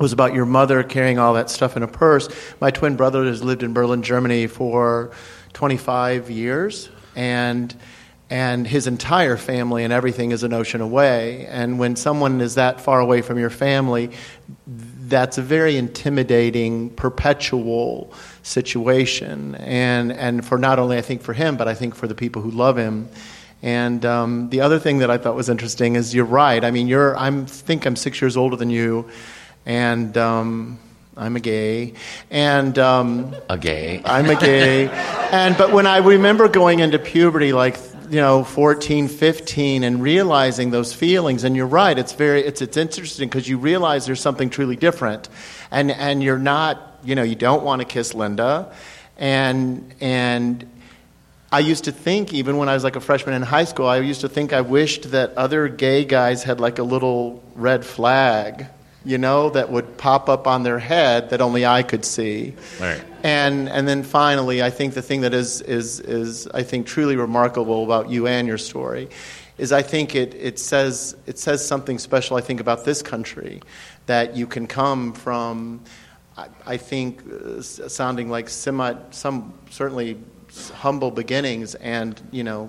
was 0.00 0.12
about 0.12 0.32
your 0.32 0.46
mother 0.46 0.82
carrying 0.82 1.18
all 1.18 1.34
that 1.34 1.50
stuff 1.50 1.76
in 1.76 1.82
a 1.82 1.88
purse. 1.88 2.28
My 2.60 2.70
twin 2.70 2.96
brother 2.96 3.24
has 3.24 3.42
lived 3.42 3.62
in 3.62 3.72
Berlin, 3.72 4.02
Germany 4.02 4.46
for 4.46 5.10
25 5.52 6.30
years, 6.30 6.88
and 7.16 7.74
and 8.30 8.66
his 8.66 8.86
entire 8.86 9.38
family 9.38 9.84
and 9.84 9.92
everything 9.92 10.32
is 10.32 10.42
an 10.42 10.52
ocean 10.52 10.82
away. 10.82 11.46
And 11.46 11.78
when 11.78 11.96
someone 11.96 12.42
is 12.42 12.56
that 12.56 12.78
far 12.78 13.00
away 13.00 13.22
from 13.22 13.38
your 13.38 13.48
family, 13.48 14.10
that's 15.08 15.38
a 15.38 15.42
very 15.42 15.76
intimidating, 15.76 16.90
perpetual 16.90 18.12
situation. 18.42 19.54
And, 19.56 20.12
and 20.12 20.44
for 20.44 20.58
not 20.58 20.78
only, 20.78 20.98
I 20.98 21.02
think, 21.02 21.22
for 21.22 21.32
him, 21.32 21.56
but 21.56 21.68
I 21.68 21.74
think 21.74 21.94
for 21.94 22.06
the 22.06 22.14
people 22.14 22.42
who 22.42 22.50
love 22.50 22.76
him. 22.76 23.08
And 23.62 24.04
um, 24.04 24.50
the 24.50 24.60
other 24.60 24.78
thing 24.78 24.98
that 24.98 25.10
I 25.10 25.18
thought 25.18 25.34
was 25.34 25.48
interesting 25.48 25.96
is 25.96 26.14
you're 26.14 26.24
right. 26.24 26.64
I 26.64 26.70
mean, 26.70 26.86
you're, 26.86 27.16
I 27.16 27.30
think 27.44 27.86
I'm 27.86 27.96
six 27.96 28.20
years 28.20 28.36
older 28.36 28.54
than 28.54 28.70
you, 28.70 29.08
and 29.66 30.16
um, 30.16 30.78
I'm 31.16 31.34
a 31.34 31.40
gay. 31.40 31.94
And 32.30 32.78
um, 32.78 33.34
a 33.50 33.58
gay. 33.58 34.00
I'm 34.04 34.30
a 34.30 34.36
gay. 34.36 34.88
and 35.32 35.58
but 35.58 35.72
when 35.72 35.88
I 35.88 35.98
remember 35.98 36.48
going 36.48 36.78
into 36.78 37.00
puberty, 37.00 37.52
like 37.52 37.76
you 38.10 38.20
know 38.20 38.44
14 38.44 39.08
15 39.08 39.84
and 39.84 40.02
realizing 40.02 40.70
those 40.70 40.92
feelings 40.92 41.44
and 41.44 41.56
you're 41.56 41.66
right 41.66 41.98
it's 41.98 42.12
very 42.12 42.42
it's 42.42 42.62
it's 42.62 42.76
interesting 42.76 43.28
because 43.28 43.48
you 43.48 43.58
realize 43.58 44.06
there's 44.06 44.20
something 44.20 44.50
truly 44.50 44.76
different 44.76 45.28
and 45.70 45.90
and 45.90 46.22
you're 46.22 46.38
not 46.38 46.98
you 47.04 47.14
know 47.14 47.22
you 47.22 47.34
don't 47.34 47.62
want 47.62 47.80
to 47.80 47.86
kiss 47.86 48.14
linda 48.14 48.72
and 49.18 49.94
and 50.00 50.68
I 51.50 51.60
used 51.60 51.84
to 51.84 51.92
think, 51.92 52.34
even 52.34 52.58
when 52.58 52.68
I 52.68 52.74
was 52.74 52.84
like 52.84 52.96
a 52.96 53.00
freshman 53.00 53.34
in 53.34 53.40
high 53.40 53.64
school, 53.64 53.86
I 53.86 54.00
used 54.00 54.20
to 54.20 54.28
think 54.28 54.52
I 54.52 54.60
wished 54.60 55.12
that 55.12 55.34
other 55.34 55.66
gay 55.66 56.04
guys 56.04 56.42
had 56.42 56.60
like 56.60 56.78
a 56.78 56.82
little 56.82 57.42
red 57.54 57.86
flag 57.86 58.66
you 59.08 59.16
know, 59.16 59.48
that 59.48 59.70
would 59.70 59.96
pop 59.96 60.28
up 60.28 60.46
on 60.46 60.64
their 60.64 60.78
head 60.78 61.30
that 61.30 61.40
only 61.40 61.64
I 61.64 61.82
could 61.82 62.04
see. 62.04 62.54
Right. 62.78 63.02
And 63.22 63.66
and 63.70 63.88
then 63.88 64.02
finally, 64.02 64.62
I 64.62 64.68
think 64.68 64.92
the 64.92 65.00
thing 65.00 65.22
that 65.22 65.32
is 65.32 65.62
is 65.62 66.00
is 66.00 66.46
I 66.48 66.62
think 66.62 66.86
truly 66.86 67.16
remarkable 67.16 67.84
about 67.84 68.10
you 68.10 68.26
and 68.26 68.46
your 68.46 68.58
story 68.58 69.08
is 69.56 69.72
I 69.72 69.80
think 69.80 70.14
it, 70.14 70.34
it 70.34 70.58
says 70.58 71.16
it 71.26 71.38
says 71.38 71.66
something 71.66 71.98
special 71.98 72.36
I 72.36 72.42
think 72.42 72.60
about 72.60 72.84
this 72.84 73.00
country 73.00 73.62
that 74.04 74.36
you 74.36 74.46
can 74.46 74.66
come 74.66 75.14
from 75.14 75.80
I, 76.36 76.48
I 76.66 76.76
think 76.76 77.22
uh, 77.32 77.62
sounding 77.62 78.28
like 78.28 78.50
semi 78.50 78.92
some 79.10 79.54
certainly 79.70 80.18
humble 80.74 81.10
beginnings 81.10 81.74
and 81.76 82.20
you 82.30 82.44
know 82.44 82.68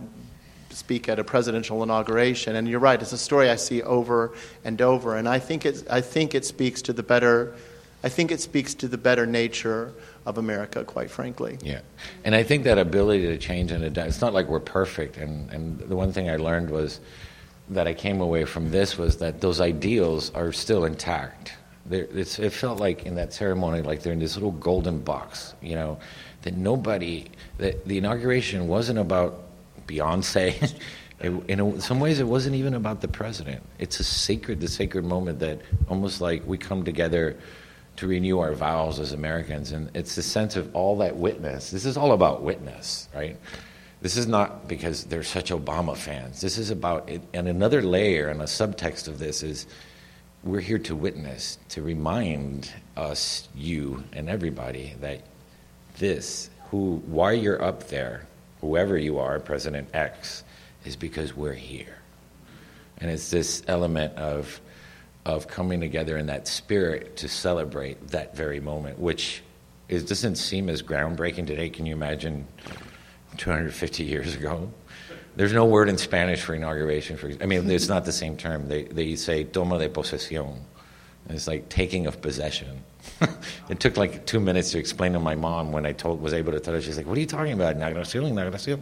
speak 0.70 1.10
at 1.10 1.20
a 1.20 1.24
presidential 1.24 1.82
inauguration. 1.84 2.56
And 2.56 2.68
you're 2.68 2.80
right; 2.80 3.02
it's 3.02 3.12
a 3.12 3.18
story 3.18 3.50
I 3.50 3.56
see 3.56 3.82
over 3.82 4.34
and 4.64 4.82
over. 4.82 5.16
And 5.16 5.28
I 5.28 5.40
think 5.40 5.66
it, 5.66 5.84
I 5.90 6.02
think 6.02 6.36
it 6.36 6.46
speaks 6.46 6.82
to 6.84 6.94
the 6.94 7.04
better. 7.04 7.54
I 8.04 8.10
think 8.10 8.32
it 8.32 8.40
speaks 8.40 8.74
to 8.76 8.88
the 8.88 8.98
better 8.98 9.26
nature 9.26 9.94
of 10.26 10.38
America, 10.38 10.84
quite 10.86 11.12
frankly. 11.12 11.58
Yeah, 11.62 11.82
and 12.24 12.34
I 12.34 12.44
think 12.44 12.64
that 12.64 12.78
ability 12.78 13.24
to 13.28 13.38
change 13.38 13.72
and 13.72 13.84
adapt. 13.84 14.08
It's 14.08 14.22
not 14.22 14.34
like 14.34 14.48
we're 14.48 14.60
perfect. 14.60 15.18
And 15.18 15.52
and 15.52 15.80
the 15.80 15.96
one 15.96 16.12
thing 16.14 16.30
I 16.30 16.38
learned 16.38 16.70
was 16.70 17.00
that 17.70 17.88
I 17.88 17.94
came 17.94 18.22
away 18.22 18.46
from 18.46 18.72
this 18.72 18.98
was 18.98 19.18
that 19.18 19.42
those 19.42 19.62
ideals 19.62 20.32
are 20.34 20.52
still 20.52 20.86
intact. 20.86 21.54
it 21.92 22.52
felt 22.52 22.80
like 22.80 23.06
in 23.06 23.16
that 23.16 23.34
ceremony, 23.34 23.82
like 23.82 24.02
they're 24.02 24.14
in 24.14 24.20
this 24.20 24.36
little 24.36 24.52
golden 24.52 25.00
box. 25.00 25.54
You 25.62 25.76
know, 25.76 26.00
that 26.44 26.56
nobody. 26.56 27.26
That 27.58 27.86
the 27.86 27.98
inauguration 27.98 28.68
wasn't 28.68 29.00
about 29.00 29.49
Beyonce. 29.90 30.74
It, 31.22 31.32
in 31.50 31.82
some 31.82 32.00
ways, 32.00 32.22
it 32.22 32.28
wasn't 32.28 32.56
even 32.56 32.74
about 32.74 33.02
the 33.02 33.10
president. 33.10 33.62
It's 33.78 34.00
a 34.00 34.06
sacred, 34.06 34.62
the 34.62 34.70
sacred 34.70 35.04
moment 35.04 35.40
that 35.40 35.60
almost 35.90 36.22
like 36.22 36.48
we 36.48 36.58
come 36.58 36.86
together 36.86 37.36
to 37.98 38.08
renew 38.08 38.40
our 38.40 38.54
vows 38.54 39.02
as 39.02 39.12
Americans, 39.12 39.74
and 39.74 39.90
it's 39.94 40.16
the 40.16 40.22
sense 40.22 40.56
of 40.56 40.74
all 40.74 41.00
that 41.00 41.18
witness. 41.18 41.72
This 41.72 41.84
is 41.84 41.98
all 41.98 42.14
about 42.14 42.42
witness, 42.42 43.10
right? 43.14 43.38
This 44.02 44.16
is 44.16 44.28
not 44.28 44.70
because 44.70 45.04
they're 45.04 45.24
such 45.24 45.52
Obama 45.52 45.98
fans. 45.98 46.40
This 46.40 46.58
is 46.58 46.70
about, 46.70 47.10
it, 47.10 47.22
and 47.34 47.50
another 47.50 47.82
layer 47.82 48.30
and 48.30 48.42
a 48.42 48.46
subtext 48.46 49.10
of 49.10 49.20
this 49.20 49.44
is 49.44 49.68
we're 50.46 50.62
here 50.62 50.80
to 50.80 50.96
witness, 50.96 51.58
to 51.70 51.82
remind 51.82 52.72
us, 52.96 53.50
you, 53.54 54.06
and 54.14 54.30
everybody 54.30 54.96
that 55.02 55.24
this, 55.98 56.50
who, 56.72 57.04
why 57.08 57.34
you're 57.34 57.62
up 57.62 57.90
there, 57.90 58.26
whoever 58.62 58.98
you 58.98 59.20
are, 59.20 59.40
President 59.40 59.90
X, 59.94 60.44
is 60.86 60.96
because 60.96 61.36
we're 61.36 61.54
here. 61.54 61.98
And 62.98 63.10
it's 63.10 63.30
this 63.30 63.64
element 63.68 64.16
of, 64.16 64.60
of 65.26 65.48
coming 65.48 65.80
together 65.80 66.18
in 66.18 66.28
that 66.28 66.48
spirit 66.48 67.18
to 67.18 67.28
celebrate 67.28 68.10
that 68.10 68.36
very 68.36 68.60
moment, 68.60 69.00
which 69.00 69.42
is, 69.88 70.04
doesn't 70.04 70.36
seem 70.36 70.70
as 70.70 70.82
groundbreaking 70.82 71.48
today. 71.48 71.70
Can 71.70 71.86
you 71.86 71.94
imagine 71.94 72.46
250 73.38 74.04
years 74.04 74.36
ago? 74.36 74.70
There's 75.36 75.54
no 75.54 75.66
word 75.66 75.88
in 75.88 75.98
Spanish 75.98 76.42
for 76.42 76.54
inauguration. 76.54 77.16
For, 77.16 77.32
I 77.42 77.46
mean, 77.46 77.70
it's 77.72 77.88
not 77.88 78.04
the 78.04 78.12
same 78.12 78.36
term. 78.36 78.68
They, 78.68 78.84
they 78.84 79.16
say 79.16 79.46
toma 79.46 79.80
de 79.80 79.90
posesión. 79.90 80.58
It's 81.30 81.48
like 81.48 81.70
taking 81.70 82.08
of 82.08 82.22
possession. 82.22 82.84
it 83.70 83.80
took 83.80 83.98
like 83.98 84.26
two 84.26 84.40
minutes 84.40 84.72
to 84.72 84.80
explain 84.80 85.14
to 85.14 85.20
my 85.20 85.36
mom 85.36 85.72
when 85.72 85.86
I 85.86 85.94
told 85.94 86.22
was 86.22 86.34
able 86.34 86.52
to 86.52 86.60
tell 86.60 86.74
her. 86.74 86.82
She's 86.82 86.98
like, 86.98 87.08
"What 87.08 87.18
are 87.18 87.22
you 87.22 87.28
talking 87.28 87.54
about? 87.54 87.76
Inauguración, 87.76 88.30
inauguración." 88.32 88.80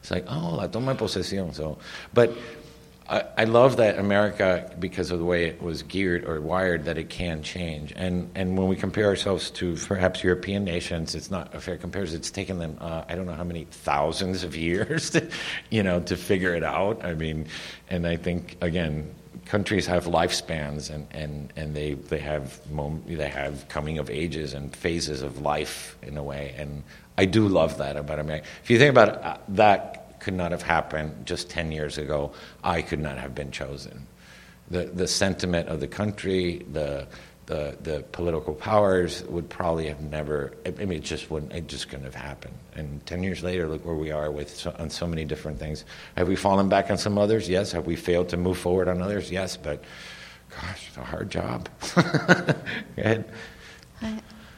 It's 0.00 0.10
like, 0.10 0.24
"Oh, 0.28 0.54
la 0.56 0.66
toma 0.66 0.94
posesión." 0.94 1.54
So, 1.54 1.78
but 2.12 2.32
I, 3.08 3.24
I 3.38 3.44
love 3.44 3.76
that 3.78 3.98
America 3.98 4.72
because 4.78 5.10
of 5.10 5.18
the 5.18 5.24
way 5.24 5.46
it 5.46 5.60
was 5.60 5.82
geared 5.82 6.24
or 6.24 6.40
wired 6.40 6.84
that 6.84 6.96
it 6.96 7.10
can 7.10 7.42
change. 7.42 7.92
And 7.96 8.30
and 8.34 8.56
when 8.56 8.68
we 8.68 8.76
compare 8.76 9.06
ourselves 9.06 9.50
to 9.52 9.76
perhaps 9.76 10.22
European 10.22 10.64
nations, 10.64 11.14
it's 11.14 11.30
not 11.30 11.54
a 11.54 11.60
fair 11.60 11.76
comparison. 11.76 12.18
It's 12.18 12.30
taken 12.30 12.58
them 12.58 12.76
uh, 12.80 13.04
I 13.08 13.14
don't 13.16 13.26
know 13.26 13.34
how 13.34 13.44
many 13.44 13.64
thousands 13.70 14.44
of 14.44 14.56
years, 14.56 15.10
to, 15.14 15.28
you 15.70 15.82
know, 15.82 16.00
to 16.00 16.16
figure 16.16 16.54
it 16.54 16.62
out. 16.62 17.04
I 17.04 17.14
mean, 17.14 17.46
and 17.88 18.06
I 18.06 18.16
think 18.16 18.56
again 18.60 19.14
countries 19.46 19.86
have 19.86 20.04
lifespans 20.04 20.90
and, 20.90 21.06
and, 21.10 21.52
and 21.56 21.74
they, 21.74 21.94
they, 21.94 22.18
have 22.18 22.60
mom- 22.70 23.02
they 23.06 23.28
have 23.28 23.68
coming 23.68 23.98
of 23.98 24.10
ages 24.10 24.54
and 24.54 24.74
phases 24.74 25.22
of 25.22 25.40
life 25.40 25.96
in 26.02 26.16
a 26.16 26.22
way. 26.22 26.54
And 26.56 26.82
I 27.18 27.24
do 27.24 27.48
love 27.48 27.78
that 27.78 27.96
about 27.96 28.18
America. 28.18 28.46
If 28.62 28.70
you 28.70 28.78
think 28.78 28.90
about 28.90 29.08
it, 29.08 29.24
uh, 29.24 29.36
that 29.48 30.20
could 30.20 30.34
not 30.34 30.52
have 30.52 30.62
happened 30.62 31.26
just 31.26 31.50
10 31.50 31.72
years 31.72 31.98
ago. 31.98 32.32
I 32.62 32.82
could 32.82 33.00
not 33.00 33.18
have 33.18 33.34
been 33.34 33.50
chosen. 33.50 34.06
The, 34.70 34.84
the 34.84 35.08
sentiment 35.08 35.68
of 35.68 35.80
the 35.80 35.88
country, 35.88 36.64
the, 36.70 37.08
the, 37.50 37.76
the 37.82 38.04
political 38.12 38.54
powers 38.54 39.24
would 39.24 39.48
probably 39.48 39.88
have 39.88 40.00
never, 40.00 40.52
I 40.64 40.70
mean, 40.70 40.92
it 40.92 41.02
just 41.02 41.32
wouldn't, 41.32 41.52
it 41.52 41.66
just 41.66 41.88
couldn't 41.88 42.04
have 42.04 42.14
happened. 42.14 42.54
And 42.76 43.04
10 43.06 43.24
years 43.24 43.42
later, 43.42 43.66
look 43.66 43.84
where 43.84 43.96
we 43.96 44.12
are 44.12 44.30
with 44.30 44.54
so, 44.54 44.72
on 44.78 44.88
so 44.88 45.04
many 45.04 45.24
different 45.24 45.58
things. 45.58 45.84
Have 46.16 46.28
we 46.28 46.36
fallen 46.36 46.68
back 46.68 46.92
on 46.92 46.96
some 46.96 47.18
others? 47.18 47.48
Yes. 47.48 47.72
Have 47.72 47.86
we 47.86 47.96
failed 47.96 48.28
to 48.28 48.36
move 48.36 48.56
forward 48.56 48.86
on 48.86 49.02
others? 49.02 49.32
Yes. 49.32 49.56
But 49.56 49.82
gosh, 50.48 50.86
it's 50.86 50.96
a 50.96 51.02
hard 51.02 51.28
job. 51.28 51.68
Go 51.96 52.04
ahead. 52.98 53.24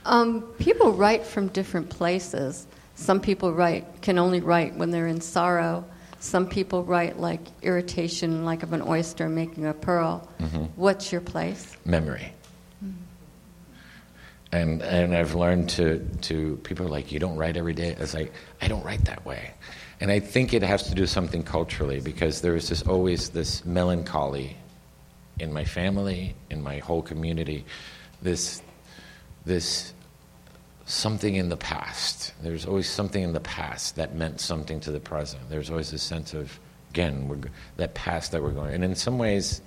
Um, 0.05 0.43
people 0.59 0.93
write 0.93 1.25
from 1.25 1.49
different 1.49 1.89
places. 1.89 2.67
Some 2.95 3.21
people 3.23 3.55
write, 3.55 4.03
can 4.03 4.19
only 4.19 4.41
write 4.41 4.77
when 4.77 4.91
they're 4.91 5.07
in 5.07 5.23
sorrow. 5.23 5.83
Some 6.21 6.47
people 6.47 6.85
write 6.85 7.19
like 7.19 7.41
irritation, 7.63 8.45
like 8.45 8.63
of 8.63 8.75
an 8.75 8.83
oyster 8.83 9.31
making 9.31 9.65
a 9.65 9.73
pearl. 9.73 10.29
Mm-hmm. 10.41 10.65
What's 10.77 11.11
your 11.11 11.23
place? 11.23 11.75
Memory 11.87 12.35
and 14.53 14.83
and 14.83 15.17
I've 15.17 15.35
learned 15.35 15.71
to 15.71 15.99
to 16.23 16.59
people 16.59 16.87
are 16.87 16.91
like 16.91 17.11
you 17.11 17.19
don't 17.19 17.37
write 17.37 17.57
every 17.57 17.73
day. 17.73 17.97
It's 17.99 18.15
like 18.15 18.33
I 18.61 18.69
don't 18.69 18.85
write 18.85 19.05
that 19.07 19.25
way, 19.25 19.53
and 20.01 20.11
I 20.11 20.21
think 20.21 20.53
it 20.53 20.63
has 20.63 20.85
to 20.85 20.95
do 20.95 21.07
something 21.07 21.43
culturally 21.43 22.01
because 22.01 22.43
there 22.43 22.55
is 22.55 22.69
this 22.69 22.83
always 22.83 23.31
this 23.31 23.65
melancholy 23.65 24.57
in 25.41 25.53
my 25.53 25.65
family, 25.65 26.35
in 26.51 26.63
my 26.63 26.79
whole 26.79 27.03
community, 27.03 27.65
this 28.21 28.63
this 29.47 29.95
something 30.85 31.37
in 31.37 31.49
the 31.49 31.57
past. 31.57 32.35
There's 32.43 32.67
always 32.67 32.89
something 32.89 33.23
in 33.23 33.33
the 33.33 33.41
past 33.41 33.97
that 33.97 34.15
meant 34.15 34.41
something 34.41 34.81
to 34.81 34.93
the 34.93 35.01
present. 35.01 35.49
There's 35.49 35.71
always 35.71 35.93
a 35.95 35.99
sense 35.99 36.35
of 36.35 36.59
again 36.91 37.51
that 37.79 37.95
past 37.95 38.33
that 38.33 38.43
we're 38.43 38.51
going, 38.51 38.75
and 38.75 38.85
in 38.85 38.95
some 38.95 39.17
ways 39.17 39.63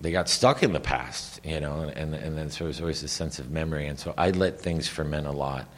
they 0.00 0.10
got 0.12 0.28
stuck 0.28 0.62
in 0.62 0.72
the 0.72 0.80
past, 0.80 1.40
you 1.44 1.60
know, 1.60 1.80
and, 1.94 2.14
and 2.14 2.38
then 2.38 2.50
so 2.50 2.64
there's 2.64 2.80
always 2.80 3.02
a 3.02 3.08
sense 3.08 3.38
of 3.38 3.50
memory. 3.50 3.86
And 3.86 3.98
so 3.98 4.14
I 4.16 4.30
let 4.30 4.60
things 4.60 4.88
ferment 4.88 5.26
a 5.26 5.32
lot. 5.32 5.68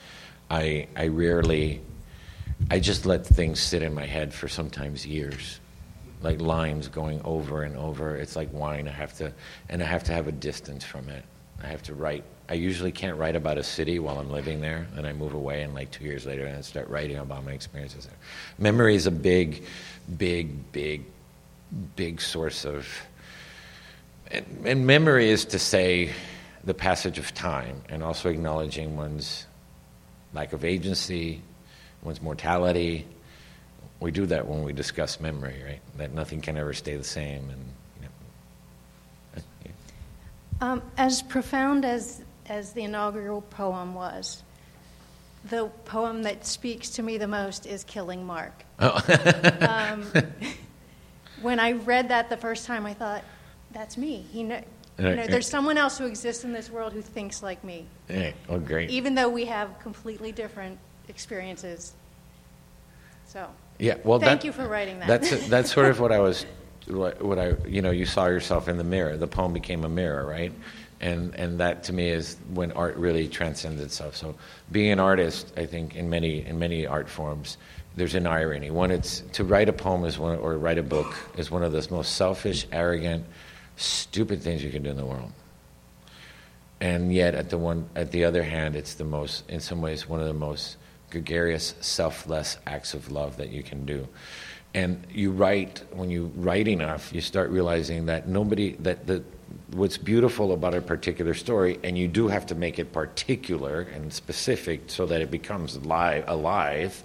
I, 0.50 0.88
I 0.96 1.06
rarely, 1.08 1.80
I 2.70 2.80
just 2.80 3.06
let 3.06 3.26
things 3.26 3.60
sit 3.60 3.82
in 3.82 3.94
my 3.94 4.04
head 4.04 4.34
for 4.34 4.48
sometimes 4.48 5.06
years, 5.06 5.60
like 6.22 6.40
lines 6.40 6.88
going 6.88 7.22
over 7.24 7.62
and 7.62 7.76
over. 7.76 8.16
It's 8.16 8.36
like 8.36 8.52
wine. 8.52 8.88
I 8.88 8.92
have 8.92 9.16
to, 9.18 9.32
and 9.68 9.82
I 9.82 9.86
have 9.86 10.04
to 10.04 10.12
have 10.12 10.28
a 10.28 10.32
distance 10.32 10.84
from 10.84 11.08
it. 11.08 11.24
I 11.62 11.68
have 11.68 11.82
to 11.84 11.94
write. 11.94 12.24
I 12.48 12.54
usually 12.54 12.90
can't 12.90 13.16
write 13.16 13.36
about 13.36 13.58
a 13.58 13.62
city 13.62 13.98
while 14.00 14.18
I'm 14.18 14.30
living 14.30 14.60
there, 14.60 14.88
and 14.96 15.06
I 15.06 15.12
move 15.12 15.34
away, 15.34 15.62
and 15.62 15.72
like 15.72 15.90
two 15.90 16.04
years 16.04 16.26
later, 16.26 16.46
and 16.46 16.58
I 16.58 16.62
start 16.62 16.88
writing 16.88 17.18
about 17.18 17.44
my 17.44 17.52
experiences 17.52 18.06
there. 18.06 18.16
Memory 18.58 18.96
is 18.96 19.06
a 19.06 19.10
big, 19.10 19.62
big, 20.18 20.72
big, 20.72 21.04
big 21.94 22.20
source 22.20 22.64
of 22.64 22.88
and, 24.30 24.46
and 24.64 24.86
memory 24.86 25.30
is 25.30 25.44
to 25.46 25.58
say 25.58 26.12
the 26.64 26.74
passage 26.74 27.18
of 27.18 27.34
time 27.34 27.82
and 27.88 28.02
also 28.02 28.28
acknowledging 28.28 28.96
one's 28.96 29.46
lack 30.34 30.52
of 30.52 30.64
agency, 30.64 31.42
one's 32.02 32.20
mortality. 32.20 33.06
We 33.98 34.10
do 34.10 34.26
that 34.26 34.46
when 34.46 34.62
we 34.62 34.72
discuss 34.72 35.20
memory, 35.20 35.62
right? 35.64 35.80
That 35.96 36.12
nothing 36.12 36.40
can 36.40 36.56
ever 36.56 36.72
stay 36.72 36.96
the 36.96 37.04
same. 37.04 37.50
And 37.50 37.64
you 39.34 39.42
know. 40.60 40.66
um, 40.66 40.82
as 40.96 41.22
profound 41.22 41.84
as 41.84 42.22
as 42.46 42.72
the 42.72 42.82
inaugural 42.82 43.42
poem 43.42 43.94
was, 43.94 44.42
the 45.44 45.66
poem 45.84 46.22
that 46.24 46.44
speaks 46.44 46.90
to 46.90 47.02
me 47.02 47.18
the 47.18 47.28
most 47.28 47.66
is 47.66 47.84
"Killing 47.84 48.26
Mark." 48.26 48.64
Oh. 48.78 49.00
um, 49.68 50.06
when 51.42 51.60
I 51.60 51.72
read 51.72 52.08
that 52.08 52.28
the 52.30 52.36
first 52.36 52.66
time, 52.66 52.86
I 52.86 52.94
thought, 52.94 53.24
that's 53.72 53.96
me. 53.96 54.24
He 54.32 54.42
know, 54.42 54.60
you 54.98 55.16
know, 55.16 55.26
there's 55.26 55.48
someone 55.48 55.78
else 55.78 55.96
who 55.98 56.06
exists 56.06 56.44
in 56.44 56.52
this 56.52 56.70
world 56.70 56.92
who 56.92 57.00
thinks 57.00 57.42
like 57.42 57.62
me. 57.64 57.86
Yeah. 58.08 58.32
Oh, 58.48 58.58
great. 58.58 58.90
Even 58.90 59.14
though 59.14 59.28
we 59.28 59.46
have 59.46 59.78
completely 59.80 60.32
different 60.32 60.78
experiences. 61.08 61.94
So. 63.26 63.48
Yeah. 63.78 63.96
Well, 64.04 64.18
thank 64.18 64.42
that, 64.42 64.46
you 64.46 64.52
for 64.52 64.68
writing 64.68 64.98
that. 65.00 65.08
That's 65.08 65.48
that's 65.48 65.72
sort 65.72 65.86
of 65.86 66.00
what 66.00 66.12
I 66.12 66.18
was, 66.18 66.44
what 66.86 67.38
I 67.38 67.54
you 67.66 67.80
know 67.80 67.90
you 67.90 68.04
saw 68.04 68.26
yourself 68.26 68.68
in 68.68 68.76
the 68.76 68.84
mirror. 68.84 69.16
The 69.16 69.26
poem 69.26 69.52
became 69.52 69.84
a 69.84 69.88
mirror, 69.88 70.26
right? 70.26 70.52
And 71.00 71.34
and 71.34 71.58
that 71.60 71.84
to 71.84 71.94
me 71.94 72.10
is 72.10 72.36
when 72.52 72.72
art 72.72 72.96
really 72.96 73.26
transcends 73.26 73.80
itself. 73.80 74.16
So 74.16 74.34
being 74.70 74.90
an 74.90 75.00
artist, 75.00 75.52
I 75.56 75.64
think 75.64 75.96
in 75.96 76.10
many 76.10 76.44
in 76.44 76.58
many 76.58 76.86
art 76.86 77.08
forms, 77.08 77.56
there's 77.96 78.14
an 78.14 78.26
irony. 78.26 78.70
One, 78.70 78.90
it's 78.90 79.20
to 79.32 79.44
write 79.44 79.70
a 79.70 79.72
poem 79.72 80.04
is 80.04 80.18
one, 80.18 80.38
or 80.38 80.58
write 80.58 80.76
a 80.76 80.82
book 80.82 81.14
is 81.38 81.50
one 81.50 81.62
of 81.62 81.72
the 81.72 81.86
most 81.90 82.16
selfish, 82.16 82.66
arrogant 82.70 83.24
stupid 83.80 84.42
things 84.42 84.62
you 84.62 84.70
can 84.70 84.82
do 84.82 84.90
in 84.90 84.96
the 84.96 85.06
world. 85.06 85.32
And 86.80 87.12
yet, 87.12 87.34
at 87.34 87.50
the 87.50 87.58
one, 87.58 87.88
at 87.94 88.10
the 88.10 88.24
other 88.24 88.42
hand, 88.42 88.74
it's 88.74 88.94
the 88.94 89.04
most, 89.04 89.48
in 89.50 89.60
some 89.60 89.82
ways, 89.82 90.08
one 90.08 90.20
of 90.20 90.26
the 90.26 90.32
most 90.32 90.76
gregarious, 91.10 91.74
selfless 91.80 92.56
acts 92.66 92.94
of 92.94 93.10
love 93.10 93.36
that 93.36 93.50
you 93.50 93.62
can 93.62 93.84
do. 93.84 94.08
And 94.72 95.04
you 95.12 95.32
write 95.32 95.82
when 95.92 96.10
you 96.10 96.30
write 96.36 96.68
enough, 96.68 97.12
you 97.12 97.20
start 97.20 97.50
realizing 97.50 98.06
that 98.06 98.28
nobody 98.28 98.76
that 98.80 99.06
the 99.06 99.24
what's 99.72 99.98
beautiful 99.98 100.52
about 100.52 100.74
a 100.74 100.80
particular 100.80 101.34
story, 101.34 101.78
and 101.82 101.98
you 101.98 102.06
do 102.06 102.28
have 102.28 102.46
to 102.46 102.54
make 102.54 102.78
it 102.78 102.92
particular 102.92 103.80
and 103.80 104.12
specific 104.12 104.82
so 104.86 105.06
that 105.06 105.20
it 105.20 105.30
becomes 105.30 105.76
live, 105.84 106.24
alive 106.28 107.02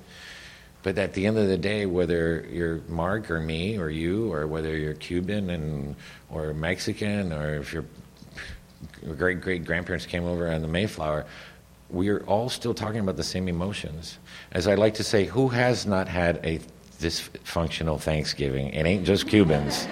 but 0.86 1.00
at 1.00 1.14
the 1.14 1.26
end 1.26 1.40
of 1.40 1.48
the 1.48 1.58
day, 1.58 1.88
whether 1.88 2.46
you're 2.48 2.80
Mark 2.88 3.32
or 3.32 3.40
me 3.42 3.76
or 3.76 3.90
you, 3.90 4.32
or 4.32 4.46
whether 4.46 4.78
you're 4.78 4.94
Cuban 4.94 5.50
and 5.50 5.96
or 6.30 6.54
Mexican, 6.54 7.34
or 7.34 7.56
if 7.56 7.74
your 7.74 7.86
great 9.18 9.42
great 9.42 9.66
grandparents 9.66 10.06
came 10.06 10.26
over 10.26 10.48
on 10.48 10.62
the 10.62 10.68
Mayflower, 10.68 11.26
we're 11.90 12.20
all 12.26 12.50
still 12.50 12.76
talking 12.76 13.00
about 13.00 13.18
the 13.18 13.24
same 13.24 13.48
emotions. 13.48 14.20
As 14.52 14.68
I 14.68 14.76
like 14.76 14.94
to 14.96 15.04
say, 15.04 15.26
who 15.26 15.48
has 15.48 15.88
not 15.88 16.08
had 16.08 16.40
a 16.46 16.60
dysfunctional 17.00 18.00
Thanksgiving? 18.00 18.68
It 18.68 18.86
ain't 18.86 19.08
just 19.08 19.28
Cubans. 19.28 19.88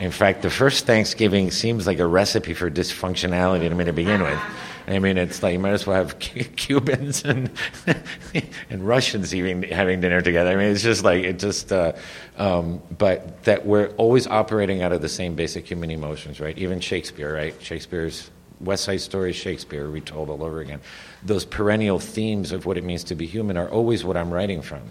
In 0.00 0.10
fact, 0.10 0.40
the 0.40 0.48
first 0.48 0.86
Thanksgiving 0.86 1.50
seems 1.50 1.86
like 1.86 1.98
a 1.98 2.06
recipe 2.06 2.54
for 2.54 2.70
dysfunctionality 2.70 3.68
to 3.68 3.74
me 3.74 3.84
to 3.84 3.92
begin 3.92 4.22
with. 4.22 4.40
I 4.88 5.00
mean, 5.00 5.18
it's 5.18 5.42
like 5.42 5.52
you 5.52 5.58
might 5.58 5.72
as 5.72 5.86
well 5.86 5.96
have 5.96 6.18
Cubans 6.18 7.24
and 7.24 7.50
and 8.70 8.86
Russians 8.86 9.34
even 9.34 9.64
having 9.64 10.00
dinner 10.00 10.22
together. 10.22 10.50
I 10.50 10.56
mean, 10.56 10.68
it's 10.68 10.82
just 10.82 11.04
like 11.04 11.24
it 11.24 11.38
just. 11.38 11.72
Uh, 11.72 11.92
um, 12.36 12.82
but 12.96 13.42
that 13.44 13.66
we're 13.66 13.88
always 13.96 14.26
operating 14.26 14.82
out 14.82 14.92
of 14.92 15.02
the 15.02 15.08
same 15.08 15.34
basic 15.34 15.68
human 15.68 15.90
emotions, 15.90 16.38
right? 16.38 16.56
Even 16.58 16.80
Shakespeare, 16.80 17.34
right? 17.34 17.54
Shakespeare's 17.60 18.30
West 18.60 18.84
Side 18.84 19.00
Story, 19.00 19.32
Shakespeare, 19.32 19.86
retold 19.86 20.30
all 20.30 20.42
over 20.42 20.60
again. 20.60 20.80
Those 21.22 21.44
perennial 21.44 21.98
themes 21.98 22.52
of 22.52 22.66
what 22.66 22.78
it 22.78 22.84
means 22.84 23.04
to 23.04 23.14
be 23.14 23.26
human 23.26 23.56
are 23.56 23.68
always 23.68 24.04
what 24.04 24.16
I'm 24.16 24.30
writing 24.30 24.62
from. 24.62 24.82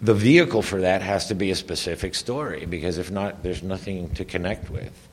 The 0.00 0.14
vehicle 0.14 0.62
for 0.62 0.82
that 0.82 1.02
has 1.02 1.28
to 1.28 1.34
be 1.34 1.50
a 1.50 1.54
specific 1.54 2.14
story 2.14 2.66
because 2.66 2.98
if 2.98 3.10
not, 3.10 3.42
there's 3.42 3.62
nothing 3.62 4.10
to 4.14 4.24
connect 4.24 4.70
with. 4.70 5.05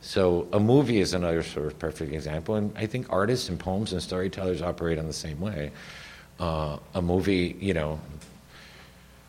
So 0.00 0.46
a 0.52 0.60
movie 0.60 1.00
is 1.00 1.12
another 1.12 1.42
sort 1.42 1.66
of 1.66 1.78
perfect 1.78 2.12
example, 2.12 2.54
and 2.54 2.72
I 2.76 2.86
think 2.86 3.06
artists 3.10 3.48
and 3.48 3.58
poems 3.58 3.92
and 3.92 4.02
storytellers 4.02 4.62
operate 4.62 4.98
on 4.98 5.06
the 5.06 5.12
same 5.12 5.40
way. 5.40 5.72
Uh, 6.38 6.78
a 6.94 7.02
movie, 7.02 7.56
you 7.60 7.74
know, 7.74 8.00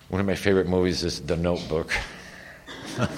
one 0.10 0.22
of 0.22 0.28
my 0.28 0.36
favorite 0.36 0.68
movies 0.68 1.04
is 1.04 1.22
The 1.22 1.36
Notebook. 1.36 1.92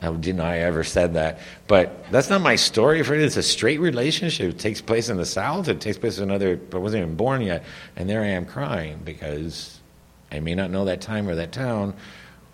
How 0.00 0.12
didn't 0.12 0.40
I 0.42 0.58
ever 0.58 0.84
said 0.84 1.14
that? 1.14 1.38
But 1.66 2.10
that's 2.10 2.28
not 2.28 2.42
my 2.42 2.56
story. 2.56 3.02
For 3.02 3.14
it, 3.14 3.22
it's 3.22 3.36
a 3.38 3.42
straight 3.42 3.80
relationship. 3.80 4.50
It 4.50 4.58
takes 4.58 4.80
place 4.80 5.08
in 5.08 5.16
the 5.16 5.24
South. 5.24 5.68
It 5.68 5.80
takes 5.80 5.96
place 5.96 6.18
in 6.18 6.24
another. 6.24 6.60
I 6.72 6.76
wasn't 6.76 7.04
even 7.04 7.16
born 7.16 7.40
yet, 7.40 7.64
and 7.96 8.08
there 8.08 8.20
I 8.20 8.26
am 8.26 8.44
crying 8.44 9.00
because 9.04 9.80
I 10.30 10.40
may 10.40 10.54
not 10.54 10.70
know 10.70 10.84
that 10.84 11.00
time 11.00 11.28
or 11.28 11.34
that 11.36 11.52
town, 11.52 11.94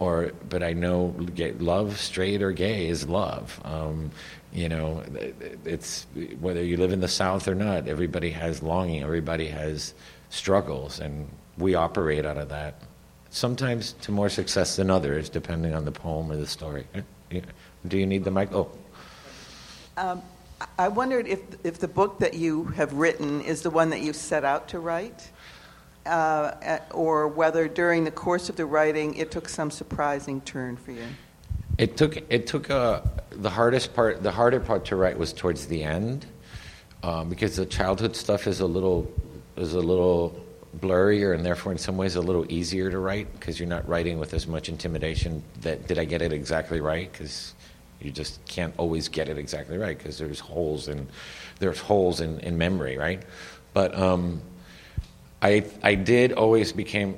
or 0.01 0.33
but 0.49 0.65
I 0.65 0.73
know 0.73 1.09
gay, 1.35 1.53
love, 1.53 2.01
straight 2.01 2.43
or 2.43 2.51
gay, 2.51 2.89
is 2.89 3.07
love. 3.07 3.61
Um, 3.65 4.11
you 4.53 4.69
know, 4.69 5.05
it's 5.65 6.07
whether 6.41 6.65
you 6.65 6.77
live 6.77 6.93
in 6.93 7.01
the 7.01 7.09
South 7.09 7.47
or 7.47 7.55
not. 7.55 7.87
Everybody 7.87 8.31
has 8.31 8.63
longing. 8.63 9.03
Everybody 9.03 9.47
has 9.47 9.95
struggles, 10.31 10.99
and 10.99 11.29
we 11.59 11.75
operate 11.77 12.27
out 12.27 12.39
of 12.39 12.49
that. 12.49 12.83
Sometimes 13.29 13.93
to 14.01 14.11
more 14.11 14.29
success 14.29 14.75
than 14.75 14.91
others, 14.91 15.29
depending 15.29 15.75
on 15.75 15.85
the 15.85 15.93
poem 15.93 16.33
or 16.33 16.37
the 16.37 16.49
story. 16.49 16.87
Do 17.87 17.97
you 17.97 18.07
need 18.07 18.25
the 18.25 18.33
mic? 18.33 18.53
Oh. 18.53 18.73
Um, 19.97 20.23
I 20.79 20.89
wondered 20.89 21.29
if 21.29 21.41
if 21.63 21.79
the 21.79 21.89
book 21.89 22.19
that 22.21 22.35
you 22.35 22.65
have 22.65 22.95
written 22.95 23.43
is 23.43 23.63
the 23.63 23.71
one 23.71 23.91
that 23.91 24.01
you 24.01 24.13
set 24.13 24.45
out 24.45 24.69
to 24.69 24.79
write 24.79 25.31
uh, 26.11 26.79
or 26.91 27.29
whether 27.29 27.69
during 27.69 28.05
the 28.05 28.11
course 28.11 28.49
of 28.49 28.57
the 28.57 28.67
writing 28.67 29.15
it 29.15 29.31
took 29.31 29.49
some 29.49 29.71
surprising 29.71 30.41
turn 30.43 30.77
for 30.77 30.93
you. 30.93 31.05
It 31.79 31.97
took 31.97 32.17
it 32.31 32.47
took 32.47 32.69
uh, 32.71 33.01
the 33.31 33.51
hardest 33.51 33.95
part. 33.95 34.23
The 34.23 34.31
harder 34.31 34.61
part 34.61 34.85
to 34.87 34.97
write 34.97 35.19
was 35.19 35.33
towards 35.33 35.67
the 35.67 35.83
end, 35.83 36.27
um, 37.03 37.31
because 37.31 37.57
the 37.57 37.67
childhood 37.67 38.17
stuff 38.17 38.47
is 38.47 38.61
a 38.61 38.67
little 38.67 39.11
is 39.57 39.75
a 39.75 39.81
little 39.81 40.39
blurrier 40.79 41.35
and 41.35 41.45
therefore 41.45 41.73
in 41.73 41.79
some 41.79 41.97
ways 41.97 42.15
a 42.15 42.21
little 42.21 42.51
easier 42.51 42.91
to 42.91 42.99
write 42.99 43.33
because 43.33 43.59
you're 43.59 43.69
not 43.69 43.87
writing 43.89 44.21
with 44.21 44.33
as 44.35 44.47
much 44.47 44.69
intimidation 44.69 45.43
that 45.63 45.89
did 45.89 45.99
I 45.99 46.05
get 46.05 46.23
it 46.23 46.33
exactly 46.33 46.81
right 46.81 47.11
because 47.11 47.55
you 48.01 48.13
just 48.13 48.45
can't 48.47 48.73
always 48.77 49.09
get 49.09 49.29
it 49.29 49.37
exactly 49.37 49.79
right 49.79 49.99
because 49.99 50.17
there's 50.17 50.39
holes 50.39 50.87
in 50.87 51.09
there's 51.59 51.81
holes 51.81 52.21
in, 52.21 52.39
in 52.41 52.57
memory 52.57 52.97
right 52.97 53.23
but 53.75 53.97
um, 53.99 54.41
I 55.43 55.65
I 55.83 55.95
did 55.95 56.33
always 56.33 56.73
became 56.73 57.17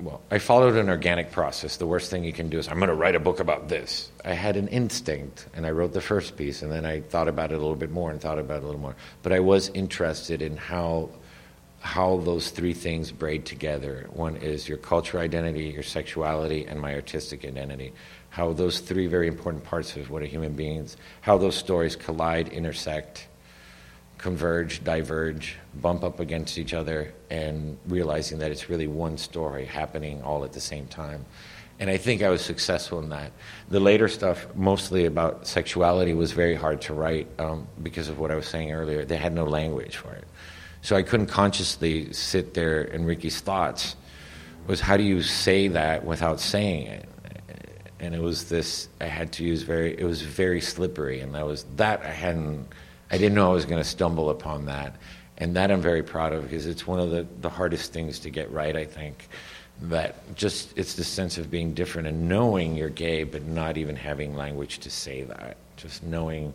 well 0.00 0.20
I 0.30 0.38
followed 0.38 0.76
an 0.76 0.88
organic 0.88 1.32
process 1.32 1.76
the 1.76 1.86
worst 1.86 2.10
thing 2.10 2.24
you 2.24 2.32
can 2.32 2.48
do 2.48 2.58
is 2.58 2.68
I'm 2.68 2.78
going 2.78 2.88
to 2.88 2.94
write 2.94 3.16
a 3.16 3.20
book 3.20 3.40
about 3.40 3.68
this 3.68 4.10
I 4.24 4.32
had 4.32 4.56
an 4.56 4.68
instinct 4.68 5.46
and 5.54 5.66
I 5.66 5.70
wrote 5.70 5.92
the 5.92 6.00
first 6.00 6.36
piece 6.36 6.62
and 6.62 6.70
then 6.70 6.84
I 6.84 7.00
thought 7.00 7.28
about 7.28 7.52
it 7.52 7.56
a 7.56 7.58
little 7.58 7.76
bit 7.76 7.90
more 7.90 8.10
and 8.10 8.20
thought 8.20 8.38
about 8.38 8.58
it 8.58 8.62
a 8.62 8.66
little 8.66 8.80
more 8.80 8.96
but 9.22 9.32
I 9.32 9.40
was 9.40 9.68
interested 9.70 10.42
in 10.42 10.56
how 10.56 11.10
how 11.80 12.18
those 12.18 12.50
three 12.50 12.74
things 12.74 13.10
braid 13.10 13.46
together. 13.46 14.06
One 14.12 14.36
is 14.36 14.68
your 14.68 14.76
cultural 14.76 15.22
identity, 15.22 15.64
your 15.64 15.82
sexuality, 15.82 16.66
and 16.66 16.78
my 16.78 16.94
artistic 16.94 17.44
identity. 17.44 17.94
How 18.28 18.52
those 18.52 18.80
three 18.80 19.06
very 19.06 19.26
important 19.26 19.64
parts 19.64 19.96
of 19.96 20.10
what 20.10 20.22
a 20.22 20.26
human 20.26 20.52
being 20.52 20.76
is, 20.80 20.96
how 21.22 21.38
those 21.38 21.56
stories 21.56 21.96
collide, 21.96 22.48
intersect, 22.48 23.26
converge, 24.20 24.84
diverge, 24.84 25.56
bump 25.74 26.04
up 26.04 26.20
against 26.20 26.58
each 26.58 26.74
other, 26.74 27.12
and 27.30 27.78
realizing 27.86 28.38
that 28.38 28.50
it's 28.50 28.68
really 28.68 28.86
one 28.86 29.16
story 29.16 29.64
happening 29.64 30.22
all 30.22 30.44
at 30.44 30.52
the 30.52 30.60
same 30.60 30.86
time. 30.86 31.24
And 31.78 31.88
I 31.88 31.96
think 31.96 32.22
I 32.22 32.28
was 32.28 32.42
successful 32.42 32.98
in 32.98 33.08
that. 33.08 33.32
The 33.70 33.80
later 33.80 34.06
stuff, 34.08 34.46
mostly 34.54 35.06
about 35.06 35.46
sexuality, 35.46 36.12
was 36.12 36.32
very 36.32 36.54
hard 36.54 36.82
to 36.82 36.94
write 36.94 37.26
um, 37.38 37.66
because 37.82 38.10
of 38.10 38.18
what 38.18 38.30
I 38.30 38.34
was 38.34 38.46
saying 38.46 38.70
earlier. 38.70 39.06
They 39.06 39.16
had 39.16 39.32
no 39.32 39.44
language 39.44 39.96
for 39.96 40.12
it. 40.12 40.24
So 40.82 40.94
I 40.96 41.02
couldn't 41.02 41.28
consciously 41.28 42.12
sit 42.12 42.52
there 42.52 42.82
in 42.82 43.04
Ricky's 43.06 43.40
thoughts 43.40 43.96
was 44.66 44.80
how 44.80 44.96
do 44.96 45.02
you 45.02 45.22
say 45.22 45.68
that 45.68 46.04
without 46.04 46.40
saying 46.40 46.86
it? 46.86 47.08
And 47.98 48.14
it 48.14 48.20
was 48.20 48.48
this 48.48 48.88
I 49.00 49.06
had 49.06 49.32
to 49.32 49.44
use 49.44 49.62
very 49.62 49.98
it 49.98 50.04
was 50.04 50.22
very 50.22 50.60
slippery 50.60 51.20
and 51.20 51.34
that 51.34 51.46
was 51.46 51.64
that 51.76 52.02
I 52.02 52.10
hadn't 52.10 52.66
I 53.10 53.18
didn't 53.18 53.34
know 53.34 53.50
I 53.50 53.54
was 53.54 53.64
going 53.64 53.82
to 53.82 53.88
stumble 53.88 54.30
upon 54.30 54.66
that. 54.66 54.96
And 55.38 55.56
that 55.56 55.70
I'm 55.70 55.80
very 55.80 56.02
proud 56.02 56.32
of 56.32 56.42
because 56.42 56.66
it's 56.66 56.86
one 56.86 57.00
of 57.00 57.10
the, 57.10 57.26
the 57.40 57.48
hardest 57.48 57.92
things 57.92 58.18
to 58.20 58.30
get 58.30 58.52
right, 58.52 58.76
I 58.76 58.84
think. 58.84 59.28
That 59.82 60.36
just 60.36 60.76
it's 60.76 60.94
the 60.94 61.04
sense 61.04 61.38
of 61.38 61.50
being 61.50 61.72
different 61.72 62.06
and 62.06 62.28
knowing 62.28 62.76
you're 62.76 62.90
gay 62.90 63.24
but 63.24 63.46
not 63.46 63.78
even 63.78 63.96
having 63.96 64.36
language 64.36 64.80
to 64.80 64.90
say 64.90 65.22
that. 65.22 65.56
Just 65.76 66.02
knowing 66.02 66.52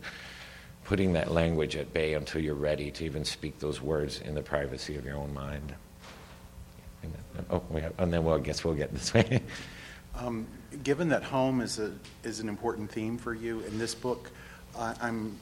putting 0.83 1.13
that 1.13 1.31
language 1.31 1.75
at 1.75 1.91
bay 1.91 2.13
until 2.13 2.41
you're 2.41 2.53
ready 2.53 2.91
to 2.91 3.03
even 3.03 3.25
speak 3.25 3.57
those 3.57 3.81
words 3.81 4.21
in 4.21 4.35
the 4.35 4.43
privacy 4.43 4.95
of 4.95 5.05
your 5.05 5.17
own 5.17 5.33
mind. 5.33 5.73
And, 7.01 7.13
oh, 7.49 7.63
we 7.71 7.81
have, 7.81 7.93
and 7.97 8.13
then 8.13 8.23
we'll 8.23 8.35
I 8.35 8.39
guess 8.39 8.63
we'll 8.63 8.75
get 8.75 8.93
this 8.93 9.11
way. 9.11 9.41
um, 10.15 10.45
given 10.83 11.09
that 11.09 11.23
home 11.23 11.61
is 11.61 11.79
a 11.79 11.91
is 12.23 12.39
an 12.39 12.47
important 12.47 12.91
theme 12.91 13.17
for 13.17 13.33
you 13.33 13.61
in 13.61 13.79
this 13.79 13.95
book, 13.95 14.29
uh, 14.75 14.93
I'm 15.01 15.35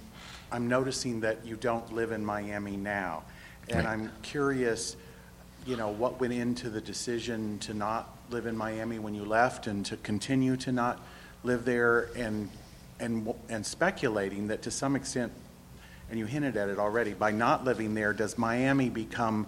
I'm 0.53 0.67
noticing 0.67 1.21
that 1.21 1.43
you 1.43 1.55
don't 1.55 1.91
live 1.91 2.11
in 2.11 2.23
Miami 2.23 2.77
now, 2.77 3.23
and. 3.69 3.87
I'm 3.87 4.11
curious, 4.21 4.95
you 5.65 5.75
know, 5.77 5.89
what 5.89 6.19
went 6.19 6.31
into 6.31 6.69
the 6.69 6.79
decision 6.79 7.57
to 7.59 7.73
not 7.73 8.15
live 8.29 8.45
in 8.45 8.55
Miami 8.55 8.99
when 8.99 9.15
you 9.15 9.25
left, 9.25 9.65
and 9.65 9.83
to 9.87 9.97
continue 9.97 10.55
to 10.57 10.71
not 10.71 10.99
live 11.43 11.65
there, 11.65 12.09
and 12.15 12.49
and, 12.99 13.33
and 13.49 13.65
speculating 13.65 14.47
that 14.47 14.61
to 14.61 14.71
some 14.71 14.95
extent, 14.95 15.31
and 16.11 16.19
you 16.19 16.27
hinted 16.27 16.55
at 16.55 16.69
it 16.69 16.77
already, 16.77 17.13
by 17.13 17.31
not 17.31 17.65
living 17.65 17.95
there, 17.95 18.13
does 18.13 18.37
Miami 18.37 18.89
become 18.89 19.47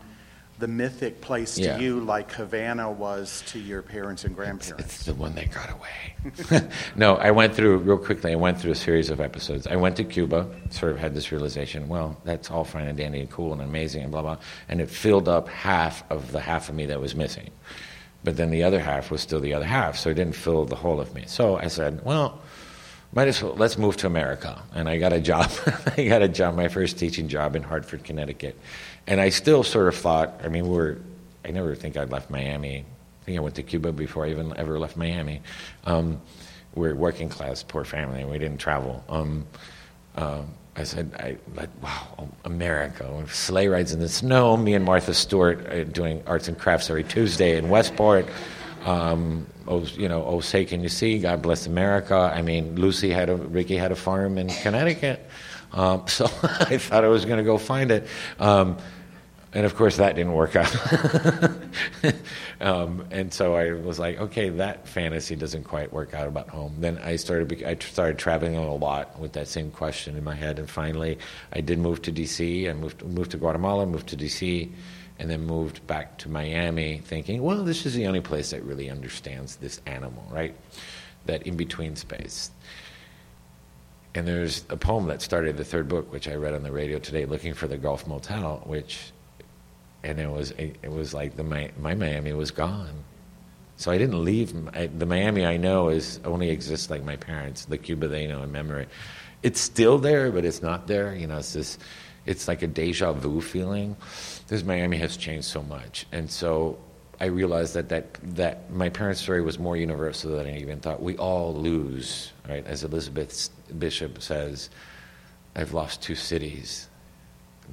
the 0.58 0.68
mythic 0.68 1.20
place 1.22 1.56
to 1.56 1.64
yeah. 1.64 1.78
you 1.78 2.00
like 2.00 2.32
Havana 2.32 2.90
was 2.90 3.44
to 3.48 3.60
your 3.60 3.82
parents 3.82 4.24
and 4.24 4.36
grandparents? 4.36 4.86
It's, 4.86 4.96
it's 4.96 5.06
the 5.06 5.14
one 5.14 5.36
that 5.36 5.52
got 5.52 5.70
away. 5.72 6.70
no, 6.96 7.16
I 7.18 7.32
went 7.32 7.54
through, 7.54 7.78
real 7.80 7.98
quickly, 7.98 8.32
I 8.32 8.36
went 8.36 8.60
through 8.60 8.72
a 8.72 8.76
series 8.76 9.10
of 9.10 9.20
episodes. 9.20 9.68
I 9.68 9.76
went 9.76 9.98
to 9.98 10.04
Cuba, 10.04 10.48
sort 10.70 10.94
of 10.94 11.00
had 11.00 11.14
this 11.14 11.32
realization, 11.32 11.88
well, 11.88 12.20
that's 12.24 12.50
all 12.50 12.64
fine 12.64 12.88
and 12.88 12.98
dandy 12.98 13.20
and 13.20 13.30
cool 13.30 13.52
and 13.52 13.62
amazing 13.62 14.04
and 14.04 14.12
blah, 14.12 14.22
blah. 14.22 14.38
And 14.70 14.80
it 14.80 14.90
filled 14.90 15.28
up 15.28 15.50
half 15.50 16.10
of 16.10 16.32
the 16.32 16.40
half 16.40 16.70
of 16.70 16.76
me 16.76 16.86
that 16.86 17.02
was 17.02 17.16
missing. 17.16 17.50
But 18.24 18.38
then 18.38 18.50
the 18.50 18.64
other 18.64 18.80
half 18.80 19.12
was 19.12 19.22
still 19.22 19.40
the 19.40 19.54
other 19.54 19.66
half, 19.66 19.98
so 19.98 20.10
it 20.10 20.16
didn't 20.16 20.36
fill 20.36 20.66
the 20.66 20.76
whole 20.76 21.00
of 21.00 21.14
me. 21.14 21.26
So 21.28 21.58
I 21.58 21.68
said, 21.68 22.04
well, 22.04 22.42
might 23.14 23.28
as 23.30 23.42
well 23.42 23.56
let's 23.56 23.78
move 23.78 23.98
to 23.98 24.08
America. 24.08 24.62
And 24.74 24.90
I 24.90 24.98
got 24.98 25.14
a 25.14 25.22
job. 25.22 25.50
I 25.98 26.06
got 26.06 26.22
a 26.22 26.28
job, 26.28 26.56
my 26.56 26.68
first 26.68 27.00
teaching 27.00 27.28
job 27.28 27.56
in 27.56 27.64
Hartford, 27.64 28.04
Connecticut. 28.04 28.60
And 29.08 29.22
I 29.22 29.30
still 29.30 29.64
sort 29.64 29.88
of 29.88 29.96
thought, 29.96 30.42
I 30.44 30.48
mean, 30.48 30.68
we're, 30.68 30.98
I 31.44 31.52
never 31.52 31.76
think 31.76 31.98
I'd 31.98 32.10
left 32.10 32.30
Miami. 32.30 32.80
I 32.80 33.26
think 33.26 33.38
I 33.38 33.42
went 33.42 33.56
to 33.56 33.64
Cuba 33.64 33.92
before 33.92 34.26
I 34.26 34.32
even 34.32 34.56
ever 34.58 34.80
left 34.80 34.98
Miami. 34.98 35.42
Um, 35.86 36.22
we're 36.74 36.96
working 36.96 37.30
class, 37.30 37.64
poor 37.64 37.86
family, 37.86 38.26
we 38.26 38.38
didn't 38.38 38.58
travel. 38.58 39.04
Um, 39.08 39.48
uh, 40.16 40.42
I 40.76 40.84
said, 40.84 41.12
I, 41.18 41.38
like, 41.56 41.70
wow, 41.82 42.30
America. 42.44 43.26
Sleigh 43.30 43.68
rides 43.70 43.94
in 43.94 44.00
the 44.02 44.10
snow. 44.10 44.58
Me 44.58 44.74
and 44.74 44.84
Martha 44.84 45.14
Stewart 45.14 45.66
uh, 45.68 45.86
doing 45.86 46.22
arts 46.28 46.50
and 46.50 46.58
crafts 46.58 46.90
every 46.90 47.06
Tuesday 47.06 47.58
in 47.58 47.70
Westport. 47.70 48.28
Um, 48.84 49.48
oh, 49.68 49.80
you 49.80 50.10
know, 50.10 50.26
oh, 50.26 50.42
say, 50.42 50.66
can 50.66 50.84
you 50.84 50.90
see? 50.90 51.20
God 51.20 51.42
bless 51.42 51.66
America. 51.66 52.16
I 52.16 52.42
mean, 52.42 52.76
Lucy 52.76 53.10
had 53.10 53.30
a, 53.30 53.36
Ricky 53.36 53.78
had 53.78 53.94
a 53.94 53.96
farm 53.96 54.38
in 54.38 54.50
Connecticut. 54.50 55.26
Um, 55.72 56.06
so 56.08 56.26
I 56.44 56.78
thought 56.78 57.06
I 57.06 57.08
was 57.08 57.24
going 57.24 57.38
to 57.38 57.44
go 57.44 57.58
find 57.58 57.90
it. 57.92 58.08
Um, 58.38 58.78
and 59.56 59.66
of 59.66 59.76
course, 59.76 59.98
that 59.98 60.16
didn't 60.16 60.34
work 60.34 60.56
out. 60.56 60.76
um, 62.62 63.06
and 63.10 63.34
so 63.34 63.56
I 63.56 63.72
was 63.72 63.98
like, 63.98 64.20
okay, 64.20 64.50
that 64.50 64.88
fantasy 64.88 65.36
doesn't 65.36 65.64
quite 65.64 65.92
work 65.92 66.14
out 66.14 66.28
about 66.28 66.50
home. 66.50 66.76
Then 66.80 67.00
I 67.00 67.16
started, 67.16 67.64
I 67.64 67.76
started 67.76 68.20
traveling 68.20 68.56
a 68.56 68.76
lot 68.76 69.18
with 69.20 69.34
that 69.34 69.48
same 69.48 69.72
question 69.72 70.16
in 70.16 70.24
my 70.24 70.36
head. 70.36 70.60
And 70.60 70.70
finally, 70.70 71.18
I 71.54 71.62
did 71.62 71.80
move 71.80 72.02
to 72.04 72.12
D.C. 72.12 72.70
I 72.70 72.74
moved, 72.74 73.04
moved 73.04 73.32
to 73.32 73.38
Guatemala, 73.38 73.86
moved 73.88 74.08
to 74.10 74.16
D.C 74.16 74.72
and 75.18 75.30
then 75.30 75.46
moved 75.46 75.86
back 75.88 76.18
to 76.20 76.30
Miami 76.30 76.98
thinking, 76.98 77.42
well, 77.42 77.64
this 77.64 77.86
is 77.86 77.94
the 77.94 78.08
only 78.08 78.22
place 78.22 78.52
that 78.52 78.64
really 78.64 78.90
understands 78.90 79.56
this 79.58 79.82
animal, 79.86 80.28
right? 80.30 80.56
That 81.26 81.44
in 81.48 81.56
between 81.56 81.96
space. 81.96 82.52
And 84.14 84.28
there's 84.28 84.64
a 84.70 84.78
poem 84.78 85.08
that 85.08 85.22
started 85.22 85.58
the 85.58 85.66
third 85.66 85.88
book, 85.88 86.12
which 86.12 86.28
I 86.28 86.36
read 86.36 86.54
on 86.54 86.64
the 86.64 86.72
radio 86.72 87.00
today, 87.00 87.26
looking 87.26 87.54
for 87.54 87.68
the 87.68 87.78
Gulf 87.78 88.08
Motel, 88.08 88.62
which, 88.66 89.12
and 90.06 90.20
it 90.20 90.30
was 90.30 90.52
it 90.52 90.92
was 90.92 91.14
like 91.14 91.36
the 91.36 91.44
my, 91.44 91.72
my 91.80 91.96
Miami 91.96 92.32
was 92.34 92.52
gone, 92.52 93.04
so 93.76 93.92
I 93.92 93.98
didn't 93.98 94.24
leave. 94.24 94.54
I, 94.74 94.88
the 94.88 95.06
Miami 95.06 95.46
I 95.46 95.58
know 95.58 95.90
is 95.90 96.20
only 96.24 96.50
exists 96.52 96.90
like 96.90 97.04
my 97.04 97.16
parents, 97.16 97.66
the 97.66 97.78
Cuba 97.78 98.08
they 98.08 98.28
know 98.28 98.44
in 98.44 98.52
memory. 98.52 98.86
It's 99.42 99.60
still 99.60 99.98
there, 99.98 100.32
but 100.32 100.46
it's 100.46 100.62
not 100.62 100.88
there. 100.88 101.16
You 101.16 101.28
know, 101.28 101.38
it's 101.40 101.54
this, 101.54 101.80
it's 102.26 102.48
like 102.48 102.62
a 102.62 102.68
deja 102.68 103.14
vu 103.14 103.42
feeling 103.42 103.96
this 104.48 104.64
Miami 104.64 104.98
has 104.98 105.18
changed 105.18 105.48
so 105.48 105.64
much, 105.64 106.06
and 106.12 106.30
so 106.30 106.78
I 107.20 107.26
realized 107.26 107.74
that 107.74 107.90
that 107.90 108.14
that 108.36 108.72
my 108.72 108.90
parents' 108.90 109.22
story 109.22 109.42
was 109.42 109.58
more 109.58 109.76
universal 109.76 110.38
than 110.38 110.46
I 110.46 110.60
even 110.60 110.80
thought. 110.82 111.02
We 111.02 111.18
all 111.18 111.56
lose, 111.56 112.32
right? 112.48 112.66
As 112.68 112.84
Elizabeth 112.84 113.50
Bishop 113.80 114.22
says, 114.22 114.70
"I've 115.56 115.74
lost 115.74 116.04
two 116.04 116.16
cities, 116.16 116.90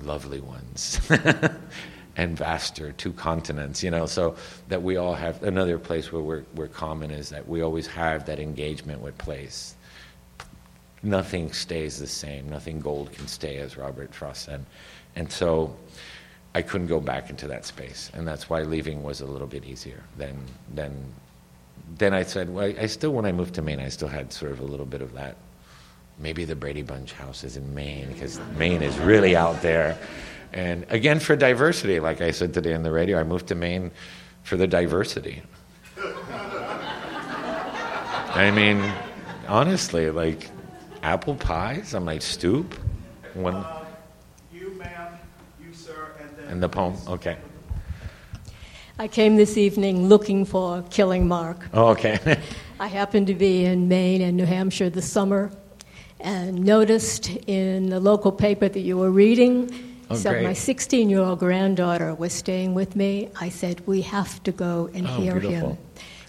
lovely 0.01 0.41
ones." 0.41 0.99
and 2.17 2.37
vaster, 2.37 2.93
two 2.93 3.13
continents, 3.13 3.83
you 3.83 3.91
know, 3.91 4.07
so 4.07 4.37
that 4.69 4.83
we 4.83 4.97
all 4.97 5.15
have 5.15 5.43
another 5.43 5.79
place 5.79 6.13
where 6.13 6.23
we're, 6.23 6.45
we're 6.55 6.69
common 6.69 7.11
is 7.11 7.31
that 7.31 7.49
we 7.49 7.63
always 7.63 7.87
have 7.87 8.27
that 8.27 8.39
engagement 8.39 9.01
with 9.01 9.17
place. 9.19 9.75
Nothing 11.03 11.53
stays 11.53 11.99
the 11.99 12.07
same. 12.07 12.49
Nothing 12.49 12.81
gold 12.81 13.13
can 13.13 13.27
stay, 13.27 13.57
as 13.57 13.77
Robert 13.77 14.15
Frost 14.15 14.45
said. 14.45 14.65
And 15.17 15.31
so 15.33 15.75
I 16.55 16.63
couldn't 16.63 16.87
go 16.87 17.01
back 17.01 17.31
into 17.31 17.47
that 17.49 17.65
space, 17.65 18.11
and 18.15 18.29
that's 18.29 18.51
why 18.51 18.63
leaving 18.63 19.03
was 19.03 19.21
a 19.21 19.27
little 19.27 19.47
bit 19.47 19.65
easier 19.65 20.03
than 20.17 20.39
than. 20.75 20.93
Then 21.99 22.15
I 22.15 22.23
said, 22.23 22.49
well, 22.49 22.73
I 22.79 22.87
still, 22.87 23.13
when 23.13 23.27
I 23.27 23.33
moved 23.33 23.55
to 23.55 23.63
Maine, 23.63 23.81
I 23.81 23.89
still 23.89 24.09
had 24.09 24.33
sort 24.33 24.53
of 24.53 24.61
a 24.61 24.65
little 24.65 24.87
bit 24.87 25.03
of 25.03 25.13
that. 25.15 25.37
Maybe 26.19 26.45
the 26.45 26.55
Brady 26.55 26.83
Bunch 26.83 27.13
house 27.13 27.43
is 27.43 27.57
in 27.57 27.75
Maine 27.75 28.13
because 28.13 28.39
Maine 28.57 28.83
is 28.83 28.97
really 28.99 29.35
out 29.35 29.61
there, 29.63 29.99
and 30.53 30.87
again 30.89 31.19
for 31.21 31.37
diversity, 31.37 32.01
like 32.01 32.21
I 32.21 32.31
said 32.31 32.55
today 32.55 32.75
on 32.75 32.83
the 32.83 32.93
radio, 32.93 33.19
I 33.19 33.25
moved 33.25 33.49
to 33.49 33.55
Maine 33.55 33.91
for 34.43 34.57
the 34.57 34.67
diversity. 34.67 35.43
I 38.35 38.51
mean, 38.51 38.93
honestly, 39.47 40.11
like 40.11 40.49
apple 41.03 41.35
pies 41.35 41.95
on 41.95 42.05
my 42.05 42.19
stoop. 42.19 42.75
When, 43.35 43.65
and 46.49 46.63
the 46.63 46.69
poem? 46.69 46.97
Okay. 47.09 47.37
I 48.99 49.09
came 49.09 49.37
this 49.37 49.57
evening 49.57 50.09
looking 50.09 50.45
for 50.45 50.83
Killing 50.91 51.27
Mark. 51.27 51.69
Oh, 51.73 51.89
okay. 51.89 52.41
I 52.81 52.87
happened 52.87 53.27
to 53.29 53.35
be 53.35 53.65
in 53.65 53.89
Maine 53.89 54.21
and 54.21 54.37
New 54.37 54.45
Hampshire 54.45 54.91
this 54.91 55.11
summer 55.11 55.51
and 56.21 56.65
noticed 56.65 57.31
in 57.47 57.89
the 57.89 58.01
local 58.01 58.31
paper 58.31 58.69
that 58.69 58.81
you 58.81 58.99
were 58.99 59.11
reading. 59.11 59.92
Oh, 60.13 60.17
so 60.17 60.31
great. 60.31 60.45
my 60.45 60.53
16 60.53 61.11
year 61.11 61.21
old 61.21 61.39
granddaughter 61.39 62.15
was 62.15 62.33
staying 62.33 62.75
with 62.75 62.95
me. 62.97 63.29
I 63.41 63.49
said, 63.51 63.87
We 63.87 64.03
have 64.03 64.43
to 64.45 64.53
go 64.53 64.89
and 64.95 65.07
Oh, 65.07 65.21
hear 65.21 65.39
beautiful. 65.41 65.71
him. 65.71 65.79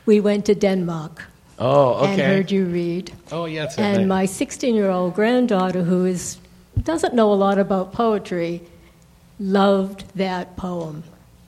We 0.06 0.20
went 0.20 0.46
to 0.46 0.56
Denmark 0.56 1.24
Oh, 1.60 1.94
okay. 2.04 2.12
and 2.14 2.22
heard 2.22 2.52
you 2.52 2.66
read. 2.66 3.12
Oh, 3.32 3.46
yeah. 3.46 3.66
It's 3.66 3.78
And 3.78 4.08
my 4.08 4.26
16 4.26 4.76
year 4.76 4.90
old 4.90 5.14
granddaughter, 5.16 5.84
who 5.84 6.06
is, 6.06 6.38
doesn't 6.84 7.14
know 7.14 7.32
a 7.32 7.36
lot 7.36 7.58
about 7.60 7.94
poetry, 7.94 8.62
loved 9.40 10.04
that 10.16 10.56
poem. 10.58 11.04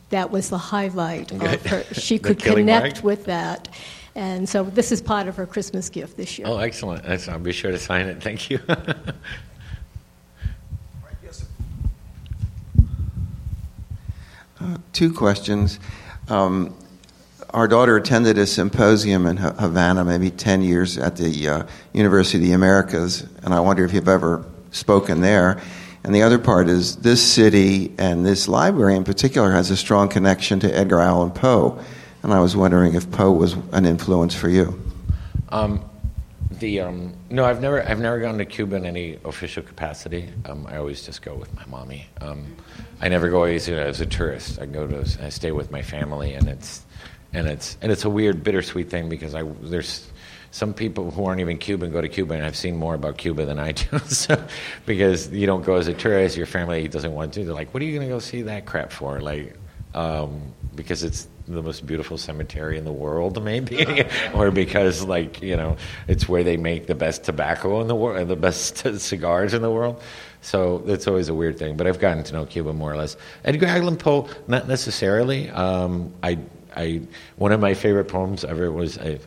That 0.10 0.32
was 0.32 0.50
the 0.50 0.58
highlight 0.58 1.32
of 1.32 1.40
Good. 1.40 1.60
her. 1.68 1.84
She 1.94 2.20
could 2.20 2.40
connect 2.42 2.96
Mark? 2.98 3.04
with 3.04 3.26
that. 3.26 3.68
And 4.16 4.48
so 4.48 4.64
this 4.64 4.92
is 4.92 5.02
part 5.02 5.28
of 5.28 5.36
her 5.36 5.46
Christmas 5.46 5.90
gift 5.90 6.16
this 6.16 6.38
year. 6.40 6.48
Oh, 6.48 6.58
excellent. 6.60 7.04
I'll 7.28 7.40
be 7.40 7.52
sure 7.52 7.72
to 7.72 7.78
sign 7.80 8.08
it. 8.08 8.24
Thank 8.24 8.50
you. 8.50 8.60
two 14.96 15.12
questions. 15.14 15.78
Um, 16.30 16.74
our 17.50 17.68
daughter 17.68 17.98
attended 17.98 18.38
a 18.38 18.48
symposium 18.48 19.26
in 19.26 19.38
Havana 19.38 20.06
maybe 20.06 20.32
10 20.32 20.62
years 20.62 20.98
at 20.98 21.18
the 21.18 21.48
uh, 21.48 21.64
University 21.94 22.38
of 22.38 22.44
the 22.44 22.54
Americas, 22.54 23.22
and 23.44 23.54
I 23.54 23.60
wonder 23.60 23.84
if 23.84 23.94
you've 23.94 24.08
ever 24.08 24.46
spoken 24.72 25.22
there. 25.22 25.62
And 26.04 26.16
the 26.16 26.22
other 26.22 26.40
part 26.40 26.70
is 26.70 26.98
this 26.98 27.22
city 27.22 27.94
and 27.98 28.26
this 28.26 28.48
library 28.48 28.96
in 28.96 29.04
particular 29.04 29.52
has 29.52 29.70
a 29.70 29.78
strong 29.78 30.08
connection 30.08 30.60
to 30.62 30.78
Edgar 30.78 31.00
Allan 31.00 31.32
Poe. 31.32 31.84
And 32.24 32.34
I 32.34 32.40
was 32.40 32.56
wondering 32.56 32.94
if 32.94 33.12
Poe 33.12 33.32
was 33.32 33.54
an 33.72 33.86
influence 33.86 34.34
for 34.34 34.50
you. 34.50 34.82
Um, 35.50 35.84
the 36.52 36.82
um, 36.82 37.14
no, 37.30 37.46
I've 37.46 37.62
never 37.62 37.82
I've 37.84 38.00
never 38.00 38.20
gone 38.20 38.38
to 38.38 38.46
Cuba 38.46 38.76
in 38.76 38.86
any 38.86 39.18
official 39.26 39.64
capacity. 39.64 40.30
Um, 40.46 40.68
I 40.68 40.78
always 40.78 41.04
just 41.04 41.22
go 41.22 41.36
with 41.36 41.54
my 41.56 41.66
mommy. 41.66 42.08
Um, 42.22 42.56
I 43.02 43.10
never 43.10 43.30
go 43.30 43.44
as, 43.44 43.68
as 43.68 44.02
a 44.02 44.06
tourist. 44.06 44.60
I 44.60 44.66
go 44.66 44.88
to 44.88 45.00
I 45.24 45.30
stay 45.30 45.52
with 45.52 45.72
my 45.72 45.82
family, 45.82 46.34
and 46.34 46.48
it's 46.48 46.86
and 47.34 47.48
it's 47.48 47.78
and 47.82 47.92
it's 47.92 48.06
a 48.06 48.10
weird 48.10 48.44
bittersweet 48.44 48.90
thing 48.90 49.10
because 49.10 49.36
I 49.36 49.44
there's 49.62 50.08
some 50.52 50.74
people 50.74 51.12
who 51.12 51.26
aren't 51.26 51.42
even 51.42 51.58
Cuban 51.58 51.92
go 51.92 52.00
to 52.00 52.08
Cuba, 52.08 52.34
and 52.36 52.46
I've 52.46 52.56
seen 52.56 52.78
more 52.78 52.96
about 52.96 53.18
Cuba 53.18 53.46
than 53.46 53.60
I 53.60 53.74
do. 53.74 54.00
so, 54.08 54.42
because 54.86 55.30
you 55.32 55.46
don't 55.46 55.66
go 55.66 55.76
as 55.76 55.88
a 55.88 55.94
tourist, 55.94 56.38
your 56.38 56.46
family 56.46 56.88
doesn't 56.88 57.14
want 57.14 57.34
to. 57.34 57.44
They're 57.44 57.54
like, 57.54 57.74
"What 57.74 57.84
are 57.84 57.86
you 57.86 57.96
going 57.96 58.08
to 58.08 58.14
go 58.14 58.20
see 58.20 58.44
that 58.44 58.66
crap 58.66 58.92
for?" 58.92 59.20
Like, 59.20 59.58
um, 59.94 60.54
because 60.76 61.04
it's 61.04 61.28
the 61.48 61.62
most 61.62 61.86
beautiful 61.86 62.18
cemetery 62.18 62.78
in 62.78 62.86
the 62.86 62.92
world, 62.92 63.44
maybe, 63.44 64.06
or 64.34 64.52
because 64.52 65.04
like 65.04 65.42
you 65.42 65.56
know 65.56 65.78
it's 66.08 66.28
where 66.28 66.44
they 66.44 66.58
make 66.58 66.88
the 66.88 66.96
best 66.96 67.24
tobacco 67.24 67.82
in 67.82 67.88
the 67.88 67.96
world, 67.96 68.18
and 68.18 68.30
the 68.30 68.36
best 68.36 68.78
cigars 69.00 69.54
in 69.54 69.62
the 69.62 69.72
world. 69.72 70.02
So 70.42 70.84
it's 70.86 71.08
always 71.08 71.30
a 71.30 71.34
weird 71.34 71.58
thing. 71.58 71.76
But 71.76 71.88
I've 71.88 72.00
gotten 72.00 72.24
to 72.26 72.34
know 72.34 72.46
Cuba 72.46 72.74
more 72.74 72.94
or 72.94 72.98
less. 72.98 73.18
Edgar 73.44 73.66
Allan 73.66 73.98
Poe, 73.98 74.28
not 74.48 74.68
necessarily. 74.68 75.50
Um, 75.50 76.14
I. 76.22 76.38
I, 76.76 77.02
one 77.38 77.52
of 77.52 77.60
my 77.60 77.74
favorite 77.74 78.06
poems 78.06 78.44
ever 78.44 78.72
was, 78.72 78.98
I, 78.98 79.20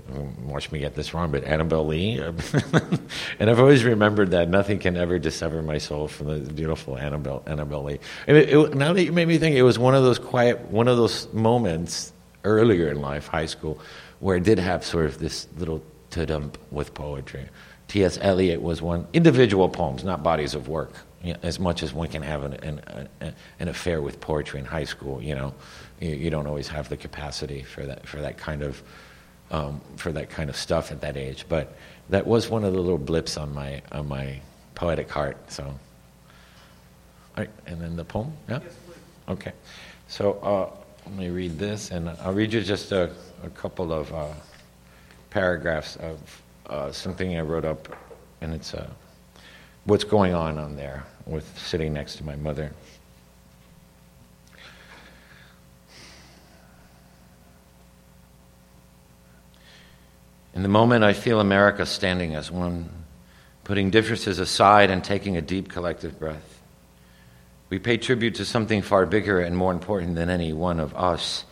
watch 0.42 0.70
me 0.70 0.80
get 0.80 0.94
this 0.94 1.14
wrong, 1.14 1.30
but 1.30 1.44
Annabel 1.44 1.86
Lee. 1.86 2.18
and 3.38 3.50
I've 3.50 3.58
always 3.58 3.84
remembered 3.84 4.32
that 4.32 4.48
nothing 4.48 4.78
can 4.78 4.96
ever 4.96 5.18
dissever 5.18 5.62
my 5.62 5.78
soul 5.78 6.08
from 6.08 6.44
the 6.44 6.52
beautiful 6.52 6.98
Annabel, 6.98 7.42
Annabel 7.46 7.84
Lee. 7.84 8.00
It, 8.26 8.36
it, 8.36 8.74
now 8.74 8.92
that 8.92 9.02
you 9.02 9.12
made 9.12 9.28
me 9.28 9.38
think, 9.38 9.56
it 9.56 9.62
was 9.62 9.78
one 9.78 9.94
of 9.94 10.02
those 10.02 10.18
quiet, 10.18 10.60
one 10.70 10.88
of 10.88 10.96
those 10.96 11.32
moments 11.32 12.12
earlier 12.44 12.88
in 12.88 13.00
life, 13.00 13.26
high 13.28 13.46
school, 13.46 13.80
where 14.20 14.36
I 14.36 14.40
did 14.40 14.58
have 14.58 14.84
sort 14.84 15.06
of 15.06 15.18
this 15.18 15.48
little 15.56 15.82
to-dump 16.10 16.58
with 16.70 16.94
poetry. 16.94 17.48
T.S. 17.88 18.18
Eliot 18.20 18.60
was 18.60 18.82
one, 18.82 19.06
individual 19.12 19.68
poems, 19.68 20.04
not 20.04 20.22
bodies 20.22 20.54
of 20.54 20.68
work, 20.68 20.92
you 21.22 21.32
know, 21.32 21.38
as 21.42 21.58
much 21.58 21.82
as 21.82 21.92
one 21.92 22.08
can 22.08 22.22
have 22.22 22.44
an, 22.44 22.54
an, 23.20 23.34
an 23.58 23.68
affair 23.68 24.02
with 24.02 24.20
poetry 24.20 24.60
in 24.60 24.66
high 24.66 24.84
school, 24.84 25.22
you 25.22 25.34
know. 25.34 25.54
You, 26.00 26.10
you 26.10 26.30
don't 26.30 26.46
always 26.46 26.68
have 26.68 26.88
the 26.88 26.96
capacity 26.96 27.62
for 27.62 27.84
that, 27.86 28.06
for 28.06 28.20
that 28.20 28.38
kind 28.38 28.62
of, 28.62 28.82
um, 29.50 29.80
for 29.96 30.12
that 30.12 30.30
kind 30.30 30.50
of 30.50 30.56
stuff 30.56 30.92
at 30.92 31.00
that 31.00 31.16
age. 31.16 31.46
But 31.48 31.76
that 32.08 32.26
was 32.26 32.48
one 32.48 32.64
of 32.64 32.72
the 32.72 32.80
little 32.80 32.98
blips 32.98 33.36
on 33.36 33.54
my, 33.54 33.82
on 33.92 34.08
my 34.08 34.40
poetic 34.74 35.10
heart, 35.10 35.36
so. 35.50 35.64
All 35.64 37.44
right, 37.44 37.50
and 37.66 37.80
then 37.80 37.96
the 37.96 38.04
poem, 38.04 38.32
yeah? 38.48 38.60
Okay. 39.28 39.52
So 40.08 40.32
uh, 40.42 40.70
let 41.06 41.18
me 41.18 41.28
read 41.28 41.58
this, 41.58 41.90
and 41.90 42.08
I'll 42.08 42.32
read 42.32 42.52
you 42.52 42.62
just 42.62 42.92
a, 42.92 43.10
a 43.44 43.50
couple 43.50 43.92
of 43.92 44.12
uh, 44.12 44.28
paragraphs 45.30 45.96
of 45.96 46.42
uh, 46.66 46.90
something 46.92 47.36
I 47.36 47.42
wrote 47.42 47.64
up, 47.64 47.94
and 48.40 48.54
it's 48.54 48.74
uh, 48.74 48.88
what's 49.84 50.04
going 50.04 50.34
on 50.34 50.58
on 50.58 50.76
there 50.76 51.04
with 51.26 51.46
sitting 51.58 51.92
next 51.92 52.16
to 52.16 52.24
my 52.24 52.36
mother. 52.36 52.72
In 60.58 60.62
the 60.62 60.68
moment, 60.68 61.04
I 61.04 61.12
feel 61.12 61.38
America 61.38 61.86
standing 61.86 62.34
as 62.34 62.50
one, 62.50 62.90
putting 63.62 63.90
differences 63.90 64.40
aside 64.40 64.90
and 64.90 65.04
taking 65.04 65.36
a 65.36 65.40
deep 65.40 65.68
collective 65.68 66.18
breath. 66.18 66.60
We 67.70 67.78
pay 67.78 67.96
tribute 67.96 68.34
to 68.34 68.44
something 68.44 68.82
far 68.82 69.06
bigger 69.06 69.38
and 69.38 69.56
more 69.56 69.70
important 69.70 70.16
than 70.16 70.28
any 70.28 70.52
one 70.52 70.80
of 70.80 70.96
us, 70.96 71.44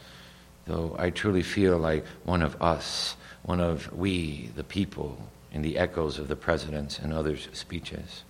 though 0.65 0.97
I 0.99 1.11
truly 1.11 1.45
feel 1.45 1.79
like 1.79 2.05
one 2.25 2.43
of 2.43 2.61
us, 2.61 3.15
one 3.45 3.61
of 3.61 3.93
we, 3.97 4.51
the 4.57 4.65
people, 4.65 5.17
in 5.53 5.63
the 5.63 5.79
echoes 5.79 6.19
of 6.19 6.27
the 6.27 6.35
president's 6.35 6.99
and 6.99 7.13
others' 7.13 7.49
speeches. 7.53 8.25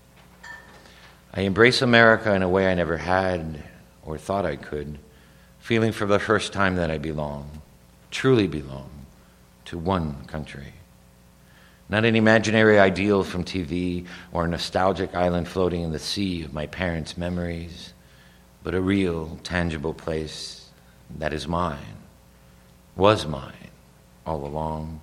I 1.32 1.40
embrace 1.40 1.80
America 1.80 2.34
in 2.34 2.42
a 2.42 2.50
way 2.50 2.70
I 2.70 2.74
never 2.74 2.98
had 2.98 3.62
or 4.04 4.18
thought 4.18 4.44
I 4.44 4.56
could, 4.56 4.98
feeling 5.58 5.92
for 5.92 6.04
the 6.04 6.18
first 6.18 6.52
time 6.52 6.76
that 6.76 6.90
I 6.90 6.98
belong, 6.98 7.62
truly 8.10 8.46
belong, 8.46 8.95
to 9.66 9.78
one 9.78 10.24
country. 10.26 10.72
Not 11.88 12.04
an 12.04 12.16
imaginary 12.16 12.78
ideal 12.78 13.22
from 13.22 13.44
TV 13.44 14.06
or 14.32 14.44
a 14.44 14.48
nostalgic 14.48 15.14
island 15.14 15.46
floating 15.46 15.82
in 15.82 15.92
the 15.92 15.98
sea 15.98 16.42
of 16.42 16.52
my 16.52 16.66
parents' 16.66 17.16
memories, 17.16 17.92
but 18.64 18.74
a 18.74 18.80
real, 18.80 19.38
tangible 19.44 19.94
place 19.94 20.68
that 21.18 21.32
is 21.32 21.46
mine, 21.46 21.98
was 22.96 23.26
mine 23.26 23.70
all 24.26 24.44
along. 24.44 25.00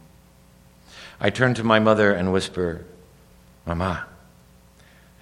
I 1.21 1.29
turn 1.29 1.53
to 1.53 1.63
my 1.63 1.79
mother 1.79 2.11
and 2.11 2.33
whisper, 2.33 2.85
Mama, 3.65 4.05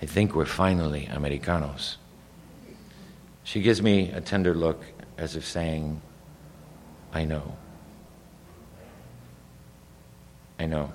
I 0.01 0.05
think 0.07 0.33
we're 0.33 0.45
finally 0.45 1.05
Americanos. 1.05 1.97
She 3.43 3.61
gives 3.61 3.83
me 3.83 4.09
a 4.09 4.21
tender 4.21 4.55
look 4.55 4.83
as 5.17 5.35
if 5.35 5.45
saying, 5.45 6.01
I 7.13 7.25
know. 7.25 7.55
I 10.61 10.67
know. 10.67 10.93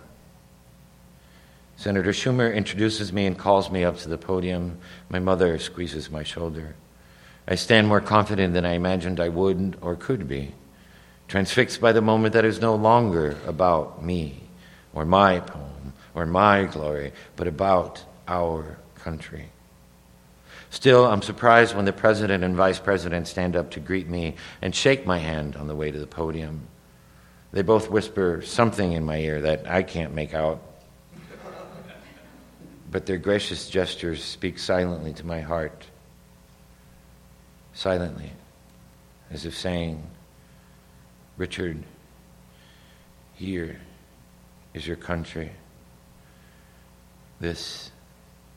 Senator 1.77 2.13
Schumer 2.13 2.55
introduces 2.55 3.13
me 3.13 3.27
and 3.27 3.37
calls 3.37 3.69
me 3.69 3.83
up 3.83 3.97
to 3.99 4.09
the 4.09 4.17
podium. 4.17 4.79
My 5.09 5.19
mother 5.19 5.59
squeezes 5.59 6.09
my 6.09 6.23
shoulder. 6.23 6.77
I 7.49 7.57
stand 7.57 7.89
more 7.89 8.01
confident 8.01 8.55
than 8.55 8.65
I 8.65 8.75
imagined 8.75 9.19
I 9.19 9.29
would 9.29 9.77
or 9.81 9.97
could 9.97 10.29
be, 10.29 10.55
transfixed 11.27 11.81
by 11.81 11.91
the 11.91 12.01
moment 12.01 12.35
that 12.35 12.45
is 12.45 12.61
no 12.61 12.77
longer 12.77 13.37
about 13.45 14.05
me 14.05 14.45
or 14.95 15.05
my 15.05 15.41
poem 15.41 15.95
or 16.15 16.27
my 16.27 16.67
glory, 16.67 17.13
but 17.35 17.49
about 17.49 18.05
our 18.29 18.79
country. 18.95 19.47
Still, 20.71 21.07
I'm 21.07 21.23
surprised 21.23 21.75
when 21.75 21.87
the 21.87 21.93
president 21.93 22.45
and 22.45 22.55
vice 22.55 22.79
president 22.79 23.27
stand 23.27 23.57
up 23.57 23.73
to 23.73 23.81
greet 23.81 24.09
me 24.09 24.37
and 24.63 24.73
shake 24.73 25.07
my 25.07 25.19
hand 25.19 25.57
on 25.57 25.67
the 25.67 25.75
way 25.75 25.91
to 25.91 25.99
the 25.99 26.07
podium. 26.07 26.69
They 27.57 27.63
both 27.63 27.89
whisper 27.89 28.43
something 28.45 28.93
in 28.93 29.03
my 29.03 29.17
ear 29.17 29.41
that 29.41 29.67
I 29.67 29.83
can't 29.83 30.13
make 30.13 30.35
out. 30.35 30.61
But 32.91 33.07
their 33.07 33.17
gracious 33.17 33.71
gestures 33.71 34.23
speak 34.23 34.59
silently 34.59 35.15
to 35.15 35.25
my 35.25 35.41
heart. 35.41 35.87
Silently, 37.73 38.31
as 39.31 39.47
if 39.47 39.57
saying, 39.57 40.03
Richard, 41.39 41.83
here 43.37 43.81
is 44.75 44.87
your 44.87 44.97
country. 44.97 45.53
This 47.41 47.91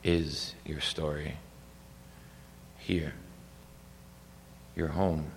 is 0.04 0.54
your 0.66 0.82
story. 0.82 1.38
Here, 2.76 3.14
your 4.76 4.88
home. 4.88 5.32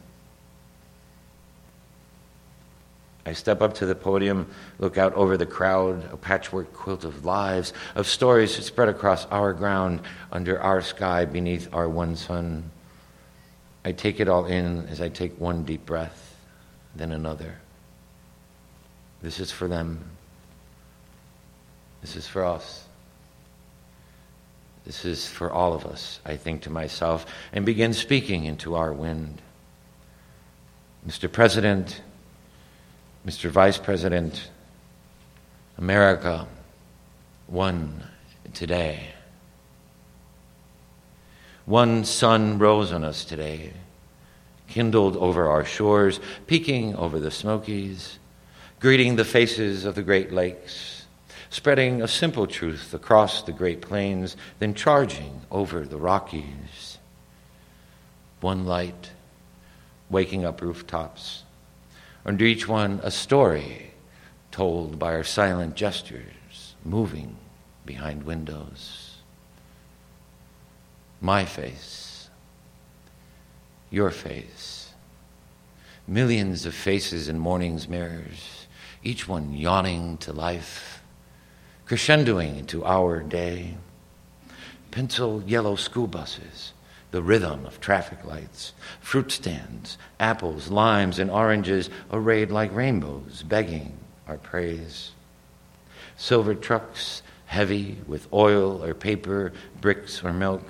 I 3.26 3.34
step 3.34 3.62
up 3.62 3.76
to 3.76 3.86
the 3.86 3.96
podium, 3.96 4.48
look 4.80 4.98
out 4.98 5.14
over 5.14 5.38
the 5.38 5.46
crowd, 5.46 6.12
a 6.12 6.18
patchwork 6.18 6.74
quilt 6.74 7.06
of 7.06 7.24
lives, 7.24 7.72
of 7.96 8.06
stories 8.06 8.54
spread 8.54 8.90
across 8.90 9.26
our 9.28 9.54
ground, 9.54 10.02
under 10.32 10.60
our 10.62 10.82
sky, 10.82 11.24
beneath 11.24 11.74
our 11.74 11.88
one 11.88 12.18
sun. 12.18 12.70
I 13.86 13.94
take 13.94 14.20
it 14.20 14.28
all 14.28 14.46
in 14.46 14.88
as 14.88 15.00
I 15.00 15.08
take 15.08 15.40
one 15.40 15.64
deep 15.64 15.86
breath, 15.86 16.36
then 16.96 17.12
another. 17.12 17.56
This 19.22 19.40
is 19.40 19.52
for 19.52 19.70
them. 19.70 20.04
This 22.02 22.18
is 22.18 22.28
for 22.28 22.44
us. 22.44 22.86
This 24.86 25.06
is 25.06 25.26
for 25.26 25.50
all 25.50 25.74
of 25.74 25.86
us, 25.86 26.20
I 26.26 26.36
think 26.36 26.64
to 26.64 26.70
myself, 26.70 27.26
and 27.54 27.66
begin 27.66 27.94
speaking 27.94 28.44
into 28.44 28.76
our 28.76 28.92
wind. 28.92 29.42
Mr. 31.08 31.32
President, 31.32 32.02
Mr. 33.26 33.50
Vice 33.50 33.78
President, 33.78 34.50
America, 35.78 36.46
won 37.48 38.04
today. 38.54 39.12
One 41.66 42.04
sun 42.04 42.60
rose 42.60 42.92
on 42.92 43.06
us 43.06 43.24
today, 43.24 43.72
kindled 44.68 45.16
over 45.16 45.48
our 45.48 45.64
shores, 45.64 46.20
peeking 46.48 46.96
over 46.98 47.18
the 47.18 47.32
Smokies, 47.32 48.20
greeting 48.82 49.16
the 49.16 49.24
faces 49.24 49.86
of 49.86 49.96
the 49.96 50.04
Great 50.04 50.34
Lakes, 50.34 51.06
spreading 51.50 52.02
a 52.02 52.10
simple 52.10 52.46
truth 52.46 52.94
across 52.94 53.44
the 53.44 53.54
Great 53.54 53.82
Plains, 53.82 54.36
then 54.60 54.74
charging 54.74 55.40
over 55.50 55.86
the 55.86 55.98
Rockies. 55.98 56.98
One 58.42 58.66
light, 58.66 59.12
waking 60.10 60.44
up 60.44 60.62
rooftops, 60.62 61.44
under 62.26 62.46
each 62.46 62.68
one 62.68 63.00
a 63.04 63.12
story 63.12 63.92
told 64.52 65.00
by 65.00 65.14
our 65.14 65.24
silent 65.24 65.76
gestures, 65.76 66.76
moving 66.86 67.36
behind 67.86 68.24
windows. 68.24 69.18
My 71.20 71.46
face, 71.46 72.30
your 73.90 74.12
face, 74.12 74.92
millions 76.08 76.66
of 76.66 76.74
faces 76.74 77.30
in 77.30 77.40
morning's 77.40 77.88
mirrors, 77.88 78.68
each 79.04 79.28
one 79.28 79.54
yawning 79.54 80.18
to 80.18 80.34
life, 80.34 81.02
crescendoing 81.88 82.58
into 82.58 82.86
our 82.86 83.22
day. 83.22 83.76
Pencil 84.92 85.42
yellow 85.44 85.76
school 85.76 86.08
buses, 86.08 86.74
the 87.14 87.22
rhythm 87.22 87.64
of 87.68 87.80
traffic 87.80 88.26
lights, 88.26 88.74
fruit 89.00 89.32
stands, 89.32 90.00
apples, 90.20 90.70
limes, 90.70 91.20
and 91.20 91.30
oranges 91.30 91.88
arrayed 92.12 92.50
like 92.50 92.74
rainbows, 92.74 93.44
begging 93.44 93.96
our 94.28 94.38
praise. 94.38 95.12
Silver 96.18 96.56
trucks, 96.56 97.22
heavy 97.46 98.00
with 98.08 98.28
oil 98.34 98.84
or 98.84 98.96
paper, 98.96 99.54
bricks 99.80 100.24
or 100.24 100.34
milk, 100.34 100.64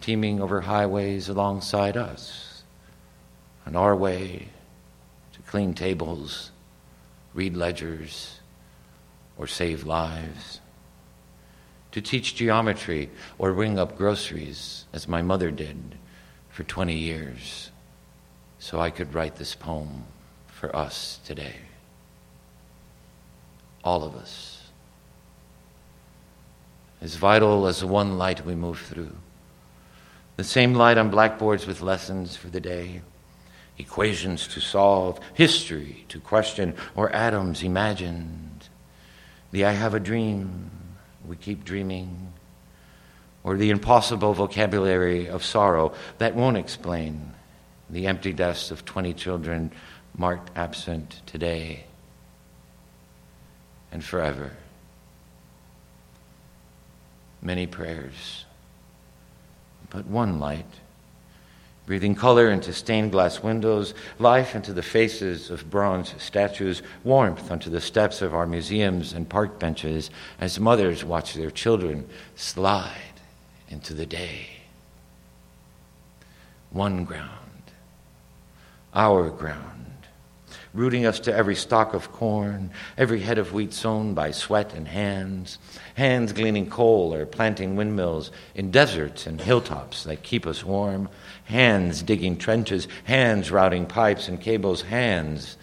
teeming 0.00 0.40
over 0.40 0.62
highways 0.62 1.28
alongside 1.28 1.94
us, 1.94 2.62
on 3.66 3.76
our 3.76 3.94
way 3.94 4.48
to 5.34 5.42
clean 5.42 5.74
tables, 5.74 6.52
read 7.34 7.54
ledgers, 7.54 8.40
or 9.36 9.46
save 9.46 9.84
lives, 9.84 10.61
to 11.92 12.00
teach 12.00 12.34
geometry 12.34 13.10
or 13.38 13.52
ring 13.52 13.78
up 13.78 13.96
groceries, 13.96 14.86
as 14.92 15.06
my 15.06 15.22
mother 15.22 15.50
did 15.50 15.96
for 16.50 16.64
20 16.64 16.94
years, 16.94 17.70
so 18.58 18.80
I 18.80 18.90
could 18.90 19.14
write 19.14 19.36
this 19.36 19.54
poem 19.54 20.04
for 20.46 20.74
us 20.74 21.20
today 21.24 21.56
all 23.84 24.04
of 24.04 24.14
us. 24.14 24.70
As 27.00 27.16
vital 27.16 27.66
as 27.66 27.80
the 27.80 27.86
one 27.86 28.16
light 28.16 28.46
we 28.46 28.54
move 28.54 28.80
through. 28.80 29.16
The 30.36 30.44
same 30.44 30.74
light 30.74 30.98
on 30.98 31.10
blackboards 31.10 31.66
with 31.66 31.82
lessons 31.82 32.36
for 32.36 32.48
the 32.48 32.60
day, 32.60 33.02
equations 33.76 34.46
to 34.48 34.60
solve, 34.60 35.18
history 35.34 36.04
to 36.08 36.20
question, 36.20 36.74
or 36.94 37.10
atoms 37.14 37.62
imagined. 37.62 38.68
The 39.50 39.64
I 39.64 39.72
have 39.72 39.94
a 39.94 40.00
dream, 40.00 40.70
we 41.26 41.36
keep 41.36 41.64
dreaming, 41.64 42.32
or 43.44 43.56
the 43.56 43.70
impossible 43.70 44.34
vocabulary 44.34 45.28
of 45.28 45.44
sorrow 45.44 45.92
that 46.18 46.34
won't 46.34 46.56
explain 46.56 47.32
the 47.90 48.06
empty 48.06 48.32
desk 48.32 48.70
of 48.70 48.84
20 48.84 49.12
children 49.14 49.70
marked 50.16 50.50
absent 50.56 51.22
today 51.26 51.84
and 53.90 54.04
forever. 54.04 54.52
Many 57.40 57.66
prayers, 57.66 58.44
but 59.90 60.06
one 60.06 60.38
light, 60.38 60.66
breathing 61.86 62.14
color 62.14 62.50
into 62.50 62.72
stained 62.72 63.12
glass 63.12 63.42
windows, 63.42 63.94
life 64.18 64.54
into 64.54 64.72
the 64.72 64.82
faces 64.82 65.50
of 65.50 65.68
bronze 65.68 66.14
statues, 66.18 66.82
warmth 67.04 67.50
onto 67.50 67.70
the 67.70 67.80
steps 67.80 68.22
of 68.22 68.34
our 68.34 68.46
museums 68.46 69.12
and 69.12 69.28
park 69.28 69.58
benches 69.58 70.10
as 70.40 70.60
mothers 70.60 71.04
watch 71.04 71.34
their 71.34 71.50
children 71.50 72.08
slide 72.36 73.20
into 73.68 73.94
the 73.94 74.06
day. 74.06 74.46
One 76.70 77.04
ground, 77.04 77.30
our 78.94 79.28
ground 79.30 79.82
rooting 80.74 81.04
us 81.04 81.20
to 81.20 81.34
every 81.34 81.54
stalk 81.54 81.94
of 81.94 82.12
corn, 82.12 82.70
every 82.96 83.20
head 83.20 83.38
of 83.38 83.52
wheat 83.52 83.72
sown 83.72 84.14
by 84.14 84.30
sweat 84.30 84.72
and 84.74 84.88
hands, 84.88 85.58
hands 85.94 86.32
gleaning 86.32 86.68
coal 86.68 87.12
or 87.12 87.26
planting 87.26 87.76
windmills 87.76 88.30
in 88.54 88.70
deserts 88.70 89.26
and 89.26 89.40
hilltops 89.40 90.04
that 90.04 90.22
keep 90.22 90.46
us 90.46 90.64
warm, 90.64 91.08
hands 91.52 92.02
digging 92.02 92.36
trenches, 92.36 92.88
hands 93.04 93.50
routing 93.50 93.86
pipes 93.86 94.26
and 94.26 94.40
cables, 94.40 94.82
hands 94.82 95.56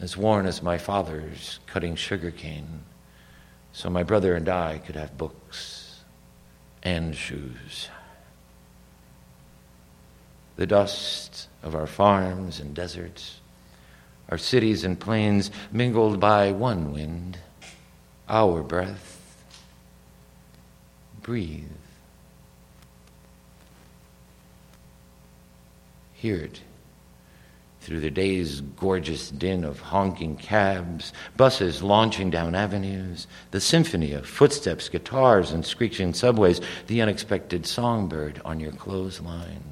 as 0.00 0.16
worn 0.16 0.44
as 0.44 0.62
my 0.62 0.76
father's 0.76 1.60
cutting 1.66 1.94
sugarcane, 1.96 2.82
so 3.72 3.88
my 3.88 4.02
brother 4.02 4.34
and 4.34 4.48
I 4.48 4.78
could 4.78 4.96
have 4.96 5.16
books 5.16 6.00
and 6.82 7.14
shoes. 7.16 7.88
The 10.56 10.66
dust 10.66 11.48
of 11.62 11.74
our 11.74 11.86
farms 11.86 12.60
and 12.60 12.74
deserts 12.74 13.40
our 14.28 14.38
cities 14.38 14.84
and 14.84 14.98
plains 14.98 15.50
mingled 15.70 16.18
by 16.18 16.50
one 16.52 16.92
wind, 16.92 17.38
our 18.28 18.62
breath. 18.62 19.46
Breathe. 21.22 21.75
Hear 26.16 26.36
it 26.36 26.60
through 27.80 28.00
the 28.00 28.10
day's 28.10 28.62
gorgeous 28.62 29.30
din 29.30 29.62
of 29.62 29.78
honking 29.78 30.36
cabs, 30.36 31.12
buses 31.36 31.82
launching 31.82 32.30
down 32.30 32.56
avenues, 32.56 33.28
the 33.52 33.60
symphony 33.60 34.12
of 34.12 34.26
footsteps, 34.26 34.88
guitars, 34.88 35.52
and 35.52 35.64
screeching 35.64 36.12
subways, 36.12 36.60
the 36.88 37.00
unexpected 37.00 37.64
songbird 37.64 38.40
on 38.44 38.58
your 38.58 38.72
clothesline 38.72 39.62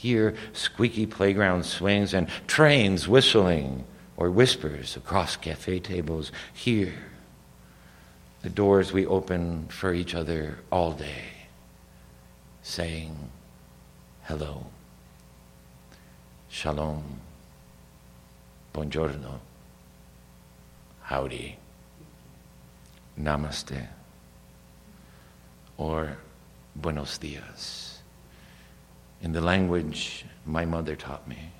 hear 0.00 0.34
squeaky 0.54 1.04
playground 1.04 1.62
swings 1.66 2.14
and 2.14 2.26
trains 2.46 3.06
whistling 3.06 3.84
or 4.16 4.30
whispers 4.30 4.96
across 4.96 5.36
cafe 5.36 5.78
tables. 5.78 6.32
Hear 6.54 6.94
the 8.40 8.48
doors 8.48 8.92
we 8.92 9.04
open 9.04 9.68
for 9.68 9.92
each 9.92 10.14
other 10.14 10.58
all 10.72 10.92
day, 10.92 11.24
saying 12.62 13.30
hello, 14.22 14.64
shalom, 16.50 17.04
buongiorno, 18.74 19.38
howdy, 21.02 21.56
namaste, 23.18 23.86
or 25.78 26.18
buenos 26.74 27.18
dias. 27.18 28.00
In 29.22 29.32
the 29.32 29.40
language 29.40 30.24
my 30.44 30.64
mother 30.64 30.96
taught 30.96 31.26
me. 31.28 31.52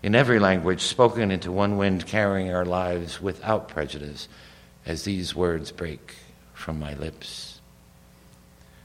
In 0.00 0.14
every 0.14 0.38
language 0.38 0.82
spoken 0.82 1.32
into 1.32 1.50
one 1.50 1.76
wind, 1.76 2.06
carrying 2.06 2.54
our 2.54 2.64
lives 2.64 3.20
without 3.20 3.66
prejudice, 3.66 4.28
as 4.86 5.02
these 5.02 5.34
words 5.34 5.72
break 5.72 6.14
from 6.54 6.78
my 6.78 6.94
lips. 6.94 7.60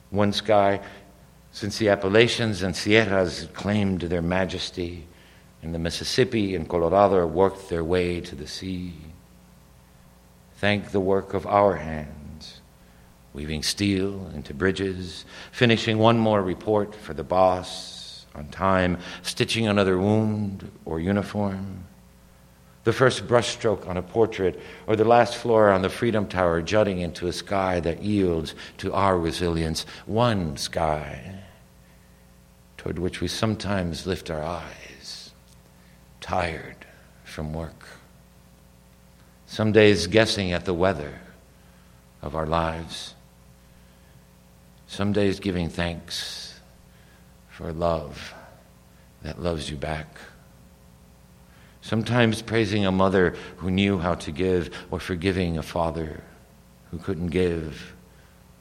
One 0.09 0.33
sky, 0.33 0.81
since 1.53 1.77
the 1.77 1.87
Appalachians 1.89 2.63
and 2.63 2.75
Sierras 2.75 3.47
claimed 3.53 4.01
their 4.01 4.23
majesty, 4.23 5.05
and 5.61 5.73
the 5.73 5.79
Mississippi 5.79 6.55
and 6.55 6.67
Colorado 6.67 7.25
worked 7.27 7.69
their 7.69 7.83
way 7.83 8.19
to 8.21 8.35
the 8.35 8.47
sea. 8.47 8.93
Thank 10.55 10.91
the 10.91 10.99
work 10.99 11.33
of 11.35 11.45
our 11.45 11.75
hands 11.75 12.59
weaving 13.33 13.63
steel 13.63 14.29
into 14.35 14.53
bridges, 14.53 15.25
finishing 15.51 15.97
one 15.97 16.17
more 16.19 16.41
report 16.41 16.93
for 16.93 17.13
the 17.13 17.23
boss 17.23 18.25
on 18.35 18.47
time, 18.49 18.97
stitching 19.23 19.67
another 19.67 19.97
wound 19.97 20.71
or 20.85 20.99
uniform, 20.99 21.83
the 22.83 22.93
first 22.93 23.27
brushstroke 23.27 23.87
on 23.87 23.97
a 23.97 24.03
portrait, 24.03 24.59
or 24.85 24.95
the 24.95 25.03
last 25.03 25.35
floor 25.35 25.71
on 25.71 25.81
the 25.81 25.89
Freedom 25.89 26.27
Tower 26.27 26.61
jutting 26.61 26.99
into 26.99 27.27
a 27.27 27.33
sky 27.33 27.79
that 27.79 28.03
yields 28.03 28.53
to 28.77 28.93
our 28.93 29.17
resilience, 29.17 29.85
one 30.05 30.57
sky 30.57 31.42
toward 32.83 32.99
which 32.99 33.21
we 33.21 33.29
sometimes 33.29 34.05
lift 34.05 34.29
our 34.29 34.43
eyes, 34.43 35.31
tired 36.19 36.75
from 37.23 37.53
work. 37.53 37.87
Some 39.45 39.71
days 39.71 40.07
guessing 40.07 40.51
at 40.51 40.65
the 40.65 40.73
weather 40.73 41.21
of 42.21 42.35
our 42.35 42.45
lives. 42.45 43.13
Some 44.85 45.13
days 45.13 45.39
giving 45.39 45.69
thanks 45.69 46.59
for 47.49 47.71
love 47.71 48.33
that 49.21 49.41
loves 49.41 49.69
you 49.69 49.77
back. 49.77 50.17
Sometimes 51.79 52.41
praising 52.41 52.85
a 52.85 52.91
mother 52.91 53.33
who 53.57 53.71
knew 53.71 53.97
how 53.97 54.15
to 54.15 54.31
give, 54.31 54.69
or 54.91 54.99
forgiving 54.99 55.57
a 55.57 55.63
father 55.63 56.21
who 56.91 56.97
couldn't 56.97 57.27
give 57.27 57.93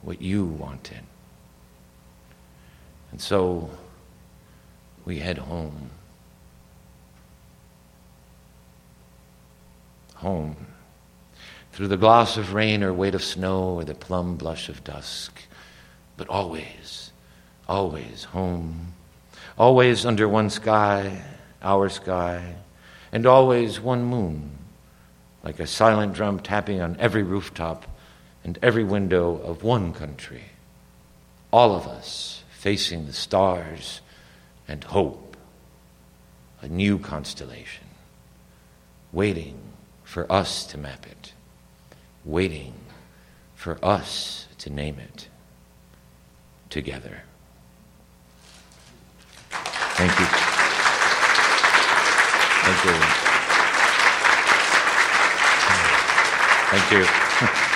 what 0.03 0.23
you 0.23 0.45
wanted. 0.45 1.01
And 3.11 3.21
so 3.21 3.69
we 5.05 5.19
head 5.19 5.39
home. 5.39 5.91
Home. 10.17 10.67
Through 11.73 11.89
the 11.89 11.97
gloss 11.97 12.37
of 12.37 12.55
rain 12.55 12.83
or 12.83 12.93
weight 12.93 13.15
of 13.15 13.25
snow 13.25 13.75
or 13.75 13.85
the 13.85 13.95
plum 13.95 14.37
blush 14.37 14.69
of 14.69 14.85
dusk. 14.85 15.43
But 16.17 16.29
always, 16.29 17.11
always 17.69 18.25
home. 18.25 18.93
Always 19.59 20.07
under 20.07 20.29
one 20.29 20.51
sky, 20.51 21.23
our 21.63 21.89
sky, 21.89 22.57
and 23.11 23.27
always 23.27 23.81
one 23.81 24.05
moon, 24.05 24.51
like 25.43 25.61
a 25.61 25.67
silent 25.67 26.15
drum 26.15 26.41
tapping 26.41 26.81
on 26.81 26.97
every 26.99 27.23
rooftop 27.23 27.87
and 28.45 28.59
every 28.63 28.85
window 28.85 29.37
of 29.39 29.63
one 29.63 29.93
country. 29.93 30.45
All 31.53 31.75
of 31.75 31.87
us 31.87 32.43
facing 32.51 33.07
the 33.07 33.13
stars 33.13 34.01
and 34.73 34.85
hope, 34.85 35.37
a 36.63 36.67
new 36.67 36.99
constellation, 36.99 37.85
waiting 39.13 39.61
for 40.03 40.25
us 40.33 40.65
to 40.65 40.79
map 40.79 41.07
it, 41.07 41.35
waiting 42.25 42.73
for 43.55 43.79
us 43.85 44.49
to 44.57 44.71
name 44.71 44.99
it 44.99 45.29
together. 46.71 47.21
Thank 49.51 50.19
you. 50.19 50.27
Thank 52.65 52.85
you. 52.87 52.93
Thank 56.71 57.61
you. 57.61 57.69